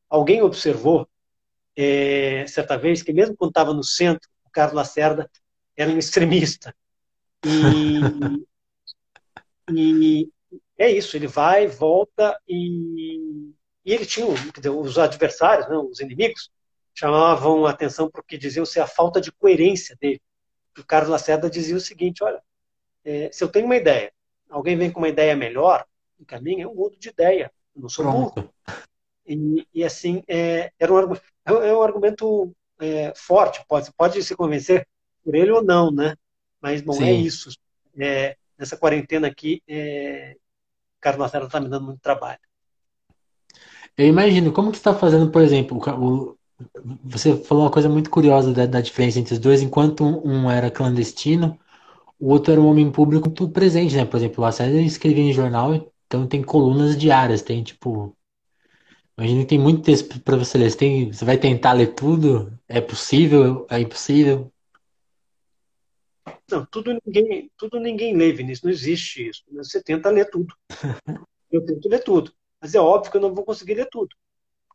Alguém 0.09 0.41
observou, 0.41 1.09
é, 1.77 2.47
certa 2.47 2.77
vez, 2.77 3.03
que 3.03 3.13
mesmo 3.13 3.37
quando 3.37 3.51
estava 3.51 3.75
no 3.75 3.83
centro, 3.83 4.29
o 4.45 4.51
Carlos 4.51 4.75
Lacerda 4.75 5.31
era 5.77 5.91
um 5.91 5.99
extremista. 5.99 6.75
E, 7.45 8.01
e 9.71 10.31
é 10.77 10.91
isso, 10.91 11.17
ele 11.17 11.27
vai, 11.27 11.67
volta 11.67 12.39
e, 12.49 13.53
e 13.85 13.93
ele 13.93 14.07
tinha, 14.07 14.27
dizer, 14.57 14.71
os 14.71 14.99
adversários, 14.99 15.69
não, 15.69 15.89
os 15.89 16.01
inimigos, 16.01 16.51
chamavam 16.95 17.67
a 17.67 17.71
atenção 17.71 18.11
porque 18.11 18.37
diziam 18.37 18.67
ser 18.67 18.81
a 18.81 18.87
falta 18.87 19.21
de 19.21 19.31
coerência 19.33 19.97
dele 20.01 20.21
o 20.81 20.87
Carlos 20.87 21.11
Lacerda 21.11 21.51
dizia 21.51 21.77
o 21.77 21.81
seguinte: 21.81 22.23
olha, 22.23 22.43
é, 23.05 23.31
se 23.33 23.43
eu 23.43 23.49
tenho 23.49 23.67
uma 23.67 23.77
ideia, 23.77 24.13
alguém 24.49 24.77
vem 24.77 24.91
com 24.91 25.01
uma 25.01 25.09
ideia 25.09 25.35
melhor, 25.37 25.85
o 26.19 26.25
caminho 26.25 26.63
é 26.63 26.69
um 26.69 26.75
mundo 26.75 26.97
de 26.99 27.09
ideia. 27.09 27.51
Eu 27.75 27.83
não 27.83 27.89
sou 27.89 28.05
burro. 28.11 28.53
E, 29.27 29.67
e 29.75 29.85
assim, 29.85 30.23
é, 30.27 30.73
era 30.79 30.93
um, 30.93 31.15
é 31.47 31.75
um 31.75 31.83
argumento 31.83 32.53
é, 32.81 33.13
forte, 33.15 33.63
pode, 33.69 33.93
pode 33.93 34.23
se 34.23 34.35
convencer 34.35 34.87
por 35.23 35.35
ele 35.35 35.51
ou 35.51 35.63
não, 35.63 35.91
né? 35.91 36.17
Mas, 36.61 36.81
bom, 36.81 36.95
é 36.95 36.97
Sim. 36.97 37.05
é 37.05 37.13
isso. 37.13 37.51
É, 37.99 38.37
nessa 38.59 38.77
quarentena 38.77 39.29
aqui, 39.29 39.63
é, 39.69 40.37
Carlos 41.01 41.23
Lacerda 41.23 41.47
está 41.47 41.61
me 41.61 41.69
dando 41.69 41.87
muito 41.87 42.01
trabalho. 42.01 42.41
Eu 43.97 44.07
imagino, 44.07 44.53
como 44.53 44.71
que 44.71 44.77
está 44.77 44.95
fazendo, 44.95 45.31
por 45.31 45.43
exemplo, 45.43 45.79
o, 45.79 46.39
você 47.05 47.37
falou 47.45 47.65
uma 47.65 47.71
coisa 47.71 47.89
muito 47.89 48.11
curiosa 48.11 48.53
da, 48.53 48.67
da 48.67 48.81
diferença 48.81 49.19
entre 49.19 49.35
os 49.35 49.41
dois. 49.41 49.63
Enquanto 49.63 50.05
um, 50.05 50.51
era 50.51 50.71
clandestino, 50.71 51.59
o 52.19 52.31
outro 52.31 52.53
era 52.53 52.61
um 52.61 52.69
homem 52.69 52.91
público 52.91 53.29
muito 53.29 53.49
presente, 53.51 53.97
né? 53.97 54.05
Por 54.05 54.17
exemplo, 54.17 54.41
o 54.41 54.43
Lacerda 54.43 54.81
escrevia 54.81 55.23
em 55.25 55.33
jornal 55.33 55.75
Então 56.07 56.27
tem 56.27 56.43
colunas 56.43 56.97
diárias, 56.99 57.43
tem 57.43 57.63
tipo. 57.63 58.17
Imagina 59.17 59.41
que 59.43 59.49
tem 59.49 59.59
muito 59.59 59.83
texto 59.83 60.21
para 60.21 60.37
você 60.37 60.59
ler. 60.59 60.71
Você, 60.71 60.79
tem, 60.79 61.13
você 61.13 61.25
vai 61.25 61.39
tentar 61.39 61.73
ler 61.73 61.89
tudo? 61.95 62.53
É 62.69 62.81
possível? 62.81 63.67
É 63.71 63.81
impossível? 63.81 64.53
Não, 66.51 66.67
tudo 66.67 66.99
ninguém, 67.05 67.51
tudo 67.57 67.79
ninguém 67.79 68.17
lê, 68.17 68.33
Vinícius. 68.33 68.63
Não 68.63 68.71
existe 68.71 69.29
isso. 69.29 69.43
Você 69.53 69.83
tenta 69.83 70.11
ler 70.11 70.31
tudo. 70.31 70.55
Eu 71.51 71.65
tento 71.65 71.89
ler 71.89 72.03
tudo. 72.03 72.33
Mas 72.61 72.75
é 72.75 72.81
óbvio 72.81 73.11
que 73.11 73.17
eu 73.17 73.21
não 73.23 73.35
vou 73.35 73.43
conseguir 73.43 73.75
ler 73.75 73.89
tudo. 73.91 74.15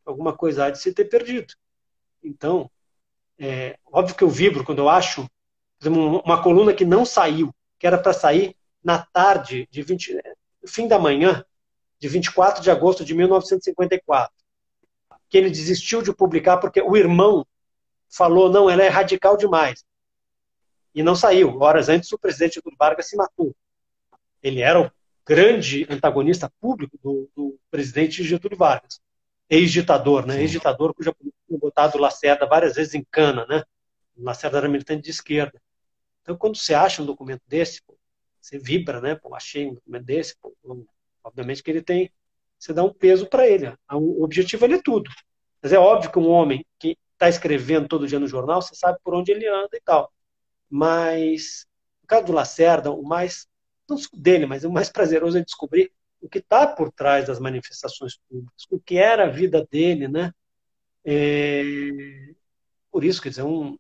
Alguma 0.04 0.36
coisa 0.36 0.66
há 0.66 0.70
de 0.72 0.80
se 0.80 0.92
ter 0.92 1.06
perdido. 1.06 1.54
Então, 2.24 2.72
é 3.38 3.78
óbvio 3.86 4.16
que 4.16 4.24
eu 4.24 4.30
vibro 4.30 4.64
quando 4.64 4.80
eu 4.80 4.90
acho 4.90 5.30
exemplo, 5.84 6.22
uma 6.26 6.42
coluna 6.42 6.74
que 6.74 6.86
não 6.86 7.06
saiu, 7.06 7.54
que 7.78 7.86
era 7.86 7.98
para 7.98 8.14
sair 8.14 8.56
na 8.84 9.00
tarde 9.00 9.68
de 9.70 9.82
20, 9.82 10.18
fim 10.66 10.88
da 10.88 10.98
manhã 10.98 11.44
de 12.00 12.08
24 12.08 12.62
de 12.62 12.72
agosto 12.72 13.06
de 13.06 13.14
1954, 13.14 14.34
que 15.30 15.38
ele 15.38 15.50
desistiu 15.50 16.02
de 16.02 16.14
publicar 16.14 16.58
porque 16.58 16.82
o 16.82 16.96
irmão 16.96 17.46
falou 18.10 18.50
não, 18.50 18.70
ela 18.70 18.84
é 18.84 18.88
radical 18.88 19.38
demais 19.38 19.84
e 20.94 21.02
não 21.04 21.16
saiu. 21.16 21.60
Horas 21.60 21.90
antes 21.90 22.12
o 22.12 22.18
presidente 22.18 22.56
Getúlio 22.56 22.78
Vargas 22.78 23.10
se 23.10 23.16
matou. 23.16 23.56
Ele 24.42 24.62
era 24.62 24.82
o 24.82 24.92
grande 25.26 25.88
antagonista 25.90 26.52
público 26.60 26.98
do, 27.02 27.30
do 27.36 27.58
presidente 27.72 28.24
Getúlio 28.24 28.58
Vargas, 28.58 29.00
ex-ditador, 29.50 30.26
né? 30.26 30.42
Ex-ditador 30.42 30.94
cuja 30.94 31.14
política 31.14 31.42
tinha 31.48 31.60
botado 31.60 31.98
Lacerda 31.98 32.46
várias 32.46 32.76
vezes 32.76 32.94
em 32.94 33.06
cana, 33.10 33.46
né? 33.48 33.64
Lacerda 34.18 34.58
era 34.58 34.70
militante 34.70 35.04
de 35.04 35.10
esquerda. 35.10 35.60
Então, 36.22 36.38
quando 36.38 36.58
você 36.58 36.74
acha 36.74 37.02
um 37.02 37.06
documento 37.06 37.42
desse, 37.48 37.82
pô, 37.84 37.98
você 38.40 38.58
vibra, 38.60 39.02
né? 39.02 39.16
Pô, 39.16 39.34
achei 39.34 39.68
um 39.68 39.74
documento 39.74 40.06
desse, 40.06 40.36
pô, 40.42 40.56
obviamente 41.24 41.64
que 41.64 41.72
ele 41.72 41.82
tem, 41.82 42.12
você 42.60 42.74
dá 42.74 42.84
um 42.84 42.94
peso 42.94 43.28
para 43.28 43.48
ele. 43.48 43.74
O 43.92 44.24
objetivo 44.24 44.66
é 44.66 44.68
ler 44.68 44.82
tudo. 44.82 45.10
Mas 45.62 45.74
é 45.74 45.80
óbvio 45.80 46.12
que 46.12 46.20
um 46.20 46.30
homem 46.30 46.66
que 46.80 46.98
está 47.14 47.30
escrevendo 47.30 47.88
todo 47.88 48.08
dia 48.08 48.20
no 48.20 48.28
jornal, 48.28 48.62
você 48.62 48.76
sabe 48.76 48.98
por 49.04 49.14
onde 49.14 49.32
ele 49.32 49.48
anda 49.48 49.70
e 49.74 49.82
tal. 49.82 50.12
Mas, 50.76 51.68
no 52.02 52.08
caso 52.08 52.26
do 52.26 52.32
Lacerda, 52.32 52.92
o 52.92 53.04
mais, 53.04 53.48
não 53.88 53.96
dele, 54.12 54.48
mas 54.48 54.64
o 54.64 54.72
mais 54.72 54.90
prazeroso 54.90 55.38
é 55.38 55.44
descobrir 55.44 55.92
o 56.20 56.28
que 56.28 56.40
está 56.40 56.66
por 56.66 56.92
trás 56.92 57.28
das 57.28 57.38
manifestações 57.40 58.18
públicas, 58.28 58.66
o 58.72 58.80
que 58.80 58.98
era 58.98 59.26
a 59.26 59.30
vida 59.30 59.68
dele, 59.70 60.08
né? 60.08 60.34
É, 61.06 62.34
por 62.92 63.04
isso, 63.04 63.22
quer 63.22 63.30
dizer, 63.30 63.44
um, 63.44 63.78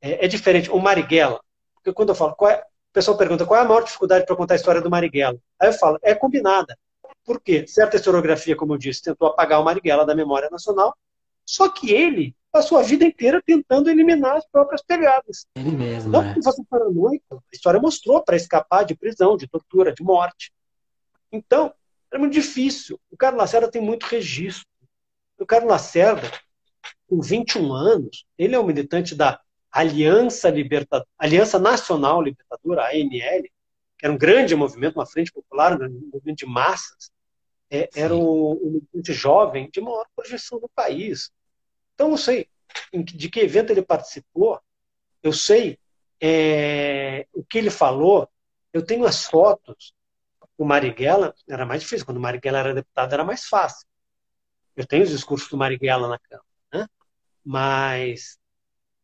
é, 0.00 0.24
é 0.24 0.28
diferente. 0.28 0.70
O 0.70 0.78
Marighella, 0.78 1.40
porque 1.74 1.92
quando 1.92 2.10
eu 2.10 2.14
falo, 2.14 2.36
é, 2.48 2.60
o 2.60 2.92
pessoal 2.92 3.18
pergunta 3.18 3.44
qual 3.44 3.58
é 3.58 3.64
a 3.64 3.68
maior 3.68 3.82
dificuldade 3.82 4.24
para 4.24 4.36
contar 4.36 4.54
a 4.54 4.58
história 4.58 4.80
do 4.80 4.90
Marighella? 4.90 5.40
Aí 5.58 5.70
eu 5.70 5.72
falo, 5.72 5.98
é 6.02 6.14
combinada. 6.14 6.78
Por 7.24 7.40
quê? 7.40 7.66
Certa 7.66 7.96
historiografia, 7.96 8.54
como 8.54 8.74
eu 8.74 8.78
disse, 8.78 9.02
tentou 9.02 9.26
apagar 9.26 9.60
o 9.60 9.64
Marighella 9.64 10.06
da 10.06 10.14
memória 10.14 10.48
nacional, 10.50 10.96
só 11.44 11.68
que 11.68 11.90
ele 11.90 12.36
passou 12.52 12.78
a 12.78 12.82
vida 12.82 13.04
inteira 13.04 13.42
tentando 13.44 13.90
eliminar 13.90 14.36
as 14.36 14.46
próprias 14.46 14.82
pegadas. 14.82 15.46
Ele 15.56 15.70
mesmo. 15.70 16.10
Não 16.10 16.22
é. 16.22 16.34
fosse 16.42 16.62
paranoico, 16.66 17.24
a 17.30 17.40
história 17.50 17.80
mostrou 17.80 18.22
para 18.22 18.36
escapar 18.36 18.84
de 18.84 18.94
prisão, 18.94 19.36
de 19.38 19.48
tortura, 19.48 19.92
de 19.92 20.02
morte. 20.02 20.52
Então, 21.32 21.72
é 22.12 22.18
muito 22.18 22.34
difícil. 22.34 23.00
O 23.10 23.16
Carlos 23.16 23.40
Lacerda 23.40 23.70
tem 23.70 23.80
muito 23.80 24.04
registro. 24.04 24.66
O 25.38 25.46
Carlos 25.46 25.70
Lacerda, 25.70 26.30
com 27.08 27.20
21 27.20 27.72
anos, 27.72 28.26
ele 28.36 28.54
é 28.54 28.60
um 28.60 28.66
militante 28.66 29.14
da 29.14 29.40
Aliança, 29.72 30.50
Liberta... 30.50 31.06
Aliança 31.18 31.58
Nacional 31.58 32.20
Libertadora, 32.20 32.88
ANL, 32.88 33.42
que 33.98 34.04
era 34.04 34.12
um 34.12 34.18
grande 34.18 34.54
movimento, 34.54 34.96
uma 34.96 35.06
frente 35.06 35.32
popular, 35.32 35.80
um 35.80 36.10
movimento 36.12 36.38
de 36.38 36.46
massas, 36.46 37.10
é, 37.70 37.88
era 37.94 38.14
um, 38.14 38.52
um 38.52 38.70
militante 38.72 39.14
jovem 39.14 39.70
de 39.72 39.80
maior 39.80 40.04
projeção 40.14 40.60
no 40.60 40.68
país. 40.68 41.30
Então, 41.94 42.10
eu 42.10 42.16
sei 42.16 42.48
de 42.92 43.28
que 43.28 43.40
evento 43.40 43.70
ele 43.70 43.82
participou, 43.82 44.60
eu 45.22 45.32
sei 45.32 45.78
é, 46.20 47.26
o 47.32 47.44
que 47.44 47.58
ele 47.58 47.70
falou, 47.70 48.28
eu 48.72 48.84
tenho 48.84 49.04
as 49.04 49.24
fotos. 49.24 49.94
O 50.56 50.64
Marighella 50.64 51.34
era 51.48 51.66
mais 51.66 51.82
difícil, 51.82 52.06
quando 52.06 52.18
o 52.18 52.20
Marighella 52.20 52.58
era 52.58 52.74
deputado 52.74 53.12
era 53.12 53.24
mais 53.24 53.44
fácil. 53.46 53.86
Eu 54.76 54.86
tenho 54.86 55.02
os 55.02 55.10
discursos 55.10 55.48
do 55.48 55.56
Marighella 55.56 56.08
na 56.08 56.18
Câmara, 56.18 56.46
né? 56.72 56.86
mas 57.44 58.38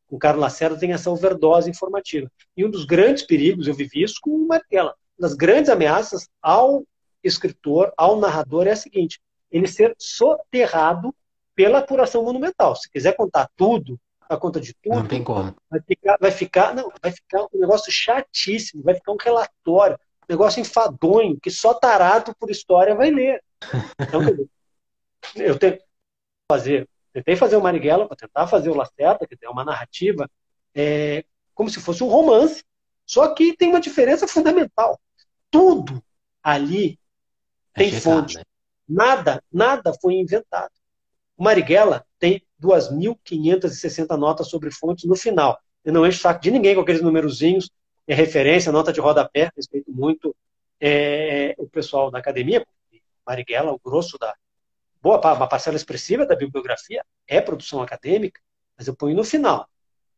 o 0.08 0.18
Carlos 0.18 0.40
Lacerda 0.40 0.78
tem 0.78 0.92
essa 0.92 1.10
overdose 1.10 1.68
informativa. 1.68 2.30
E 2.56 2.64
um 2.64 2.70
dos 2.70 2.84
grandes 2.84 3.24
perigos, 3.24 3.66
eu 3.66 3.74
vivi 3.74 4.02
isso 4.02 4.18
com 4.20 4.30
o 4.30 4.46
Marighella, 4.46 4.94
uma 5.18 5.28
das 5.28 5.34
grandes 5.34 5.70
ameaças 5.70 6.28
ao 6.40 6.84
escritor, 7.22 7.92
ao 7.96 8.18
narrador, 8.18 8.66
é 8.66 8.72
a 8.72 8.76
seguinte: 8.76 9.20
ele 9.50 9.66
ser 9.66 9.94
soterrado 9.98 11.14
pela 11.58 11.80
apuração 11.80 12.22
monumental. 12.22 12.76
Se 12.76 12.88
quiser 12.88 13.16
contar 13.16 13.50
tudo, 13.56 13.98
a 14.28 14.36
conta 14.36 14.60
de 14.60 14.72
tudo, 14.74 14.94
não 14.94 15.08
tem 15.08 15.24
como. 15.24 15.52
Vai 15.68 15.80
ficar, 15.80 16.16
vai 16.20 16.30
ficar, 16.30 16.72
não, 16.72 16.92
vai 17.02 17.10
ficar 17.10 17.42
um 17.52 17.58
negócio 17.58 17.90
chatíssimo, 17.90 18.84
vai 18.84 18.94
ficar 18.94 19.10
um 19.10 19.16
relatório, 19.20 19.96
um 19.96 20.26
negócio 20.28 20.60
enfadonho, 20.60 21.36
que 21.42 21.50
só 21.50 21.74
tarado 21.74 22.32
por 22.38 22.48
história 22.48 22.94
vai 22.94 23.10
ler. 23.10 23.42
Então, 24.00 24.20
eu 25.34 25.58
tenho 25.58 25.78
que 25.78 25.84
fazer 26.48 26.88
Tentei 27.12 27.34
fazer 27.34 27.56
o 27.56 27.60
Marighella 27.60 28.06
para 28.06 28.16
tentar 28.16 28.46
fazer 28.46 28.70
o 28.70 28.76
Lacerda, 28.76 29.26
que 29.26 29.36
tem 29.36 29.50
uma 29.50 29.64
narrativa 29.64 30.30
é, 30.72 31.24
como 31.52 31.68
se 31.68 31.80
fosse 31.80 32.04
um 32.04 32.08
romance. 32.08 32.62
Só 33.04 33.34
que 33.34 33.56
tem 33.56 33.70
uma 33.70 33.80
diferença 33.80 34.28
fundamental. 34.28 35.00
Tudo 35.50 36.00
ali 36.40 36.96
é 37.74 37.80
tem 37.80 38.00
fonte. 38.00 38.36
Né? 38.36 38.44
Nada, 38.88 39.42
nada 39.52 39.92
foi 40.00 40.14
inventado. 40.14 40.70
O 41.38 41.44
Marighella 41.44 42.04
tem 42.18 42.42
2.560 42.60 44.16
notas 44.18 44.48
sobre 44.48 44.70
fontes 44.70 45.04
no 45.04 45.16
final. 45.16 45.58
Eu 45.84 45.92
não 45.92 46.04
encho 46.04 46.18
o 46.18 46.20
saco 46.20 46.42
de 46.42 46.50
ninguém 46.50 46.74
com 46.74 46.80
aqueles 46.80 47.00
numerozinhos, 47.00 47.70
é 48.06 48.14
referência, 48.14 48.72
nota 48.72 48.92
de 48.92 49.00
rodapé, 49.00 49.50
respeito 49.56 49.90
muito 49.92 50.34
é, 50.80 51.54
o 51.56 51.68
pessoal 51.68 52.10
da 52.10 52.18
academia, 52.18 52.66
Marighella, 53.24 53.72
o 53.72 53.78
grosso 53.78 54.18
da, 54.18 54.34
boa 55.00 55.18
uma 55.34 55.48
parcela 55.48 55.76
expressiva 55.76 56.26
da 56.26 56.34
bibliografia 56.34 57.04
é 57.26 57.40
produção 57.40 57.80
acadêmica, 57.80 58.40
mas 58.76 58.88
eu 58.88 58.96
ponho 58.96 59.16
no 59.16 59.24
final. 59.24 59.68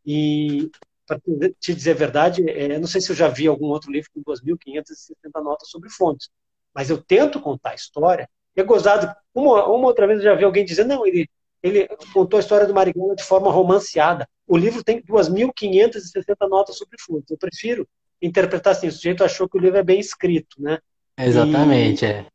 E, 0.06 0.70
para 1.06 1.20
te 1.59 1.74
dizer 1.74 1.90
a 1.90 1.94
verdade, 1.94 2.48
é, 2.48 2.78
não 2.78 2.86
sei 2.86 3.01
se 3.01 3.10
eu 3.10 3.16
já 3.16 3.28
vi 3.28 3.47
algum 3.47 3.66
outro 3.66 3.92
livro 3.92 4.10
com 4.14 4.22
2.560 4.22 5.42
notas 5.42 5.68
sobre 5.68 5.90
fontes, 5.90 6.30
mas 6.74 6.88
eu 6.88 7.02
tento 7.02 7.40
contar 7.40 7.70
a 7.70 7.74
história. 7.74 8.28
E 8.56 8.60
é 8.60 8.64
gozado, 8.64 9.14
uma, 9.35 9.66
uma 9.66 9.86
outra 9.86 10.06
vez 10.06 10.18
eu 10.18 10.24
já 10.24 10.35
vi 10.35 10.44
alguém 10.44 10.64
dizendo, 10.64 10.89
não, 10.89 11.06
ele, 11.06 11.28
ele 11.62 11.89
contou 12.12 12.39
a 12.39 12.40
história 12.40 12.66
do 12.66 12.74
Marighella 12.74 13.14
de 13.14 13.22
forma 13.22 13.51
romanceada. 13.51 14.28
O 14.47 14.56
livro 14.56 14.82
tem 14.82 15.02
2.560 15.02 16.48
notas 16.48 16.77
sobre 16.77 16.97
fontes. 17.01 17.31
Eu 17.31 17.39
prefiro 17.39 17.89
interpretar 18.20 18.72
assim, 18.72 18.89
o 18.89 18.93
sujeito 18.93 19.24
achou 19.24 19.48
que 19.48 19.56
o 19.56 19.60
livro 19.60 19.78
é 19.78 19.82
bem 19.82 20.01
escrito, 20.01 20.60
né? 20.60 20.78
Exatamente, 21.16 22.05
e, 22.05 22.09
é. 22.09 22.27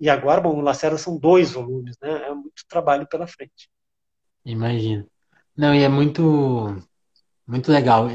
E 0.00 0.10
agora, 0.10 0.40
bom, 0.40 0.56
o 0.56 0.60
Lacerda 0.60 0.98
são 0.98 1.16
dois 1.16 1.52
volumes, 1.52 1.96
né? 2.00 2.26
É 2.26 2.34
muito 2.34 2.64
trabalho 2.68 3.06
pela 3.06 3.26
frente. 3.26 3.68
Imagino. 4.44 5.06
Não, 5.56 5.74
e 5.74 5.82
é 5.82 5.88
muito, 5.88 6.76
muito 7.46 7.70
legal. 7.70 8.08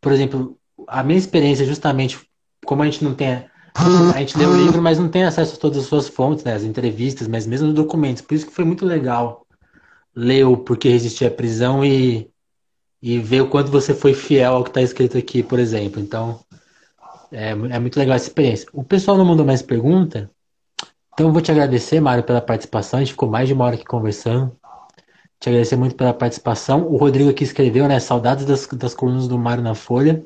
por 0.00 0.12
exemplo, 0.12 0.58
a 0.86 1.02
minha 1.02 1.18
experiência, 1.18 1.64
justamente, 1.64 2.20
como 2.64 2.82
a 2.82 2.84
gente 2.84 3.02
não 3.02 3.14
tem. 3.14 3.48
A 4.14 4.18
gente 4.18 4.36
lê 4.38 4.46
o 4.46 4.56
livro, 4.56 4.80
mas 4.80 4.98
não 4.98 5.08
tem 5.08 5.24
acesso 5.24 5.56
a 5.56 5.58
todas 5.58 5.78
as 5.78 5.86
suas 5.86 6.08
fontes, 6.08 6.44
né? 6.44 6.54
As 6.54 6.62
entrevistas, 6.62 7.28
mas 7.28 7.46
mesmo 7.46 7.68
os 7.68 7.74
documentos. 7.74 8.22
Por 8.22 8.34
isso 8.34 8.46
que 8.46 8.52
foi 8.52 8.64
muito 8.64 8.84
legal 8.84 9.46
ler 10.14 10.44
o 10.44 10.56
Porquê 10.56 10.88
Resistir 10.88 11.26
à 11.26 11.30
Prisão 11.30 11.84
e, 11.84 12.30
e 13.02 13.18
ver 13.18 13.42
o 13.42 13.48
quanto 13.48 13.70
você 13.70 13.94
foi 13.94 14.14
fiel 14.14 14.54
ao 14.54 14.64
que 14.64 14.70
está 14.70 14.80
escrito 14.80 15.18
aqui, 15.18 15.42
por 15.42 15.58
exemplo. 15.58 16.00
Então, 16.00 16.40
é, 17.30 17.50
é 17.50 17.78
muito 17.78 17.98
legal 17.98 18.16
essa 18.16 18.28
experiência. 18.28 18.66
O 18.72 18.82
pessoal 18.82 19.18
não 19.18 19.24
mandou 19.24 19.44
mais 19.44 19.60
pergunta, 19.60 20.30
então, 21.16 21.28
eu 21.28 21.32
vou 21.32 21.40
te 21.40 21.50
agradecer, 21.50 21.98
Mário, 21.98 22.22
pela 22.22 22.42
participação. 22.42 22.98
A 22.98 23.02
gente 23.02 23.12
ficou 23.12 23.26
mais 23.26 23.48
de 23.48 23.54
uma 23.54 23.64
hora 23.64 23.74
aqui 23.74 23.86
conversando. 23.86 24.54
Te 25.40 25.48
agradecer 25.48 25.74
muito 25.74 25.96
pela 25.96 26.12
participação. 26.12 26.86
O 26.86 26.98
Rodrigo 26.98 27.30
aqui 27.30 27.42
escreveu, 27.42 27.88
né? 27.88 27.98
Saudades 27.98 28.44
das, 28.44 28.66
das 28.66 28.92
colunas 28.92 29.26
do 29.26 29.38
Mário 29.38 29.64
na 29.64 29.74
Folha. 29.74 30.22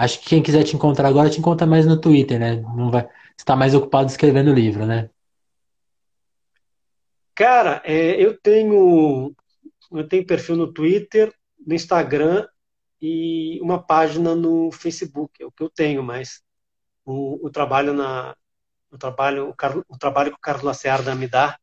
Acho 0.00 0.18
que 0.20 0.30
quem 0.30 0.42
quiser 0.42 0.64
te 0.64 0.74
encontrar 0.74 1.08
agora 1.08 1.28
te 1.28 1.38
encontra 1.38 1.66
mais 1.66 1.84
no 1.84 2.00
Twitter, 2.00 2.40
né? 2.40 2.56
Não 2.56 2.90
vai, 2.90 3.02
você 3.02 3.10
está 3.38 3.54
mais 3.54 3.74
ocupado 3.74 4.08
escrevendo 4.08 4.52
livro, 4.52 4.86
né? 4.86 5.10
Cara, 7.34 7.82
é, 7.84 8.12
eu 8.22 8.38
tenho 8.38 9.34
eu 9.92 10.08
tenho 10.08 10.26
perfil 10.26 10.56
no 10.56 10.72
Twitter, 10.72 11.34
no 11.66 11.74
Instagram 11.74 12.48
e 13.00 13.60
uma 13.60 13.82
página 13.82 14.34
no 14.34 14.72
Facebook, 14.72 15.42
é 15.42 15.46
o 15.46 15.52
que 15.52 15.62
eu 15.62 15.68
tenho, 15.68 16.02
mas 16.02 16.42
o, 17.04 17.46
o 17.46 17.50
trabalho 17.50 17.92
na, 17.92 18.34
o 18.90 18.96
trabalho, 18.96 19.50
o, 19.50 19.54
Carlos, 19.54 19.84
o 19.86 19.98
trabalho 19.98 20.30
que 20.30 20.38
o 20.38 20.40
Carlos 20.40 20.64
Lacerda 20.64 21.14
me 21.14 21.28
dá, 21.28 21.58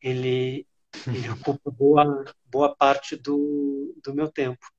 ele, 0.00 0.64
ele 1.08 1.28
ocupa 1.42 1.72
boa, 1.72 2.24
boa 2.44 2.74
parte 2.76 3.16
do, 3.16 3.94
do 4.00 4.14
meu 4.14 4.30
tempo. 4.30 4.73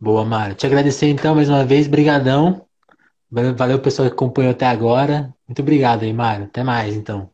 Boa, 0.00 0.24
Mário. 0.24 0.54
Te 0.54 0.64
agradecer 0.64 1.08
então 1.08 1.34
mais 1.34 1.48
uma 1.48 1.64
vez, 1.64 1.88
brigadão. 1.88 2.64
Valeu, 3.30 3.80
pessoal 3.80 4.08
que 4.08 4.14
acompanhou 4.14 4.52
até 4.52 4.64
agora. 4.64 5.34
Muito 5.46 5.60
obrigado 5.60 6.04
aí, 6.04 6.12
Mário. 6.12 6.46
Até 6.46 6.62
mais, 6.62 6.94
então. 6.94 7.30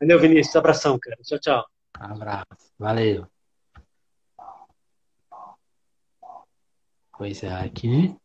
Valeu, 0.00 0.18
Vinícius. 0.18 0.56
Abração, 0.56 0.98
cara. 1.00 1.16
Tchau, 1.22 1.38
tchau. 1.38 1.66
Abraço. 1.94 2.72
Valeu. 2.76 3.26
Vou 7.16 7.26
encerrar 7.26 7.64
aqui. 7.64 8.16